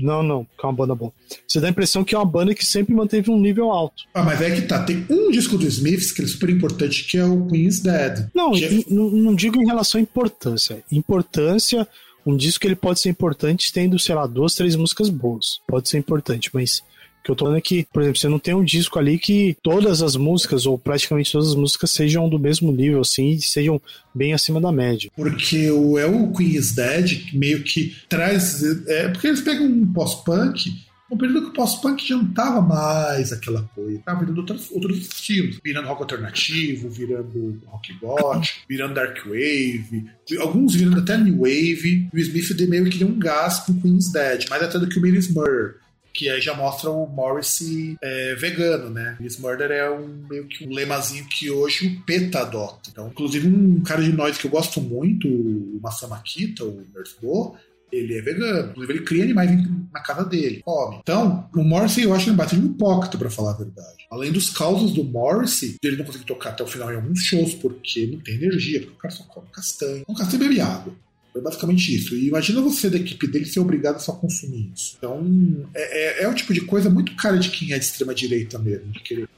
não, 0.01 0.23
não, 0.23 0.45
que 0.45 0.65
é 0.65 0.67
uma 0.67 0.73
banda 0.73 0.95
boa. 0.95 1.13
Você 1.47 1.61
dá 1.61 1.67
a 1.67 1.71
impressão 1.71 2.05
que 2.05 2.15
é 2.15 2.19
uma 2.19 2.25
banda 2.25 2.55
que 2.55 2.65
sempre 2.65 2.95
manteve 2.95 3.31
um 3.31 3.41
nível 3.41 3.71
alto. 3.71 4.05
Ah, 4.15 4.23
mas 4.23 4.41
é 4.41 4.51
que 4.51 4.63
tá. 4.63 4.83
Tem 4.83 5.05
um 5.09 5.31
disco 5.31 5.57
do 5.57 5.67
Smiths 5.67 6.13
que 6.13 6.23
é 6.23 6.27
super 6.27 6.51
importante, 6.51 7.05
que 7.05 7.19
é 7.19 7.25
o 7.25 7.47
Queen's 7.47 7.81
Dead. 7.81 8.29
Não, 8.35 8.55
é... 8.55 8.71
não, 8.89 9.11
não 9.11 9.35
digo 9.35 9.61
em 9.61 9.67
relação 9.67 9.99
à 9.99 10.03
importância. 10.03 10.83
Importância, 10.91 11.87
um 12.25 12.37
disco 12.37 12.67
ele 12.67 12.77
pode 12.77 13.01
ser 13.01 13.09
importante 13.09 13.73
tendo, 13.73 13.99
sei 13.99 14.15
lá, 14.15 14.27
duas, 14.27 14.55
três 14.55 14.75
músicas 14.77 15.09
boas. 15.09 15.61
Pode 15.67 15.89
ser 15.89 15.99
importante, 15.99 16.51
mas 16.53 16.83
que 17.27 17.33
eu 17.33 17.37
tô 17.37 17.45
falando 17.45 17.59
é 17.59 17.61
que, 17.61 17.85
por 17.93 18.03
exemplo, 18.03 18.21
você 18.21 18.29
não 18.29 18.39
tem 18.39 18.55
um 18.55 18.65
disco 18.65 18.99
ali 18.99 19.19
que 19.19 19.57
todas 19.61 20.01
as 20.01 20.15
músicas, 20.15 20.65
ou 20.65 20.79
praticamente 20.79 21.33
todas 21.33 21.49
as 21.49 21.55
músicas, 21.57 21.91
sejam 21.91 22.29
do 22.29 22.39
mesmo 22.39 22.71
nível, 22.71 23.01
assim, 23.01 23.31
e 23.31 23.43
sejam 23.43 23.83
bem 24.15 24.33
acima 24.33 24.61
da 24.61 24.71
média. 24.71 25.11
Porque 25.17 25.69
o 25.71 25.99
é 25.99 26.07
o 26.07 26.33
Queen 26.33 26.57
is 26.57 26.75
Dead 26.75 27.33
meio 27.33 27.65
que 27.65 27.97
traz. 28.09 28.63
É, 28.87 29.09
porque 29.09 29.27
eles 29.27 29.41
pegam 29.41 29.67
um 29.67 29.93
pós-punk 29.93 30.87
um 31.09 31.17
período 31.17 31.43
que 31.43 31.49
o 31.51 31.53
pós-punk 31.53 32.05
já 32.05 32.17
não 32.17 32.33
tava 32.33 32.61
mais 32.61 33.33
aquela 33.33 33.63
coisa, 33.75 34.01
tava 34.05 34.21
virando 34.21 34.39
outros, 34.39 34.71
outros 34.73 34.99
estilos, 34.99 35.61
virando 35.63 35.87
rock 35.87 36.03
alternativo, 36.03 36.91
virando 36.91 37.63
rock 37.67 37.93
gótico, 38.01 38.59
virando 38.69 38.95
dark 38.95 39.25
wave, 39.25 40.11
alguns 40.41 40.75
virando 40.75 40.99
até 40.99 41.17
new 41.17 41.43
wave, 41.43 42.09
e 42.13 42.17
o 42.17 42.19
Smith 42.19 42.61
meio 42.69 42.91
que 42.91 42.99
deu 42.99 43.07
um 43.07 43.19
gás 43.21 43.61
pro 43.61 43.75
Queen's 43.75 44.11
Dead, 44.11 44.49
mais 44.51 44.65
até 44.65 44.81
do 44.81 44.89
que 44.89 44.99
o 44.99 45.03
Miris 45.03 45.33
Murr 45.33 45.77
que 46.17 46.31
aí 46.31 46.41
já 46.41 46.55
mostra 46.55 46.91
o 46.91 47.07
Morrissey 47.07 47.97
é, 48.03 48.35
vegano, 48.37 48.89
né? 48.89 49.17
Miss 49.21 49.39
Murder 49.39 49.71
é 49.71 49.91
um 49.91 50.27
meio 50.29 50.49
que 50.49 50.67
um 50.67 50.73
lemazinho 50.73 51.27
que 51.29 51.51
hoje 51.51 51.89
o 51.89 52.05
PETA 52.07 52.41
adota. 52.41 52.89
Então, 52.91 53.09
inclusive, 53.09 53.47
um 53.47 53.83
cara 53.83 54.03
de 54.03 54.13
nós 54.13 54.39
que 54.39 54.47
eu 54.47 54.51
gosto 54.51 54.81
muito, 54.81 55.29
o 55.29 55.79
Massamakita, 55.83 56.65
o 56.65 56.87
Nurse 56.95 57.17
Go, 57.21 57.55
ele 57.93 58.17
é 58.17 58.23
vegano. 58.23 58.71
Inclusive, 58.71 58.93
ele 58.95 59.05
cria 59.05 59.25
animais 59.25 59.51
na 59.93 60.01
casa 60.01 60.25
dele, 60.25 60.63
come. 60.65 60.99
Então, 61.03 61.49
o 61.55 61.63
Morrissey 61.63 62.05
eu 62.05 62.15
acho 62.15 62.31
ele 62.31 62.37
bastante 62.37 62.65
hipócrita, 62.65 63.19
para 63.19 63.31
falar 63.31 63.51
a 63.53 63.59
verdade. 63.59 64.07
Além 64.11 64.33
dos 64.33 64.49
causos 64.49 64.93
do 64.93 65.05
Morrissey, 65.05 65.77
ele 65.83 65.99
não 65.99 66.05
consegue 66.05 66.25
tocar 66.25 66.51
até 66.51 66.65
o 66.65 66.67
final 66.67 66.91
em 66.91 66.97
alguns 66.97 67.21
shows 67.21 67.55
porque 67.55 68.07
não 68.07 68.21
tem 68.21 68.37
energia, 68.37 68.81
porque 68.81 68.95
o 68.95 68.99
cara 68.99 69.15
só 69.15 69.23
come 69.25 69.49
castanho. 69.53 70.05
Um 70.09 70.15
castanho 70.15 70.43
bebe 70.43 70.61
água. 70.61 70.95
É 71.37 71.41
basicamente 71.41 71.95
isso. 71.95 72.15
E 72.15 72.29
imagina 72.29 72.61
você 72.61 72.89
da 72.89 72.97
equipe 72.97 73.27
dele 73.27 73.45
ser 73.45 73.61
obrigado 73.61 73.97
a 73.97 74.01
só 74.01 74.13
consumir 74.13 74.71
isso. 74.75 74.97
Então, 74.99 75.69
é, 75.75 76.23
é, 76.23 76.25
é 76.25 76.29
o 76.29 76.35
tipo 76.35 76.55
de 76.55 76.63
coisa 76.63 76.89
muito 76.89 77.15
cara 77.17 77.39
de 77.39 77.51
quem 77.51 77.73
é 77.73 77.79
de 77.79 77.85
extrema 77.85 78.15
direita 78.15 78.59
mesmo, 78.59 78.93
de 78.93 79.01
querer 79.01 79.29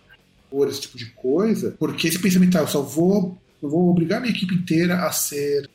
pôr 0.50 0.68
esse 0.68 0.82
tipo 0.82 0.96
de 0.96 1.06
coisa, 1.06 1.74
porque 1.78 2.08
esse 2.08 2.18
pensamento, 2.18 2.56
ah, 2.56 2.62
eu 2.62 2.68
só 2.68 2.80
vou, 2.80 3.36
eu 3.62 3.68
vou 3.68 3.90
obrigar 3.90 4.20
minha 4.20 4.32
equipe 4.32 4.54
inteira 4.54 5.06
a 5.06 5.12
ser 5.12 5.68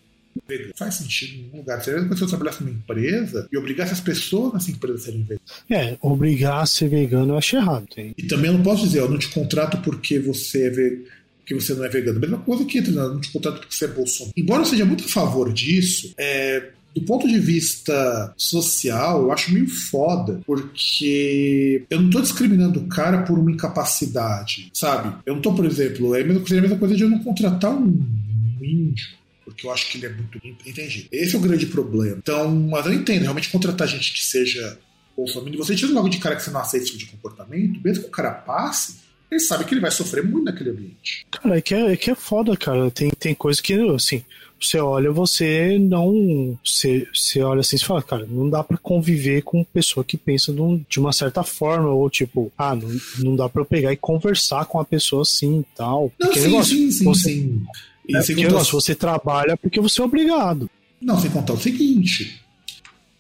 vegano. 0.48 0.74
Faz 0.76 0.96
sentido 0.96 1.34
em 1.34 1.42
nenhum 1.44 1.58
lugar. 1.58 1.84
Seria 1.84 2.16
se 2.16 2.22
eu 2.22 2.28
trabalhasse 2.28 2.64
numa 2.64 2.74
empresa 2.74 3.48
e 3.52 3.58
obrigasse 3.58 3.94
as 3.94 4.02
pessoas 4.02 4.54
nessa 4.54 4.72
empresa 4.72 4.98
a 4.98 5.02
serem 5.02 5.22
veganas. 5.22 5.64
É, 5.70 5.98
obrigar 6.02 6.62
a 6.62 6.66
ser 6.66 6.90
vegano 6.90 7.34
eu 7.34 7.38
acho 7.38 7.56
errado. 7.56 7.88
Hein? 7.98 8.14
E 8.18 8.24
também 8.24 8.50
eu 8.50 8.58
não 8.58 8.64
posso 8.64 8.84
dizer, 8.84 9.00
eu 9.00 9.10
não 9.10 9.18
te 9.18 9.30
contrato 9.30 9.78
porque 9.82 10.20
você 10.20 10.68
é 10.68 10.70
vegano 10.70 11.23
que 11.46 11.54
você 11.54 11.74
não 11.74 11.84
é 11.84 11.90
vegano. 11.90 12.20
Mesma 12.20 12.40
coisa 12.40 12.66
que 12.66 12.78
entra 12.78 12.92
no 12.92 13.22
contrato 13.32 13.60
porque 13.60 13.76
você 13.76 13.86
é 13.86 13.90
Bolsonaro. 13.90 14.34
Embora 14.36 14.62
eu 14.62 14.66
seja 14.66 14.86
muito 14.86 15.06
a 15.06 15.08
favor 15.08 15.52
disso, 15.52 16.14
é, 16.18 16.72
do 16.96 17.02
ponto 17.02 17.28
de 17.28 17.40
vista 17.40 18.34
social, 18.38 19.24
eu 19.24 19.32
acho 19.32 19.54
meio 19.54 19.68
foda, 19.68 20.42
porque 20.46 21.84
eu 21.90 22.02
não 22.02 22.10
tô 22.10 22.22
discriminando 22.22 22.80
o 22.80 22.88
cara 22.88 23.24
por 23.24 23.38
uma 23.38 23.52
incapacidade, 23.52 24.70
sabe? 24.74 25.16
Eu 25.26 25.36
não 25.36 25.42
tô, 25.42 25.54
por 25.54 25.66
exemplo, 25.66 26.16
é 26.16 26.22
a 26.22 26.26
mesma 26.26 26.44
é 26.50 26.58
a 26.58 26.62
mesma 26.62 26.78
coisa 26.78 26.96
de 26.96 27.04
eu 27.04 27.10
não 27.10 27.20
contratar 27.20 27.72
um 27.72 28.06
índio 28.62 29.24
porque 29.46 29.68
eu 29.68 29.72
acho 29.72 29.90
que 29.90 29.98
ele 29.98 30.06
é 30.08 30.10
muito 30.10 30.40
entendi. 30.66 31.08
Esse 31.12 31.36
é 31.36 31.38
o 31.38 31.42
grande 31.42 31.66
problema. 31.66 32.18
Então, 32.18 32.50
mas 32.56 32.86
eu 32.86 32.94
entendo, 32.94 33.24
realmente 33.24 33.50
contratar 33.50 33.88
gente 33.88 34.14
que 34.14 34.24
seja 34.24 34.80
bolsominion, 35.16 35.58
você 35.58 35.76
tira 35.76 35.92
logo 35.92 36.10
de 36.10 36.18
cara 36.18 36.36
que 36.36 36.42
você 36.42 36.50
não 36.50 36.60
aceita 36.60 36.86
esse 36.86 36.98
tipo 36.98 37.06
de 37.06 37.18
comportamento, 37.18 37.80
mesmo 37.84 38.04
que 38.04 38.10
o 38.10 38.12
cara 38.12 38.32
passe, 38.32 38.98
ele 39.34 39.40
sabe 39.40 39.66
que 39.66 39.74
ele 39.74 39.82
vai 39.82 39.92
sofrer 39.92 40.24
muito 40.24 40.46
naquele 40.46 40.70
ambiente. 40.70 41.26
Cara, 41.30 41.58
é 41.58 41.62
que 41.62 41.74
é, 41.74 41.94
é, 41.94 41.98
que 41.98 42.12
é 42.12 42.16
foda, 42.16 42.56
cara. 42.56 42.90
Tem, 42.92 43.10
tem 43.10 43.34
coisa 43.34 43.62
que, 43.62 43.74
assim, 43.92 44.24
você 44.60 44.78
olha, 44.80 45.12
você 45.12 45.78
não. 45.80 46.58
Você, 46.64 47.08
você 47.14 47.42
olha 47.42 47.62
assim 47.62 47.76
e 47.76 47.80
fala, 47.80 48.02
cara, 48.02 48.26
não 48.26 48.50
dá 48.50 48.64
para 48.64 48.78
conviver 48.78 49.42
com 49.42 49.64
pessoa 49.64 50.04
que 50.04 50.16
pensa 50.16 50.54
de 50.88 51.00
uma 51.00 51.12
certa 51.12 51.44
forma, 51.44 51.90
ou 51.90 52.10
tipo, 52.10 52.52
ah, 52.58 52.76
não, 52.76 52.90
não 53.20 53.36
dá 53.36 53.50
para 53.50 53.62
eu 53.62 53.66
pegar 53.66 53.92
e 53.92 53.98
conversar 53.98 54.66
com 54.66 54.80
a 54.80 54.86
pessoa 54.86 55.24
assim 55.24 55.60
e 55.60 55.76
tal. 55.76 56.12
Não, 56.20 56.34
sim, 56.34 56.42
negócio, 56.42 56.76
sim, 56.76 56.92
sim, 56.92 57.04
você, 57.04 57.30
sim. 57.30 57.64
E 58.08 58.16
é, 58.16 58.20
contar... 58.20 58.36
negócio, 58.36 58.80
você 58.80 58.96
trabalha 58.96 59.58
porque 59.58 59.82
você 59.82 60.02
é 60.02 60.06
obrigado. 60.06 60.70
Não, 61.02 61.20
sem 61.20 61.30
contar 61.30 61.54
o 61.54 61.60
seguinte. 61.60 62.42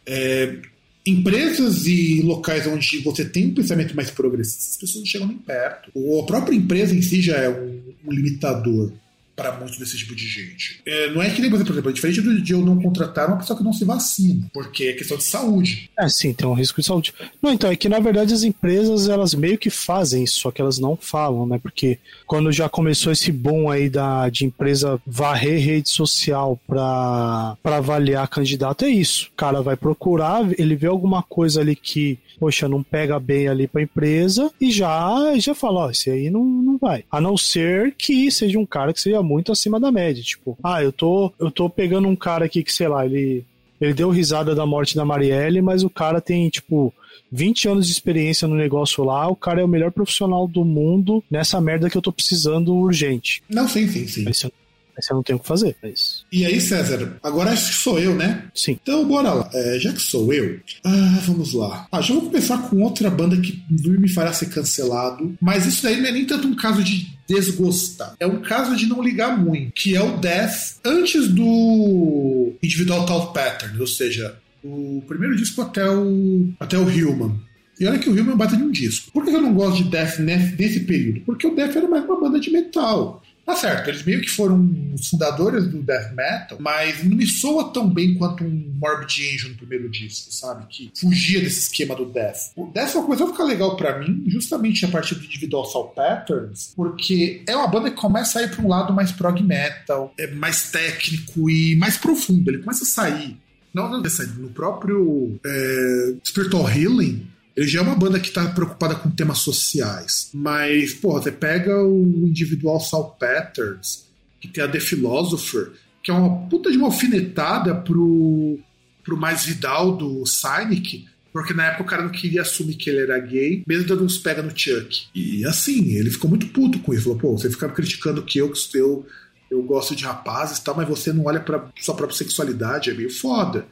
É, 0.05 0.57
Empresas 1.05 1.85
e 1.85 2.21
locais 2.21 2.65
onde 2.65 2.99
você 2.99 3.25
tem 3.25 3.47
um 3.47 3.53
pensamento 3.53 3.95
mais 3.95 4.09
progressista, 4.09 4.71
as 4.71 4.77
pessoas 4.77 5.03
não 5.03 5.05
chegam 5.05 5.27
nem 5.27 5.37
perto. 5.37 5.91
A 6.21 6.25
própria 6.25 6.55
empresa 6.55 6.95
em 6.95 7.01
si 7.01 7.21
já 7.21 7.37
é 7.37 7.49
um 7.49 8.11
limitador 8.11 8.91
para 9.35 9.57
muitos 9.57 9.77
desse 9.77 9.97
tipo 9.97 10.15
de 10.15 10.27
gente. 10.27 10.81
É, 10.85 11.09
não 11.11 11.21
é 11.21 11.29
que 11.29 11.41
nem 11.41 11.49
por 11.49 11.59
exemplo, 11.59 11.89
é 11.89 11.93
diferente 11.93 12.21
do 12.21 12.41
de 12.41 12.53
eu 12.53 12.61
não 12.61 12.81
contratar 12.81 13.27
uma 13.27 13.37
pessoa 13.37 13.57
que 13.57 13.63
não 13.63 13.73
se 13.73 13.85
vacina, 13.85 14.49
porque 14.53 14.85
é 14.85 14.93
questão 14.93 15.17
de 15.17 15.23
saúde. 15.23 15.89
É, 15.97 16.07
sim, 16.09 16.33
tem 16.33 16.47
um 16.47 16.53
risco 16.53 16.81
de 16.81 16.87
saúde. 16.87 17.13
Não, 17.41 17.51
então, 17.51 17.71
é 17.71 17.75
que 17.75 17.89
na 17.89 17.99
verdade 17.99 18.33
as 18.33 18.43
empresas, 18.43 19.07
elas 19.07 19.33
meio 19.33 19.57
que 19.57 19.69
fazem 19.69 20.23
isso, 20.23 20.39
só 20.39 20.51
que 20.51 20.61
elas 20.61 20.79
não 20.79 20.95
falam, 20.95 21.45
né? 21.45 21.59
Porque 21.61 21.99
quando 22.25 22.51
já 22.51 22.67
começou 22.69 23.11
esse 23.11 23.31
boom 23.31 23.69
aí 23.69 23.89
da, 23.89 24.29
de 24.29 24.45
empresa 24.45 25.01
varrer 25.05 25.63
rede 25.63 25.89
social 25.89 26.59
para 26.67 27.57
avaliar 27.63 28.27
candidato, 28.27 28.85
é 28.85 28.89
isso. 28.89 29.29
O 29.33 29.35
cara 29.35 29.61
vai 29.61 29.75
procurar, 29.75 30.47
ele 30.57 30.75
vê 30.75 30.87
alguma 30.87 31.23
coisa 31.23 31.61
ali 31.61 31.75
que 31.75 32.19
poxa, 32.43 32.67
não 32.67 32.83
pega 32.83 33.17
bem 33.21 33.47
ali 33.47 33.67
para 33.67 33.79
a 33.79 33.83
empresa 33.83 34.51
e 34.59 34.69
já 34.69 35.33
já 35.37 35.55
fala, 35.55 35.85
ó, 35.85 35.91
esse 35.91 36.09
aí 36.09 36.29
não, 36.29 36.43
não 36.43 36.77
vai. 36.77 37.05
A 37.09 37.21
não 37.21 37.37
ser 37.37 37.95
que 37.97 38.29
seja 38.29 38.59
um 38.59 38.65
cara 38.65 38.91
que 38.91 38.99
seja 38.99 39.22
muito 39.23 39.51
acima 39.51 39.79
da 39.79 39.91
média, 39.91 40.21
tipo, 40.21 40.57
ah, 40.63 40.83
eu 40.83 40.91
tô 40.91 41.31
eu 41.39 41.49
tô 41.49 41.69
pegando 41.69 42.07
um 42.07 42.15
cara 42.15 42.45
aqui 42.45 42.63
que 42.63 42.73
sei 42.73 42.87
lá, 42.87 43.05
ele 43.05 43.45
ele 43.81 43.93
deu 43.93 44.09
risada 44.09 44.55
da 44.55 44.65
morte 44.65 44.95
da 44.95 45.03
Marielle, 45.03 45.61
mas 45.61 45.83
o 45.83 45.89
cara 45.89 46.21
tem 46.21 46.47
tipo 46.49 46.93
20 47.31 47.67
anos 47.67 47.87
de 47.87 47.91
experiência 47.91 48.47
no 48.47 48.55
negócio 48.55 49.03
lá, 49.03 49.27
o 49.27 49.35
cara 49.35 49.61
é 49.61 49.63
o 49.63 49.67
melhor 49.67 49.91
profissional 49.91 50.47
do 50.47 50.63
mundo 50.63 51.23
nessa 51.29 51.59
merda 51.59 51.89
que 51.89 51.97
eu 51.97 52.01
tô 52.01 52.11
precisando 52.11 52.75
urgente. 52.75 53.43
Não, 53.49 53.67
sim, 53.67 53.87
sim, 53.87 54.07
sim. 54.07 54.27
Aí 54.27 54.33
você 54.33 54.51
Aí 54.95 55.03
você 55.03 55.13
não 55.13 55.23
tem 55.23 55.35
o 55.35 55.39
que 55.39 55.47
fazer. 55.47 55.75
É 55.81 55.89
isso. 55.89 56.25
E 56.31 56.45
aí, 56.45 56.61
César, 56.61 57.17
agora 57.23 57.51
acho 57.51 57.69
que 57.69 57.75
sou 57.75 57.99
eu, 57.99 58.15
né? 58.15 58.45
Sim. 58.53 58.77
Então, 58.81 59.05
bora 59.07 59.33
lá. 59.33 59.49
É, 59.53 59.79
já 59.79 59.91
que 59.91 60.01
sou 60.01 60.31
eu, 60.33 60.59
ah, 60.83 61.19
vamos 61.25 61.53
lá. 61.53 61.87
Ah, 61.91 62.01
já 62.01 62.13
vou 62.13 62.23
começar 62.23 62.57
com 62.69 62.81
outra 62.81 63.09
banda 63.09 63.35
que 63.37 63.63
me 63.69 64.09
fará 64.09 64.31
ser 64.33 64.47
cancelado. 64.47 65.35
Mas 65.41 65.65
isso 65.65 65.83
daí 65.83 65.99
não 65.99 66.09
é 66.09 66.11
nem 66.11 66.25
tanto 66.25 66.47
um 66.47 66.55
caso 66.55 66.83
de 66.83 67.11
desgostar. 67.27 68.15
É 68.19 68.27
um 68.27 68.41
caso 68.41 68.75
de 68.75 68.85
não 68.85 69.01
ligar 69.01 69.37
muito. 69.37 69.73
Que 69.73 69.95
é 69.95 70.01
o 70.01 70.17
Death 70.17 70.77
antes 70.85 71.27
do 71.29 72.53
Individual 72.61 73.05
Thought 73.05 73.33
Pattern. 73.33 73.79
Ou 73.79 73.87
seja, 73.87 74.37
o 74.63 75.03
primeiro 75.07 75.35
disco 75.35 75.61
até 75.61 75.89
o, 75.89 76.49
até 76.59 76.77
o 76.77 76.83
Human. 76.83 77.39
E 77.79 77.85
olha 77.85 77.97
que 77.97 78.09
o 78.09 78.13
Human 78.13 78.37
bate 78.37 78.55
de 78.55 78.63
um 78.63 78.71
disco. 78.71 79.11
Por 79.11 79.25
que 79.25 79.31
eu 79.31 79.41
não 79.41 79.53
gosto 79.53 79.83
de 79.83 79.89
Death 79.89 80.19
nesse 80.19 80.81
período? 80.81 81.21
Porque 81.21 81.47
o 81.47 81.55
Death 81.55 81.75
era 81.75 81.87
mais 81.87 82.05
uma 82.05 82.19
banda 82.19 82.39
de 82.39 82.51
metal. 82.51 83.23
Tá 83.45 83.55
certo, 83.55 83.89
eles 83.89 84.03
meio 84.03 84.21
que 84.21 84.29
foram 84.29 84.69
os 84.93 85.09
fundadores 85.09 85.67
do 85.67 85.81
death 85.81 86.13
metal, 86.13 86.57
mas 86.61 87.03
não 87.03 87.17
me 87.17 87.25
soa 87.27 87.73
tão 87.73 87.89
bem 87.89 88.15
quanto 88.15 88.43
um 88.43 88.73
Morbid 88.79 89.33
Angel 89.33 89.49
no 89.49 89.55
primeiro 89.55 89.89
disco, 89.89 90.31
sabe? 90.31 90.65
Que 90.69 90.91
fugia 90.95 91.41
desse 91.41 91.61
esquema 91.61 91.95
do 91.95 92.05
death. 92.05 92.51
O 92.55 92.67
death 92.67 92.93
começou 92.93 93.27
a 93.27 93.31
ficar 93.31 93.43
legal 93.43 93.75
para 93.75 93.99
mim 93.99 94.23
justamente 94.27 94.85
a 94.85 94.87
partir 94.87 95.15
do 95.15 95.25
Individual 95.25 95.65
Soul 95.65 95.89
Patterns, 95.89 96.71
porque 96.75 97.43
é 97.47 97.55
uma 97.55 97.67
banda 97.67 97.89
que 97.89 97.97
começa 97.97 98.39
a 98.39 98.43
ir 98.43 98.49
para 98.49 98.63
um 98.63 98.69
lado 98.69 98.93
mais 98.93 99.11
prog 99.11 99.41
metal, 99.43 100.13
é 100.17 100.27
mais 100.27 100.71
técnico 100.71 101.49
e 101.49 101.75
mais 101.75 101.97
profundo. 101.97 102.49
Ele 102.49 102.59
começa 102.59 102.83
a 102.83 102.87
sair 102.87 103.37
não, 103.73 103.89
não, 103.89 104.03
no 104.37 104.49
próprio 104.49 105.39
é, 105.43 106.13
Spiritual 106.23 106.69
Healing, 106.69 107.25
ele 107.55 107.67
já 107.67 107.79
é 107.79 107.83
uma 107.83 107.95
banda 107.95 108.19
que 108.19 108.31
tá 108.31 108.47
preocupada 108.47 108.95
com 108.95 109.11
temas 109.11 109.39
sociais. 109.39 110.29
Mas, 110.33 110.93
pô, 110.93 111.13
você 111.13 111.31
pega 111.31 111.83
o 111.83 112.27
individual 112.27 112.79
Soul 112.79 113.15
Patterns, 113.19 114.05
que 114.41 114.47
tem 114.47 114.63
a 114.63 114.67
The 114.67 114.79
Philosopher, 114.79 115.71
que 116.01 116.11
é 116.11 116.13
uma 116.13 116.47
puta 116.47 116.71
de 116.71 116.77
uma 116.77 116.87
alfinetada 116.87 117.75
pro, 117.75 118.59
pro 119.03 119.15
mais 119.15 119.45
Vidal 119.45 119.95
do 119.95 120.25
Cynic, 120.25 121.07
porque 121.31 121.53
na 121.53 121.67
época 121.67 121.83
o 121.83 121.87
cara 121.87 122.03
não 122.03 122.11
queria 122.11 122.41
assumir 122.41 122.75
que 122.75 122.89
ele 122.89 123.01
era 123.01 123.19
gay, 123.19 123.63
mesmo 123.67 123.87
dando 123.87 124.03
uns 124.03 124.17
pega 124.17 124.41
no 124.41 124.51
Chuck. 124.55 125.07
E 125.15 125.45
assim, 125.45 125.93
ele 125.93 126.11
ficou 126.11 126.29
muito 126.29 126.47
puto 126.47 126.79
com 126.79 126.93
isso. 126.93 127.03
Falou, 127.03 127.17
pô, 127.17 127.37
você 127.37 127.49
fica 127.49 127.69
criticando 127.69 128.21
que 128.21 128.39
eu, 128.39 128.51
que 128.51 128.77
eu, 128.77 129.05
eu 129.49 129.63
gosto 129.63 129.95
de 129.95 130.03
rapazes 130.03 130.57
e 130.57 130.63
tal, 130.63 130.75
mas 130.75 130.87
você 130.87 131.13
não 131.13 131.25
olha 131.25 131.39
pra 131.39 131.71
sua 131.79 131.95
própria 131.95 132.17
sexualidade, 132.17 132.89
é 132.89 132.93
meio 132.93 133.11
foda 133.11 133.65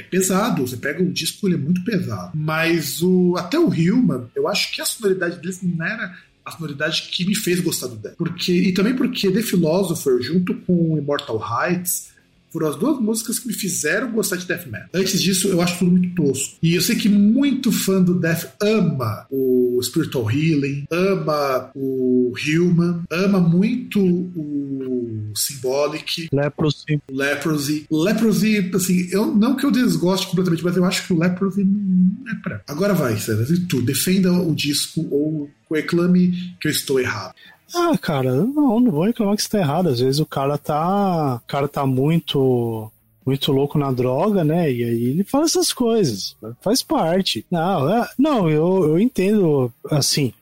é 0.00 0.02
pesado. 0.02 0.66
Você 0.66 0.76
pega 0.76 1.02
o 1.02 1.12
disco, 1.12 1.46
ele 1.46 1.54
é 1.54 1.58
muito 1.58 1.82
pesado. 1.84 2.32
Mas 2.34 3.02
o 3.02 3.36
até 3.36 3.58
o 3.58 3.68
Human, 3.68 4.26
eu 4.34 4.48
acho 4.48 4.72
que 4.72 4.80
a 4.80 4.84
sonoridade 4.84 5.38
deles 5.38 5.60
não 5.62 5.84
era 5.84 6.16
a 6.44 6.50
sonoridade 6.50 7.08
que 7.10 7.26
me 7.26 7.34
fez 7.34 7.60
gostar 7.60 7.88
do 7.88 7.96
Death. 7.96 8.16
Porque, 8.16 8.52
e 8.52 8.72
também 8.72 8.94
porque 8.94 9.30
The 9.30 9.42
Philosopher, 9.42 10.20
junto 10.22 10.54
com 10.54 10.96
Immortal 10.96 11.38
Heights, 11.38 12.10
foram 12.50 12.68
as 12.68 12.76
duas 12.76 13.00
músicas 13.00 13.38
que 13.38 13.48
me 13.48 13.54
fizeram 13.54 14.12
gostar 14.12 14.36
de 14.36 14.46
death 14.46 14.66
metal. 14.66 14.88
Antes 14.94 15.20
disso, 15.20 15.48
eu 15.48 15.60
acho 15.60 15.78
tudo 15.78 15.90
muito 15.90 16.14
tosco. 16.14 16.56
E 16.62 16.74
eu 16.74 16.80
sei 16.80 16.96
que 16.96 17.08
muito 17.08 17.70
fã 17.70 18.02
do 18.02 18.14
death 18.18 18.54
ama 18.60 19.26
o 19.30 19.80
Spiritual 19.82 20.30
Healing, 20.30 20.84
ama 20.90 21.70
o 21.74 22.32
Human, 22.46 23.02
ama 23.10 23.40
muito 23.40 24.00
o 24.00 25.32
Symbolic, 25.34 26.28
Leprosy. 26.32 27.00
Leprosy. 27.10 27.86
Leprosy, 27.90 28.70
assim, 28.74 29.08
eu, 29.10 29.34
não 29.34 29.56
que 29.56 29.64
eu 29.64 29.70
desgoste 29.70 30.26
completamente, 30.26 30.64
mas 30.64 30.76
eu 30.76 30.84
acho 30.84 31.06
que 31.06 31.12
o 31.12 31.18
Leprosy 31.18 31.64
não 31.64 32.30
é 32.30 32.34
pra. 32.42 32.62
Agora 32.66 32.94
vai, 32.94 33.16
César, 33.16 33.46
e 33.52 33.60
tu, 33.60 33.82
defenda 33.82 34.32
o 34.32 34.54
disco 34.54 35.06
ou 35.10 35.50
reclame 35.70 36.54
que 36.60 36.68
eu 36.68 36.72
estou 36.72 36.98
errado. 37.00 37.34
Ah, 37.74 37.96
cara, 37.98 38.34
não, 38.34 38.80
não 38.80 38.90
vou 38.90 39.04
reclamar 39.04 39.36
que 39.36 39.42
você 39.42 39.48
tá 39.48 39.58
errado. 39.58 39.88
Às 39.88 40.00
vezes 40.00 40.20
o 40.20 40.26
cara 40.26 40.56
tá. 40.56 41.40
O 41.42 41.46
cara 41.46 41.68
tá 41.68 41.86
muito. 41.86 42.90
Muito 43.26 43.52
louco 43.52 43.78
na 43.78 43.92
droga, 43.92 44.42
né? 44.42 44.72
E 44.72 44.82
aí 44.82 45.04
ele 45.04 45.22
fala 45.22 45.44
essas 45.44 45.70
coisas. 45.70 46.34
Faz 46.62 46.82
parte. 46.82 47.44
Não, 47.50 47.90
é, 47.90 48.08
não 48.18 48.48
eu, 48.48 48.84
eu 48.84 48.98
entendo, 48.98 49.70
assim, 49.90 50.32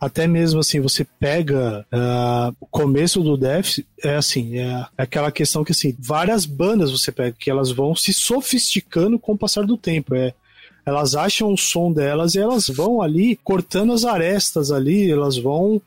até 0.00 0.26
mesmo 0.26 0.60
assim, 0.60 0.80
você 0.80 1.04
pega 1.04 1.86
uh, 1.92 2.56
o 2.60 2.66
começo 2.66 3.22
do 3.22 3.36
Death, 3.36 3.80
é 4.02 4.16
assim, 4.16 4.58
é 4.58 4.84
aquela 4.96 5.30
questão 5.30 5.62
que 5.62 5.72
assim, 5.72 5.94
várias 5.98 6.44
bandas 6.46 6.90
você 6.90 7.12
pega 7.12 7.36
que 7.38 7.50
elas 7.50 7.70
vão 7.70 7.94
se 7.94 8.12
sofisticando 8.12 9.18
com 9.18 9.32
o 9.32 9.38
passar 9.38 9.64
do 9.64 9.76
tempo. 9.76 10.14
É, 10.14 10.34
elas 10.84 11.14
acham 11.14 11.52
o 11.52 11.56
som 11.56 11.92
delas 11.92 12.34
e 12.34 12.40
elas 12.40 12.66
vão 12.68 13.00
ali 13.00 13.36
cortando 13.44 13.92
as 13.92 14.04
arestas 14.04 14.72
ali, 14.72 15.10
elas 15.10 15.36
vão 15.36 15.80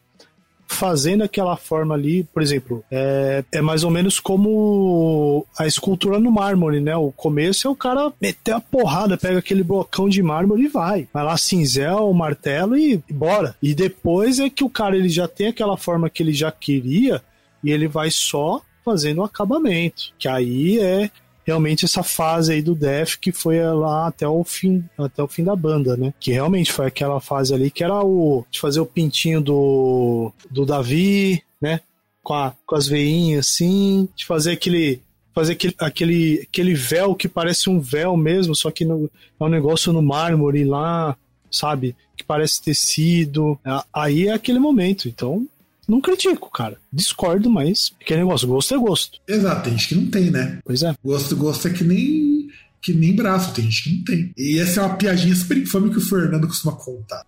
fazendo 0.68 1.24
aquela 1.24 1.56
forma 1.56 1.96
ali, 1.96 2.24
por 2.24 2.42
exemplo, 2.42 2.84
é, 2.92 3.44
é 3.52 3.62
mais 3.62 3.84
ou 3.84 3.92
menos 3.92 4.20
como 4.20 5.46
a 5.58 5.66
escultura 5.66 6.20
no 6.20 6.32
mármore, 6.32 6.80
né? 6.80 6.96
O 6.96 7.12
começo 7.12 7.68
é 7.68 7.70
o 7.70 7.76
cara 7.76 8.12
meter 8.22 8.54
a 8.54 8.60
porrada, 8.60 9.18
pega 9.18 9.40
aquele 9.40 9.64
blocão 9.64 10.10
de 10.10 10.22
mármore 10.22 10.64
e 10.64 10.68
vai. 10.68 11.08
Vai 11.14 11.24
lá, 11.24 11.38
cinzel, 11.38 12.12
martelo 12.14 12.78
e, 12.78 13.02
e 13.08 13.14
bora. 13.14 13.56
E 13.62 13.74
depois 13.74 14.40
é 14.40 14.50
que 14.50 14.64
o 14.64 14.70
cara 14.70 14.98
ele 14.98 15.10
já 15.10 15.28
tem 15.28 15.48
aquela 15.48 15.78
forma 15.78 16.10
que 16.10 16.22
ele 16.22 16.34
já 16.34 16.52
queria 16.52 17.22
e 17.64 17.72
ele 17.72 17.88
vai 17.88 18.12
só 18.12 18.62
fazendo 18.84 19.20
o 19.20 19.24
acabamento. 19.24 20.14
Que 20.18 20.28
aí 20.28 20.80
é 20.80 21.10
realmente 21.46 21.86
essa 21.86 22.04
fase 22.04 22.54
aí 22.54 22.62
do 22.62 22.76
Def 22.76 23.18
que 23.18 23.32
foi 23.32 23.62
lá 23.62 24.08
até 24.08 24.28
o 24.28 24.44
fim 24.44 24.84
até 24.98 25.22
o 25.22 25.28
fim 25.28 25.44
da 25.44 25.56
banda, 25.56 25.96
né? 25.96 26.14
Que 26.20 26.32
realmente 26.32 26.72
foi 26.72 26.88
aquela 26.88 27.22
fase 27.22 27.54
ali 27.54 27.70
que 27.70 27.84
era 27.84 28.04
o 28.04 28.44
de 28.50 28.60
fazer 28.60 28.80
o 28.80 28.86
pintinho 28.86 29.40
do 29.40 30.32
do 30.50 30.66
Davi, 30.66 31.42
né? 31.62 31.80
Com, 32.24 32.34
a, 32.34 32.54
com 32.66 32.76
as 32.76 32.88
veinhas 32.88 33.46
assim, 33.48 34.10
de 34.16 34.26
fazer 34.26 34.54
aquele 34.54 35.02
fazer 35.36 35.54
aquele, 35.54 35.76
aquele, 35.78 36.48
aquele 36.50 36.74
véu 36.74 37.14
que 37.14 37.28
parece 37.28 37.70
um 37.70 37.80
véu 37.80 38.16
mesmo, 38.16 38.56
só 38.56 38.72
que 38.72 38.86
no, 38.86 39.12
é 39.40 39.44
um 39.44 39.50
negócio 39.50 39.92
no 39.92 40.02
mármore 40.02 40.64
lá, 40.64 41.16
sabe? 41.52 41.94
Que 42.16 42.24
parece 42.24 42.62
tecido. 42.62 43.60
Aí 43.94 44.28
é 44.28 44.32
aquele 44.32 44.60
momento. 44.60 45.10
Então, 45.10 45.46
não 45.88 46.02
critico, 46.02 46.50
cara. 46.52 46.78
Discordo, 46.92 47.50
mas 47.50 47.92
que 48.06 48.16
negócio, 48.16 48.48
gosto 48.48 48.74
é 48.74 48.78
gosto. 48.78 49.20
Exato, 49.28 49.64
tem 49.64 49.74
gente 49.74 49.88
que 49.90 49.96
não 49.96 50.08
tem, 50.08 50.32
né? 50.32 50.60
Pois 50.64 50.84
é. 50.84 50.96
Gosto, 51.04 51.36
gosto 51.36 51.68
é 51.68 51.72
que 51.72 51.84
nem 51.84 52.50
que 52.82 52.94
nem 52.94 53.16
braço, 53.16 53.52
tem 53.52 53.66
gente 53.66 53.84
que 53.84 53.96
não 53.96 54.04
tem. 54.04 54.32
E 54.38 54.60
essa 54.60 54.80
é 54.80 54.84
uma 54.84 54.96
piadinha 54.96 55.36
super 55.36 55.58
infame 55.58 55.90
que 55.90 55.98
o 55.98 56.02
Fernando 56.02 56.48
costuma 56.48 56.76
contar. 56.76 57.26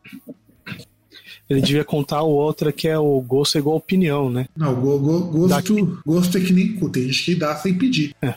Ele 1.49 1.61
devia 1.61 1.84
contar 1.84 2.21
o 2.21 2.29
outra 2.29 2.71
que 2.71 2.88
é 2.88 2.97
o 2.97 3.19
gosto 3.21 3.57
é 3.57 3.59
igual 3.59 3.77
opinião, 3.77 4.29
né? 4.29 4.47
Não, 4.55 4.75
go, 4.75 4.99
go, 4.99 5.47
gosto, 5.47 6.01
gosto 6.05 6.38
é 6.38 6.41
que 6.41 6.53
nem 6.53 6.75
cu, 6.75 6.89
tem 6.89 7.03
gente 7.03 7.23
que 7.23 7.35
dá 7.35 7.55
sem 7.55 7.75
pedir. 7.75 8.13
É. 8.21 8.35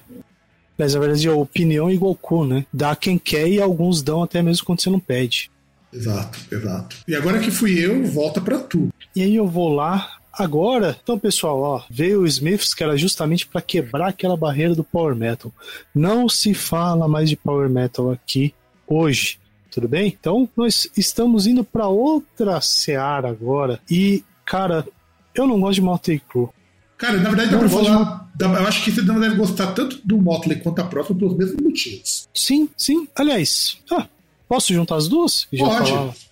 Mas 0.78 0.94
na 0.94 1.01
verdade 1.01 1.28
é 1.28 1.30
opinião 1.30 1.90
igual 1.90 2.14
cu, 2.14 2.47
né? 2.47 2.64
Dá 2.72 2.97
quem 2.97 3.18
quer 3.18 3.48
e 3.48 3.60
alguns 3.60 4.01
dão 4.01 4.22
até 4.22 4.40
mesmo 4.40 4.64
quando 4.64 4.80
você 4.80 4.88
não 4.88 5.01
pede. 5.01 5.51
Exato, 5.92 6.38
exato. 6.50 6.96
E 7.06 7.14
agora 7.14 7.40
que 7.40 7.50
fui 7.50 7.78
eu, 7.78 8.04
volta 8.06 8.40
para 8.40 8.58
tu. 8.58 8.88
E 9.14 9.22
aí 9.22 9.34
eu 9.34 9.46
vou 9.46 9.72
lá 9.72 10.18
agora. 10.32 10.96
Então, 11.02 11.18
pessoal, 11.18 11.60
ó, 11.60 11.82
veio 11.90 12.20
o 12.20 12.26
Smiths 12.26 12.74
que 12.74 12.82
era 12.82 12.96
justamente 12.96 13.46
para 13.46 13.60
quebrar 13.60 14.08
aquela 14.08 14.36
barreira 14.36 14.74
do 14.74 14.84
power 14.84 15.14
metal. 15.14 15.52
Não 15.94 16.28
se 16.28 16.54
fala 16.54 17.08
mais 17.08 17.28
de 17.28 17.36
power 17.36 17.68
metal 17.68 18.10
aqui 18.10 18.54
hoje. 18.86 19.38
Tudo 19.70 19.88
bem? 19.88 20.16
Então, 20.18 20.48
nós 20.56 20.90
estamos 20.96 21.46
indo 21.46 21.62
para 21.62 21.86
outra 21.86 22.60
seara 22.60 23.28
agora. 23.28 23.80
E, 23.88 24.24
cara, 24.44 24.86
eu 25.34 25.46
não 25.46 25.60
gosto 25.60 25.74
de 25.76 25.82
Motley 25.82 26.20
Crue. 26.28 26.48
Cara, 26.96 27.16
na 27.18 27.30
verdade, 27.30 27.50
dá 27.50 27.58
pra 27.58 27.68
falar. 27.68 28.30
De... 28.34 28.44
Eu 28.44 28.66
acho 28.66 28.84
que 28.84 28.90
você 28.90 29.02
não 29.02 29.20
deve 29.20 29.36
gostar 29.36 29.68
tanto 29.72 30.00
do 30.04 30.18
Motley 30.18 30.58
quanto 30.60 30.80
a 30.80 30.84
próxima 30.84 31.18
pelos 31.18 31.36
mesmos 31.36 31.62
motivos. 31.62 32.28
Sim, 32.34 32.68
sim. 32.76 33.08
Aliás, 33.14 33.78
ah, 33.90 34.06
Posso 34.51 34.74
juntar 34.74 34.97
as 34.97 35.06
duas? 35.06 35.47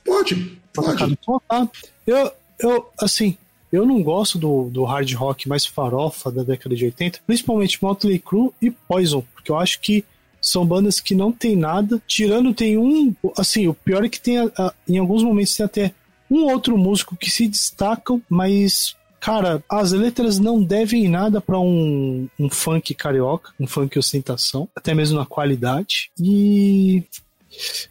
pode, 0.04 0.34
pode, 0.74 1.16
pode. 1.24 1.46
Tá. 1.48 1.68
Eu, 2.04 2.32
eu, 2.58 2.90
assim, 3.00 3.38
eu 3.70 3.86
não 3.86 4.02
gosto 4.02 4.36
do, 4.36 4.68
do 4.70 4.82
hard 4.82 5.14
rock 5.14 5.48
mais 5.48 5.64
farofa 5.64 6.28
da 6.28 6.42
década 6.42 6.74
de 6.74 6.84
80, 6.86 7.20
principalmente 7.24 7.80
Motley 7.80 8.18
Crue 8.18 8.50
e 8.60 8.72
Poison, 8.72 9.22
porque 9.32 9.52
eu 9.52 9.56
acho 9.56 9.78
que 9.80 10.04
são 10.40 10.66
bandas 10.66 10.98
que 10.98 11.14
não 11.14 11.30
tem 11.30 11.54
nada, 11.54 12.02
tirando 12.08 12.52
tem 12.52 12.76
um, 12.76 13.14
assim, 13.36 13.68
o 13.68 13.74
pior 13.74 14.04
é 14.04 14.08
que 14.08 14.20
tem, 14.20 14.38
a, 14.38 14.50
a, 14.58 14.74
em 14.88 14.98
alguns 14.98 15.22
momentos 15.22 15.54
tem 15.54 15.66
até 15.66 15.94
um 16.28 16.42
outro 16.50 16.76
músico 16.76 17.16
que 17.16 17.30
se 17.30 17.46
destacam, 17.46 18.20
mas 18.28 18.96
Cara, 19.20 19.60
as 19.68 19.90
letras 19.90 20.38
não 20.38 20.62
devem 20.62 21.08
nada 21.08 21.40
para 21.40 21.58
um, 21.58 22.28
um 22.38 22.48
funk 22.48 22.94
carioca, 22.94 23.50
um 23.58 23.66
funk 23.66 23.98
ostentação, 23.98 24.68
até 24.76 24.94
mesmo 24.94 25.18
na 25.18 25.26
qualidade. 25.26 26.12
E 26.20 27.02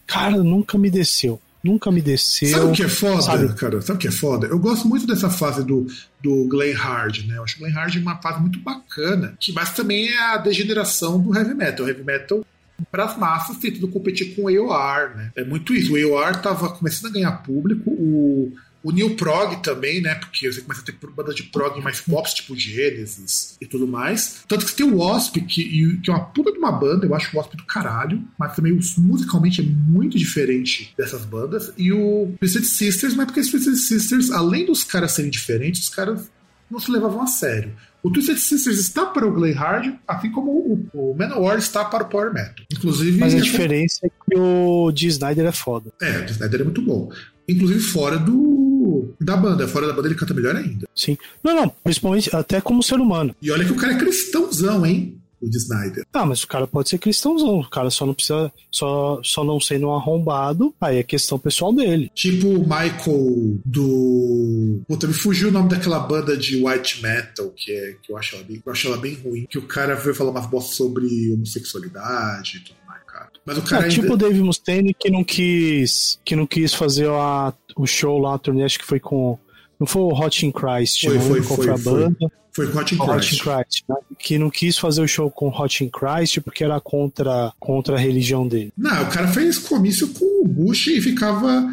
Cara, 0.05 0.37
nunca 0.37 0.77
me 0.77 0.89
desceu. 0.89 1.41
Nunca 1.63 1.91
me 1.91 2.01
desceu. 2.01 2.49
Sabe 2.49 2.65
o 2.65 2.71
que 2.71 2.83
é 2.83 2.87
foda, 2.87 3.21
sabe? 3.21 3.53
cara? 3.55 3.81
Sabe 3.81 3.97
o 3.97 3.99
que 3.99 4.07
é 4.07 4.11
foda? 4.11 4.47
Eu 4.47 4.59
gosto 4.59 4.87
muito 4.87 5.05
dessa 5.05 5.29
fase 5.29 5.63
do, 5.63 5.87
do 6.21 6.45
Glenn 6.45 6.73
Hard, 6.73 7.25
né? 7.25 7.37
Eu 7.37 7.43
acho 7.43 7.57
o 7.57 7.59
Glenn 7.59 7.73
Hard 7.73 7.95
uma 7.97 8.15
fase 8.21 8.39
muito 8.39 8.59
bacana, 8.59 9.35
que, 9.39 9.51
mas 9.51 9.73
também 9.73 10.07
é 10.07 10.17
a 10.17 10.37
degeneração 10.37 11.19
do 11.19 11.35
heavy 11.35 11.53
metal. 11.53 11.85
O 11.85 11.89
heavy 11.89 12.03
metal 12.03 12.45
para 12.91 13.05
as 13.05 13.17
massas 13.17 13.57
tentando 13.57 13.87
competir 13.87 14.35
com 14.35 14.43
o 14.43 14.47
AOR, 14.47 15.15
né? 15.15 15.31
É 15.35 15.43
muito 15.43 15.73
isso. 15.73 15.93
O 15.93 16.17
AOR 16.17 16.35
tava 16.41 16.69
começando 16.69 17.09
a 17.11 17.13
ganhar 17.13 17.31
público, 17.43 17.89
o 17.89 18.53
o 18.87 18.91
New 18.91 19.15
Prog 19.17 19.57
também, 19.57 20.01
né? 20.01 20.15
Porque 20.15 20.49
você 20.49 20.61
começa 20.61 20.79
a 20.79 20.85
ter 20.85 20.95
banda 21.13 21.33
de 21.33 21.43
prog 21.43 21.81
mais 21.81 21.99
pop, 21.99 22.33
tipo 22.33 22.55
Genesis 22.55 23.57
e 23.59 23.65
tudo 23.65 23.85
mais. 23.85 24.45
Tanto 24.47 24.63
que 24.63 24.71
você 24.71 24.77
tem 24.77 24.85
o 24.85 24.97
Wasp, 24.99 25.35
que, 25.41 25.99
que 26.01 26.09
é 26.09 26.13
uma 26.13 26.23
puta 26.23 26.53
de 26.53 26.57
uma 26.57 26.71
banda, 26.71 27.05
eu 27.05 27.13
acho 27.13 27.35
o 27.35 27.37
Wasp 27.37 27.57
do 27.57 27.65
caralho, 27.65 28.23
mas 28.39 28.55
também 28.55 28.79
musicalmente 28.97 29.59
é 29.59 29.63
muito 29.65 30.17
diferente 30.17 30.93
dessas 30.97 31.25
bandas. 31.25 31.73
E 31.77 31.91
o 31.91 32.31
Twisted 32.39 32.63
Sisters, 32.63 33.13
mas 33.13 33.25
porque 33.25 33.41
os 33.41 33.51
Twisted 33.51 33.75
Sisters, 33.75 34.31
além 34.31 34.65
dos 34.65 34.85
caras 34.85 35.11
serem 35.11 35.29
diferentes, 35.29 35.81
os 35.83 35.89
caras 35.89 36.31
não 36.71 36.79
se 36.79 36.89
levavam 36.89 37.21
a 37.21 37.27
sério. 37.27 37.73
O 38.01 38.09
Twisted 38.09 38.37
Sisters 38.37 38.79
está 38.79 39.05
para 39.05 39.27
o 39.27 39.33
Glay 39.33 39.51
Hard, 39.51 39.95
assim 40.07 40.31
como 40.31 40.51
o, 40.51 40.89
o 40.93 41.13
Manowar 41.13 41.57
está 41.57 41.83
para 41.83 42.05
o 42.05 42.07
Power 42.07 42.33
Metal. 42.33 42.65
Inclusive. 42.71 43.19
Mas 43.19 43.33
a 43.33 43.37
é 43.37 43.41
diferença 43.41 44.05
é 44.05 44.09
que 44.09 44.39
o 44.39 44.89
D. 44.93 45.07
Snyder 45.07 45.45
é 45.45 45.51
foda. 45.51 45.91
É, 46.01 46.19
o 46.19 46.25
D. 46.25 46.31
Snyder 46.31 46.61
é 46.61 46.63
muito 46.63 46.81
bom. 46.81 47.11
Inclusive 47.49 47.79
fora 47.79 48.17
do 48.17 48.46
da 49.27 49.35
banda. 49.35 49.67
Fora 49.67 49.87
da 49.87 49.93
banda 49.93 50.07
ele 50.07 50.15
canta 50.15 50.33
melhor 50.33 50.55
ainda. 50.55 50.87
Sim. 50.95 51.17
Não, 51.43 51.53
não, 51.53 51.69
principalmente 51.83 52.33
até 52.33 52.61
como 52.61 52.81
ser 52.81 52.95
humano. 52.95 53.35
E 53.41 53.51
olha 53.51 53.65
que 53.65 53.73
o 53.73 53.75
cara 53.75 53.93
é 53.93 53.97
cristãozão, 53.97 54.85
hein? 54.85 55.19
o 55.41 55.47
de 55.47 55.57
Snyder. 55.57 56.03
Ah, 56.11 56.25
mas 56.25 56.43
o 56.43 56.47
cara 56.47 56.65
pode 56.65 56.89
ser 56.89 56.97
cristãozão. 56.97 57.59
O 57.59 57.69
cara 57.69 57.89
só 57.89 58.05
não 58.05 58.13
precisa. 58.13 58.51
Só, 58.71 59.19
só 59.23 59.43
não 59.43 59.59
sendo 59.59 59.87
um 59.87 59.93
arrombado. 59.93 60.73
Aí 60.81 60.97
é 60.97 61.03
questão 61.03 61.37
pessoal 61.37 61.73
dele. 61.73 62.11
Tipo 62.15 62.47
o 62.47 62.59
Michael 62.61 63.59
do. 63.63 64.81
Puta, 64.87 65.07
me 65.07 65.13
fugiu 65.13 65.49
o 65.49 65.51
nome 65.51 65.69
daquela 65.69 65.99
banda 65.99 66.35
de 66.35 66.63
white 66.63 67.01
metal, 67.03 67.51
que, 67.55 67.71
é, 67.71 67.95
que 68.01 68.11
eu, 68.11 68.17
acho 68.17 68.35
ela 68.35 68.45
bem, 68.45 68.61
eu 68.65 68.71
acho 68.71 68.87
ela 68.87 68.97
bem 68.97 69.13
ruim. 69.13 69.45
Que 69.49 69.57
o 69.57 69.67
cara 69.67 69.95
veio 69.95 70.15
falar 70.15 70.31
umas 70.31 70.47
bostas 70.47 70.75
sobre 70.75 71.31
homossexualidade 71.33 72.57
e 72.57 72.59
tudo 72.61 72.77
mais, 72.87 73.03
cara. 73.03 73.29
Mas 73.45 73.57
o 73.57 73.61
cara. 73.61 73.83
É, 73.83 73.89
ainda... 73.89 74.01
tipo 74.01 74.13
o 74.13 74.17
Dave 74.17 74.41
Mustaine 74.41 74.93
que 74.93 75.11
não 75.11 75.23
quis. 75.23 76.19
Que 76.25 76.35
não 76.35 76.47
quis 76.47 76.73
fazer 76.73 77.09
a, 77.09 77.53
o 77.77 77.87
show 77.87 78.17
lá, 78.19 78.35
a 78.35 78.37
turnê, 78.37 78.63
acho 78.63 78.79
que 78.79 78.85
foi 78.85 78.99
com. 78.99 79.37
Não 79.79 79.85
foi 79.85 80.01
o 80.01 80.13
Hot 80.13 80.45
in 80.45 80.51
Christ, 80.51 81.05
foi, 81.05 81.19
foi, 81.19 81.41
foi, 81.41 81.57
foi, 81.57 81.69
a 81.69 81.77
banda. 81.77 82.15
Foi. 82.19 82.65
Foi 82.65 82.65
Hot 82.75 82.95
in 82.95 82.97
Christ. 82.97 83.11
Hot 83.11 83.35
in 83.35 83.37
Christ 83.37 83.83
né? 83.87 83.95
Que 84.17 84.39
não 84.39 84.49
quis 84.49 84.79
fazer 84.79 85.01
o 85.01 85.07
show 85.07 85.29
com 85.29 85.49
Hot 85.49 85.83
in 85.83 85.89
Christ 85.89 86.39
porque 86.41 86.63
era 86.63 86.81
contra, 86.81 87.53
contra 87.59 87.95
a 87.95 87.99
religião 87.99 88.47
dele. 88.47 88.73
Não, 88.75 89.03
o 89.03 89.11
cara 89.11 89.27
fez 89.27 89.59
comício 89.59 90.07
com 90.07 90.43
o 90.43 90.47
Bush 90.47 90.87
e 90.87 90.99
ficava 90.99 91.71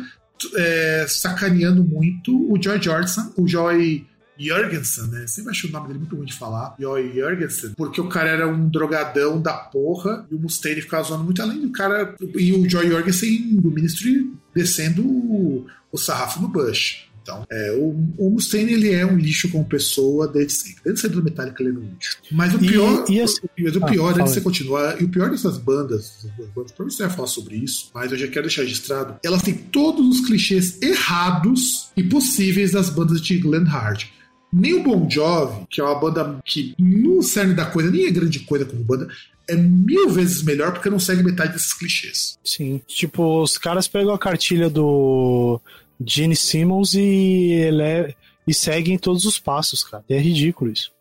é, 0.54 1.06
sacaneando 1.08 1.82
muito 1.82 2.36
o 2.52 2.62
Joy 2.62 2.82
Jordison, 2.82 3.32
o 3.38 3.48
Joy 3.48 4.06
Jorgensen, 4.38 5.06
né? 5.08 5.26
Sempre 5.26 5.52
achei 5.52 5.70
o 5.70 5.72
nome 5.72 5.86
dele 5.86 6.00
muito 6.00 6.16
ruim 6.16 6.26
de 6.26 6.34
falar. 6.34 6.74
Joy 6.78 7.14
Jorgensen, 7.14 7.70
porque 7.76 8.00
o 8.00 8.08
cara 8.08 8.28
era 8.28 8.48
um 8.48 8.68
drogadão 8.68 9.40
da 9.40 9.54
porra 9.54 10.26
e 10.30 10.34
o 10.34 10.38
Mustaine 10.38 10.82
ficava 10.82 11.04
zoando 11.04 11.24
muito 11.24 11.40
além 11.40 11.60
do 11.60 11.70
cara. 11.70 12.14
E 12.20 12.52
o 12.52 12.68
Joy 12.68 12.88
Jorgensen 12.88 13.56
do 13.56 13.70
Ministry 13.70 14.30
descendo 14.54 15.02
o, 15.02 15.66
o 15.90 15.98
sarrafo 15.98 16.40
no 16.40 16.48
Bush. 16.48 17.08
Então, 17.24 17.42
é, 17.50 17.72
o, 17.72 17.96
o 18.18 18.30
Mustaine 18.30 18.74
ele 18.74 18.92
é 18.92 19.04
um 19.06 19.16
lixo 19.16 19.48
como 19.48 19.64
pessoa 19.64 20.28
desde 20.28 20.52
sempre. 20.52 20.82
Desde 20.84 21.00
sempre 21.00 21.16
do 21.16 21.24
Metallica 21.24 21.62
ele 21.62 21.70
é 21.70 21.72
um 21.72 21.80
lixo. 21.80 22.18
Mas 22.30 22.54
o 22.54 22.58
pior, 22.58 23.06
e, 23.08 23.14
e 23.14 23.20
assim, 23.22 23.40
mas 23.58 23.76
o 23.76 23.80
pior, 23.80 24.08
ah, 24.08 24.10
antes 24.10 24.24
de 24.24 24.30
você 24.34 24.40
continuar, 24.42 25.00
e 25.00 25.04
o 25.04 25.08
pior 25.08 25.30
dessas 25.30 25.56
bandas, 25.56 26.26
bandas 26.54 26.72
provavelmente 26.72 26.94
você 26.94 27.06
vai 27.06 27.16
falar 27.16 27.28
sobre 27.28 27.56
isso, 27.56 27.90
mas 27.94 28.12
eu 28.12 28.18
já 28.18 28.28
quero 28.28 28.42
deixar 28.42 28.62
registrado, 28.62 29.16
elas 29.24 29.40
têm 29.40 29.54
todos 29.54 30.06
os 30.06 30.26
clichês 30.26 30.80
errados 30.82 31.90
e 31.96 32.02
possíveis 32.02 32.72
das 32.72 32.90
bandas 32.90 33.22
de 33.22 33.38
Glenn 33.38 33.64
Hard. 33.64 34.04
Nem 34.52 34.74
o 34.74 34.82
Bon 34.82 35.08
Jovi, 35.10 35.66
que 35.68 35.80
é 35.80 35.84
uma 35.84 35.98
banda 35.98 36.38
que 36.44 36.74
no 36.78 37.22
cerne 37.22 37.54
da 37.54 37.64
coisa 37.64 37.90
nem 37.90 38.04
é 38.04 38.10
grande 38.10 38.40
coisa 38.40 38.66
como 38.66 38.84
banda, 38.84 39.08
é 39.48 39.54
mil 39.54 40.08
vezes 40.10 40.42
melhor 40.42 40.72
porque 40.72 40.90
não 40.90 40.98
segue 40.98 41.22
metade 41.22 41.52
desses 41.52 41.72
clichês. 41.72 42.38
Sim, 42.44 42.80
tipo, 42.86 43.42
os 43.42 43.58
caras 43.58 43.86
pegam 43.88 44.14
a 44.14 44.18
cartilha 44.18 44.70
do 44.70 45.60
Gene 46.04 46.36
Simmons 46.36 46.94
e 46.94 47.52
ele 47.52 47.82
é, 47.82 48.14
e 48.46 48.54
seguem 48.54 48.98
todos 48.98 49.24
os 49.24 49.38
passos, 49.38 49.82
cara. 49.82 50.04
É 50.08 50.18
ridículo 50.18 50.70
isso. 50.70 50.92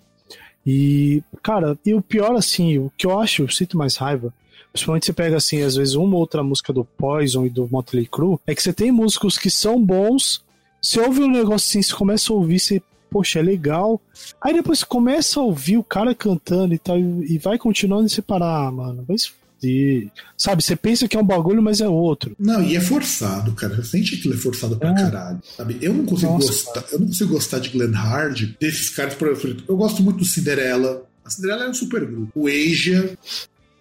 E, 0.66 1.22
cara, 1.42 1.78
e 1.86 1.94
o 1.94 2.02
pior, 2.02 2.36
assim, 2.36 2.78
o 2.78 2.92
que 2.98 3.06
eu 3.06 3.20
acho, 3.20 3.44
eu 3.44 3.50
sinto 3.50 3.78
mais 3.78 3.98
raiva, 3.98 4.34
principalmente 4.72 5.06
você 5.06 5.14
pega, 5.14 5.38
assim, 5.38 5.62
às 5.62 5.76
vezes 5.76 5.94
uma 5.94 6.16
ou 6.16 6.22
outra 6.22 6.42
música 6.44 6.72
do 6.72 6.86
Poison 6.86 7.46
e 7.46 7.50
do 7.50 7.68
Motley 7.70 8.08
Crue, 8.08 8.40
é 8.48 8.56
que 8.56 8.64
você 8.64 8.72
tem 8.72 8.92
músicos 8.92 9.38
que 9.38 9.50
são 9.50 9.84
bons, 9.84 10.44
você 10.82 11.00
ouve 11.00 11.22
um 11.22 11.30
negócio 11.30 11.68
assim, 11.68 11.82
você 11.82 11.94
começa 11.94 12.32
a 12.32 12.36
ouvir, 12.36 12.60
você, 12.60 12.82
poxa, 13.14 13.40
é 13.40 13.42
legal. 13.44 14.02
Aí 14.42 14.54
depois 14.54 14.80
você 14.80 14.86
começa 14.86 15.40
a 15.40 15.44
ouvir 15.44 15.78
o 15.78 15.84
cara 15.84 16.14
cantando 16.16 16.74
e 16.74 16.78
tal, 16.80 16.98
e 17.00 17.38
vai 17.38 17.58
continuando 17.58 18.08
e 18.08 18.10
você 18.10 18.22
parar, 18.22 18.68
ah, 18.68 18.72
mano, 18.72 19.06
vai 19.08 19.18
se 19.18 19.32
de. 19.62 20.10
Sabe, 20.38 20.62
você 20.62 20.76
pensa 20.76 21.08
que 21.08 21.16
é 21.16 21.20
um 21.22 21.26
bagulho, 21.26 21.64
mas 21.64 21.80
é 21.80 21.88
outro. 21.88 22.36
Não, 22.38 22.62
e 22.62 22.76
é 22.76 22.82
forçado, 22.82 23.54
cara. 23.54 23.78
Você 23.78 23.92
sente 23.92 24.18
que 24.18 24.28
ele 24.28 24.36
é 24.36 24.38
forçado 24.38 24.76
pra 24.76 24.92
É. 24.92 24.94
caralho. 24.94 25.40
Sabe? 25.56 25.78
Eu 25.82 25.94
não 25.94 26.06
consigo 26.06 26.34
Nossa, 26.34 26.48
gostar. 26.48 26.84
Eu 26.92 27.00
não 27.00 27.08
consigo 27.08 27.32
gostar 27.34 27.60
de 27.60 27.70
Glenn 27.70 27.94
Hard, 27.94 28.56
desses 28.60 28.90
caras, 28.90 29.14
por 29.16 29.30
exemplo. 29.30 29.64
Eu 29.66 29.78
gosto 29.78 30.04
muito 30.04 30.18
do 30.18 30.26
Cinderella. 30.26 31.04
A 31.24 31.30
Cinderella 31.30 31.64
é 31.64 31.70
um 31.70 31.74
super 31.74 32.06
grupo. 32.06 32.30
O 32.36 32.48
Asia. 32.50 33.18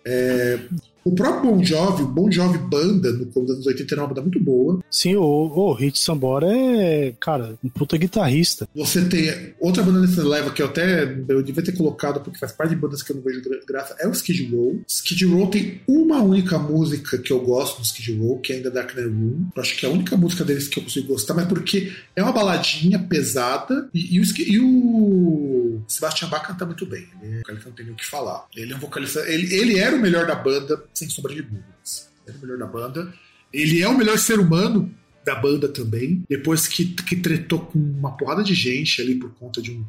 é, 0.05 0.61
O 1.05 1.15
próprio 1.15 1.51
Bon 1.53 1.65
Jovi, 1.65 2.03
o 2.03 2.07
Bon 2.07 2.31
Jovi 2.31 2.59
Banda, 2.59 3.13
no 3.13 3.27
começo 3.27 3.41
dos 3.41 3.51
anos 3.57 3.67
80, 3.67 3.95
era 3.95 4.03
uma 4.03 4.09
banda 4.09 4.21
muito 4.23 4.39
boa. 4.41 4.81
Sim, 4.91 5.17
o, 5.17 5.23
o 5.23 5.73
Hit 5.73 5.99
Sambora 5.99 6.47
é, 6.49 7.13
cara, 7.19 7.59
um 7.63 7.69
puta 7.69 7.97
guitarrista. 7.97 8.69
Você 8.75 9.05
tem 9.07 9.53
outra 9.61 9.83
banda 9.83 10.01
nessa 10.01 10.23
leva 10.27 10.51
que 10.51 10.63
eu 10.63 10.67
até 10.67 11.05
eu 11.29 11.43
devia 11.43 11.63
ter 11.63 11.73
colocado 11.73 12.21
porque 12.21 12.39
faz 12.39 12.53
parte 12.53 12.71
de 12.71 12.77
bandas 12.77 13.03
que 13.03 13.11
eu 13.13 13.17
não 13.17 13.23
vejo 13.23 13.43
gra- 13.43 13.61
graça, 13.67 13.97
é 13.99 14.07
o 14.07 14.13
Skid 14.13 14.49
Row. 14.55 14.81
Skid 14.87 15.25
Row 15.27 15.47
tem 15.49 15.81
uma 15.89 16.23
única 16.23 16.59
música 16.59 17.19
que 17.19 17.33
eu 17.33 17.41
gosto 17.41 17.79
do 17.79 17.85
Skid 17.85 18.19
Row, 18.19 18.39
que 18.39 18.53
é 18.53 18.57
ainda 18.57 18.71
Dark 18.71 18.95
Knight 18.95 19.09
Room. 19.09 19.47
Eu 19.57 19.63
acho 19.63 19.77
que 19.77 19.85
é 19.85 19.89
a 19.89 19.93
única 19.93 20.17
música 20.17 20.45
deles 20.45 20.69
que 20.69 20.79
eu 20.79 20.85
consigo 20.85 21.09
gostar, 21.09 21.35
mas 21.35 21.47
porque 21.47 21.93
é 22.15 22.23
uma 22.23 22.33
baladinha 22.33 22.99
pesada 22.99 23.89
e, 23.93 24.17
e 24.17 24.21
o, 24.21 24.25
e 24.39 24.61
o 24.61 25.81
Sebastian 25.89 26.29
Bach 26.29 26.47
canta 26.47 26.65
muito 26.67 26.87
bem. 26.87 27.07
Ele 27.23 27.33
é 27.35 27.39
um 27.39 27.41
vocalista, 27.41 27.69
não 27.69 27.77
tem 27.77 27.85
nem 27.87 27.95
o 27.95 27.97
que 27.97 28.07
falar. 28.07 28.47
Ele 28.55 28.73
é 28.73 28.77
um 28.77 28.79
vocalista. 28.81 29.21
Ele, 29.29 29.55
ele 29.55 29.79
era 29.79 29.97
o 29.97 30.01
melhor 30.01 30.27
da 30.27 30.35
banda, 30.35 30.83
sem 30.95 31.09
sombra 31.09 31.35
de 31.35 31.43
dúvidas. 31.43 32.11
Ele 32.27 32.37
era 32.37 32.39
o 32.39 32.41
melhor 32.41 32.59
da 32.59 32.67
banda. 32.67 33.15
Ele 33.53 33.83
é 33.83 33.89
o 33.89 33.97
melhor 33.97 34.19
ser 34.19 34.39
humano 34.39 34.93
da 35.25 35.35
banda 35.37 35.69
também, 35.69 36.25
depois 36.29 36.67
que, 36.67 36.85
que 36.85 37.17
tretou 37.17 37.61
com 37.61 37.79
uma 37.79 38.17
porrada 38.17 38.43
de 38.43 38.55
gente 38.55 39.01
ali 39.01 39.15
por 39.15 39.31
conta 39.35 39.63
de 39.63 39.71
um, 39.71 39.85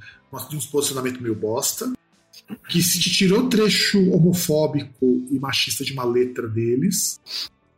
de 0.49 0.55
uns 0.55 0.65
posicionamento 0.67 1.21
meio 1.21 1.35
bosta, 1.35 1.91
que 2.69 2.81
se 2.84 2.99
tirou 2.99 3.49
trecho 3.49 3.99
homofóbico 4.11 5.25
e 5.31 5.39
machista 5.39 5.84
de 5.84 5.93
uma 5.93 6.03
letra 6.03 6.47
deles. 6.47 7.19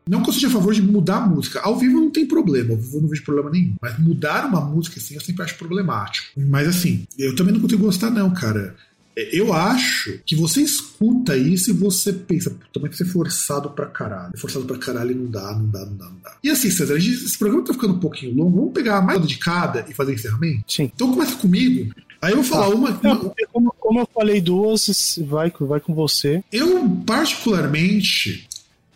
Não 0.07 0.21
que 0.21 0.29
eu 0.29 0.33
seja 0.33 0.47
a 0.47 0.51
favor 0.51 0.73
de 0.73 0.81
mudar 0.81 1.17
a 1.17 1.27
música. 1.27 1.61
Ao 1.61 1.77
vivo 1.77 1.99
não 1.99 2.11
tem 2.11 2.27
problema, 2.27 2.71
ao 2.71 2.77
vivo 2.77 2.97
eu 2.97 3.01
não 3.01 3.09
vejo 3.09 3.23
problema 3.23 3.49
nenhum. 3.49 3.75
Mas 3.81 3.97
mudar 3.99 4.45
uma 4.45 4.61
música 4.61 4.99
assim 4.99 5.15
eu 5.15 5.21
sempre 5.21 5.43
acho 5.43 5.57
problemático. 5.57 6.39
Mas 6.39 6.67
assim, 6.67 7.07
eu 7.17 7.35
também 7.35 7.53
não 7.53 7.61
consigo 7.61 7.83
gostar, 7.83 8.11
não, 8.11 8.31
cara. 8.33 8.75
É, 9.17 9.29
Eu 9.39 9.53
acho 9.53 10.19
que 10.25 10.35
você 10.35 10.61
escuta 10.61 11.37
isso 11.37 11.69
e 11.69 11.73
você 11.73 12.11
pensa, 12.11 12.49
puta, 12.49 12.79
mas 12.81 12.97
ser 12.97 13.05
forçado 13.05 13.69
pra 13.69 13.85
caralho. 13.85 14.31
É 14.33 14.37
Forçado 14.37 14.65
pra 14.65 14.77
caralho 14.77 15.11
e 15.11 15.15
não 15.15 15.25
dá, 15.31 15.53
não 15.53 15.67
dá, 15.69 15.85
não 15.85 15.95
dá, 15.97 16.05
não 16.05 16.17
dá. 16.23 16.35
E 16.43 16.49
assim, 16.49 16.69
César, 16.69 16.99
gente- 16.99 17.23
esse 17.25 17.37
programa 17.37 17.63
tá 17.63 17.73
ficando 17.73 17.93
um 17.93 17.99
pouquinho 17.99 18.35
longo. 18.35 18.57
Vamos 18.57 18.73
pegar 18.73 19.01
mais 19.01 19.17
uma 19.19 19.27
de 19.27 19.37
cada 19.37 19.85
e 19.89 19.93
fazer 19.93 20.13
encerramento? 20.13 20.63
Sim. 20.67 20.91
Então 20.93 21.11
começa 21.13 21.35
comigo. 21.37 21.93
Aí 22.21 22.31
eu 22.31 22.37
vou 22.37 22.45
falar 22.45 22.69
Tá. 22.69 22.75
uma. 22.75 22.89
É, 22.89 23.07
uma- 23.07 23.15
porque 23.19 23.45
como, 23.51 23.73
como 23.79 23.99
eu 23.99 24.09
falei 24.13 24.41
duas, 24.41 25.19
vai, 25.27 25.51
vai 25.61 25.79
com 25.79 25.93
você. 25.93 26.43
Eu, 26.51 26.89
particularmente, 27.05 28.47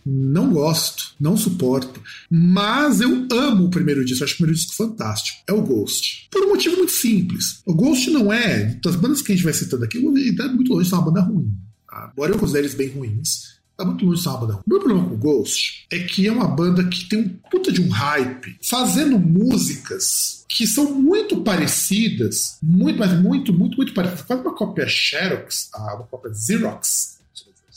não 0.10 0.52
gosto, 0.52 1.14
não 1.20 1.38
suporto, 1.38 2.02
mas 2.30 3.00
eu 3.00 3.28
amo 3.32 3.66
o 3.66 3.70
primeiro 3.70 4.04
disco, 4.04 4.24
acho 4.24 4.34
o 4.34 4.38
primeiro 4.38 4.58
disco 4.58 4.76
fantástico. 4.76 5.40
É 5.48 5.54
o 5.54 5.62
Ghost. 5.62 6.28
Por 6.32 6.44
um 6.44 6.50
motivo 6.50 6.78
muito 6.78 6.92
simples. 6.92 7.62
O 7.66 7.74
Ghost 7.74 8.10
não 8.10 8.34
é, 8.34 8.80
das 8.84 8.96
bandas 8.96 9.22
que 9.22 9.32
a 9.32 9.36
gente 9.36 9.44
vai 9.44 9.54
citando 9.54 9.84
aqui, 9.84 9.98
ele 9.98 10.36
tá 10.36 10.48
muito 10.48 10.74
longe 10.74 10.86
de 10.86 10.90
ser 10.90 10.96
uma 10.96 11.06
banda 11.06 11.22
ruim. 11.22 11.52
Tá? 11.88 12.12
Embora 12.12 12.32
eu 12.32 12.40
considere 12.40 12.66
eles 12.66 12.76
bem 12.76 12.90
ruins, 12.90 13.60
tá 13.78 13.86
muito 13.86 14.04
longe 14.04 14.18
de 14.18 14.24
ser 14.24 14.30
uma 14.30 14.40
banda 14.40 14.54
ruim. 14.54 14.64
O 14.66 14.70
meu 14.70 14.80
problema 14.80 15.08
com 15.08 15.16
o 15.16 15.18
Ghost 15.18 15.86
é 15.92 16.00
que 16.00 16.26
é 16.26 16.32
uma 16.32 16.48
banda 16.48 16.84
que 16.88 17.08
tem 17.08 17.20
um 17.20 17.30
puta 17.52 17.72
de 17.72 17.82
um 17.82 17.90
hype, 17.90 18.58
fazendo 18.68 19.20
músicas 19.20 20.44
que 20.48 20.66
são 20.66 20.96
muito 20.96 21.42
parecidas, 21.42 22.58
muito, 22.64 22.98
mas 22.98 23.14
muito, 23.22 23.54
muito, 23.54 23.78
muito 23.78 23.94
parecidas. 23.94 24.24
Quase 24.24 24.42
uma 24.42 24.56
cópia 24.56 24.88
Xerox, 24.88 25.70
ah, 25.76 25.96
uma 25.96 26.08
cópia 26.08 26.34
Xerox 26.34 27.19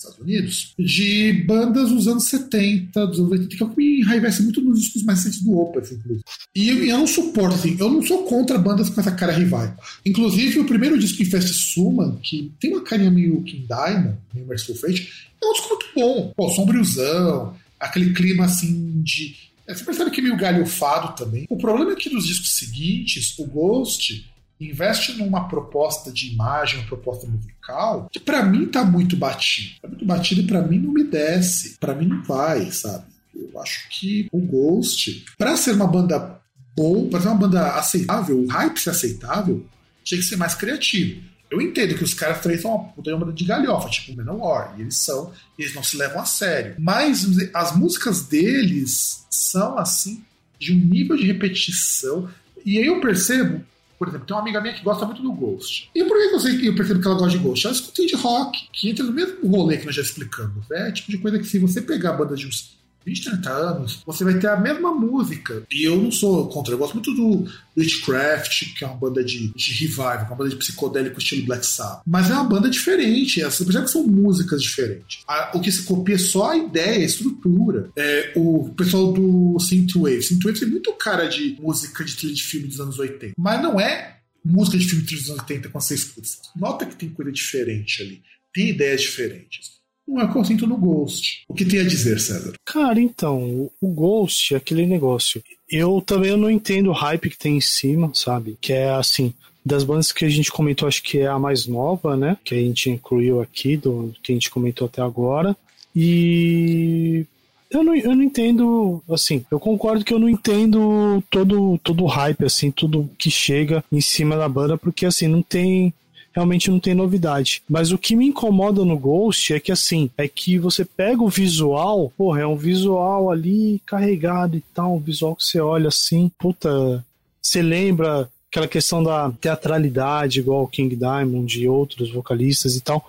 Estados 0.02 0.18
Unidos, 0.18 0.74
de 0.78 1.32
bandas 1.46 1.90
dos 1.90 2.08
anos 2.08 2.24
70, 2.24 3.06
dos 3.06 3.18
anos 3.18 3.32
80, 3.32 3.56
que 3.56 3.62
é 3.62 3.66
que 3.66 3.76
me 3.76 4.00
enraivece 4.00 4.42
muito 4.42 4.60
nos 4.60 4.80
discos 4.80 5.02
mais 5.02 5.18
recentes 5.18 5.42
do 5.42 5.58
Opeth, 5.58 5.92
inclusive. 5.92 6.22
E 6.54 6.68
eu, 6.68 6.84
eu 6.84 6.98
não 6.98 7.06
suporto, 7.06 7.54
assim, 7.54 7.76
eu 7.78 7.90
não 7.90 8.02
sou 8.02 8.24
contra 8.24 8.58
bandas 8.58 8.90
com 8.90 9.00
essa 9.00 9.12
cara 9.12 9.32
rival. 9.32 9.74
Inclusive, 10.04 10.60
o 10.60 10.64
primeiro 10.64 10.98
disco 10.98 11.22
Infest 11.22 11.52
Suman, 11.54 12.16
que 12.22 12.52
tem 12.60 12.72
uma 12.72 12.82
carinha 12.82 13.10
meio 13.10 13.42
King 13.42 13.66
Diamond, 13.66 14.16
meio 14.34 14.46
Merciful 14.46 14.76
Fate, 14.76 15.08
é 15.42 15.46
um 15.46 15.52
disco 15.52 15.68
muito 15.68 15.86
bom. 15.94 16.32
Pô, 16.36 16.50
sombriozão, 16.50 17.56
aquele 17.78 18.12
clima 18.12 18.44
assim 18.44 19.02
de. 19.02 19.34
é, 19.66 19.74
Você 19.74 19.84
percebe 19.84 20.10
que 20.10 20.20
é 20.20 20.24
meio 20.24 20.36
galhofado 20.36 21.16
também. 21.16 21.46
O 21.48 21.56
problema 21.56 21.92
é 21.92 21.96
que 21.96 22.10
nos 22.10 22.26
discos 22.26 22.56
seguintes, 22.56 23.38
o 23.38 23.46
Ghost 23.46 24.31
investe 24.70 25.12
numa 25.14 25.48
proposta 25.48 26.12
de 26.12 26.32
imagem, 26.32 26.80
uma 26.80 26.86
proposta 26.86 27.26
musical, 27.26 28.08
que 28.10 28.20
pra 28.20 28.42
mim 28.42 28.66
tá 28.66 28.84
muito 28.84 29.16
batido. 29.16 29.80
Tá 29.80 29.88
muito 29.88 30.04
batido 30.04 30.40
e 30.42 30.46
pra 30.46 30.62
mim 30.62 30.78
não 30.78 30.92
me 30.92 31.04
desce. 31.04 31.76
Pra 31.78 31.94
mim 31.94 32.06
não 32.06 32.22
vai, 32.22 32.70
sabe? 32.70 33.04
Eu 33.34 33.60
acho 33.60 33.88
que 33.88 34.28
o 34.30 34.38
Ghost, 34.40 35.24
pra 35.38 35.56
ser 35.56 35.72
uma 35.72 35.86
banda 35.86 36.40
boa, 36.76 37.08
pra 37.08 37.20
ser 37.20 37.28
uma 37.28 37.36
banda 37.36 37.72
aceitável, 37.72 38.38
o 38.38 38.46
hype 38.46 38.78
ser 38.78 38.90
aceitável, 38.90 39.66
tinha 40.04 40.20
que 40.20 40.26
ser 40.26 40.36
mais 40.36 40.54
criativo. 40.54 41.22
Eu 41.50 41.60
entendo 41.60 41.94
que 41.94 42.04
os 42.04 42.14
caras 42.14 42.40
também 42.40 42.56
são 42.56 42.74
uma 42.74 42.84
puta 42.84 43.14
banda 43.14 43.32
de 43.32 43.44
galhofa, 43.44 43.90
tipo 43.90 44.12
o 44.12 44.16
Manowar, 44.16 44.74
e 44.78 44.82
eles 44.82 44.96
são, 44.96 45.32
eles 45.58 45.74
não 45.74 45.82
se 45.82 45.98
levam 45.98 46.22
a 46.22 46.24
sério. 46.24 46.74
Mas 46.78 47.26
as 47.52 47.76
músicas 47.76 48.22
deles 48.22 49.26
são 49.28 49.76
assim, 49.78 50.24
de 50.58 50.72
um 50.72 50.78
nível 50.78 51.14
de 51.14 51.26
repetição. 51.26 52.28
E 52.64 52.78
aí 52.78 52.86
eu 52.86 53.00
percebo, 53.02 53.62
por 54.02 54.08
exemplo, 54.08 54.26
tem 54.26 54.34
uma 54.34 54.42
amiga 54.42 54.60
minha 54.60 54.74
que 54.74 54.82
gosta 54.82 55.06
muito 55.06 55.22
do 55.22 55.30
Ghost. 55.30 55.88
E 55.94 56.02
por 56.02 56.16
que 56.16 56.34
eu, 56.34 56.40
sei, 56.40 56.68
eu 56.68 56.74
percebo 56.74 57.00
que 57.00 57.06
ela 57.06 57.16
gosta 57.16 57.38
de 57.38 57.44
Ghost? 57.44 57.64
Ela 57.64 57.76
escuta 57.76 58.04
de 58.04 58.16
rock, 58.16 58.68
que 58.72 58.90
entra 58.90 59.04
no 59.04 59.12
mesmo 59.12 59.48
rolê 59.48 59.76
que 59.76 59.86
nós 59.86 59.94
já 59.94 60.02
explicamos. 60.02 60.68
É 60.72 60.90
tipo 60.90 61.12
de 61.12 61.18
coisa 61.18 61.38
que 61.38 61.44
se 61.44 61.60
você 61.60 61.80
pegar 61.80 62.10
a 62.10 62.14
banda 62.14 62.34
de 62.34 62.44
uns 62.44 62.76
20, 63.04 63.24
30 63.24 63.50
anos, 63.50 64.02
você 64.06 64.24
vai 64.24 64.38
ter 64.38 64.48
a 64.48 64.56
mesma 64.56 64.92
música. 64.94 65.62
E 65.70 65.84
eu 65.86 65.96
não 66.00 66.10
sou 66.10 66.48
contra, 66.48 66.74
eu 66.74 66.78
gosto 66.78 66.94
muito 66.94 67.12
do 67.14 67.46
Witchcraft, 67.76 68.74
que 68.76 68.84
é 68.84 68.86
uma 68.86 68.96
banda 68.96 69.22
de, 69.24 69.52
de 69.54 69.72
revival, 69.72 70.12
é 70.12 70.22
uma 70.24 70.36
banda 70.36 70.50
de 70.50 70.56
psicodélico 70.56 71.18
estilo 71.18 71.44
Black 71.46 71.66
Sabbath. 71.66 72.02
Mas 72.06 72.30
é 72.30 72.34
uma 72.34 72.44
banda 72.44 72.68
diferente, 72.70 73.40
você 73.42 73.64
percebe 73.64 73.84
que 73.86 73.90
são 73.90 74.06
músicas 74.06 74.62
diferentes. 74.62 75.20
A- 75.26 75.52
o 75.54 75.60
que 75.60 75.70
se 75.72 75.82
copia 75.84 76.14
é 76.14 76.18
só 76.18 76.50
a 76.50 76.56
ideia, 76.56 76.98
a 77.02 77.04
estrutura. 77.04 77.90
É, 77.96 78.32
o 78.36 78.70
pessoal 78.76 79.12
do 79.12 79.58
Synthwave. 79.60 80.22
Synthwave 80.22 80.58
tem 80.60 80.68
muito 80.68 80.92
cara 80.94 81.26
de 81.26 81.56
música 81.60 82.04
de 82.04 82.16
trilha 82.16 82.34
de 82.34 82.42
filme 82.42 82.68
dos 82.68 82.80
anos 82.80 82.98
80. 82.98 83.34
Mas 83.38 83.62
não 83.62 83.80
é 83.80 84.18
música 84.44 84.76
de 84.78 84.84
filme 84.88 85.04
dos 85.04 85.28
anos 85.30 85.40
80 85.42 85.68
quando 85.68 85.82
você 85.84 85.94
escuta. 85.94 86.28
Nota 86.56 86.86
que 86.86 86.96
tem 86.96 87.08
coisa 87.10 87.30
diferente 87.32 88.02
ali. 88.02 88.22
Tem 88.54 88.68
ideias 88.70 89.00
diferentes. 89.00 89.81
Não 90.12 90.20
é 90.20 90.24
o 90.24 90.32
que 90.32 90.38
eu 90.38 90.44
sinto 90.44 90.66
no 90.66 90.76
Ghost. 90.76 91.44
O 91.48 91.54
que 91.54 91.64
tem 91.64 91.80
a 91.80 91.84
dizer, 91.84 92.20
César? 92.20 92.52
Cara, 92.66 93.00
então, 93.00 93.70
o- 93.80 93.88
Ghost, 93.88 94.54
aquele 94.54 94.84
negócio. 94.86 95.42
Eu 95.70 96.02
também 96.04 96.36
não 96.36 96.50
entendo 96.50 96.90
o 96.90 96.92
hype 96.92 97.30
que 97.30 97.38
tem 97.38 97.56
em 97.56 97.60
cima, 97.62 98.10
sabe? 98.14 98.56
Que 98.60 98.72
é 98.74 98.90
assim, 98.90 99.32
das 99.64 99.84
bandas 99.84 100.12
que 100.12 100.24
a 100.24 100.28
gente 100.28 100.52
comentou, 100.52 100.86
acho 100.86 101.02
que 101.02 101.18
é 101.18 101.26
a 101.28 101.38
mais 101.38 101.66
nova, 101.66 102.16
né? 102.16 102.36
Que 102.44 102.54
a 102.54 102.58
gente 102.58 102.90
incluiu 102.90 103.40
aqui, 103.40 103.76
do 103.76 104.12
que 104.22 104.32
a 104.32 104.34
gente 104.34 104.50
comentou 104.50 104.86
até 104.86 105.00
agora. 105.00 105.56
E 105.94 107.24
eu 107.70 107.82
não, 107.82 107.94
eu 107.96 108.14
não 108.14 108.22
entendo, 108.22 109.02
assim, 109.10 109.44
eu 109.50 109.58
concordo 109.58 110.04
que 110.04 110.12
eu 110.12 110.18
não 110.18 110.28
entendo 110.28 111.22
todo, 111.30 111.78
todo 111.82 112.04
o 112.04 112.06
hype, 112.06 112.44
assim, 112.44 112.70
tudo 112.70 113.08
que 113.16 113.30
chega 113.30 113.82
em 113.90 114.00
cima 114.00 114.36
da 114.36 114.48
banda, 114.48 114.76
porque 114.76 115.06
assim, 115.06 115.26
não 115.26 115.40
tem 115.42 115.92
realmente 116.32 116.70
não 116.70 116.80
tem 116.80 116.94
novidade. 116.94 117.62
Mas 117.68 117.92
o 117.92 117.98
que 117.98 118.16
me 118.16 118.26
incomoda 118.26 118.84
no 118.84 118.98
Ghost 118.98 119.52
é 119.52 119.60
que 119.60 119.70
assim, 119.72 120.10
é 120.16 120.26
que 120.26 120.58
você 120.58 120.84
pega 120.84 121.22
o 121.22 121.28
visual, 121.28 122.12
porra, 122.16 122.40
é 122.40 122.46
um 122.46 122.56
visual 122.56 123.30
ali 123.30 123.80
carregado 123.86 124.56
e 124.56 124.62
tal, 124.74 124.96
um 124.96 125.00
visual 125.00 125.36
que 125.36 125.44
você 125.44 125.60
olha 125.60 125.88
assim, 125.88 126.30
puta, 126.38 127.04
você 127.40 127.60
lembra 127.62 128.28
aquela 128.50 128.68
questão 128.68 129.02
da 129.02 129.30
teatralidade, 129.40 130.40
igual 130.40 130.62
o 130.64 130.68
King 130.68 130.94
Diamond 130.96 131.58
e 131.60 131.68
outros 131.68 132.10
vocalistas 132.12 132.76
e 132.76 132.80
tal. 132.80 133.04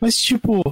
Mas, 0.00 0.18
tipo, 0.18 0.62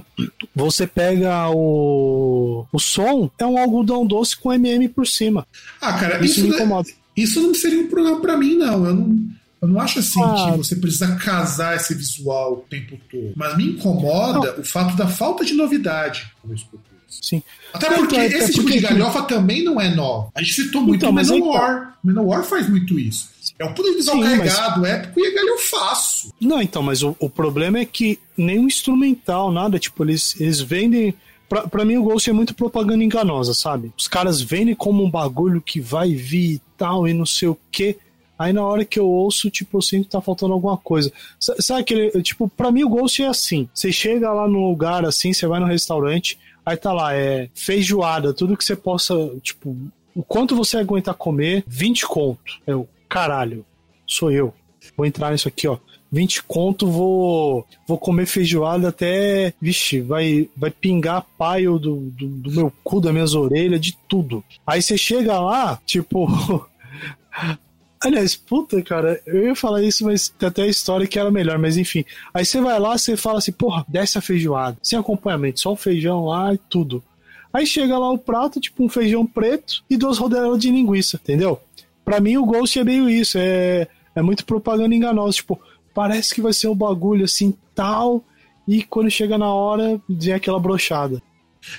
você 0.55 0.85
pega 0.85 1.49
o. 1.49 2.65
O 2.71 2.79
som, 2.79 3.29
é 3.39 3.45
um 3.45 3.57
algodão 3.57 4.05
doce 4.05 4.37
com 4.37 4.53
MM 4.53 4.87
por 4.87 5.07
cima. 5.07 5.47
Ah, 5.81 5.93
cara, 5.93 6.23
Isso 6.23 6.25
isso, 6.35 6.41
me 6.43 6.49
não- 6.49 6.55
incomoda. 6.57 6.89
isso 7.17 7.41
não 7.41 7.53
seria 7.55 7.81
um 7.81 7.87
problema 7.89 8.21
pra 8.21 8.37
mim, 8.37 8.55
não. 8.55 8.85
Eu 8.85 8.93
não, 8.95 9.17
eu 9.61 9.67
não 9.67 9.79
acho 9.79 9.99
assim 9.99 10.21
Ah. 10.21 10.51
que 10.51 10.57
você 10.57 10.75
precisa 10.75 11.15
casar 11.15 11.75
esse 11.75 11.93
visual 11.93 12.53
o 12.53 12.57
tempo 12.69 12.97
todo. 13.09 13.33
Mas 13.35 13.55
me 13.57 13.65
incomoda 13.71 14.59
o 14.59 14.63
fato 14.63 14.95
da 14.95 15.07
falta 15.07 15.43
de 15.45 15.53
novidade 15.53 16.31
quando 16.41 16.51
eu 16.51 16.55
escuto 16.57 16.83
isso. 17.09 17.19
Sim. 17.23 17.41
Até 17.73 17.89
Não, 17.89 17.97
porque 17.99 18.15
então, 18.15 18.25
é 18.25 18.39
esse 18.39 18.51
tipo 18.51 18.63
porque- 18.63 18.79
de 18.79 18.83
galhofa 18.83 19.21
também 19.23 19.63
não 19.63 19.79
é 19.79 19.93
nova. 19.93 20.29
A 20.35 20.41
gente 20.41 20.53
citou 20.53 20.81
muito 20.81 20.97
Então, 20.97 21.09
o 21.09 21.13
mas 21.13 21.29
Manowar. 21.29 21.97
O 22.03 22.07
Manowar 22.07 22.43
faz 22.43 22.69
muito 22.69 22.99
isso. 22.99 23.29
É 23.57 23.65
um 23.65 23.73
de 23.73 23.93
visual 23.95 24.17
Sim, 24.17 24.23
mas- 24.23 24.37
carregado, 24.53 24.85
épico 24.85 25.19
e 25.19 25.27
é 25.27 25.31
galhofaço. 25.33 26.33
Não, 26.41 26.61
então, 26.61 26.83
mas 26.83 27.01
o, 27.03 27.15
o 27.19 27.29
problema 27.29 27.79
é 27.79 27.85
que 27.85 28.19
nenhum 28.37 28.67
instrumental, 28.67 29.51
nada, 29.51 29.79
tipo, 29.79 30.03
eles, 30.03 30.35
eles 30.39 30.59
vendem. 30.61 31.13
Pra, 31.47 31.67
pra 31.67 31.85
mim, 31.85 31.95
o 31.97 32.03
Ghost 32.03 32.27
é 32.29 32.33
muito 32.33 32.55
propaganda 32.55 33.03
enganosa, 33.03 33.53
sabe? 33.53 33.93
Os 33.97 34.07
caras 34.07 34.41
vendem 34.41 34.73
como 34.75 35.03
um 35.03 35.09
bagulho 35.09 35.61
que 35.61 35.79
vai 35.79 36.13
vir 36.13 36.53
e 36.55 36.61
tal, 36.75 37.07
e 37.07 37.13
não 37.13 37.25
sei 37.25 37.47
o 37.47 37.57
quê. 37.71 37.97
Aí 38.37 38.51
na 38.51 38.63
hora 38.63 38.85
que 38.85 38.99
eu 38.99 39.07
ouço, 39.07 39.49
tipo, 39.49 39.77
eu 39.77 39.81
sinto 39.81 40.05
que 40.05 40.11
tá 40.11 40.21
faltando 40.21 40.53
alguma 40.53 40.77
coisa. 40.77 41.11
Sabe 41.39 41.81
aquele. 41.81 42.21
Tipo, 42.21 42.47
pra 42.47 42.71
mim 42.71 42.83
o 42.83 42.89
Ghost 42.89 43.21
é 43.21 43.27
assim. 43.27 43.69
Você 43.73 43.91
chega 43.91 44.31
lá 44.31 44.47
no 44.47 44.69
lugar 44.69 45.05
assim, 45.05 45.33
você 45.33 45.47
vai 45.47 45.59
no 45.59 45.65
restaurante, 45.65 46.37
Aí 46.65 46.75
tá 46.75 46.91
lá, 46.91 47.13
é 47.13 47.47
feijoada, 47.53 48.33
tudo 48.33 48.57
que 48.57 48.65
você 48.65 48.75
possa, 48.75 49.13
tipo, 49.41 49.77
o 50.15 50.23
quanto 50.23 50.55
você 50.55 50.77
aguenta 50.77 51.13
comer, 51.13 51.63
20 51.67 52.07
conto. 52.07 52.59
Eu, 52.65 52.89
caralho, 53.07 53.63
sou 54.07 54.31
eu. 54.31 54.51
Vou 54.97 55.05
entrar 55.05 55.31
nisso 55.31 55.47
aqui, 55.47 55.67
ó. 55.67 55.77
20 56.11 56.43
conto, 56.43 56.87
vou 56.87 57.67
vou 57.87 57.97
comer 57.97 58.25
feijoada 58.25 58.89
até, 58.89 59.53
vixe, 59.61 60.01
vai 60.01 60.49
vai 60.55 60.71
pingar 60.71 61.25
paio 61.37 61.77
do, 61.77 62.09
do, 62.11 62.27
do 62.27 62.51
meu 62.51 62.73
cu, 62.83 63.01
das 63.01 63.13
minhas 63.13 63.35
orelhas, 63.35 63.81
de 63.81 63.95
tudo. 64.07 64.43
Aí 64.65 64.81
você 64.81 64.97
chega 64.97 65.39
lá, 65.39 65.79
tipo, 65.85 66.27
Aliás, 68.01 68.35
puta, 68.35 68.81
cara, 68.81 69.19
eu 69.25 69.47
ia 69.47 69.55
falar 69.55 69.81
isso, 69.81 70.05
mas 70.05 70.29
tem 70.29 70.47
até 70.47 70.63
a 70.63 70.67
história 70.67 71.07
que 71.07 71.17
era 71.17 71.31
melhor, 71.31 71.57
mas 71.57 71.77
enfim. 71.77 72.03
Aí 72.33 72.45
você 72.45 72.61
vai 72.61 72.79
lá, 72.79 72.97
você 72.97 73.15
fala 73.17 73.39
assim, 73.39 73.51
porra, 73.51 73.85
desce 73.87 74.17
a 74.17 74.21
feijoada, 74.21 74.77
sem 74.83 74.99
acompanhamento, 74.99 75.59
só 75.59 75.71
o 75.71 75.77
feijão 75.77 76.25
lá 76.25 76.53
e 76.53 76.57
tudo. 76.57 77.03
Aí 77.51 77.65
chega 77.65 77.97
lá 77.97 78.11
o 78.11 78.17
prato, 78.17 78.59
tipo 78.59 78.83
um 78.83 78.89
feijão 78.89 79.25
preto 79.25 79.83
e 79.89 79.95
duas 79.95 80.17
rodelas 80.17 80.59
de 80.59 80.69
linguiça, 80.69 81.19
entendeu? 81.21 81.59
Pra 82.03 82.19
mim 82.19 82.37
o 82.37 82.45
Ghost 82.45 82.77
é 82.77 82.83
meio 82.83 83.09
isso, 83.09 83.37
é, 83.39 83.87
é 84.13 84.21
muito 84.21 84.45
propaganda 84.45 84.93
enganosa, 84.93 85.37
tipo, 85.37 85.59
parece 85.93 86.35
que 86.35 86.41
vai 86.41 86.53
ser 86.53 86.67
um 86.67 86.75
bagulho 86.75 87.23
assim, 87.23 87.55
tal, 87.73 88.23
e 88.67 88.83
quando 88.83 89.09
chega 89.09 89.37
na 89.37 89.51
hora, 89.51 89.99
vem 90.07 90.33
aquela 90.33 90.59
brochada. 90.59 91.21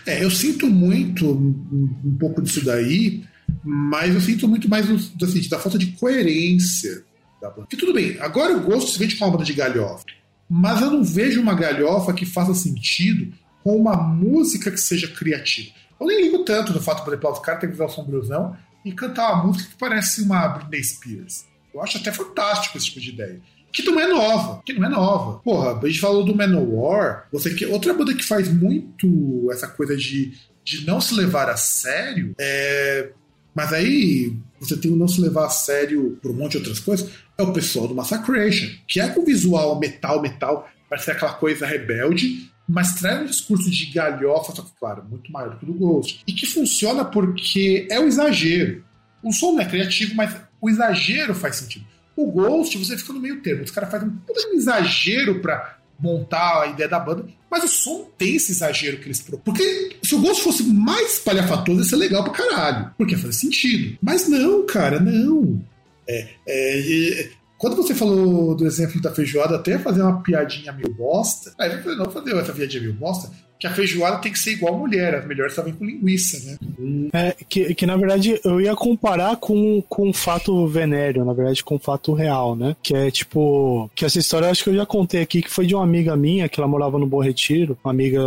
É, 0.05 0.25
eu 0.25 0.31
sinto 0.31 0.67
muito 0.67 1.27
um, 1.27 1.95
um 2.05 2.17
pouco 2.19 2.43
disso 2.43 2.65
daí, 2.65 3.23
mas 3.65 4.15
eu 4.15 4.21
sinto 4.21 4.49
muito 4.49 4.69
mais 4.69 4.87
do, 4.87 5.25
assim, 5.25 5.49
da 5.49 5.59
falta 5.59 5.79
de 5.79 5.89
coerência 5.93 7.05
da 7.41 7.51
banda. 7.51 7.67
Que 7.69 7.77
tudo 7.77 7.93
bem, 7.93 8.17
agora 8.21 8.57
o 8.57 8.61
gosto 8.61 8.91
se 8.91 8.99
vende 8.99 9.17
com 9.17 9.25
uma 9.25 9.33
banda 9.33 9.45
de 9.45 9.53
galhofa, 9.53 10.05
mas 10.49 10.81
eu 10.81 10.91
não 10.91 11.03
vejo 11.03 11.41
uma 11.41 11.55
galhofa 11.55 12.13
que 12.13 12.25
faça 12.25 12.55
sentido 12.55 13.33
com 13.63 13.77
uma 13.77 13.97
música 13.97 14.71
que 14.71 14.79
seja 14.79 15.09
criativa. 15.09 15.71
Eu 15.99 16.07
nem 16.07 16.23
ligo 16.23 16.45
tanto 16.45 16.73
no 16.73 16.81
fato, 16.81 17.03
por 17.03 17.13
exemplo, 17.13 17.33
os 17.33 17.41
caras 17.41 17.61
terem 17.61 17.75
que 17.75 17.83
usar 17.83 17.91
o 17.91 17.95
sombriozão 17.95 18.57
e 18.85 18.93
cantar 18.93 19.33
uma 19.33 19.47
música 19.47 19.71
que 19.71 19.77
parece 19.77 20.23
uma 20.23 20.47
Britney 20.49 20.85
Spears. 20.85 21.45
Eu 21.75 21.83
acho 21.83 21.99
até 21.99 22.13
fantástico 22.13 22.77
esse 22.77 22.87
tipo 22.87 23.01
de 23.01 23.11
ideia. 23.11 23.41
Que 23.73 23.83
não 23.83 23.99
é 23.99 24.07
nova, 24.07 24.63
que 24.65 24.73
não 24.73 24.87
é 24.87 24.89
nova. 24.89 25.41
Porra, 25.41 25.79
a 25.79 25.87
gente 25.87 26.01
falou 26.01 26.25
do 26.25 26.35
Manowar, 26.35 27.27
você 27.33 27.53
que 27.53 27.67
outra 27.67 27.93
banda 27.93 28.15
que 28.15 28.23
faz 28.23 28.49
muito 28.49 29.49
essa 29.51 29.67
coisa 29.67 29.97
de, 29.97 30.33
de 30.65 30.87
não 30.87 31.01
se 31.01 31.15
levar 31.15 31.51
a 31.51 31.57
sério 31.57 32.35
é 32.39 33.11
mas 33.57 33.73
aí 33.73 34.37
você 34.61 34.77
tem 34.77 34.93
o 34.93 34.97
não 34.97 35.09
se 35.09 35.19
levar 35.19 35.47
a 35.47 35.49
sério 35.49 36.19
por 36.21 36.31
um 36.31 36.35
monte 36.35 36.53
de 36.53 36.59
outras 36.59 36.79
coisas, 36.79 37.11
é 37.39 37.43
o 37.43 37.55
pessoal 37.55 37.89
do 37.89 37.95
Massacration, 37.95 38.69
que 38.87 39.01
é 39.01 39.09
com 39.09 39.25
visual 39.25 39.81
metal, 39.81 40.21
metal, 40.21 40.69
parece 40.91 41.11
aquela 41.11 41.33
coisa 41.33 41.65
rebelde, 41.67 42.51
mas 42.69 42.97
traz 42.97 43.23
um 43.23 43.25
discurso 43.25 43.71
de 43.71 43.87
galhofa, 43.87 44.55
só 44.55 44.61
que, 44.61 44.73
claro, 44.79 45.05
muito 45.09 45.33
maior 45.33 45.53
do 45.53 45.57
que 45.57 45.65
o 45.65 45.69
do 45.69 45.73
Ghost. 45.73 46.23
E 46.27 46.35
que 46.35 46.45
funciona 46.45 47.03
porque 47.03 47.89
é 47.91 47.99
o 47.99 48.07
exagero. 48.07 48.85
O 49.23 49.33
som 49.33 49.53
não 49.53 49.61
é 49.61 49.65
criativo, 49.65 50.15
mas 50.15 50.37
o 50.61 50.69
exagero 50.69 51.35
faz 51.35 51.57
sentido. 51.57 51.87
O 52.15 52.31
Ghost, 52.31 52.77
você 52.77 52.99
fica 52.99 53.15
no 53.15 53.21
meio 53.21 53.41
termo. 53.41 53.65
Os 53.65 53.71
caras 53.71 53.91
fazem 53.91 54.09
um 54.11 54.55
exagero 54.55 55.41
para 55.41 55.76
montar 55.99 56.63
a 56.63 56.67
ideia 56.67 56.89
da 56.89 56.99
banda, 56.99 57.27
mas 57.51 57.65
o 57.65 57.69
som 57.69 58.09
tem 58.19 58.37
esse 58.37 58.53
exagero 58.53 58.99
que 58.99 59.07
eles 59.07 59.21
propõem. 59.21 59.43
Porque 59.45 59.97
se 60.03 60.15
o 60.15 60.21
Ghost 60.21 60.43
fosse 60.43 60.63
mais 60.65 61.19
palhafatoso, 61.19 61.81
ia 61.81 61.85
ser 61.85 61.97
legal 61.97 62.25
pra 62.25 62.33
caralho. 62.33 62.91
Porque 62.99 63.17
faz 63.17 63.37
sentido. 63.37 63.99
Mas 64.03 64.29
não, 64.29 64.67
cara, 64.67 65.01
não. 65.01 65.63
É, 66.09 66.29
é, 66.47 67.21
é, 67.21 67.31
quando 67.59 67.77
você 67.77 67.95
falou 67.95 68.55
do 68.55 68.67
exemplo 68.67 69.01
da 69.01 69.13
feijoada, 69.13 69.57
até 69.57 69.79
fazer 69.79 70.03
uma 70.03 70.23
piadinha 70.23 70.73
meio 70.73 70.93
bosta. 70.95 71.53
Aí 71.59 71.73
eu 71.73 71.83
falei, 71.83 71.99
não, 71.99 72.11
fazer 72.11 72.37
essa 72.37 72.53
piadinha 72.53 72.83
meio 72.83 72.95
bosta 72.95 73.31
que 73.59 73.67
a 73.67 73.73
feijoada 73.73 74.19
tem 74.19 74.33
que 74.33 74.39
ser 74.39 74.53
igual 74.53 74.75
a 74.75 74.79
mulher, 74.79 75.15
as 75.15 75.27
melhores 75.27 75.55
só 75.55 75.63
vem 75.63 75.73
com 75.73 75.85
linguiça, 75.85 76.39
né? 76.51 77.09
É, 77.13 77.37
que, 77.49 77.75
que 77.75 77.87
na 77.87 77.97
verdade 77.97 78.41
eu 78.45 78.61
ia 78.61 78.75
comparar 78.75 79.37
com, 79.37 79.83
com 79.89 80.09
um 80.09 80.13
fato 80.13 80.67
venéreo, 80.67 81.25
na 81.25 81.33
verdade 81.33 81.65
com 81.65 81.77
um 81.77 81.79
fato 81.79 82.13
real, 82.13 82.55
né? 82.55 82.77
Que 82.83 82.95
é 82.95 83.11
tipo, 83.11 83.91
que 83.95 84.05
essa 84.05 84.19
história 84.19 84.47
eu 84.47 84.51
acho 84.51 84.63
que 84.63 84.71
eu 84.71 84.77
já 84.77 84.87
contei 84.87 85.23
aqui, 85.23 85.43
que 85.43 85.51
foi 85.51 85.67
de 85.67 85.75
uma 85.75 85.85
amiga 85.85 86.17
minha, 86.17 86.49
que 86.49 86.61
ela 86.61 86.69
morava 86.69 86.99
no 86.99 87.07
Bom 87.07 87.21
Retiro, 87.21 87.79
uma 87.83 87.91
amiga 87.91 88.21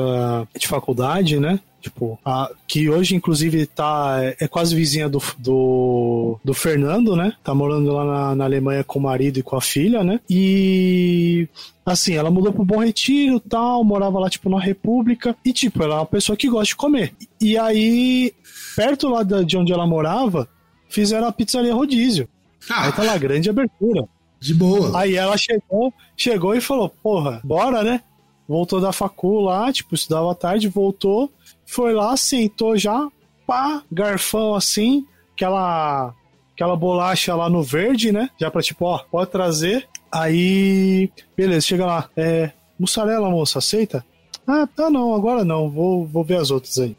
de 0.58 0.68
faculdade, 0.68 1.40
né? 1.40 1.60
Tipo, 1.82 2.20
a, 2.26 2.52
que 2.68 2.90
hoje, 2.90 3.16
inclusive, 3.16 3.66
tá, 3.66 4.18
é 4.40 4.48
quase 4.48 4.76
vizinha 4.76 5.08
do, 5.08 5.22
do, 5.38 6.38
do 6.44 6.54
Fernando, 6.54 7.16
né? 7.16 7.34
Tá 7.44 7.56
morando 7.56 7.92
lá 7.94 8.06
na, 8.06 8.36
na 8.36 8.44
Alemanha 8.46 8.84
com 8.84 9.00
o 9.00 9.02
marido 9.02 9.40
e 9.40 9.44
com 9.44 9.56
a 9.56 9.62
filha, 9.62 10.04
né? 10.04 10.20
E 10.30 11.48
assim, 11.86 12.14
ela 12.14 12.30
mudou 12.30 12.54
pro 12.54 12.66
Bom 12.66 12.80
Retiro 12.80 13.40
tal, 13.40 13.84
morava 13.84 14.20
lá, 14.20 14.30
tipo, 14.30 14.50
na 14.50 14.60
República, 14.60 15.36
e, 15.44 15.52
tipo, 15.52 15.82
ela 15.82 15.96
é 15.96 16.00
uma 16.00 16.06
pessoa 16.06 16.38
que 16.38 16.50
gosta 16.50 16.66
de 16.66 16.76
comer. 16.76 17.14
E 17.42 17.58
aí, 17.58 18.34
perto 18.76 19.08
lá 19.08 19.24
de 19.24 19.58
onde 19.58 19.74
ela 19.74 19.88
morava, 19.88 20.48
fizeram 20.90 21.28
a 21.28 21.32
pizzaria 21.32 21.74
rodízio. 21.74 22.28
Ah, 22.70 22.86
aí 22.86 22.92
tá 22.92 23.04
lá, 23.04 23.18
grande 23.18 23.50
abertura. 23.50 24.06
De 24.40 24.54
boa. 24.54 24.98
Aí 25.00 25.16
ela 25.16 25.38
chegou, 25.38 25.94
chegou 26.16 26.56
e 26.56 26.62
falou, 26.62 26.90
porra, 26.90 27.42
bora, 27.44 27.84
né? 27.84 28.02
Voltou 28.48 28.82
da 28.82 28.92
facul 28.92 29.42
lá, 29.42 29.72
tipo, 29.72 29.94
estudava 29.94 30.32
à 30.32 30.36
tarde, 30.36 30.68
voltou, 30.68 31.32
foi 31.70 31.94
lá, 31.94 32.18
sentou 32.18 32.76
já, 32.76 33.08
pá, 33.46 33.84
garfão 33.92 34.56
assim, 34.56 35.06
aquela 35.36 36.14
aquela 36.54 36.76
bolacha 36.76 37.34
lá 37.36 37.50
no 37.50 37.64
verde, 37.64 38.12
né? 38.12 38.30
Já 38.38 38.52
pra 38.52 38.62
tipo, 38.62 38.86
ó, 38.86 38.98
pode 39.10 39.32
trazer. 39.32 39.88
Aí, 40.12 41.10
beleza, 41.38 41.68
chega 41.68 41.86
lá. 41.86 42.10
É, 42.18 42.52
mussarela, 42.78 43.30
moça, 43.30 43.60
aceita? 43.60 44.04
Ah, 44.46 44.68
tá 44.68 44.90
não, 44.90 45.14
agora 45.14 45.46
não, 45.46 45.70
vou, 45.70 46.06
vou 46.06 46.24
ver 46.24 46.38
as 46.38 46.52
outras 46.52 46.78
aí. 46.80 46.98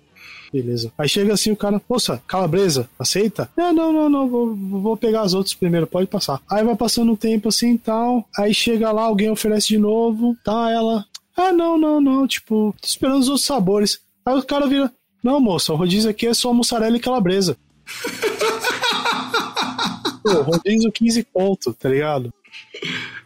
Beleza. 0.52 0.92
Aí 0.96 1.08
chega 1.08 1.34
assim 1.34 1.50
o 1.50 1.56
cara, 1.56 1.80
moça, 1.88 2.22
calabresa, 2.26 2.88
aceita? 2.98 3.50
É, 3.56 3.72
não, 3.72 3.92
não, 3.92 4.08
não, 4.08 4.28
vou, 4.28 4.54
vou 4.54 4.96
pegar 4.96 5.22
as 5.22 5.34
outras 5.34 5.54
primeiro, 5.54 5.86
pode 5.86 6.06
passar. 6.06 6.40
Aí 6.48 6.64
vai 6.64 6.76
passando 6.76 7.12
um 7.12 7.16
tempo 7.16 7.48
assim 7.48 7.74
e 7.74 7.78
tal. 7.78 8.26
Aí 8.38 8.54
chega 8.54 8.90
lá, 8.92 9.02
alguém 9.02 9.30
oferece 9.30 9.68
de 9.68 9.78
novo, 9.78 10.36
tá? 10.44 10.70
Ela, 10.70 11.04
ah, 11.36 11.52
não, 11.52 11.76
não, 11.76 12.00
não, 12.00 12.26
tipo, 12.26 12.74
tô 12.80 12.86
esperando 12.86 13.18
os 13.18 13.28
outros 13.28 13.46
sabores. 13.46 14.00
Aí 14.30 14.38
o 14.38 14.42
cara 14.42 14.66
vira: 14.66 14.92
Não, 15.22 15.40
moça, 15.40 15.72
o 15.72 15.76
rodízio 15.76 16.10
aqui 16.10 16.26
é 16.26 16.34
só 16.34 16.52
mussarela 16.52 16.96
e 16.96 17.00
calabresa. 17.00 17.56
Pô, 20.22 20.42
rodízio 20.42 20.92
15 20.92 21.22
pontos, 21.32 21.74
tá 21.76 21.88
ligado? 21.88 22.32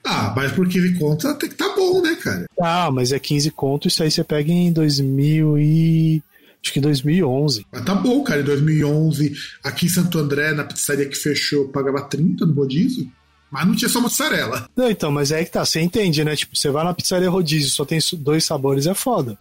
Ah, 0.02 0.32
mas 0.36 0.52
por 0.52 0.68
15 0.68 0.98
conto 0.98 1.38
que 1.38 1.48
tá 1.48 1.74
bom, 1.74 2.02
né, 2.02 2.14
cara? 2.16 2.46
Ah, 2.60 2.90
mas 2.90 3.12
é 3.12 3.18
15 3.18 3.50
conto, 3.50 3.88
isso 3.88 4.02
aí 4.02 4.10
você 4.10 4.22
pega 4.22 4.52
em 4.52 4.72
2000 4.72 5.58
e... 5.58 6.22
Acho 6.62 6.72
que 6.72 6.80
2011. 6.80 7.66
Mas 7.70 7.84
tá 7.84 7.94
bom, 7.94 8.22
cara. 8.22 8.40
Em 8.40 8.44
2011, 8.44 9.34
aqui 9.62 9.84
em 9.84 9.88
Santo 9.90 10.18
André, 10.18 10.52
na 10.52 10.64
pizzaria 10.64 11.06
que 11.06 11.14
fechou, 11.14 11.68
pagava 11.68 12.00
30 12.00 12.46
no 12.46 12.54
rodízio. 12.54 13.06
Mas 13.50 13.66
não 13.66 13.76
tinha 13.76 13.88
só 13.88 14.00
mussarela. 14.00 14.66
Não, 14.74 14.90
então, 14.90 15.12
mas 15.12 15.30
é 15.30 15.36
aí 15.36 15.44
que 15.44 15.50
tá. 15.50 15.62
Você 15.62 15.80
entende, 15.80 16.24
né? 16.24 16.34
Tipo, 16.34 16.56
você 16.56 16.70
vai 16.70 16.82
na 16.82 16.94
pizzaria 16.94 17.28
rodízio, 17.28 17.68
só 17.68 17.84
tem 17.84 17.98
dois 18.14 18.44
sabores, 18.44 18.86
é 18.86 18.94
foda. 18.94 19.38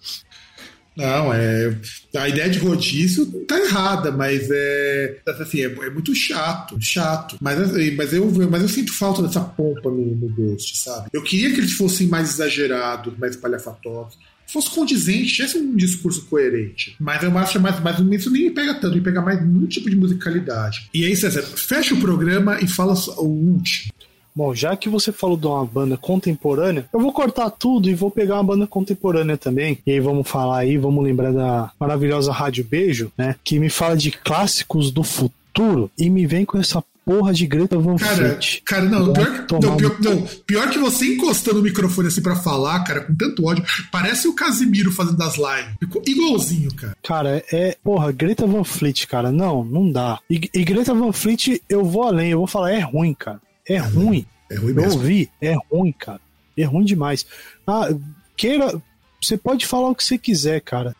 Não, 0.95 1.33
é. 1.33 1.75
A 2.15 2.29
ideia 2.29 2.49
de 2.49 2.59
rodízio 2.59 3.25
tá 3.47 3.59
errada, 3.59 4.11
mas 4.11 4.47
é. 4.51 5.17
Assim, 5.27 5.61
é, 5.61 5.65
é 5.65 5.89
muito 5.89 6.13
chato, 6.13 6.77
chato. 6.79 7.37
Mas, 7.41 7.59
assim, 7.59 7.91
mas, 7.95 8.13
eu, 8.13 8.29
mas 8.49 8.61
eu 8.61 8.69
sinto 8.69 8.93
falta 8.93 9.23
dessa 9.23 9.41
pompa 9.41 9.89
no, 9.89 10.15
no 10.15 10.29
Ghost, 10.29 10.77
sabe? 10.77 11.09
Eu 11.11 11.23
queria 11.23 11.51
que 11.51 11.59
eles 11.59 11.73
fossem 11.73 12.07
mais 12.07 12.29
exagerados, 12.29 13.17
mais 13.17 13.35
palhafatosos 13.35 14.17
fosse 14.53 14.69
condizente, 14.69 15.33
tivesse 15.33 15.57
um 15.57 15.75
discurso 15.75 16.25
coerente. 16.25 16.95
Mas 16.99 17.23
eu 17.23 17.35
acho 17.37 17.59
mais, 17.59 17.79
mas 17.79 17.99
isso 17.99 18.29
nem 18.29 18.53
pega 18.53 18.75
tanto, 18.75 18.95
me 18.95 19.01
pega 19.01 19.19
mais 19.19 19.41
nenhum 19.41 19.65
tipo 19.65 19.89
de 19.89 19.95
musicalidade. 19.95 20.89
E 20.93 21.05
aí, 21.05 21.15
César, 21.15 21.41
fecha 21.41 21.95
o 21.95 21.99
programa 21.99 22.59
e 22.61 22.67
fala 22.67 22.93
o 23.17 23.25
último. 23.25 23.91
Bom, 24.35 24.53
já 24.53 24.75
que 24.75 24.89
você 24.89 25.11
falou 25.11 25.37
de 25.37 25.45
uma 25.45 25.65
banda 25.65 25.97
contemporânea, 25.97 26.87
eu 26.91 26.99
vou 26.99 27.11
cortar 27.11 27.49
tudo 27.51 27.89
e 27.89 27.93
vou 27.93 28.09
pegar 28.09 28.35
uma 28.35 28.43
banda 28.43 28.67
contemporânea 28.67 29.37
também. 29.37 29.77
E 29.85 29.91
aí 29.91 29.99
vamos 29.99 30.27
falar 30.27 30.59
aí, 30.59 30.77
vamos 30.77 31.03
lembrar 31.03 31.31
da 31.31 31.71
maravilhosa 31.79 32.31
Rádio 32.31 32.63
Beijo, 32.63 33.11
né? 33.17 33.35
Que 33.43 33.59
me 33.59 33.69
fala 33.69 33.95
de 33.95 34.11
clássicos 34.11 34.91
do 34.91 35.03
futuro 35.03 35.91
e 35.97 36.09
me 36.09 36.25
vem 36.25 36.45
com 36.45 36.57
essa 36.57 36.83
porra 37.05 37.33
de 37.33 37.45
Greta 37.45 37.77
Van 37.77 37.97
Fleet. 37.97 38.61
Cara, 38.65 38.85
não, 38.85 39.13
pior, 39.13 39.45
não, 39.51 39.77
pior, 39.77 39.97
não, 39.99 40.27
pior, 40.45 40.69
que 40.69 40.79
você 40.79 41.05
encostando 41.05 41.59
o 41.59 41.63
microfone 41.63 42.07
assim 42.07 42.21
para 42.21 42.35
falar, 42.35 42.83
cara, 42.83 43.01
com 43.01 43.13
tanto 43.15 43.45
ódio, 43.45 43.63
parece 43.91 44.27
o 44.27 44.33
Casimiro 44.33 44.91
fazendo 44.91 45.21
as 45.21 45.35
lives. 45.35 45.73
Ficou 45.79 46.01
igualzinho, 46.05 46.73
cara. 46.73 46.97
Cara, 47.03 47.43
é, 47.51 47.77
porra, 47.83 48.11
Greta 48.11 48.47
Van 48.47 48.63
Fleet, 48.63 49.05
cara, 49.05 49.31
não, 49.31 49.63
não 49.63 49.91
dá. 49.91 50.19
E, 50.29 50.49
e 50.53 50.63
Greta 50.63 50.93
Van 50.93 51.11
Fleet, 51.11 51.61
eu 51.69 51.83
vou 51.83 52.03
além, 52.03 52.31
eu 52.31 52.39
vou 52.39 52.47
falar, 52.47 52.71
é 52.71 52.79
ruim, 52.79 53.13
cara. 53.13 53.39
É 53.67 53.77
ruim. 53.77 54.25
É 54.49 54.55
ruim 54.55 54.73
mesmo. 54.73 54.91
Eu 54.91 54.93
ouvi, 54.93 55.29
é 55.41 55.55
ruim, 55.71 55.91
cara. 55.91 56.21
É 56.57 56.63
ruim 56.63 56.85
demais. 56.85 57.25
Ah, 57.65 57.89
queira. 58.35 58.81
Você 59.21 59.37
pode 59.37 59.65
falar 59.65 59.89
o 59.89 59.95
que 59.95 60.03
você 60.03 60.17
quiser, 60.17 60.61
cara. 60.61 60.95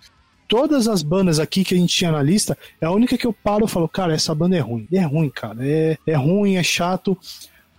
Todas 0.47 0.87
as 0.87 1.01
bandas 1.01 1.39
aqui 1.39 1.63
que 1.63 1.75
a 1.75 1.77
gente 1.77 1.93
tinha 1.93 2.11
na 2.11 2.21
lista, 2.21 2.57
é 2.79 2.85
a 2.85 2.91
única 2.91 3.17
que 3.17 3.25
eu 3.25 3.33
paro 3.33 3.65
e 3.65 3.67
falo, 3.67 3.87
cara, 3.87 4.13
essa 4.13 4.33
banda 4.33 4.55
é 4.55 4.59
ruim. 4.59 4.87
É 4.91 5.01
ruim, 5.01 5.29
cara. 5.29 5.57
É, 5.61 5.97
é 6.05 6.15
ruim, 6.15 6.55
é 6.55 6.63
chato. 6.63 7.17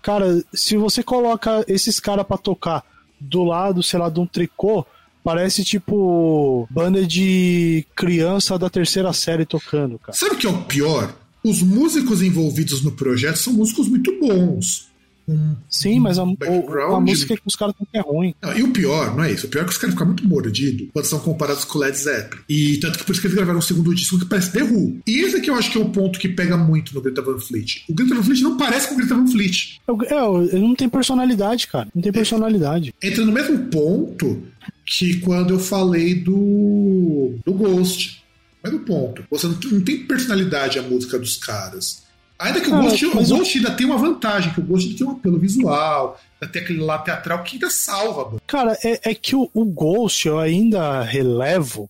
Cara, 0.02 0.42
se 0.52 0.76
você 0.76 1.02
coloca 1.02 1.64
esses 1.66 1.98
caras 1.98 2.26
para 2.26 2.36
tocar 2.36 2.84
do 3.18 3.42
lado, 3.42 3.82
sei 3.82 3.98
lá, 3.98 4.10
de 4.10 4.20
um 4.20 4.26
tricô, 4.26 4.86
parece 5.22 5.64
tipo 5.64 6.68
banda 6.70 7.06
de 7.06 7.86
criança 7.96 8.58
da 8.58 8.68
terceira 8.68 9.12
série 9.12 9.46
tocando, 9.46 9.98
cara. 9.98 10.12
Sabe 10.12 10.34
o 10.34 10.38
que 10.38 10.46
é 10.46 10.50
o 10.50 10.62
pior? 10.64 11.14
Os 11.44 11.62
músicos 11.62 12.22
envolvidos 12.22 12.82
no 12.82 12.92
projeto 12.92 13.36
são 13.36 13.52
músicos 13.52 13.88
muito 13.88 14.18
bons. 14.18 14.88
Um 15.26 15.56
Sim, 15.70 16.00
mas 16.00 16.18
a, 16.18 16.22
a 16.22 17.00
música 17.00 17.34
que 17.34 17.42
os 17.46 17.56
caras 17.56 17.74
que 17.74 17.96
é 17.96 18.00
ruim. 18.00 18.34
Não, 18.42 18.56
e 18.56 18.62
o 18.62 18.70
pior, 18.70 19.16
não 19.16 19.24
é 19.24 19.32
isso. 19.32 19.46
O 19.46 19.50
pior 19.50 19.62
é 19.62 19.64
que 19.64 19.70
os 19.70 19.78
caras 19.78 19.94
ficam 19.94 20.06
muito 20.06 20.28
mordidos 20.28 20.88
quando 20.92 21.06
são 21.06 21.18
comparados 21.18 21.64
com 21.64 21.78
o 21.78 21.80
Led 21.80 21.96
Zeppelin. 21.96 22.42
E 22.48 22.76
tanto 22.78 22.98
que 22.98 23.04
por 23.04 23.12
isso 23.12 23.20
que 23.20 23.26
eles 23.26 23.36
gravaram 23.36 23.58
um 23.58 23.62
segundo 23.62 23.94
disco 23.94 24.18
que 24.18 24.26
parece 24.26 24.52
The 24.52 24.62
Who. 24.62 24.98
E 25.06 25.20
esse 25.20 25.36
aqui 25.36 25.48
eu 25.48 25.54
acho 25.54 25.70
que 25.70 25.78
é 25.78 25.80
o 25.80 25.88
ponto 25.88 26.18
que 26.18 26.28
pega 26.28 26.56
muito 26.56 26.94
no 26.94 27.00
Greta 27.00 27.22
Van 27.22 27.38
Fleet. 27.38 27.84
O 27.88 27.94
Greta 27.94 28.14
Van 28.14 28.22
Fleet 28.22 28.42
não 28.42 28.56
parece 28.56 28.88
com 28.88 28.94
o 28.94 28.96
Greta 28.98 29.14
Van 29.14 29.26
Fleet. 29.26 29.80
É, 29.88 30.54
ele 30.54 30.66
não 30.66 30.74
tem 30.74 30.88
personalidade, 30.88 31.66
cara. 31.68 31.88
Não 31.94 32.02
tem 32.02 32.12
personalidade. 32.12 32.94
É, 33.02 33.08
entra 33.08 33.24
no 33.24 33.32
mesmo 33.32 33.58
ponto 33.66 34.42
que 34.84 35.20
quando 35.20 35.54
eu 35.54 35.58
falei 35.58 36.14
do, 36.14 37.34
do 37.44 37.52
Ghost. 37.54 38.22
Mas 38.64 38.72
o 38.72 38.80
ponto. 38.80 39.22
Você 39.30 39.46
não, 39.46 39.58
não 39.72 39.84
tem 39.84 40.06
personalidade 40.06 40.78
a 40.78 40.82
música 40.82 41.18
dos 41.18 41.36
caras. 41.36 42.02
Ainda 42.38 42.60
que 42.60 42.68
o, 42.68 42.80
Ghost, 42.80 43.06
o 43.06 43.12
Ghost 43.12 43.58
ainda 43.58 43.70
tem 43.70 43.86
uma 43.86 43.98
vantagem, 43.98 44.52
que 44.52 44.60
o 44.60 44.64
Ghost 44.64 44.94
tem 44.94 45.06
um 45.06 45.12
apelo 45.12 45.38
visual, 45.38 46.18
ainda 46.40 46.52
tem 46.52 46.62
aquele 46.62 46.80
lado 46.80 47.04
teatral 47.04 47.42
que 47.44 47.56
ainda 47.56 47.70
salva. 47.70 48.24
Mano. 48.24 48.40
Cara, 48.46 48.76
é, 48.82 49.10
é 49.10 49.14
que 49.14 49.36
o, 49.36 49.48
o 49.54 49.64
Ghost 49.64 50.26
eu 50.26 50.38
ainda 50.38 51.02
relevo, 51.02 51.88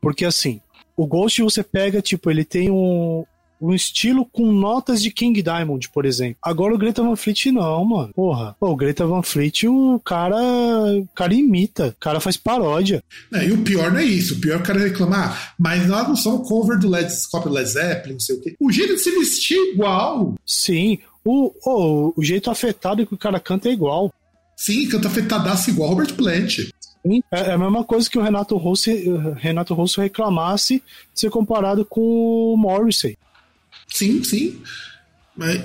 porque 0.00 0.24
assim, 0.24 0.60
o 0.96 1.06
Ghost 1.06 1.42
você 1.42 1.62
pega, 1.62 2.00
tipo, 2.00 2.30
ele 2.30 2.44
tem 2.44 2.70
um, 2.70 3.24
um 3.62 3.72
estilo 3.72 4.26
com 4.26 4.50
notas 4.50 5.00
de 5.00 5.10
King 5.10 5.40
Diamond, 5.40 5.88
por 5.90 6.04
exemplo. 6.04 6.36
Agora 6.42 6.74
o 6.74 6.78
Greta 6.78 7.02
Van 7.02 7.14
Fleet 7.14 7.52
não, 7.52 7.84
mano. 7.84 8.12
Porra. 8.12 8.56
Pô, 8.58 8.70
o 8.70 8.76
Greta 8.76 9.06
Van 9.06 9.22
Fleet, 9.22 9.68
o 9.68 10.00
cara, 10.04 10.36
o 10.36 11.08
cara 11.14 11.32
imita, 11.32 11.88
o 11.88 12.00
cara 12.00 12.18
faz 12.18 12.36
paródia. 12.36 13.04
É, 13.32 13.46
e 13.46 13.52
o 13.52 13.62
pior 13.62 13.92
não 13.92 14.00
é 14.00 14.04
isso. 14.04 14.34
O 14.34 14.40
pior 14.40 14.54
é 14.54 14.56
o 14.56 14.62
cara 14.62 14.80
reclamar, 14.80 15.54
mas 15.58 15.86
nós 15.86 16.08
não 16.08 16.16
somos 16.16 16.48
cover 16.48 16.78
do 16.78 16.88
Led, 16.88 17.12
Led 17.46 17.68
Zeppelin, 17.68 18.14
não 18.14 18.20
sei 18.20 18.36
o 18.36 18.40
quê. 18.40 18.56
O 18.58 18.72
jeito 18.72 18.94
de 18.94 19.00
se 19.00 19.10
vestir 19.12 19.56
é 19.56 19.72
igual. 19.72 20.34
Sim. 20.44 20.98
O, 21.24 21.52
o, 21.64 22.14
o 22.16 22.22
jeito 22.22 22.50
afetado 22.50 23.06
que 23.06 23.14
o 23.14 23.18
cara 23.18 23.38
canta 23.38 23.68
é 23.68 23.72
igual. 23.72 24.12
Sim, 24.56 24.88
canta 24.88 25.06
afetadaço 25.06 25.70
igual 25.70 25.90
Robert 25.90 26.14
Plant. 26.14 26.58
É, 27.32 27.50
é 27.50 27.52
a 27.52 27.58
mesma 27.58 27.84
coisa 27.84 28.08
que 28.08 28.18
o 28.18 28.22
Renato 28.22 28.56
Russo, 28.56 28.90
Renato 29.36 29.74
Russo 29.74 30.00
reclamasse 30.00 30.82
de 31.12 31.20
ser 31.20 31.30
comparado 31.30 31.84
com 31.84 32.00
o 32.00 32.56
Morrissey. 32.56 33.16
Sim, 33.88 34.22
sim. 34.24 34.60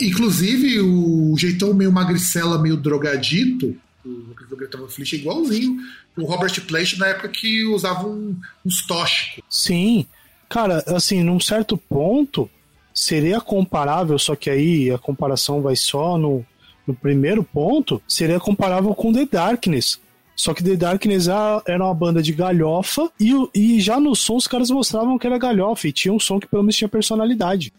Inclusive, 0.01 0.79
o 0.79 1.35
jeitão 1.37 1.73
meio 1.73 1.91
magricela, 1.91 2.61
meio 2.61 2.77
drogadito, 2.77 3.75
o 4.05 4.55
Greta 4.55 4.77
Van 4.77 4.87
Fleet 4.87 5.13
é 5.13 5.15
igualzinho 5.17 5.77
o 6.17 6.25
Robert 6.25 6.59
Plant 6.65 6.97
na 6.97 7.07
época 7.07 7.29
que 7.29 7.63
usava 7.65 8.07
um, 8.07 8.35
uns 8.65 8.85
tóxicos. 8.85 9.43
Sim. 9.49 10.05
Cara, 10.49 10.83
assim, 10.87 11.23
num 11.23 11.39
certo 11.39 11.77
ponto, 11.77 12.49
seria 12.93 13.39
comparável, 13.39 14.17
só 14.17 14.35
que 14.35 14.49
aí 14.49 14.91
a 14.91 14.97
comparação 14.97 15.61
vai 15.61 15.75
só 15.75 16.17
no, 16.17 16.45
no 16.85 16.95
primeiro 16.95 17.43
ponto, 17.43 18.01
seria 18.07 18.39
comparável 18.39 18.93
com 18.95 19.13
The 19.13 19.25
Darkness. 19.25 19.99
Só 20.35 20.53
que 20.53 20.63
The 20.63 20.75
Darkness 20.75 21.27
era 21.27 21.83
uma 21.83 21.93
banda 21.93 22.21
de 22.21 22.31
galhofa 22.31 23.09
e, 23.19 23.33
e 23.53 23.81
já 23.81 23.99
no 23.99 24.15
som 24.15 24.35
os 24.35 24.47
caras 24.47 24.69
mostravam 24.69 25.17
que 25.17 25.25
era 25.25 25.37
galhofa 25.37 25.87
e 25.87 25.91
tinha 25.91 26.13
um 26.13 26.19
som 26.19 26.39
que 26.39 26.47
pelo 26.47 26.63
menos 26.63 26.75
tinha 26.75 26.87
personalidade. 26.87 27.73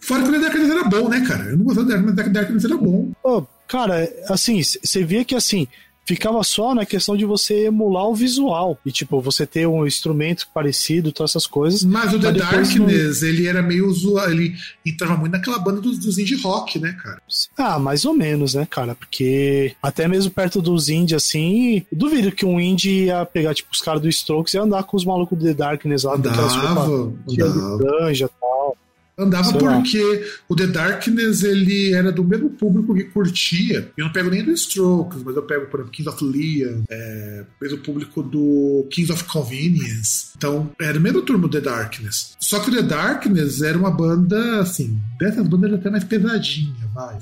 Fora 0.00 0.22
que 0.22 0.28
o 0.28 0.32
The 0.32 0.38
Darkness 0.38 0.70
era 0.70 0.84
bom, 0.84 1.08
né, 1.08 1.20
cara? 1.26 1.44
Eu 1.44 1.58
não 1.58 1.64
gostava 1.64 1.86
do 1.86 1.92
Darkness, 1.92 2.16
The 2.16 2.28
Darkness 2.30 2.64
era 2.64 2.76
bom. 2.76 3.12
Oh, 3.22 3.42
cara, 3.66 4.10
assim, 4.28 4.62
você 4.62 5.04
via 5.04 5.24
que 5.24 5.34
assim, 5.34 5.68
ficava 6.08 6.42
só 6.42 6.74
na 6.74 6.86
questão 6.86 7.14
de 7.14 7.26
você 7.26 7.66
emular 7.66 8.06
o 8.08 8.14
visual. 8.14 8.78
E, 8.86 8.90
tipo, 8.90 9.20
você 9.20 9.46
ter 9.46 9.68
um 9.68 9.86
instrumento 9.86 10.48
parecido, 10.54 11.12
todas 11.12 11.32
essas 11.32 11.46
coisas. 11.46 11.84
Mas 11.84 12.14
o 12.14 12.18
The 12.18 12.32
Darkness, 12.32 13.20
não... 13.20 13.28
ele 13.28 13.46
era 13.46 13.60
meio 13.60 13.86
usual, 13.86 14.30
ele 14.30 14.54
entrava 14.86 15.18
muito 15.18 15.32
naquela 15.32 15.58
banda 15.58 15.82
dos, 15.82 15.98
dos 15.98 16.16
indie 16.16 16.40
rock, 16.40 16.78
né, 16.78 16.96
cara? 17.02 17.20
Ah, 17.58 17.78
mais 17.78 18.06
ou 18.06 18.14
menos, 18.14 18.54
né, 18.54 18.66
cara? 18.68 18.94
Porque 18.94 19.76
até 19.82 20.08
mesmo 20.08 20.30
perto 20.30 20.62
dos 20.62 20.88
indie, 20.88 21.14
assim, 21.14 21.84
duvido 21.92 22.32
que 22.32 22.46
um 22.46 22.58
indie 22.58 23.04
ia 23.04 23.26
pegar, 23.26 23.54
tipo, 23.54 23.68
os 23.70 23.82
caras 23.82 24.00
do 24.00 24.08
Strokes 24.08 24.54
e 24.54 24.58
andar 24.58 24.84
com 24.84 24.96
os 24.96 25.04
malucos 25.04 25.38
do 25.38 25.44
The 25.44 25.52
Darkness 25.52 26.04
lá, 26.04 26.14
andava, 26.14 27.12
de 27.26 27.36
franja 27.36 28.24
e 28.24 28.40
tal. 28.40 28.78
Andava 29.18 29.50
Sei 29.50 29.58
porque 29.58 29.98
lá. 30.00 30.26
o 30.48 30.54
The 30.54 30.66
Darkness 30.68 31.42
ele 31.42 31.92
era 31.92 32.12
do 32.12 32.22
mesmo 32.22 32.50
público 32.50 32.94
que 32.94 33.04
curtia. 33.04 33.90
Eu 33.96 34.04
não 34.04 34.12
pego 34.12 34.30
nem 34.30 34.44
do 34.44 34.52
Strokes, 34.52 35.22
mas 35.24 35.34
eu 35.34 35.42
pego, 35.42 35.66
por 35.66 35.80
exemplo, 35.80 35.92
Kings 35.92 36.08
of 36.08 36.24
Leon, 36.24 36.82
é, 36.88 37.44
mesmo 37.60 37.78
público 37.78 38.22
do 38.22 38.86
Kings 38.90 39.12
of 39.12 39.24
Convenience. 39.24 40.28
Então, 40.36 40.70
era 40.80 40.98
o 40.98 41.00
mesmo 41.00 41.22
turma 41.22 41.48
do 41.48 41.48
The 41.48 41.60
Darkness. 41.60 42.36
Só 42.38 42.60
que 42.60 42.70
o 42.70 42.74
The 42.74 42.82
Darkness 42.82 43.60
era 43.60 43.76
uma 43.76 43.90
banda, 43.90 44.60
assim, 44.60 44.98
dessas 45.18 45.46
bandas 45.48 45.72
até 45.74 45.90
mais 45.90 46.04
pesadinha, 46.04 46.88
vai. 46.94 47.18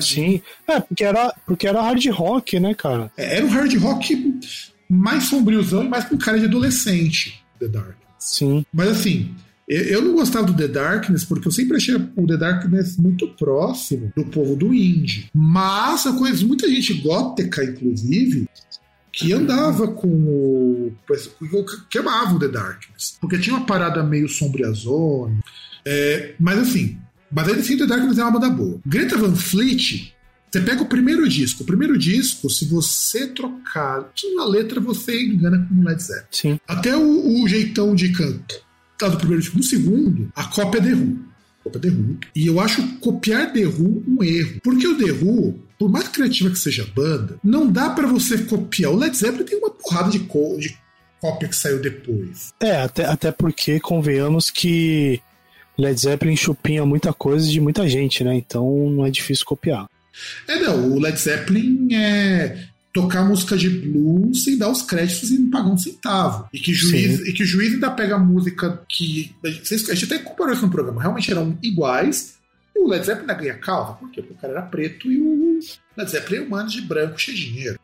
Sim, 0.00 0.40
é, 0.68 0.80
porque 0.80 1.04
era, 1.04 1.34
porque 1.44 1.66
era 1.66 1.82
hard 1.82 2.06
rock, 2.10 2.60
né, 2.60 2.74
cara? 2.74 3.10
É, 3.16 3.36
era 3.36 3.46
um 3.46 3.48
hard 3.48 3.74
rock 3.78 4.40
mais 4.88 5.24
sombriozão 5.24 5.84
e 5.84 5.88
mais 5.88 6.04
com 6.04 6.16
cara 6.16 6.38
de 6.38 6.44
adolescente, 6.44 7.44
The 7.58 7.68
Darkness. 7.68 7.96
Sim. 8.18 8.64
Mas 8.72 8.88
assim, 8.88 9.34
eu 9.68 10.02
não 10.02 10.14
gostava 10.14 10.46
do 10.46 10.56
The 10.56 10.68
Darkness 10.68 11.24
porque 11.24 11.48
eu 11.48 11.52
sempre 11.52 11.76
achei 11.76 11.94
o 11.94 12.26
The 12.26 12.36
Darkness 12.36 12.96
muito 12.96 13.28
próximo 13.28 14.12
do 14.16 14.24
povo 14.24 14.56
do 14.56 14.74
indie. 14.74 15.30
Mas 15.34 16.04
eu 16.04 16.14
conheço 16.14 16.46
muita 16.46 16.68
gente 16.68 16.94
gótica, 16.94 17.64
inclusive, 17.64 18.48
que 19.12 19.32
andava 19.32 19.88
com 19.88 20.08
o. 20.08 20.92
que 21.88 21.98
amava 21.98 22.34
o 22.34 22.38
The 22.38 22.48
Darkness. 22.48 23.16
Porque 23.20 23.38
tinha 23.38 23.56
uma 23.56 23.66
parada 23.66 24.02
meio 24.02 24.28
sombriazona. 24.28 25.38
É, 25.84 26.34
mas 26.38 26.58
assim, 26.58 26.98
mas 27.30 27.48
ainda 27.48 27.60
assim, 27.60 27.76
The 27.76 27.86
Darkness 27.86 28.18
é 28.18 28.22
uma 28.22 28.32
banda 28.32 28.50
boa. 28.50 28.80
Greta 28.84 29.16
Van 29.16 29.34
Fleet, 29.34 30.12
você 30.50 30.60
pega 30.60 30.82
o 30.82 30.86
primeiro 30.86 31.28
disco. 31.28 31.62
O 31.62 31.66
primeiro 31.66 31.96
disco, 31.96 32.50
se 32.50 32.64
você 32.66 33.28
trocar 33.28 34.10
na 34.36 34.44
letra, 34.44 34.80
você 34.80 35.22
engana 35.22 35.66
com 35.66 35.80
o 35.80 35.84
Led 35.84 36.02
Zeppelin. 36.02 36.26
Sim. 36.30 36.60
Até 36.66 36.96
o, 36.96 37.42
o 37.42 37.48
jeitão 37.48 37.94
de 37.94 38.10
canto 38.12 38.71
tá 39.06 39.08
do 39.08 39.18
primeiro 39.18 39.42
disco. 39.42 39.56
No 39.56 39.64
segundo, 39.64 40.30
a 40.34 40.44
cópia 40.44 40.78
é 40.78 40.82
The 40.82 40.92
Who. 40.92 41.18
Cópia 41.64 41.80
The 41.80 41.88
Who. 41.88 42.18
E 42.34 42.46
eu 42.46 42.60
acho 42.60 42.86
copiar 42.98 43.52
The 43.52 43.66
Who 43.66 44.04
um 44.06 44.22
erro. 44.22 44.60
Porque 44.62 44.86
o 44.86 44.96
The 44.96 45.12
Who, 45.12 45.60
por 45.78 45.90
mais 45.90 46.08
criativa 46.08 46.50
que 46.50 46.58
seja 46.58 46.82
a 46.82 46.86
banda, 46.86 47.38
não 47.42 47.70
dá 47.70 47.90
para 47.90 48.06
você 48.06 48.38
copiar. 48.38 48.92
O 48.92 48.96
Led 48.96 49.16
Zeppelin 49.16 49.44
tem 49.44 49.58
uma 49.58 49.70
porrada 49.70 50.10
de, 50.10 50.20
co 50.20 50.56
de 50.58 50.76
cópia 51.20 51.48
que 51.48 51.56
saiu 51.56 51.80
depois. 51.80 52.52
É, 52.60 52.76
até, 52.76 53.04
até 53.04 53.30
porque 53.30 53.78
convenhamos 53.78 54.50
que 54.50 55.20
Led 55.78 55.98
Zeppelin 55.98 56.36
chupinha 56.36 56.84
muita 56.84 57.12
coisa 57.12 57.48
de 57.48 57.60
muita 57.60 57.88
gente, 57.88 58.24
né? 58.24 58.34
Então 58.34 58.90
não 58.90 59.06
é 59.06 59.10
difícil 59.10 59.44
copiar. 59.44 59.86
É, 60.46 60.58
não, 60.60 60.92
o 60.92 61.00
Led 61.00 61.18
Zeppelin 61.18 61.94
é, 61.94 62.68
tocar 62.92 63.24
música 63.24 63.56
de 63.56 63.70
blues 63.70 64.44
sem 64.44 64.58
dar 64.58 64.70
os 64.70 64.82
créditos 64.82 65.30
e 65.30 65.38
não 65.38 65.50
pagar 65.50 65.68
um 65.68 65.78
centavo. 65.78 66.48
E 66.52 66.58
que, 66.58 66.72
juiz, 66.72 67.20
e 67.20 67.32
que 67.32 67.42
o 67.42 67.46
juiz 67.46 67.72
ainda 67.72 67.90
pega 67.90 68.16
a 68.16 68.18
música 68.18 68.82
que. 68.88 69.34
A 69.44 69.48
gente 69.94 70.04
até 70.04 70.18
comparou 70.18 70.52
isso 70.52 70.62
no 70.62 70.70
programa, 70.70 71.00
realmente 71.00 71.30
eram 71.30 71.58
iguais. 71.62 72.34
E 72.74 72.80
o 72.80 72.88
Led 72.88 73.04
Zeppelin 73.04 73.30
ainda 73.30 73.34
ganha 73.34 73.54
calva. 73.54 73.94
Por 73.94 74.10
quê? 74.10 74.22
Porque 74.22 74.34
o 74.34 74.40
cara 74.40 74.52
era 74.54 74.62
preto 74.62 75.10
e 75.10 75.18
o 75.18 75.58
Led 75.96 76.10
Zeppelin 76.10 76.42
é 76.42 76.46
humano 76.46 76.68
de 76.68 76.80
branco, 76.82 77.18
cheio 77.18 77.36
de 77.36 77.50
dinheiro. 77.50 77.78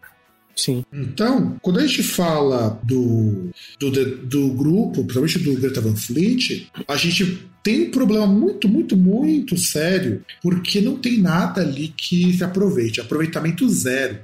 Sim. 0.58 0.84
Então, 0.92 1.56
quando 1.62 1.78
a 1.78 1.86
gente 1.86 2.02
fala 2.02 2.80
do, 2.82 3.50
do, 3.78 4.16
do 4.24 4.48
grupo, 4.48 5.04
principalmente 5.04 5.38
do 5.38 5.60
Greta 5.60 5.80
Van 5.80 5.94
Fleet, 5.94 6.68
a 6.88 6.96
gente 6.96 7.48
tem 7.62 7.86
um 7.86 7.90
problema 7.92 8.26
muito, 8.26 8.68
muito, 8.68 8.96
muito 8.96 9.56
sério, 9.56 10.24
porque 10.42 10.80
não 10.80 10.96
tem 10.96 11.18
nada 11.18 11.60
ali 11.60 11.94
que 11.96 12.36
se 12.36 12.42
aproveite. 12.42 13.00
Aproveitamento 13.00 13.68
zero. 13.68 14.18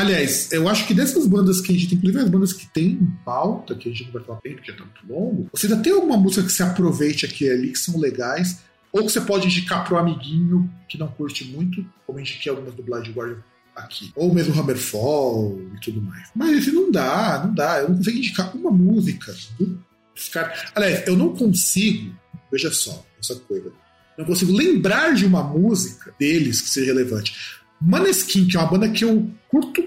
Aliás, 0.00 0.50
eu 0.50 0.66
acho 0.66 0.86
que 0.86 0.94
dessas 0.94 1.26
bandas 1.26 1.60
que 1.60 1.70
a 1.70 1.74
gente 1.74 1.88
tem, 1.88 1.98
inclusive 1.98 2.24
as 2.24 2.30
bandas 2.30 2.52
que 2.54 2.66
tem 2.72 2.92
em 2.92 3.06
pauta, 3.22 3.74
que 3.74 3.88
a 3.88 3.92
gente 3.92 4.04
não 4.04 4.12
vai 4.12 4.24
falar 4.24 4.40
bem 4.42 4.54
porque 4.54 4.70
é 4.70 4.74
tanto 4.74 5.06
longo, 5.06 5.48
você 5.52 5.66
ainda 5.66 5.82
tem 5.82 5.92
alguma 5.92 6.16
música 6.16 6.42
que 6.42 6.50
se 6.50 6.62
aproveite 6.62 7.26
aqui 7.26 7.44
e 7.44 7.50
ali, 7.50 7.72
que 7.72 7.78
são 7.78 7.98
legais, 7.98 8.60
ou 8.90 9.04
que 9.04 9.12
você 9.12 9.20
pode 9.20 9.46
indicar 9.46 9.84
pro 9.86 9.98
amiguinho 9.98 10.70
que 10.88 10.96
não 10.96 11.06
curte 11.06 11.44
muito, 11.44 11.84
como 12.06 12.18
gente 12.18 12.32
indiquei 12.32 12.50
algumas 12.50 12.74
do 12.74 12.82
Blind 12.82 13.08
Guardian 13.08 13.42
aqui. 13.76 14.10
Ou 14.16 14.32
mesmo 14.32 14.58
Hammerfall 14.58 15.60
e 15.76 15.80
tudo 15.80 16.00
mais. 16.00 16.28
Mas 16.34 16.58
esse 16.58 16.72
não 16.72 16.90
dá, 16.90 17.42
não 17.44 17.54
dá. 17.54 17.80
Eu 17.80 17.90
não 17.90 17.96
consigo 17.96 18.18
indicar 18.18 18.56
uma 18.56 18.70
música 18.70 19.34
dos 20.14 20.28
caras. 20.28 20.64
Aliás, 20.74 21.06
eu 21.06 21.16
não 21.16 21.34
consigo, 21.34 22.14
veja 22.50 22.72
só, 22.72 23.04
essa 23.20 23.36
coisa. 23.36 23.70
Não 24.18 24.24
consigo 24.24 24.52
lembrar 24.52 25.14
de 25.14 25.24
uma 25.24 25.42
música 25.42 26.14
deles 26.18 26.60
que 26.60 26.68
seja 26.68 26.92
relevante. 26.92 27.59
Maneskin, 27.80 28.46
que 28.46 28.56
é 28.56 28.60
uma 28.60 28.70
banda 28.70 28.88
que 28.88 29.04
eu 29.04 29.28
curto 29.48 29.82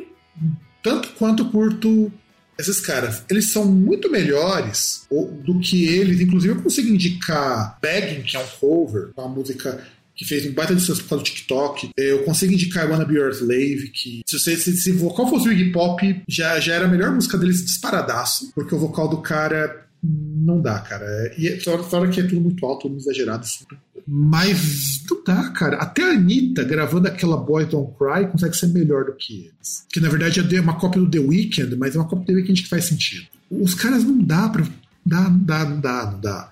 tanto 0.81 1.09
quanto 1.13 1.45
curto 1.45 2.11
esses 2.57 2.79
caras. 2.79 3.23
Eles 3.29 3.51
são 3.51 3.65
muito 3.65 4.11
melhores 4.11 5.07
do 5.43 5.59
que 5.59 5.85
eles. 5.85 6.19
Inclusive, 6.19 6.53
eu 6.53 6.61
consigo 6.61 6.89
indicar 6.89 7.77
Begging, 7.81 8.23
que 8.23 8.35
é 8.35 8.39
um 8.39 8.47
cover, 8.59 9.11
uma 9.17 9.27
música 9.27 9.83
que 10.15 10.25
fez 10.25 10.45
um 10.45 10.53
baita 10.53 10.75
de 10.75 10.81
sucesso 10.81 11.01
por 11.03 11.09
causa 11.09 11.23
do 11.23 11.27
TikTok. 11.27 11.89
É, 11.97 12.11
eu 12.11 12.23
consigo 12.23 12.53
indicar 12.53 12.89
Wanna 12.89 13.05
Be 13.05 13.15
Your 13.15 13.31
Slave, 13.31 13.89
que 13.89 14.21
se, 14.25 14.39
você, 14.39 14.55
se, 14.55 14.75
se 14.77 14.91
o 14.91 14.99
vocal 14.99 15.27
fosse 15.29 15.49
o 15.49 15.51
Iggy 15.51 15.71
Pop, 15.71 16.23
já, 16.27 16.59
já 16.59 16.75
era 16.75 16.85
a 16.85 16.87
melhor 16.87 17.11
música 17.11 17.37
deles 17.37 17.65
disparadaço, 17.65 18.51
porque 18.53 18.75
o 18.75 18.79
vocal 18.79 19.07
do 19.07 19.17
cara 19.17 19.87
não 20.03 20.61
dá, 20.61 20.79
cara. 20.79 21.33
E 21.37 21.47
é, 21.47 21.59
fora 21.59 22.09
que 22.09 22.19
é 22.19 22.23
tudo 22.23 22.41
muito 22.41 22.63
alto, 22.65 22.87
tudo 22.87 22.97
exagerado. 22.97 23.47
Sempre. 23.47 23.77
Mas 24.07 25.03
não 25.09 25.23
dá, 25.23 25.49
cara. 25.49 25.77
Até 25.77 26.03
a 26.03 26.13
Anitta, 26.13 26.63
gravando 26.63 27.07
aquela 27.07 27.37
Boy 27.37 27.65
Don't 27.65 27.93
Cry, 27.97 28.27
consegue 28.31 28.55
ser 28.55 28.67
melhor 28.67 29.05
do 29.05 29.13
que 29.13 29.45
eles. 29.45 29.85
Que 29.91 29.99
na 29.99 30.09
verdade 30.09 30.55
é 30.55 30.61
uma 30.61 30.77
cópia 30.77 31.01
do 31.01 31.09
The 31.09 31.19
Weeknd, 31.19 31.75
mas 31.75 31.95
é 31.95 31.99
uma 31.99 32.07
cópia 32.07 32.25
do 32.25 32.27
The 32.27 32.33
Weeknd 32.33 32.63
que 32.63 32.69
faz 32.69 32.85
sentido. 32.85 33.25
Os 33.49 33.73
caras 33.73 34.03
não 34.03 34.17
dá 34.21 34.49
pra. 34.49 34.65
Dá, 35.05 35.29
não 35.29 35.39
dá, 35.39 35.65
não 35.65 35.79
dá, 35.81 36.11
não 36.11 36.19
dá. 36.21 36.51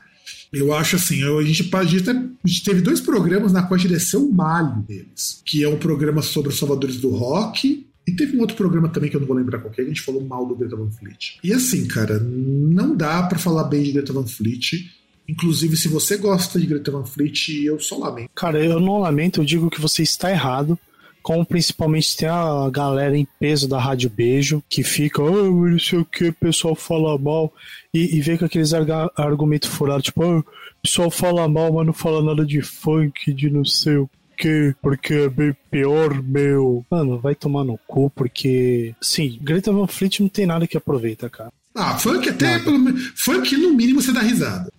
Eu 0.52 0.74
acho 0.74 0.98
assim, 0.98 1.24
a 1.24 1.42
gente, 1.44 1.70
a 1.74 1.84
gente, 1.84 2.10
a 2.10 2.48
gente 2.48 2.64
teve 2.64 2.82
dois 2.82 3.00
programas 3.00 3.54
na 3.54 3.64
qual 3.64 3.76
a 3.76 3.78
gente 3.78 3.92
desceu 3.94 4.28
o 4.28 4.34
malho 4.34 4.82
deles, 4.86 5.42
que 5.46 5.64
é 5.64 5.70
um 5.70 5.78
programa 5.78 6.22
sobre 6.22 6.50
os 6.50 6.60
salvadores 6.60 6.98
do 6.98 7.10
rock 7.10 7.88
e 8.06 8.12
teve 8.12 8.36
um 8.36 8.42
outro 8.42 8.58
programa 8.58 8.90
também 8.90 9.10
que 9.10 9.16
eu 9.16 9.22
não 9.22 9.28
vou 9.28 9.38
lembrar 9.38 9.60
qual 9.60 9.72
que 9.72 9.80
é, 9.80 9.84
a 9.86 9.88
gente 9.88 10.02
falou 10.02 10.22
mal 10.26 10.46
do 10.46 10.56
Greta 10.56 10.76
Van 10.76 10.90
Fleet. 10.92 11.40
E 11.42 11.54
assim, 11.54 11.88
cara, 11.88 12.20
não 12.20 12.96
dá 12.96 13.24
para 13.24 13.40
falar 13.40 13.66
bem 13.66 13.84
de 13.84 13.94
Greta 13.94 14.12
Van 14.12 14.28
Fleet. 14.28 14.92
Inclusive, 15.32 15.78
se 15.78 15.88
você 15.88 16.18
gosta 16.18 16.60
de 16.60 16.68
Greta 16.68 16.92
Van 16.92 17.06
Fleet, 17.06 17.64
eu 17.64 17.80
só 17.80 17.98
lamento. 17.98 18.30
Cara, 18.36 18.64
eu 18.64 18.82
não 18.82 19.00
lamento, 19.00 19.40
eu 19.40 19.46
digo 19.46 19.70
que 19.70 19.80
você 19.80 20.04
está 20.04 20.30
errado. 20.30 20.78
Como 21.24 21.46
principalmente 21.46 22.18
tem 22.18 22.28
a 22.28 22.68
galera 22.70 23.16
em 23.16 23.28
peso 23.40 23.68
da 23.68 23.80
Rádio 23.80 24.10
Beijo, 24.10 24.62
que 24.68 24.84
fica, 24.84 25.22
oh, 25.22 25.70
não 25.70 25.80
sei 25.80 26.00
o 26.00 26.06
que, 26.06 26.30
o 26.30 26.34
pessoal 26.34 26.76
fala 26.76 27.16
mal, 27.18 27.54
e, 27.94 28.18
e 28.18 28.22
vem 28.22 28.38
com 28.38 28.46
aqueles 28.46 28.74
argumentos 28.74 29.70
furados, 29.70 30.06
tipo, 30.06 30.24
oh, 30.24 30.40
o 30.40 30.46
pessoal 30.82 31.12
fala 31.12 31.48
mal, 31.48 31.72
mas 31.72 31.86
não 31.86 31.94
fala 31.94 32.24
nada 32.24 32.44
de 32.44 32.60
funk, 32.64 33.32
de 33.34 33.52
não 33.52 33.64
sei 33.64 33.98
o 33.98 34.10
que, 34.36 34.74
porque 34.82 35.14
é 35.14 35.30
bem 35.30 35.56
pior, 35.70 36.22
meu. 36.24 36.84
Mano, 36.90 37.20
vai 37.20 37.36
tomar 37.36 37.64
no 37.64 37.78
cu, 37.88 38.10
porque. 38.10 38.96
Sim, 39.00 39.38
Greta 39.40 39.72
Van 39.72 39.86
Fleet 39.86 40.22
não 40.22 40.30
tem 40.30 40.48
nada 40.48 40.66
que 40.66 40.76
aproveita, 40.76 41.30
cara. 41.30 41.54
Ah, 41.76 41.98
funk 41.98 42.28
até, 42.28 42.60
pelo 42.60 42.98
Funk 43.16 43.56
no 43.56 43.74
mínimo 43.74 44.02
você 44.02 44.12
dá 44.12 44.22
risada. 44.22 44.70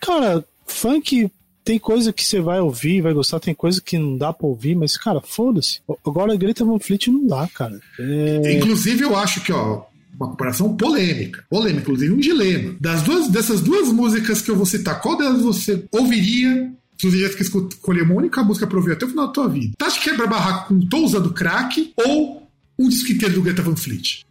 Cara, 0.00 0.44
funk 0.66 1.30
tem 1.64 1.78
coisa 1.78 2.12
que 2.12 2.24
você 2.24 2.40
vai 2.40 2.60
ouvir, 2.60 3.00
vai 3.00 3.12
gostar, 3.12 3.40
tem 3.40 3.54
coisa 3.54 3.80
que 3.80 3.98
não 3.98 4.16
dá 4.16 4.32
pra 4.32 4.46
ouvir, 4.46 4.76
mas, 4.76 4.96
cara, 4.96 5.20
foda-se. 5.20 5.80
Agora, 6.06 6.36
Greta 6.36 6.64
Van 6.64 6.78
Fleet 6.78 7.08
não 7.08 7.26
dá, 7.26 7.48
cara. 7.52 7.80
É... 7.98 8.52
Inclusive, 8.56 9.02
eu 9.02 9.16
acho 9.16 9.42
que, 9.42 9.52
ó, 9.52 9.82
uma 10.18 10.30
comparação 10.30 10.76
polêmica. 10.76 11.44
Polêmica, 11.50 11.82
inclusive 11.82 12.12
um 12.12 12.18
dilema. 12.18 12.76
Das 12.80 13.02
duas, 13.02 13.28
dessas 13.28 13.60
duas 13.60 13.88
músicas 13.88 14.40
que 14.40 14.50
eu 14.50 14.56
vou 14.56 14.64
citar, 14.64 15.00
qual 15.00 15.16
delas 15.16 15.42
você 15.42 15.84
ouviria 15.90 16.72
se 16.98 17.10
você 17.10 17.16
tivesse 17.16 17.36
que 17.36 17.42
escolher 17.42 18.02
uma 18.02 18.14
única 18.14 18.42
música 18.42 18.66
pra 18.66 18.78
ouvir 18.78 18.92
até 18.92 19.04
o 19.04 19.08
final 19.08 19.26
da 19.26 19.32
tua 19.32 19.48
vida, 19.48 19.74
Tati 19.76 20.00
Quebra 20.00 20.26
Barraco 20.26 20.68
com 20.68 20.80
Tô 20.88 21.04
Usando 21.04 21.32
Crack 21.32 21.92
ou 21.96 22.48
um 22.78 22.88
disco 22.88 23.12
inteiro 23.12 23.34
do 23.34 23.42
Greta 23.42 23.62
Van 23.62 23.76
Fleet? 23.76 24.24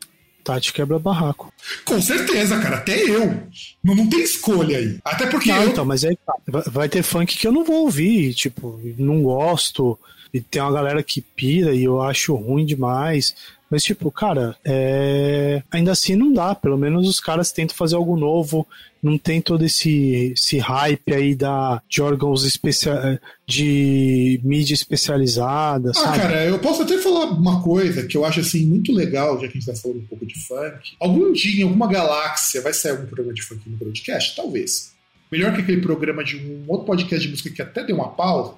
Tati 0.45 0.71
Quebra 0.71 0.99
Barraco. 0.99 1.51
Com 1.83 1.99
certeza, 1.99 2.59
cara, 2.59 2.77
até 2.77 3.01
eu. 3.03 3.35
Não, 3.83 3.95
não 3.95 4.07
tem 4.07 4.21
escolha 4.21 4.77
aí. 4.77 4.99
Até 5.03 5.25
porque. 5.25 5.51
Não, 5.51 5.63
eu... 5.63 5.69
então, 5.69 5.83
mas 5.83 6.05
aí 6.05 6.15
tá. 6.23 6.35
vai 6.67 6.87
ter 6.87 7.01
funk 7.01 7.35
que 7.35 7.47
eu 7.47 7.51
não 7.51 7.63
vou 7.63 7.81
ouvir, 7.81 8.33
tipo, 8.35 8.79
não 8.97 9.23
gosto. 9.23 9.97
E 10.31 10.39
tem 10.39 10.61
uma 10.61 10.71
galera 10.71 11.01
que 11.01 11.21
pira 11.21 11.73
e 11.73 11.83
eu 11.83 12.01
acho 12.01 12.35
ruim 12.35 12.65
demais. 12.65 13.35
Mas, 13.75 13.83
tipo, 13.83 14.09
cara, 14.09 14.55
é... 14.63 15.61
ainda 15.69 15.91
assim 15.91 16.15
não 16.15 16.31
dá. 16.31 16.55
Pelo 16.55 16.77
menos 16.77 17.09
os 17.09 17.19
caras 17.19 17.51
tentam 17.51 17.75
fazer 17.75 17.97
algo 17.97 18.15
novo. 18.15 18.65
Não 19.03 19.17
tem 19.17 19.41
todo 19.41 19.65
esse, 19.65 20.31
esse 20.31 20.57
hype 20.59 21.13
aí 21.13 21.35
da, 21.35 21.81
de 21.89 22.01
órgãos 22.01 22.45
especial, 22.45 22.97
de 23.45 24.39
mídia 24.45 24.73
especializada. 24.73 25.91
Ah, 25.91 25.93
sabe? 25.93 26.19
cara, 26.19 26.45
eu 26.45 26.57
posso 26.57 26.83
até 26.83 26.97
falar 26.99 27.25
uma 27.25 27.61
coisa 27.61 28.07
que 28.07 28.15
eu 28.15 28.23
acho 28.23 28.39
assim 28.39 28.65
muito 28.65 28.93
legal, 28.93 29.33
já 29.41 29.49
que 29.49 29.57
a 29.57 29.59
gente 29.59 29.65
tá 29.65 29.75
falando 29.75 29.99
um 29.99 30.05
pouco 30.05 30.25
de 30.25 30.39
funk. 30.47 30.93
Algum 30.97 31.33
dia, 31.33 31.59
em 31.59 31.63
alguma 31.63 31.87
galáxia, 31.87 32.61
vai 32.61 32.73
sair 32.73 32.91
algum 32.91 33.07
programa 33.07 33.33
de 33.33 33.41
funk 33.41 33.69
no 33.69 33.77
podcast? 33.77 34.37
Talvez. 34.37 34.93
Melhor 35.29 35.53
que 35.53 35.59
aquele 35.59 35.81
programa 35.81 36.23
de 36.23 36.37
um 36.37 36.63
outro 36.65 36.85
podcast 36.85 37.25
de 37.25 37.29
música 37.29 37.49
que 37.49 37.61
até 37.61 37.83
deu 37.83 37.97
uma 37.97 38.07
pausa. 38.07 38.53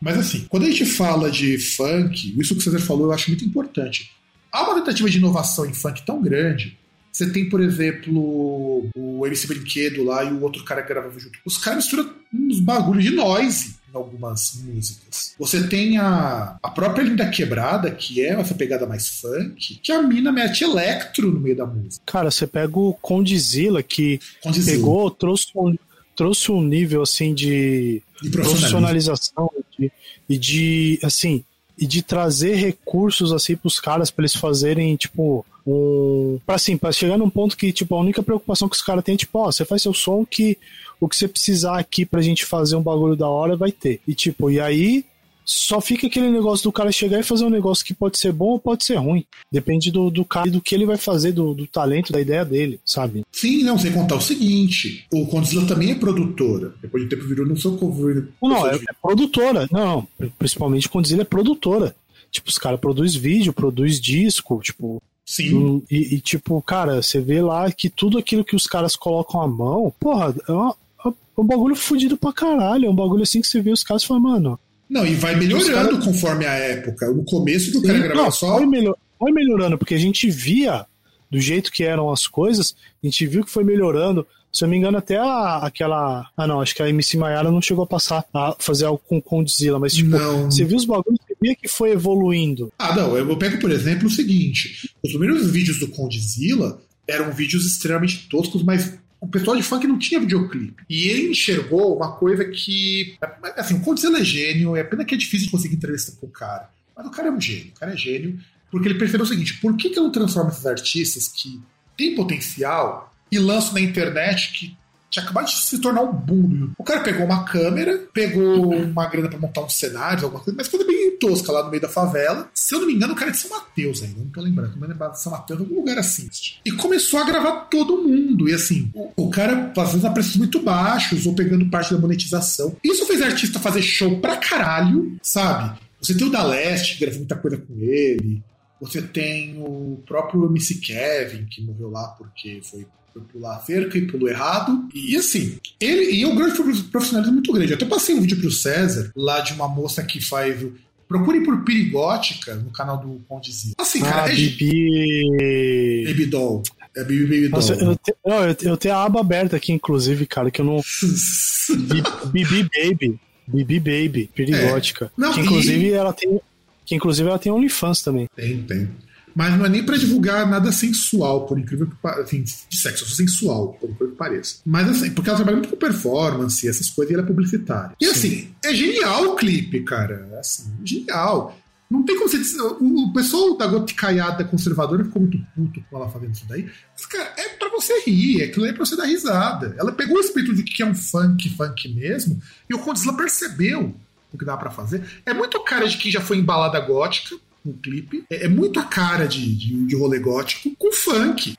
Mas 0.00 0.18
assim, 0.18 0.46
quando 0.48 0.66
a 0.66 0.70
gente 0.70 0.86
fala 0.86 1.32
de 1.32 1.58
funk, 1.58 2.32
isso 2.38 2.54
que 2.54 2.60
o 2.60 2.62
César 2.62 2.78
falou 2.78 3.06
eu 3.06 3.12
acho 3.12 3.28
muito 3.28 3.44
importante 3.44 4.12
há 4.52 4.62
uma 4.62 4.74
tentativa 4.74 5.08
de 5.08 5.18
inovação 5.18 5.66
em 5.66 5.72
funk 5.72 6.04
tão 6.04 6.20
grande. 6.20 6.78
Você 7.12 7.30
tem, 7.30 7.48
por 7.48 7.60
exemplo, 7.60 8.88
o 8.96 9.26
MC 9.26 9.46
Brinquedo 9.46 10.02
lá 10.02 10.24
e 10.24 10.32
o 10.32 10.42
outro 10.42 10.64
cara 10.64 10.82
que 10.82 10.88
gravava 10.88 11.18
junto. 11.18 11.38
Os 11.44 11.58
caras 11.58 11.84
misturam 11.84 12.10
uns 12.32 12.58
bagulhos 12.58 13.04
de 13.04 13.10
noise 13.10 13.76
em 13.92 13.96
algumas 13.96 14.54
músicas. 14.64 15.34
Você 15.38 15.68
tem 15.68 15.98
a, 15.98 16.56
a 16.62 16.70
própria 16.70 17.02
Linda 17.02 17.28
Quebrada, 17.28 17.90
que 17.90 18.22
é 18.22 18.30
essa 18.30 18.54
pegada 18.54 18.86
mais 18.86 19.20
funk, 19.20 19.78
que 19.82 19.92
a 19.92 20.02
mina 20.02 20.32
mete 20.32 20.64
electro 20.64 21.30
no 21.30 21.38
meio 21.38 21.56
da 21.56 21.66
música. 21.66 22.02
Cara, 22.06 22.30
você 22.30 22.46
pega 22.46 22.78
o 22.78 22.94
Condizila, 22.94 23.82
que 23.82 24.18
Condizila. 24.42 24.76
pegou, 24.78 25.10
trouxe 25.10 25.48
um, 25.54 25.76
trouxe 26.16 26.50
um 26.50 26.62
nível 26.62 27.02
assim 27.02 27.34
de, 27.34 28.02
de 28.22 28.30
profissionalização 28.30 29.50
de, 29.78 29.92
e 30.28 30.38
de, 30.38 30.98
assim, 31.02 31.44
e 31.78 31.86
de 31.86 32.02
trazer 32.02 32.54
recursos 32.54 33.32
assim 33.32 33.56
pros 33.56 33.80
caras 33.80 34.10
para 34.10 34.22
eles 34.22 34.36
fazerem 34.36 34.94
tipo 34.96 35.44
um 35.66 36.38
para 36.44 36.56
assim 36.56 36.76
para 36.76 36.92
chegar 36.92 37.16
num 37.16 37.30
ponto 37.30 37.56
que 37.56 37.72
tipo 37.72 37.94
a 37.94 38.00
única 38.00 38.22
preocupação 38.22 38.68
que 38.68 38.76
os 38.76 38.82
caras 38.82 39.04
têm 39.04 39.14
é 39.14 39.18
tipo 39.18 39.38
ó 39.38 39.46
você 39.50 39.64
faz 39.64 39.82
seu 39.82 39.94
som 39.94 40.24
que 40.24 40.58
o 41.02 41.08
que 41.08 41.16
você 41.16 41.26
precisar 41.26 41.78
aqui 41.78 42.06
pra 42.06 42.22
gente 42.22 42.44
fazer 42.44 42.76
um 42.76 42.82
bagulho 42.82 43.16
da 43.16 43.28
hora 43.28 43.56
vai 43.56 43.72
ter. 43.72 44.00
E 44.06 44.14
tipo 44.14 44.48
e 44.48 44.60
aí 44.60 45.04
só 45.44 45.80
fica 45.80 46.06
aquele 46.06 46.30
negócio 46.30 46.64
do 46.64 46.72
cara 46.72 46.92
chegar 46.92 47.18
e 47.20 47.24
fazer 47.24 47.44
um 47.44 47.50
negócio 47.50 47.84
que 47.84 47.94
pode 47.94 48.18
ser 48.18 48.32
bom 48.32 48.50
ou 48.50 48.58
pode 48.58 48.84
ser 48.84 48.96
ruim. 48.96 49.24
Depende 49.50 49.90
do, 49.90 50.10
do 50.10 50.24
cara 50.24 50.48
e 50.48 50.50
do 50.50 50.60
que 50.60 50.74
ele 50.74 50.86
vai 50.86 50.96
fazer, 50.96 51.32
do, 51.32 51.54
do 51.54 51.66
talento, 51.66 52.12
da 52.12 52.20
ideia 52.20 52.44
dele, 52.44 52.80
sabe? 52.84 53.24
Sim, 53.32 53.62
não, 53.62 53.78
sem 53.78 53.92
contar 53.92 54.16
o 54.16 54.20
seguinte: 54.20 55.06
o 55.12 55.26
Condzilla 55.26 55.66
também 55.66 55.90
é 55.90 55.94
produtora. 55.94 56.74
Depois 56.80 57.02
de 57.04 57.10
tempo 57.10 57.26
virou 57.26 57.46
no 57.46 57.56
seu 57.56 57.76
cover. 57.76 58.28
Não, 58.40 58.66
é, 58.66 58.76
é, 58.76 58.80
produtora. 59.00 59.68
Não, 59.70 60.06
principalmente 60.38 60.88
Condzilla 60.88 61.22
é 61.22 61.26
produtora. 61.26 61.94
Tipo, 62.30 62.48
os 62.48 62.58
caras 62.58 62.80
produzem 62.80 63.20
vídeo, 63.20 63.52
produz 63.52 64.00
disco, 64.00 64.60
tipo. 64.62 65.02
Sim. 65.24 65.82
E, 65.90 66.16
e, 66.16 66.20
tipo, 66.20 66.60
cara, 66.62 67.02
você 67.02 67.20
vê 67.20 67.40
lá 67.40 67.70
que 67.70 67.88
tudo 67.88 68.18
aquilo 68.18 68.44
que 68.44 68.56
os 68.56 68.66
caras 68.66 68.96
colocam 68.96 69.40
à 69.40 69.46
mão, 69.46 69.92
porra, 70.00 70.34
é, 70.48 70.52
uma, 70.52 70.74
é 71.04 71.40
um 71.40 71.44
bagulho 71.44 71.76
fudido 71.76 72.16
pra 72.16 72.32
caralho. 72.32 72.86
É 72.86 72.90
um 72.90 72.94
bagulho 72.94 73.22
assim 73.22 73.40
que 73.40 73.46
você 73.46 73.60
vê 73.60 73.70
os 73.70 73.84
caras 73.84 74.02
e 74.02 74.06
fala, 74.06 74.20
mano, 74.20 74.58
não, 74.92 75.06
e 75.06 75.14
vai 75.14 75.34
melhorando 75.34 75.92
cara... 75.92 76.04
conforme 76.04 76.44
a 76.44 76.52
época. 76.52 77.10
No 77.10 77.24
começo 77.24 77.72
do 77.72 77.80
cara 77.80 77.98
gravava 77.98 78.30
só. 78.30 78.58
Foi, 78.58 78.66
melhor, 78.66 78.94
foi 79.18 79.32
melhorando, 79.32 79.78
porque 79.78 79.94
a 79.94 79.98
gente 79.98 80.30
via 80.30 80.84
do 81.30 81.40
jeito 81.40 81.72
que 81.72 81.82
eram 81.82 82.12
as 82.12 82.26
coisas, 82.26 82.76
a 83.02 83.06
gente 83.06 83.26
viu 83.26 83.42
que 83.42 83.50
foi 83.50 83.64
melhorando. 83.64 84.26
Se 84.52 84.64
eu 84.64 84.66
não 84.66 84.72
me 84.72 84.76
engano, 84.76 84.98
até 84.98 85.16
a, 85.16 85.60
aquela. 85.62 86.26
Ah, 86.36 86.46
não, 86.46 86.60
acho 86.60 86.74
que 86.74 86.82
a 86.82 86.90
MC 86.90 87.16
Maiara 87.16 87.50
não 87.50 87.62
chegou 87.62 87.84
a 87.84 87.86
passar 87.86 88.22
a 88.34 88.54
fazer 88.58 88.84
algo 88.84 89.00
com 89.08 89.18
Condzilla, 89.18 89.78
mas 89.78 89.94
tipo, 89.94 90.10
não. 90.10 90.50
você 90.50 90.62
viu 90.62 90.76
os 90.76 90.84
bagulhos, 90.84 91.18
você 91.26 91.34
via 91.40 91.56
que 91.56 91.68
foi 91.68 91.92
evoluindo. 91.92 92.70
Ah, 92.78 92.94
não, 92.94 93.16
eu 93.16 93.34
pego, 93.38 93.58
por 93.58 93.70
exemplo, 93.70 94.08
o 94.08 94.10
seguinte: 94.10 94.90
os 95.02 95.10
primeiros 95.10 95.50
vídeos 95.50 95.78
do 95.78 95.88
Condzilla 95.88 96.78
eram 97.08 97.32
vídeos 97.32 97.64
extremamente 97.64 98.28
toscos, 98.28 98.62
mas 98.62 98.92
o 99.22 99.28
pessoal 99.28 99.56
de 99.56 99.62
funk 99.62 99.86
não 99.86 100.00
tinha 100.00 100.18
videoclipe. 100.18 100.82
E 100.90 101.06
ele 101.06 101.30
enxergou 101.30 101.96
uma 101.96 102.16
coisa 102.16 102.44
que. 102.44 103.16
Assim, 103.56 103.74
o 103.76 103.80
Condzilla 103.80 104.18
é 104.18 104.24
gênio, 104.24 104.74
é 104.74 104.82
pena 104.82 105.04
que 105.04 105.14
é 105.14 105.16
difícil 105.16 105.48
conseguir 105.48 105.76
entrevista 105.76 106.10
com 106.20 106.26
o 106.26 106.30
cara. 106.30 106.68
Mas 106.94 107.06
o 107.06 107.10
cara 107.10 107.28
é 107.28 107.30
um 107.30 107.40
gênio, 107.40 107.68
o 107.68 107.78
cara 107.78 107.92
é 107.92 107.96
gênio, 107.96 108.40
porque 108.68 108.88
ele 108.88 108.98
percebeu 108.98 109.24
o 109.24 109.28
seguinte: 109.28 109.60
por 109.60 109.76
que, 109.76 109.90
que 109.90 109.98
eu 109.98 110.02
não 110.02 110.10
transformo 110.10 110.50
esses 110.50 110.66
artistas 110.66 111.28
que 111.28 111.62
têm 111.96 112.16
potencial 112.16 113.14
e 113.30 113.38
lanço 113.38 113.72
na 113.72 113.80
internet 113.80 114.52
que 114.58 114.76
tinha 115.12 115.22
acabado 115.22 115.44
de 115.44 115.52
se 115.52 115.78
tornar 115.78 116.00
um 116.00 116.12
boom. 116.12 116.70
O 116.78 116.82
cara 116.82 117.00
pegou 117.00 117.26
uma 117.26 117.44
câmera, 117.44 117.98
pegou 118.14 118.74
uma 118.74 119.06
grana 119.06 119.28
para 119.28 119.38
montar 119.38 119.60
um 119.60 119.68
cenário, 119.68 120.24
alguma 120.24 120.42
coisa, 120.42 120.56
mas 120.56 120.68
coisa 120.68 120.86
bem 120.86 121.18
tosca 121.18 121.52
lá 121.52 121.62
no 121.62 121.70
meio 121.70 121.82
da 121.82 121.88
favela. 121.88 122.50
Se 122.54 122.74
eu 122.74 122.80
não 122.80 122.86
me 122.86 122.94
engano, 122.94 123.12
o 123.12 123.16
cara 123.16 123.30
é 123.30 123.32
de 123.32 123.38
São 123.38 123.50
Mateus 123.50 124.02
ainda, 124.02 124.20
não 124.20 124.30
tô 124.30 124.40
lembrando, 124.40 124.74
não 124.76 124.88
lembro 124.88 125.10
de 125.10 125.20
São 125.20 125.30
Mateus, 125.30 125.60
algum 125.60 125.74
lugar 125.74 125.98
assim. 125.98 126.28
E 126.64 126.72
começou 126.72 127.20
a 127.20 127.24
gravar 127.24 127.52
todo 127.66 128.02
mundo. 128.02 128.48
E 128.48 128.54
assim, 128.54 128.90
o, 128.94 129.12
o 129.14 129.30
cara 129.30 129.70
fazendo 129.76 130.06
a 130.06 130.10
preços 130.10 130.36
muito 130.36 130.58
baixos 130.60 131.26
ou 131.26 131.34
pegando 131.34 131.68
parte 131.68 131.92
da 131.92 132.00
monetização. 132.00 132.74
Isso 132.82 133.04
fez 133.04 133.20
artista 133.20 133.60
fazer 133.60 133.82
show 133.82 134.18
pra 134.18 134.38
caralho, 134.38 135.18
sabe? 135.22 135.78
Você 136.00 136.14
tem 136.14 136.26
o 136.26 136.30
da 136.30 136.42
Leste, 136.42 136.94
que 136.94 137.00
gravou 137.00 137.18
muita 137.18 137.36
coisa 137.36 137.58
com 137.58 137.78
ele. 137.78 138.42
Você 138.80 139.02
tem 139.02 139.62
o 139.62 140.02
próprio 140.06 140.46
MC 140.46 140.76
Kevin, 140.76 141.44
que 141.44 141.62
morreu 141.62 141.90
lá 141.90 142.08
porque 142.18 142.60
foi 142.64 142.86
foi 143.12 143.22
pular 143.22 143.60
cerca 143.60 143.98
e 143.98 144.06
pulou 144.06 144.28
errado. 144.28 144.88
E 144.94 145.16
assim, 145.16 145.58
ele 145.80 146.12
e 146.12 146.24
o 146.24 146.34
grande 146.34 146.54
profissionalismo 146.84 147.34
muito 147.34 147.52
grande. 147.52 147.72
Eu 147.72 147.76
até 147.76 147.86
passei 147.86 148.14
um 148.14 148.20
vídeo 148.20 148.40
pro 148.40 148.50
César, 148.50 149.12
lá 149.16 149.40
de 149.40 149.52
uma 149.52 149.68
moça 149.68 150.02
que 150.02 150.20
faz. 150.20 150.64
Procure 151.06 151.42
por 151.42 151.62
Perigótica 151.62 152.54
no 152.54 152.70
canal 152.70 152.96
do 152.96 153.20
Condizia. 153.28 153.74
Assim, 153.78 154.00
cara, 154.00 154.24
ah, 154.24 154.32
é. 154.32 154.34
Bibi. 154.34 156.04
Baby 156.06 156.26
Doll. 156.26 156.62
É 156.96 157.04
Bibi 157.04 157.24
Baby 157.24 157.48
Doll. 157.48 157.60
Nossa, 157.60 157.74
eu, 157.74 157.96
te, 157.96 158.14
eu, 158.24 158.70
eu, 158.70 158.76
tenho 158.78 158.94
a 158.94 159.04
aba 159.04 159.20
aberta 159.20 159.56
aqui, 159.56 159.72
inclusive, 159.72 160.26
cara, 160.26 160.50
que 160.50 160.60
eu 160.60 160.64
não. 160.64 160.80
Bibi 162.32 162.62
Baby. 162.62 163.20
Bibi 163.46 163.80
Baby, 163.80 164.30
perigótica. 164.34 165.06
É. 165.06 165.10
Não, 165.16 165.32
que 165.32 165.40
inclusive 165.40 165.86
e- 165.86 165.92
ela 165.92 166.12
tem. 166.12 166.40
Que 166.84 166.94
inclusive 166.96 167.28
ela 167.28 167.38
tem 167.38 167.52
OnlyFans 167.52 168.02
também. 168.02 168.26
Tem, 168.34 168.62
tem. 168.62 168.88
Mas 169.34 169.56
não 169.56 169.66
é 169.66 169.68
nem 169.68 169.84
pra 169.84 169.96
divulgar 169.96 170.48
nada 170.48 170.70
sensual, 170.72 171.46
por 171.46 171.58
incrível 171.58 171.86
que 171.86 171.96
pareça. 171.96 172.22
Assim, 172.22 172.42
de 172.42 172.78
sexo, 172.78 173.08
sensual, 173.08 173.74
por 173.74 173.90
incrível 173.90 174.12
que 174.12 174.18
pareça. 174.18 174.56
Mas 174.64 174.88
assim, 174.88 175.10
porque 175.10 175.28
ela 175.28 175.36
trabalha 175.36 175.56
muito 175.58 175.70
com 175.70 175.76
performance, 175.76 176.68
essas 176.68 176.90
coisas, 176.90 177.10
e 177.10 177.14
ela 177.14 177.22
é 177.22 177.26
publicitária. 177.26 177.96
E 178.00 178.06
Sim. 178.06 178.10
assim, 178.10 178.54
é 178.64 178.74
genial 178.74 179.24
o 179.28 179.36
clipe, 179.36 179.80
cara. 179.80 180.28
É, 180.32 180.38
Assim, 180.38 180.72
genial. 180.84 181.56
Não 181.92 182.02
tem 182.04 182.16
como 182.16 182.28
você 182.28 182.38
dizer. 182.38 182.60
O, 182.62 183.12
pessoal 183.12 183.56
da 183.56 183.66
goticaiada 183.66 184.44
conservadora 184.44 185.04
ficou 185.04 185.20
muito 185.20 185.38
puto 185.54 185.84
com 185.90 185.96
ela 185.96 186.08
fazendo 186.08 186.32
isso 186.32 186.46
daí. 186.48 186.66
Mas, 186.92 187.04
cara, 187.04 187.34
é 187.36 187.50
pra 187.50 187.68
você 187.68 188.00
rir, 188.00 188.42
aquilo 188.42 188.64
aí 188.64 188.70
é 188.70 188.74
pra 188.74 188.84
você 188.84 188.96
dar 188.96 189.04
risada. 189.04 189.74
Ela 189.78 189.92
pegou 189.92 190.16
o 190.16 190.20
espírito 190.20 190.54
de 190.54 190.62
que 190.62 190.82
é 190.82 190.86
um 190.86 190.94
funk, 190.94 191.50
funk 191.50 191.88
mesmo, 191.94 192.40
e 192.68 192.74
o 192.74 192.78
Condzilla 192.78 193.14
percebeu 193.14 193.94
o 194.32 194.38
que 194.38 194.44
dá 194.44 194.56
pra 194.56 194.70
fazer. 194.70 195.04
É 195.26 195.34
muito 195.34 195.62
cara 195.64 195.86
de 195.86 195.98
que 195.98 196.10
já 196.10 196.20
foi 196.22 196.38
em 196.38 196.44
balada 196.44 196.80
gótica 196.80 197.36
no 197.64 197.72
clipe. 197.74 198.24
É, 198.30 198.46
é 198.46 198.48
muito 198.48 198.78
a 198.80 198.84
cara 198.84 199.26
de, 199.26 199.54
de, 199.54 199.86
de 199.86 199.96
rolê 199.96 200.18
gótico 200.18 200.70
com 200.78 200.92
funk. 200.92 201.54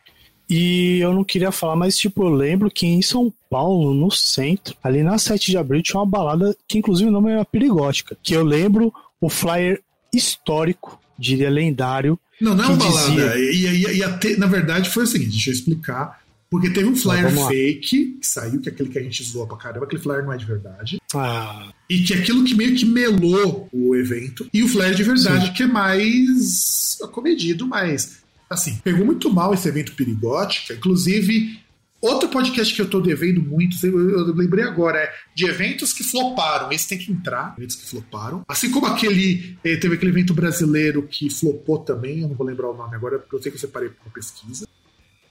E 0.50 1.00
eu 1.00 1.14
não 1.14 1.24
queria 1.24 1.52
falar, 1.52 1.76
mas 1.76 1.98
tipo, 1.98 2.24
eu 2.24 2.30
lembro 2.30 2.70
que 2.70 2.86
em 2.86 3.02
São 3.02 3.34
Paulo, 3.50 3.94
no 3.94 4.12
centro, 4.12 4.76
ali 4.84 5.02
na 5.02 5.18
7 5.18 5.50
de 5.52 5.58
abril, 5.58 5.82
tinha 5.82 6.00
uma 6.00 6.06
balada 6.06 6.56
que 6.68 6.78
inclusive 6.78 7.10
o 7.10 7.14
nome 7.14 7.32
era 7.32 7.46
Perigótica. 7.46 8.18
Que 8.22 8.34
eu 8.34 8.44
lembro 8.44 8.94
o 9.22 9.30
flyer 9.30 9.82
histórico, 10.14 11.00
diria 11.18 11.50
lendário. 11.50 12.20
Não, 12.42 12.54
não 12.56 12.64
é 12.66 12.68
uma 12.68 12.76
balada. 12.78 13.10
dizia- 13.12 13.36
E, 13.38 13.66
e- 13.94 13.98
e 13.98 14.04
até- 14.04 14.36
na 14.36 14.48
verdade 14.48 14.90
foi 14.90 15.04
o 15.06 15.08
seguinte, 15.08 15.32
deixa 15.32 15.50
eu 15.50 15.54
explicar. 15.54 16.22
Porque 16.54 16.70
teve 16.70 16.88
um 16.88 16.96
flyer 16.96 17.36
lá. 17.36 17.48
fake 17.48 18.18
que 18.20 18.26
saiu, 18.26 18.62
que 18.62 18.70
é 18.70 18.72
aquele 18.72 18.90
que 18.90 19.00
a 19.00 19.02
gente 19.02 19.24
zoou 19.24 19.48
pra 19.48 19.58
caramba, 19.58 19.86
aquele 19.86 20.02
flyer 20.02 20.24
não 20.24 20.32
é 20.32 20.38
de 20.38 20.46
verdade. 20.46 20.98
Ah, 21.16 21.72
E 21.90 22.04
que 22.04 22.14
é 22.14 22.18
aquilo 22.18 22.44
que 22.44 22.54
meio 22.54 22.76
que 22.76 22.86
melou 22.86 23.68
o 23.74 23.96
evento. 23.96 24.48
E 24.54 24.62
o 24.62 24.68
flyer 24.68 24.94
de 24.94 25.04
verdade, 25.04 25.52
que 25.54 25.64
é 25.64 25.68
mais 25.68 26.98
acomedido, 27.04 27.66
mais. 27.68 28.20
Assim, 28.50 28.76
pegou 28.84 29.04
muito 29.06 29.34
mal 29.34 29.54
esse 29.54 29.68
evento 29.68 29.94
perigótica. 29.94 30.74
Inclusive, 30.76 31.60
outro 32.00 32.30
podcast 32.30 32.74
que 32.74 32.82
eu 32.82 32.90
tô 32.90 33.00
devendo 33.02 33.42
muito, 33.42 33.76
eu, 33.86 34.10
eu 34.12 34.36
lembrei 34.36 34.64
agora, 34.64 35.00
é 35.00 35.12
de 35.36 35.46
eventos 35.46 35.92
que 35.92 36.04
floparam. 36.04 36.72
Esse 36.72 36.88
tem 36.88 36.98
que 37.00 37.12
entrar, 37.12 37.56
eventos 37.58 37.76
que 37.78 37.90
floparam. 37.90 38.44
Assim 38.48 38.70
como 38.70 38.86
aquele. 38.86 39.58
eh, 39.64 39.78
Teve 39.78 39.96
aquele 39.96 40.12
evento 40.12 40.34
brasileiro 40.36 41.02
que 41.04 41.30
flopou 41.32 41.80
também, 41.80 42.20
eu 42.22 42.28
não 42.28 42.36
vou 42.36 42.46
lembrar 42.46 42.70
o 42.70 42.78
nome 42.78 42.96
agora, 42.96 43.18
porque 43.18 43.36
eu 43.36 43.42
sei 43.42 43.52
que 43.52 43.56
eu 43.58 43.62
separei 43.62 43.90
por 43.90 44.06
uma 44.06 44.14
pesquisa. 44.14 44.68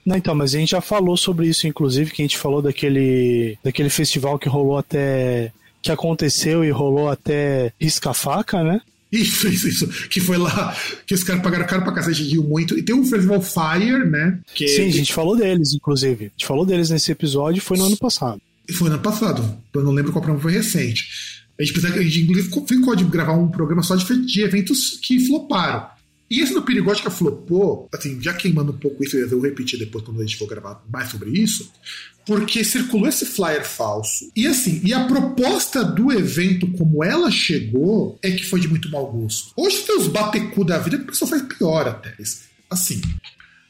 Não, 0.05 0.17
então, 0.17 0.35
mas 0.35 0.53
a 0.53 0.59
gente 0.59 0.71
já 0.71 0.81
falou 0.81 1.15
sobre 1.15 1.47
isso, 1.47 1.67
inclusive, 1.67 2.11
que 2.11 2.21
a 2.21 2.25
gente 2.25 2.37
falou 2.37 2.61
daquele, 2.61 3.57
daquele 3.63 3.89
festival 3.89 4.37
que 4.37 4.49
rolou 4.49 4.77
até. 4.77 5.51
que 5.81 5.91
aconteceu 5.91 6.63
e 6.63 6.71
rolou 6.71 7.09
até 7.09 7.71
risca-faca, 7.79 8.63
né? 8.63 8.81
Isso, 9.13 9.47
isso, 9.47 9.67
isso. 9.67 10.09
Que 10.09 10.19
foi 10.19 10.37
lá 10.37 10.75
que 11.05 11.13
os 11.13 11.23
caras 11.23 11.43
pagaram 11.43 11.67
caro 11.67 11.83
pra 11.83 11.93
cacete, 11.93 12.23
riu 12.23 12.43
muito. 12.43 12.75
E 12.77 12.81
tem 12.81 12.95
um 12.95 13.05
festival 13.05 13.39
Fire, 13.41 14.09
né? 14.09 14.39
Que 14.55 14.67
Sim, 14.67 14.87
a 14.87 14.91
gente 14.91 15.13
falou 15.13 15.37
deles, 15.37 15.73
inclusive. 15.73 16.25
A 16.25 16.29
gente 16.29 16.47
falou 16.47 16.65
deles 16.65 16.89
nesse 16.89 17.11
episódio, 17.11 17.61
foi 17.61 17.77
no 17.77 17.85
ano 17.85 17.97
passado. 17.97 18.41
Foi 18.71 18.89
no 18.89 18.95
ano 18.95 19.03
passado. 19.03 19.57
Eu 19.71 19.83
não 19.83 19.91
lembro 19.91 20.11
qual 20.11 20.23
programa 20.23 20.41
foi 20.41 20.53
recente. 20.53 21.05
A 21.59 21.63
gente 21.63 21.73
precisa, 21.73 21.93
a 21.93 22.01
gente 22.01 22.21
inclusive 22.23 22.49
ficou 22.67 22.95
de 22.95 23.03
gravar 23.03 23.33
um 23.33 23.47
programa 23.47 23.83
só 23.83 23.95
de, 23.95 24.25
de 24.25 24.41
eventos 24.41 24.99
que 24.99 25.19
floparam. 25.27 25.85
E 26.29 26.41
esse 26.41 26.53
do 26.53 26.63
Perigótica 26.63 27.11
flopou, 27.11 27.87
assim, 27.93 28.19
já 28.21 28.33
queimando 28.33 28.71
um 28.71 28.77
pouco 28.77 29.03
isso, 29.03 29.17
eu 29.17 29.29
vou 29.29 29.41
repetir 29.41 29.77
depois 29.77 30.03
quando 30.03 30.19
a 30.19 30.23
gente 30.23 30.37
for 30.37 30.47
gravar 30.47 30.83
mais 30.91 31.09
sobre 31.09 31.29
isso, 31.31 31.71
porque 32.25 32.63
circulou 32.63 33.07
esse 33.07 33.25
flyer 33.25 33.65
falso. 33.65 34.31
E 34.35 34.47
assim, 34.47 34.81
e 34.83 34.93
a 34.93 35.05
proposta 35.05 35.83
do 35.83 36.11
evento, 36.11 36.67
como 36.71 37.03
ela 37.03 37.29
chegou, 37.29 38.17
é 38.21 38.31
que 38.31 38.45
foi 38.45 38.59
de 38.59 38.67
muito 38.67 38.89
mau 38.89 39.11
gosto. 39.11 39.51
Hoje 39.55 39.83
tem 39.83 39.97
os 39.97 40.07
batecu 40.07 40.63
da 40.63 40.79
vida 40.79 40.97
que 40.97 41.11
o 41.11 41.27
faz 41.27 41.41
pior 41.41 41.87
até. 41.87 42.15
Assim, 42.69 43.01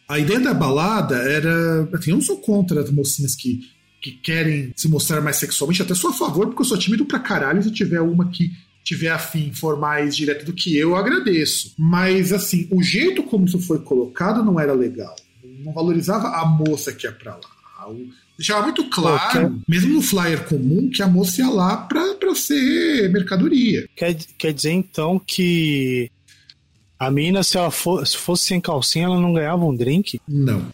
a 0.08 0.20
ideia 0.20 0.40
da 0.40 0.54
balada 0.54 1.16
era. 1.16 1.90
Assim, 1.94 2.12
eu 2.12 2.18
não 2.18 2.24
sou 2.24 2.38
contra 2.38 2.82
as 2.82 2.92
mocinhas 2.92 3.36
que, 3.36 3.62
que 4.02 4.12
querem 4.12 4.72
se 4.76 4.88
mostrar 4.88 5.22
mais 5.22 5.38
sexualmente, 5.38 5.82
até 5.82 5.96
sou 5.96 6.12
a 6.12 6.14
favor, 6.14 6.48
porque 6.48 6.62
eu 6.62 6.66
sou 6.66 6.78
tímido 6.78 7.06
pra 7.06 7.20
caralho. 7.20 7.64
Se 7.64 7.72
tiver 7.72 8.02
uma 8.02 8.30
que 8.30 8.52
tiver 8.84 9.10
afim 9.10 9.52
for 9.54 9.80
mais 9.80 10.16
direto 10.16 10.46
do 10.46 10.54
que 10.54 10.76
eu, 10.78 10.90
eu 10.90 10.96
agradeço. 10.96 11.74
Mas, 11.78 12.34
assim, 12.34 12.68
o 12.72 12.82
jeito 12.84 13.24
como 13.24 13.46
isso 13.46 13.60
foi 13.60 13.80
colocado 13.80 14.44
não 14.44 14.60
era 14.60 14.74
legal. 14.74 15.16
Não 15.64 15.72
valorizava 15.74 16.28
a 16.30 16.46
moça 16.46 16.92
que 16.94 17.06
ia 17.08 17.12
pra 17.12 17.36
lá. 17.36 17.88
Deixava 18.38 18.64
muito 18.64 18.90
claro, 18.90 19.62
mesmo 19.68 19.94
no 19.94 20.02
flyer 20.02 20.44
comum, 20.48 20.90
que 20.90 21.02
a 21.04 21.08
moça 21.08 21.42
ia 21.42 21.50
lá 21.50 21.78
pra, 21.78 22.16
pra 22.16 22.34
ser 22.36 23.10
mercadoria. 23.12 23.88
Quer, 23.96 24.16
quer 24.38 24.54
dizer, 24.54 24.72
então, 24.72 25.20
que 25.20 26.10
a 27.00 27.12
mina, 27.12 27.44
se 27.44 27.58
ela 27.58 27.70
for, 27.72 28.06
se 28.08 28.18
fosse 28.18 28.48
sem 28.48 28.60
calcinha, 28.60 29.06
ela 29.06 29.20
não 29.20 29.34
ganhava 29.34 29.64
um 29.66 29.76
drink? 29.76 30.20
Não. 30.28 30.66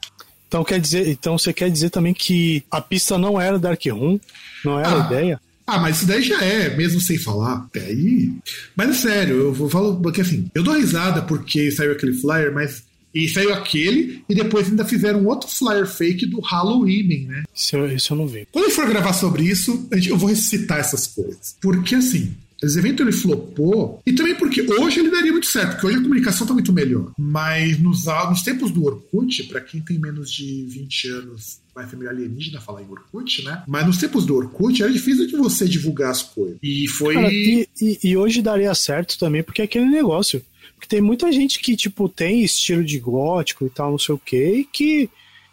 Então, 0.47 0.63
quer 0.63 0.79
dizer, 0.79 1.07
então 1.09 1.37
você 1.37 1.51
quer 1.53 1.69
dizer 1.69 1.89
também 1.89 2.13
que 2.13 2.63
a 2.71 2.79
pista 2.81 3.17
não 3.17 3.39
era 3.39 3.59
Dark 3.59 3.83
Room? 3.87 4.19
Não 4.65 4.79
era 4.79 4.89
Ah. 4.89 5.03
a 5.03 5.05
ideia? 5.05 5.41
Ah, 5.71 5.79
mas 5.79 5.97
isso 5.97 6.07
daí 6.07 6.21
já 6.21 6.41
é, 6.43 6.75
mesmo 6.75 6.99
sem 6.99 7.17
falar. 7.17 7.53
Até 7.67 7.85
aí. 7.85 8.31
Mas 8.75 8.89
é 8.89 8.93
sério, 8.93 9.35
eu 9.37 9.53
vou 9.53 9.69
falo 9.69 9.99
porque 10.01 10.21
assim, 10.21 10.49
eu 10.55 10.63
dou 10.63 10.73
risada 10.75 11.21
porque 11.21 11.69
saiu 11.71 11.91
aquele 11.91 12.13
flyer, 12.13 12.53
mas. 12.53 12.83
E 13.13 13.27
saiu 13.27 13.51
aquele, 13.53 14.23
e 14.29 14.35
depois 14.35 14.67
ainda 14.67 14.85
fizeram 14.85 15.25
outro 15.25 15.49
flyer 15.49 15.87
fake 15.87 16.27
do 16.27 16.39
Halloween, 16.41 17.25
né? 17.25 17.43
Isso, 17.55 17.75
eu- 17.75 17.91
isso 17.95 18.13
eu 18.13 18.17
não 18.17 18.27
vi. 18.27 18.47
Quando 18.51 18.65
eu 18.65 18.71
for 18.71 18.87
gravar 18.87 19.13
sobre 19.13 19.43
isso, 19.43 19.87
eu 20.07 20.15
vou 20.15 20.29
recitar 20.29 20.79
essas 20.79 21.07
coisas. 21.07 21.55
Porque 21.59 21.95
assim, 21.95 22.31
esse 22.61 22.77
evento 22.77 23.01
ele 23.01 23.11
flopou, 23.11 23.99
e 24.05 24.13
também 24.13 24.35
porque 24.35 24.61
hoje 24.61 24.99
ele 24.99 25.09
daria 25.09 25.31
muito 25.31 25.47
certo, 25.47 25.71
porque 25.71 25.87
hoje 25.87 25.97
a 25.97 26.01
comunicação 26.01 26.45
tá 26.45 26.53
muito 26.53 26.71
melhor. 26.71 27.11
Mas 27.17 27.79
nos, 27.79 28.05
nos 28.05 28.43
tempos 28.43 28.69
do 28.69 28.85
Orkut, 28.85 29.43
pra 29.45 29.59
quem 29.61 29.81
tem 29.81 29.97
menos 29.97 30.31
de 30.31 30.65
20 30.69 31.07
anos, 31.09 31.58
vai 31.73 31.87
ser 31.87 31.95
meio 31.95 32.09
alienígena 32.09 32.59
falar 32.61 32.81
em 32.81 32.87
Orkut, 32.89 33.43
né? 33.43 33.63
Mas 33.67 33.85
nos 33.85 33.97
tempos 33.97 34.25
do 34.25 34.35
Orkut 34.35 34.81
era 34.81 34.91
difícil 34.91 35.27
de 35.27 35.35
você 35.35 35.67
divulgar 35.67 36.11
as 36.11 36.21
coisas. 36.23 36.57
E 36.61 36.87
foi. 36.87 37.13
Cara, 37.15 37.31
e, 37.31 37.67
e- 37.81 37.99
e 38.03 38.17
hoje 38.17 38.41
daria 38.41 38.73
certo 38.75 39.17
também, 39.17 39.43
porque 39.43 39.61
é 39.61 39.65
aquele 39.65 39.85
negócio. 39.85 40.41
Porque 40.75 40.87
tem 40.87 41.01
muita 41.01 41.31
gente 41.31 41.59
que, 41.59 41.75
tipo, 41.75 42.07
tem 42.07 42.41
estilo 42.43 42.83
de 42.83 42.97
gótico 42.99 43.65
e 43.65 43.69
tal, 43.69 43.91
não 43.91 43.99
sei 43.99 44.15
o 44.15 44.17
quê, 44.19 44.59
e 44.59 44.63
que, 44.63 45.09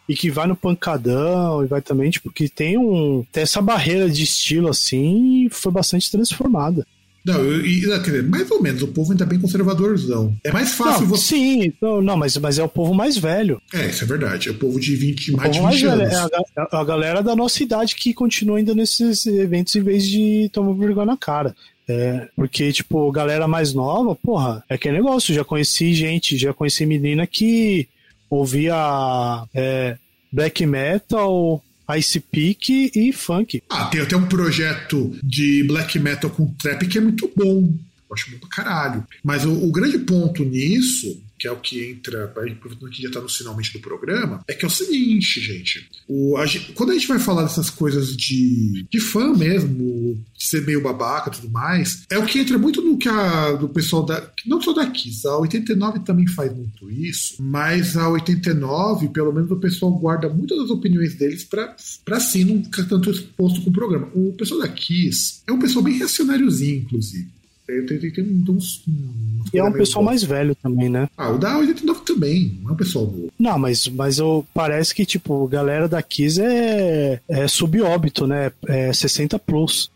e 0.07 0.15
que 0.15 0.29
vai 0.31 0.47
no 0.47 0.55
pancadão, 0.55 1.63
e 1.63 1.67
vai 1.67 1.81
também, 1.81 2.09
tipo, 2.09 2.31
que 2.31 2.47
tem 2.47 2.77
um. 2.77 3.25
Tem 3.31 3.43
essa 3.43 3.61
barreira 3.61 4.09
de 4.09 4.23
estilo 4.23 4.69
assim, 4.69 5.45
e 5.45 5.49
foi 5.49 5.71
bastante 5.71 6.09
transformada. 6.09 6.85
Não, 7.27 7.39
eu- 7.43 7.65
e, 7.65 7.81
quer 7.81 7.99
dizer, 7.99 8.23
mais 8.23 8.49
ou 8.49 8.61
menos, 8.61 8.81
o 8.81 8.87
povo 8.87 9.11
ainda 9.11 9.23
é 9.23 9.27
bem 9.27 9.39
conservadorzão. 9.39 10.33
É 10.43 10.51
mais 10.51 10.71
fácil 10.73 11.01
Não, 11.01 11.07
você. 11.09 11.23
Sim, 11.35 11.73
não, 11.81 12.01
não, 12.01 12.17
mas, 12.17 12.37
mas 12.37 12.57
é 12.57 12.63
o 12.63 12.69
povo 12.69 12.93
mais 12.93 13.17
velho. 13.17 13.61
É, 13.73 13.87
isso 13.87 14.03
é 14.03 14.07
verdade. 14.07 14.47
É 14.49 14.51
o 14.51 14.55
povo 14.55 14.79
de 14.79 14.95
20, 14.95 15.33
O 15.33 15.37
mais 15.37 15.51
de 15.51 15.57
povo 15.57 15.63
mais 15.69 15.81
20 15.81 15.89
velho. 15.89 16.01
anos. 16.01 16.13
É 16.13 16.17
a, 16.17 16.29
ga- 16.29 16.67
a 16.71 16.83
galera 16.83 17.21
da 17.21 17.35
nossa 17.35 17.61
idade 17.61 17.95
que 17.95 18.13
continua 18.13 18.59
indo 18.61 18.73
nesses 18.73 19.25
eventos 19.25 19.75
em 19.75 19.81
vez 19.81 20.07
de 20.07 20.49
tomar 20.53 20.73
vergonha 20.73 21.05
na 21.07 21.17
cara. 21.17 21.55
É, 21.89 22.27
porque, 22.35 22.71
tipo, 22.73 23.09
galera 23.11 23.47
mais 23.47 23.73
nova, 23.73 24.13
porra, 24.15 24.63
é 24.69 24.77
que 24.77 24.91
negócio. 24.91 25.33
Já 25.33 25.43
conheci 25.43 25.93
gente, 25.93 26.37
já 26.37 26.53
conheci 26.53 26.85
menina 26.85 27.25
que 27.25 27.87
ouvia 28.29 28.75
é, 29.53 29.97
black 30.31 30.65
metal, 30.65 31.63
ice 31.95 32.19
peak 32.19 32.91
e 32.93 33.13
funk. 33.13 33.63
Ah, 33.69 33.85
tem 33.85 34.01
até 34.01 34.15
um 34.15 34.27
projeto 34.27 35.17
de 35.23 35.63
black 35.63 35.97
metal 35.99 36.29
com 36.29 36.53
trap 36.53 36.87
que 36.87 36.97
é 36.97 37.01
muito 37.01 37.31
bom. 37.35 37.73
Eu 38.09 38.13
acho 38.13 38.31
bom 38.31 38.37
pra 38.39 38.49
caralho. 38.49 39.05
Mas 39.23 39.45
o, 39.45 39.51
o 39.51 39.71
grande 39.71 39.99
ponto 39.99 40.43
nisso, 40.43 41.21
que 41.37 41.47
é 41.47 41.51
o 41.51 41.57
que 41.59 41.83
entra, 41.85 42.25
aproveitando 42.25 42.89
que 42.89 43.01
já 43.03 43.11
tá 43.11 43.21
no 43.21 43.29
finalmente 43.29 43.73
do 43.73 43.79
programa, 43.79 44.43
é 44.47 44.53
que 44.53 44.65
é 44.65 44.67
o 44.67 44.71
seguinte, 44.71 45.39
gente. 45.39 45.87
O, 46.07 46.35
a 46.37 46.45
gente- 46.45 46.71
quando 46.73 46.91
a 46.91 46.93
gente 46.93 47.07
vai 47.07 47.19
falar 47.19 47.43
dessas 47.43 47.69
coisas 47.69 48.15
de, 48.15 48.85
de 48.91 48.99
fã 48.99 49.33
mesmo, 49.33 50.23
de 50.35 50.47
ser 50.47 50.65
meio 50.65 50.81
babaca 50.81 51.29
e 51.29 51.33
tudo 51.39 51.49
mais, 51.51 52.03
é 52.09 52.17
o 52.17 52.25
que 52.25 52.39
entra 52.39 52.57
muito 52.57 52.81
no 52.81 52.97
que 52.97 53.07
a, 53.07 53.51
do 53.53 53.69
pessoal 53.69 54.03
da. 54.05 54.31
Não 54.45 54.61
só 54.61 54.73
da 54.73 54.89
Kiss, 54.89 55.27
a 55.27 55.37
89 55.37 55.99
também 55.99 56.27
faz 56.27 56.53
muito 56.55 56.89
isso, 56.89 57.35
mas 57.41 57.95
a 57.97 58.09
89, 58.09 59.09
pelo 59.09 59.31
menos 59.33 59.51
o 59.51 59.57
pessoal 59.57 59.91
guarda 59.97 60.29
muitas 60.29 60.57
das 60.57 60.69
opiniões 60.69 61.15
deles 61.15 61.43
pra 61.43 62.19
si, 62.19 62.43
não 62.43 62.63
fica 62.63 62.83
tanto 62.85 63.11
exposto 63.11 63.61
com 63.61 63.69
o 63.69 63.73
programa. 63.73 64.09
O 64.15 64.33
pessoal 64.33 64.61
da 64.61 64.67
Kiss 64.67 65.41
é 65.47 65.51
um 65.51 65.59
pessoal 65.59 65.83
bem 65.83 65.97
reacionáriozinho, 65.97 66.77
inclusive. 66.81 67.27
Tem, 67.67 67.85
tem, 67.85 67.99
tem, 67.99 68.11
tem 68.11 68.23
uns, 68.23 68.81
uns 68.87 69.53
E 69.53 69.57
é 69.57 69.63
um 69.63 69.73
pessoal 69.73 70.03
mais 70.03 70.23
velho 70.23 70.55
também, 70.55 70.89
né? 70.89 71.09
Ah, 71.17 71.29
o 71.29 71.37
da 71.37 71.57
89 71.57 72.01
também, 72.05 72.57
não 72.61 72.69
é 72.69 72.73
um 72.73 72.77
pessoal 72.77 73.05
novo. 73.05 73.29
Não, 73.37 73.59
mas, 73.59 73.87
mas 73.89 74.19
eu, 74.19 74.47
parece 74.53 74.95
que, 74.95 75.05
tipo, 75.05 75.45
a 75.45 75.49
galera 75.49 75.87
da 75.87 76.01
Kiss 76.01 76.41
é, 76.41 77.19
é 77.27 77.47
subóbito, 77.47 78.25
né? 78.25 78.51
É 78.65 78.93
60 78.93 79.37
plus. 79.37 79.91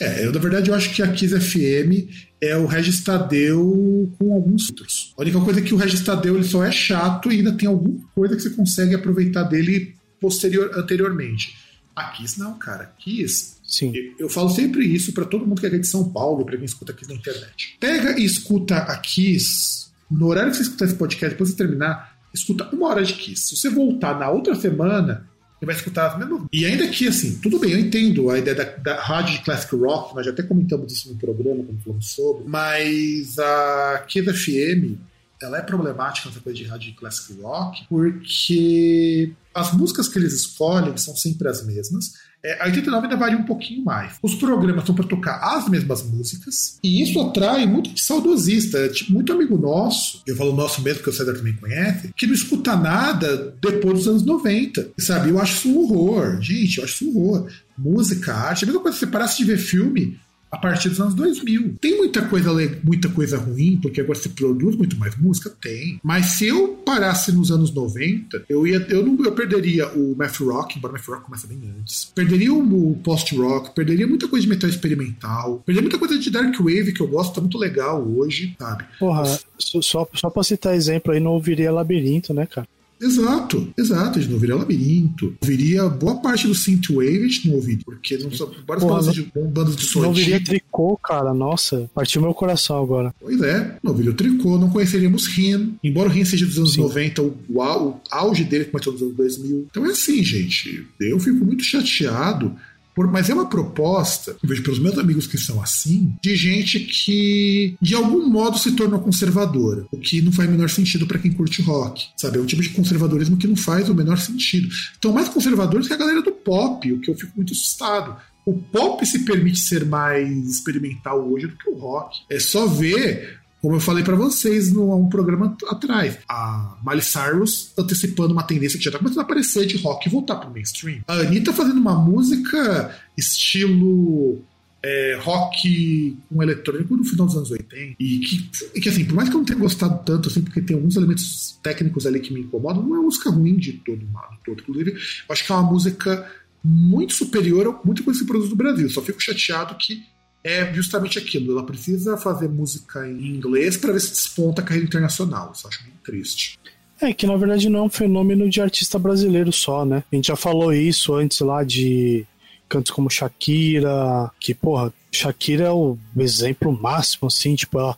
É, 0.00 0.26
eu, 0.26 0.32
na 0.32 0.38
verdade 0.38 0.68
eu 0.68 0.74
acho 0.74 0.92
que 0.92 1.02
a 1.02 1.10
Kiss 1.10 1.38
FM 1.38 2.10
é 2.40 2.56
o 2.56 2.66
Regis 2.66 3.02
Tadeu 3.02 4.12
com 4.18 4.34
alguns 4.34 4.66
filtros. 4.66 5.14
A 5.16 5.22
única 5.22 5.40
coisa 5.40 5.60
é 5.60 5.62
que 5.62 5.72
o 5.72 5.76
Regis 5.76 6.02
Tadeu 6.02 6.34
ele 6.34 6.44
só 6.44 6.64
é 6.64 6.72
chato 6.72 7.30
e 7.30 7.36
ainda 7.36 7.52
tem 7.52 7.68
alguma 7.68 8.00
coisa 8.14 8.36
que 8.36 8.42
você 8.42 8.50
consegue 8.50 8.94
aproveitar 8.94 9.44
dele 9.44 9.94
posterior, 10.20 10.72
anteriormente. 10.74 11.56
A 11.94 12.04
Kiss 12.10 12.38
não, 12.38 12.58
cara. 12.58 12.92
Kiss. 12.98 13.56
Sim. 13.72 13.92
Eu, 14.18 14.28
falo 14.28 14.50
sempre 14.50 14.84
isso 14.84 15.14
para 15.14 15.24
todo 15.24 15.46
mundo 15.46 15.58
que 15.60 15.66
é 15.66 15.70
de 15.70 15.86
São 15.86 16.12
Paulo, 16.12 16.44
para 16.44 16.56
quem 16.56 16.66
escuta 16.66 16.92
Kiss 16.92 17.10
na 17.10 17.16
internet. 17.16 17.76
Pega 17.80 18.20
e 18.20 18.24
escuta 18.24 18.76
a 18.76 18.96
Kiss 18.98 19.86
no 20.10 20.26
horário 20.26 20.50
que 20.50 20.58
você 20.58 20.64
escutar 20.64 20.84
esse 20.84 20.94
podcast, 20.94 21.30
depois 21.30 21.50
de 21.50 21.56
terminar, 21.56 22.18
escuta 22.34 22.68
uma 22.70 22.88
hora 22.88 23.02
de 23.02 23.14
Kiss. 23.14 23.48
Se 23.48 23.56
você 23.56 23.70
voltar 23.70 24.18
na 24.18 24.28
outra 24.28 24.54
semana, 24.54 25.26
você 25.58 25.64
vai 25.64 25.74
escutar 25.74 26.08
as 26.08 26.18
mesmas. 26.18 26.42
E 26.52 26.66
ainda 26.66 26.86
que, 26.88 27.08
assim, 27.08 27.38
tudo 27.38 27.58
bem, 27.58 27.72
eu 27.72 27.78
entendo 27.78 28.28
a 28.28 28.38
ideia 28.38 28.54
da, 28.54 28.64
da 28.64 29.00
rádio 29.00 29.38
de 29.38 29.44
classic 29.44 29.74
rock, 29.74 30.14
nós 30.14 30.26
já 30.26 30.32
até 30.32 30.42
comentamos 30.42 30.92
isso 30.92 31.08
no 31.08 31.18
programa, 31.18 31.64
quando 31.64 31.82
falamos 31.82 32.10
sobre, 32.10 32.44
mas 32.46 33.38
a 33.38 34.04
Kiss 34.06 34.30
FM, 34.30 34.98
ela 35.42 35.58
é 35.58 35.62
problemática 35.62 36.28
nessa 36.28 36.40
coisa 36.40 36.58
de 36.58 36.64
rádio 36.64 36.94
classic 36.94 37.40
rock, 37.40 37.84
porque 37.88 39.32
as 39.54 39.72
músicas 39.72 40.08
que 40.08 40.18
eles 40.18 40.32
escolhem 40.32 40.96
são 40.96 41.14
sempre 41.14 41.48
as 41.48 41.64
mesmas. 41.66 42.12
É, 42.44 42.60
a 42.60 42.66
89 42.66 43.06
ainda 43.06 43.16
varia 43.16 43.38
um 43.38 43.44
pouquinho 43.44 43.84
mais. 43.84 44.16
Os 44.20 44.34
programas 44.34 44.84
são 44.84 44.94
para 44.94 45.06
tocar 45.06 45.38
as 45.56 45.68
mesmas 45.68 46.02
músicas, 46.02 46.78
e 46.82 47.02
isso 47.02 47.20
atrai 47.20 47.66
muito 47.66 47.98
saudosista. 48.00 48.88
Tipo, 48.88 49.12
muito 49.12 49.32
amigo 49.32 49.56
nosso, 49.56 50.22
eu 50.26 50.36
falo 50.36 50.52
nosso 50.52 50.82
mesmo, 50.82 51.02
que 51.02 51.10
o 51.10 51.12
César 51.12 51.34
também 51.34 51.54
conhece, 51.54 52.12
que 52.16 52.26
não 52.26 52.34
escuta 52.34 52.74
nada 52.74 53.54
depois 53.60 53.98
dos 53.98 54.08
anos 54.08 54.24
90. 54.24 54.90
Sabe? 54.98 55.30
Eu 55.30 55.40
acho 55.40 55.54
isso 55.54 55.68
um 55.68 55.78
horror. 55.78 56.40
Gente, 56.40 56.78
eu 56.78 56.84
acho 56.84 57.04
isso 57.04 57.16
um 57.16 57.22
horror. 57.22 57.48
Música, 57.78 58.34
arte, 58.34 58.64
a 58.64 58.66
mesma 58.66 58.82
coisa, 58.82 58.98
se 58.98 59.04
você 59.04 59.10
parasse 59.10 59.38
de 59.38 59.44
ver 59.44 59.58
filme, 59.58 60.18
a 60.52 60.58
partir 60.58 60.90
dos 60.90 61.00
anos 61.00 61.14
2000. 61.14 61.76
Tem 61.80 61.96
muita 61.96 62.20
coisa, 62.28 62.52
muita 62.84 63.08
coisa 63.08 63.38
ruim, 63.38 63.78
porque 63.80 64.02
agora 64.02 64.18
se 64.18 64.28
produz 64.28 64.76
muito 64.76 64.98
mais 64.98 65.16
música? 65.16 65.48
Tem. 65.48 65.98
Mas 66.04 66.26
se 66.32 66.46
eu 66.46 66.68
parasse 66.84 67.32
nos 67.32 67.50
anos 67.50 67.72
90, 67.72 68.44
eu 68.48 68.66
ia 68.66 68.76
eu 68.90 69.04
não 69.04 69.24
eu 69.24 69.32
perderia 69.32 69.88
o 69.88 70.14
math 70.14 70.36
rock, 70.40 70.76
embora 70.76 70.92
o 70.92 70.96
math 70.96 71.06
rock 71.06 71.24
começa 71.24 71.46
bem 71.46 71.58
antes. 71.78 72.12
Perderia 72.14 72.52
o 72.52 72.96
post-rock, 73.02 73.74
perderia 73.74 74.06
muita 74.06 74.28
coisa 74.28 74.44
de 74.44 74.50
metal 74.50 74.68
experimental, 74.68 75.62
perderia 75.64 75.88
muita 75.88 75.98
coisa 75.98 76.18
de 76.18 76.30
dark 76.30 76.54
wave 76.58 76.92
que 76.92 77.00
eu 77.00 77.08
gosto, 77.08 77.34
tá 77.34 77.40
muito 77.40 77.56
legal 77.56 78.06
hoje, 78.06 78.54
sabe? 78.58 78.84
Porra, 78.98 79.24
só, 79.58 80.06
só 80.12 80.28
pra 80.28 80.42
citar 80.42 80.74
exemplo 80.74 81.12
aí, 81.12 81.20
não 81.20 81.32
ouviria 81.32 81.72
Labirinto, 81.72 82.34
né, 82.34 82.44
cara? 82.46 82.68
Exato, 83.02 83.68
exato. 83.76 84.18
A 84.18 84.22
gente 84.22 84.28
não 84.28 84.36
ouviria 84.36 84.56
Labirinto. 84.56 85.34
Ouviria 85.42 85.88
boa 85.88 86.16
parte 86.16 86.46
do 86.46 86.54
Synthwave, 86.54 87.24
a 87.24 87.28
gente 87.28 87.48
não 87.48 87.56
ouviria. 87.56 87.82
Porque 87.84 88.16
não 88.18 88.30
são 88.30 88.50
várias 88.66 88.84
bandas 88.84 89.14
de, 89.14 89.32
bandas 89.34 89.76
de 89.76 89.96
Não 89.96 90.08
ouviria 90.08 90.42
Tricô, 90.42 90.96
cara. 90.96 91.34
Nossa, 91.34 91.90
partiu 91.94 92.22
meu 92.22 92.32
coração 92.32 92.80
agora. 92.80 93.12
Pois 93.20 93.40
é, 93.42 93.76
não 93.82 93.90
ouviria 93.90 94.12
o 94.12 94.14
Tricô, 94.14 94.56
não 94.56 94.70
conheceríamos 94.70 95.26
Rin. 95.26 95.76
Embora 95.82 96.08
o 96.08 96.12
Rin 96.12 96.24
seja 96.24 96.46
dos 96.46 96.58
anos 96.58 96.74
Sim. 96.74 96.82
90, 96.82 97.22
o, 97.22 97.36
o, 97.48 97.58
o 97.58 98.00
auge 98.10 98.44
dele 98.44 98.66
começou 98.66 98.92
nos 98.92 99.02
anos 99.02 99.16
2000. 99.16 99.66
Então 99.70 99.84
é 99.84 99.90
assim, 99.90 100.22
gente. 100.22 100.86
Eu 101.00 101.18
fico 101.18 101.44
muito 101.44 101.64
chateado 101.64 102.54
por, 102.94 103.10
mas 103.10 103.30
é 103.30 103.34
uma 103.34 103.46
proposta, 103.46 104.36
eu 104.42 104.48
vejo 104.48 104.62
pelos 104.62 104.78
meus 104.78 104.98
amigos 104.98 105.26
que 105.26 105.38
são 105.38 105.62
assim, 105.62 106.14
de 106.22 106.36
gente 106.36 106.80
que 106.80 107.76
de 107.80 107.94
algum 107.94 108.26
modo 108.28 108.58
se 108.58 108.72
tornou 108.72 109.00
conservadora, 109.00 109.86
o 109.90 109.98
que 109.98 110.20
não 110.22 110.32
faz 110.32 110.48
o 110.48 110.52
menor 110.52 110.68
sentido 110.68 111.06
para 111.06 111.18
quem 111.18 111.32
curte 111.32 111.62
rock, 111.62 112.06
sabe? 112.16 112.38
É 112.38 112.40
um 112.40 112.46
tipo 112.46 112.62
de 112.62 112.70
conservadorismo 112.70 113.36
que 113.36 113.46
não 113.46 113.56
faz 113.56 113.88
o 113.88 113.94
menor 113.94 114.18
sentido. 114.18 114.68
Então, 114.98 115.12
mais 115.12 115.28
conservadores 115.28 115.88
que 115.88 115.94
a 115.94 115.96
galera 115.96 116.22
do 116.22 116.32
pop, 116.32 116.92
o 116.92 117.00
que 117.00 117.10
eu 117.10 117.14
fico 117.14 117.32
muito 117.36 117.52
assustado. 117.52 118.16
O 118.44 118.54
pop 118.54 119.06
se 119.06 119.20
permite 119.20 119.60
ser 119.60 119.86
mais 119.86 120.28
experimental 120.48 121.30
hoje 121.30 121.46
do 121.46 121.56
que 121.56 121.70
o 121.70 121.78
rock. 121.78 122.22
É 122.28 122.40
só 122.40 122.66
ver 122.66 123.41
como 123.62 123.76
eu 123.76 123.80
falei 123.80 124.02
para 124.02 124.16
vocês 124.16 124.72
no 124.72 124.92
um 124.94 125.08
programa 125.08 125.56
atrás, 125.68 126.18
a 126.28 126.76
Miley 126.84 127.00
Cyrus 127.00 127.72
antecipando 127.78 128.32
uma 128.32 128.42
tendência 128.42 128.76
que 128.76 128.84
já 128.84 128.90
tá 128.90 128.98
começando 128.98 129.20
a 129.20 129.22
aparecer 129.22 129.66
de 129.66 129.76
rock 129.76 130.08
voltar 130.08 130.36
pro 130.36 130.50
mainstream. 130.50 131.00
A 131.06 131.14
Anitta 131.14 131.52
fazendo 131.52 131.78
uma 131.78 131.94
música 131.94 132.92
estilo 133.16 134.42
é, 134.82 135.16
rock 135.22 136.18
com 136.28 136.42
eletrônico 136.42 136.96
no 136.96 137.04
final 137.04 137.26
dos 137.26 137.36
anos 137.36 137.50
80. 137.52 137.94
E 138.00 138.18
que, 138.18 138.50
e 138.74 138.80
que, 138.80 138.88
assim, 138.88 139.04
por 139.04 139.14
mais 139.14 139.28
que 139.28 139.36
eu 139.36 139.38
não 139.38 139.44
tenha 139.44 139.58
gostado 139.58 140.04
tanto, 140.04 140.28
assim, 140.28 140.42
porque 140.42 140.60
tem 140.60 140.74
alguns 140.74 140.96
elementos 140.96 141.56
técnicos 141.62 142.04
ali 142.04 142.18
que 142.18 142.34
me 142.34 142.40
incomodam, 142.40 142.82
não 142.82 142.96
é 142.96 142.98
uma 142.98 143.04
música 143.04 143.30
ruim 143.30 143.56
de 143.56 143.74
todo, 143.74 144.00
de 144.00 144.38
todo. 144.44 144.60
Inclusive, 144.60 144.90
eu 144.92 144.98
acho 145.28 145.46
que 145.46 145.52
é 145.52 145.54
uma 145.54 145.70
música 145.70 146.28
muito 146.64 147.14
superior 147.14 147.66
a 147.66 147.86
muita 147.86 148.02
coisa 148.02 148.18
que 148.18 148.24
se 148.24 148.30
produz 148.30 148.50
no 148.50 148.56
Brasil. 148.56 148.90
Só 148.90 149.00
fico 149.02 149.22
chateado 149.22 149.76
que 149.76 150.04
é 150.44 150.72
justamente 150.72 151.18
aquilo. 151.18 151.52
Ela 151.52 151.64
precisa 151.64 152.16
fazer 152.16 152.48
música 152.48 153.06
em 153.08 153.36
inglês 153.36 153.76
para 153.76 153.92
ver 153.92 154.00
se 154.00 154.10
desponta 154.10 154.60
a 154.62 154.64
carreira 154.64 154.86
internacional. 154.86 155.52
Isso 155.54 155.66
eu 155.66 155.70
acho 155.70 155.82
muito 155.82 155.98
triste. 156.02 156.58
É, 157.00 157.12
que 157.12 157.26
na 157.26 157.36
verdade 157.36 157.68
não 157.68 157.80
é 157.80 157.82
um 157.82 157.90
fenômeno 157.90 158.48
de 158.48 158.60
artista 158.60 158.98
brasileiro 158.98 159.52
só, 159.52 159.84
né? 159.84 160.04
A 160.10 160.14
gente 160.14 160.28
já 160.28 160.36
falou 160.36 160.72
isso 160.72 161.14
antes 161.14 161.40
lá 161.40 161.64
de 161.64 162.24
cantos 162.68 162.92
como 162.92 163.10
Shakira, 163.10 164.30
que, 164.40 164.54
porra, 164.54 164.92
Shakira 165.10 165.64
é 165.64 165.70
o 165.70 165.98
exemplo 166.16 166.72
máximo, 166.72 167.26
assim, 167.28 167.54
tipo, 167.54 167.78
ela 167.78 167.96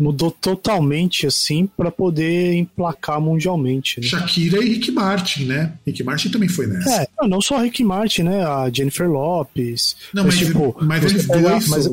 mudou 0.00 0.30
totalmente 0.30 1.26
assim 1.26 1.66
para 1.66 1.90
poder 1.90 2.54
emplacar 2.54 3.20
mundialmente. 3.20 4.00
Né? 4.00 4.06
Shakira 4.06 4.64
e 4.64 4.70
Rick 4.70 4.90
Martin, 4.90 5.44
né? 5.44 5.74
Rick 5.86 6.02
Martin 6.02 6.30
também 6.30 6.48
foi 6.48 6.66
nessa. 6.66 7.02
É, 7.02 7.28
não 7.28 7.40
só 7.40 7.58
Rick 7.58 7.84
Martin, 7.84 8.22
né? 8.22 8.42
A 8.42 8.70
Jennifer 8.72 9.08
Lopes. 9.08 9.96
Não, 10.14 10.24
mas, 10.24 10.36
mas 10.36 10.46
tipo, 10.46 10.76
mas 10.82 11.04
eles 11.04 11.26
dois 11.26 11.68
mas. 11.68 11.88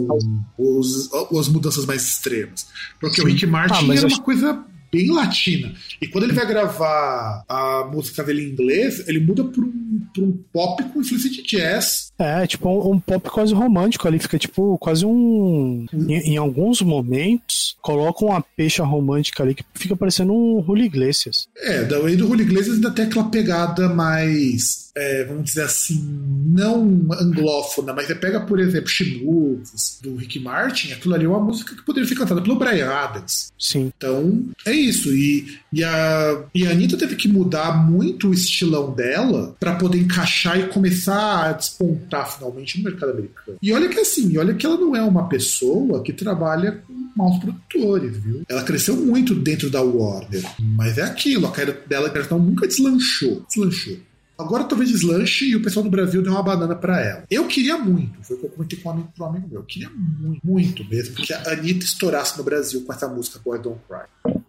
Os, 0.57 1.11
as 1.37 1.47
mudanças 1.49 1.85
mais 1.85 2.03
extremas. 2.03 2.67
Porque 2.99 3.17
Sim. 3.17 3.23
o 3.23 3.25
Rick 3.25 3.45
Martin 3.45 3.91
ah, 3.91 3.95
era 3.95 4.07
uma 4.07 4.21
coisa 4.21 4.63
bem 4.91 5.11
latina. 5.11 5.73
E 6.01 6.07
quando 6.07 6.25
ele 6.25 6.33
vai 6.33 6.47
gravar 6.47 7.43
a 7.47 7.89
música 7.91 8.23
dele 8.23 8.43
em 8.43 8.51
inglês, 8.51 9.07
ele 9.07 9.19
muda 9.19 9.43
para 9.43 9.61
um, 9.61 10.01
um 10.19 10.31
pop 10.53 10.83
com 10.85 11.01
influência 11.01 11.29
de 11.29 11.43
jazz. 11.43 12.06
É, 12.19 12.47
tipo 12.47 12.67
um, 12.67 12.93
um, 12.93 12.99
pop 12.99 13.29
quase 13.29 13.53
romântico 13.53 14.07
ali, 14.07 14.17
fica 14.17 14.39
tipo 14.39 14.77
quase 14.79 15.05
um. 15.05 15.85
Em, 15.93 16.33
em, 16.33 16.37
alguns 16.37 16.81
momentos, 16.81 17.77
coloca 17.81 18.25
uma 18.25 18.41
peixa 18.41 18.83
romântica 18.83 19.43
ali 19.43 19.53
que 19.53 19.63
fica 19.75 19.95
parecendo 19.95 20.33
um 20.33 20.63
Julio 20.65 20.85
Iglesias. 20.85 21.47
É, 21.55 21.83
daí 21.83 22.15
do 22.15 22.27
Julio 22.27 22.45
Iglesias 22.45 22.75
ainda 22.75 22.91
tem 22.91 23.05
aquela 23.05 23.29
pegada 23.29 23.87
mais 23.89 24.87
é, 24.97 25.23
vamos 25.25 25.43
dizer 25.43 25.61
assim, 25.61 26.03
não 26.47 27.07
anglófona, 27.13 27.93
mas 27.93 28.07
você 28.07 28.15
pega, 28.15 28.39
por 28.39 28.59
exemplo, 28.59 28.89
She 28.89 29.21
Moves, 29.23 29.99
do 30.01 30.15
Rick 30.15 30.39
Martin, 30.39 30.91
aquilo 30.91 31.13
ali 31.13 31.25
é 31.25 31.27
uma 31.27 31.39
música 31.39 31.75
que 31.75 31.83
poderia 31.83 32.09
ser 32.09 32.15
cantada 32.15 32.41
pelo 32.41 32.55
Brian 32.55 32.89
Adams. 32.89 33.53
Sim. 33.59 33.93
Então, 33.95 34.49
é 34.65 34.71
isso. 34.71 35.15
E, 35.15 35.59
e, 35.71 35.83
a, 35.83 36.43
e 36.53 36.65
a 36.65 36.71
Anitta 36.71 36.97
teve 36.97 37.15
que 37.15 37.27
mudar 37.27 37.85
muito 37.85 38.29
o 38.29 38.33
estilão 38.33 38.93
dela 38.93 39.55
para 39.59 39.75
poder 39.75 39.99
encaixar 39.99 40.59
e 40.59 40.67
começar 40.67 41.49
a 41.49 41.51
despontar 41.53 42.31
finalmente 42.31 42.77
no 42.77 42.85
mercado 42.85 43.11
americano. 43.11 43.57
E 43.61 43.73
olha 43.73 43.89
que 43.89 43.99
assim, 43.99 44.37
olha 44.37 44.53
que 44.53 44.65
ela 44.65 44.77
não 44.77 44.95
é 44.95 45.01
uma 45.01 45.27
pessoa 45.27 46.01
que 46.03 46.13
trabalha 46.13 46.83
com 46.85 46.93
maus 47.15 47.39
produtores, 47.39 48.17
viu? 48.17 48.43
Ela 48.47 48.63
cresceu 48.63 48.95
muito 48.95 49.33
dentro 49.33 49.69
da 49.69 49.81
Warner, 49.81 50.43
mas 50.59 50.97
é 50.97 51.03
aquilo, 51.03 51.47
a 51.47 51.51
carreira 51.51 51.81
dela 51.87 52.11
nunca 52.37 52.67
deslanchou. 52.67 53.45
Deslanchou. 53.47 53.97
Agora 54.37 54.65
talvez 54.65 54.91
deslanche 54.91 55.49
e 55.49 55.55
o 55.55 55.63
pessoal 55.63 55.83
do 55.83 55.89
Brasil 55.89 56.21
deu 56.21 56.31
uma 56.31 56.43
banana 56.43 56.75
para 56.75 57.01
ela. 57.01 57.23
Eu 57.29 57.47
queria 57.47 57.75
muito, 57.75 58.23
foi 58.23 58.37
o 58.37 58.39
que 58.39 58.45
eu 58.45 58.49
comentei 58.51 58.79
com 58.79 58.89
um 58.89 58.91
amigo, 58.91 59.09
um 59.19 59.25
amigo 59.25 59.47
meu. 59.49 59.59
Eu 59.61 59.65
queria 59.65 59.89
muito, 59.89 60.45
muito 60.45 60.85
mesmo 60.85 61.15
que 61.15 61.33
a 61.33 61.51
Anitta 61.51 61.83
estourasse 61.83 62.37
no 62.37 62.43
Brasil 62.43 62.83
com 62.85 62.93
essa 62.93 63.07
música 63.07 63.39
Boy 63.43 63.59
Don't 63.59 63.79
Cry. 63.89 64.43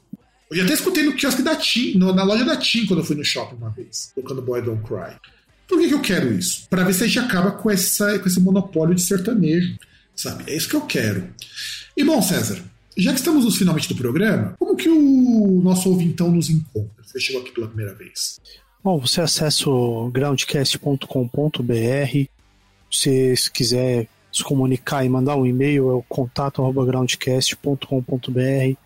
Eu 0.51 0.57
já 0.57 0.65
até 0.65 0.75
escutei 0.75 1.03
no 1.03 1.15
quiosque 1.15 1.43
da 1.43 1.57
Tim, 1.57 1.99
na 1.99 2.23
loja 2.23 2.45
da 2.45 2.57
Tim, 2.57 2.87
quando 2.87 3.01
eu 3.01 3.05
fui 3.05 3.17
no 3.17 3.25
shopping 3.25 3.57
uma 3.57 3.71
vez, 3.71 4.13
tocando 4.15 4.41
Boy 4.41 4.63
Don't 4.63 4.83
Cry. 4.83 5.17
Por 5.67 5.79
que, 5.79 5.89
que 5.89 5.95
eu 5.95 6.01
quero 6.01 6.33
isso? 6.33 6.67
Para 6.71 6.85
ver 6.85 6.95
se 6.95 7.05
a 7.05 7.07
gente 7.07 7.19
acaba 7.19 7.51
com, 7.51 7.71
essa, 7.71 8.19
com 8.19 8.27
esse 8.27 8.41
monopólio 8.41 8.95
de 8.95 9.03
sertanejo, 9.03 9.77
sabe? 10.17 10.45
É 10.47 10.57
isso 10.57 10.69
que 10.69 10.77
eu 10.77 10.81
quero. 10.83 11.29
E 11.95 12.03
bom, 12.03 12.23
César, 12.23 12.63
já 12.97 13.13
que 13.13 13.19
estamos 13.19 13.45
nos 13.45 13.57
finalmente 13.57 13.89
do 13.89 13.95
programa, 13.95 14.55
como 14.59 14.75
que 14.75 14.89
o 14.89 15.61
nosso 15.63 15.91
ouvintão 15.91 16.33
nos 16.33 16.49
encontra? 16.49 17.05
Você 17.05 17.21
chegou 17.21 17.43
aqui 17.43 17.53
pela 17.53 17.69
primeira 17.69 17.95
vez. 17.95 18.41
Bom, 18.83 18.99
você 18.99 19.21
acessa 19.21 19.69
o 19.69 20.11
groundcast.com.br. 20.11 22.29
Se 22.91 23.51
quiser 23.53 24.09
se 24.33 24.45
comunicar 24.45 25.05
e 25.05 25.09
mandar 25.09 25.37
um 25.37 25.47
e-mail, 25.47 25.91
é 25.91 25.95
o 25.95 26.03
contato 26.03 26.63
groundcast.com.br. 26.73 28.77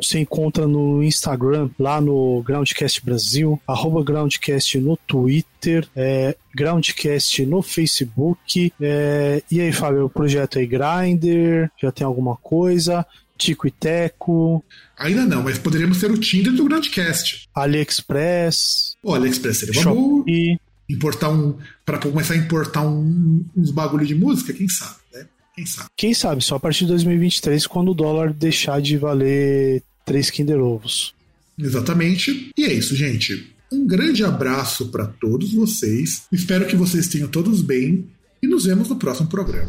Você 0.00 0.20
encontra 0.20 0.66
no 0.66 1.02
Instagram, 1.02 1.68
lá 1.78 2.00
no 2.00 2.42
Groundcast 2.42 3.04
Brasil, 3.04 3.60
arroba 3.66 4.02
Groundcast 4.02 4.78
no 4.78 4.96
Twitter, 4.96 5.86
é, 5.94 6.36
Groundcast 6.54 7.44
no 7.46 7.62
Facebook. 7.62 8.72
É, 8.80 9.42
e 9.50 9.60
aí, 9.60 9.72
Fábio, 9.72 10.06
o 10.06 10.10
projeto 10.10 10.58
é 10.58 10.64
Grinder, 10.64 11.70
já 11.80 11.92
tem 11.92 12.06
alguma 12.06 12.36
coisa? 12.36 13.06
Tico 13.36 13.68
e 13.68 13.70
Teco. 13.70 14.64
Ainda 14.98 15.24
não, 15.24 15.44
mas 15.44 15.58
poderíamos 15.58 16.00
ter 16.00 16.10
o 16.10 16.18
Tinder 16.18 16.52
do 16.52 16.64
Groundcast. 16.64 17.48
AliExpress. 17.54 18.96
O 19.02 19.14
AliExpress 19.14 19.58
seria 19.58 19.80
uma 19.80 19.94
boa. 19.94 20.24
Importar 20.88 21.30
um. 21.30 21.56
para 21.84 21.98
começar 21.98 22.34
a 22.34 22.36
importar 22.36 22.82
um, 22.82 23.44
uns 23.56 23.70
bagulho 23.70 24.06
de 24.06 24.14
música, 24.14 24.52
quem 24.52 24.68
sabe, 24.68 24.96
né? 25.12 25.26
Quem 25.54 25.66
sabe? 25.66 25.88
Quem 25.96 26.14
sabe, 26.14 26.42
só 26.42 26.56
a 26.56 26.60
partir 26.60 26.84
de 26.84 26.92
2023, 26.92 27.66
quando 27.66 27.90
o 27.90 27.94
dólar 27.94 28.32
deixar 28.32 28.80
de 28.80 28.96
valer 28.96 29.82
3 30.04 30.30
Kinder 30.30 30.60
Ovos. 30.60 31.14
Exatamente. 31.58 32.50
E 32.56 32.64
é 32.64 32.72
isso, 32.72 32.94
gente. 32.94 33.52
Um 33.70 33.86
grande 33.86 34.24
abraço 34.24 34.88
para 34.88 35.06
todos 35.06 35.52
vocês. 35.52 36.22
Espero 36.32 36.66
que 36.66 36.76
vocês 36.76 37.08
tenham 37.08 37.28
todos 37.28 37.60
bem 37.60 38.06
e 38.42 38.46
nos 38.46 38.64
vemos 38.64 38.88
no 38.88 38.96
próximo 38.96 39.28
programa. 39.28 39.68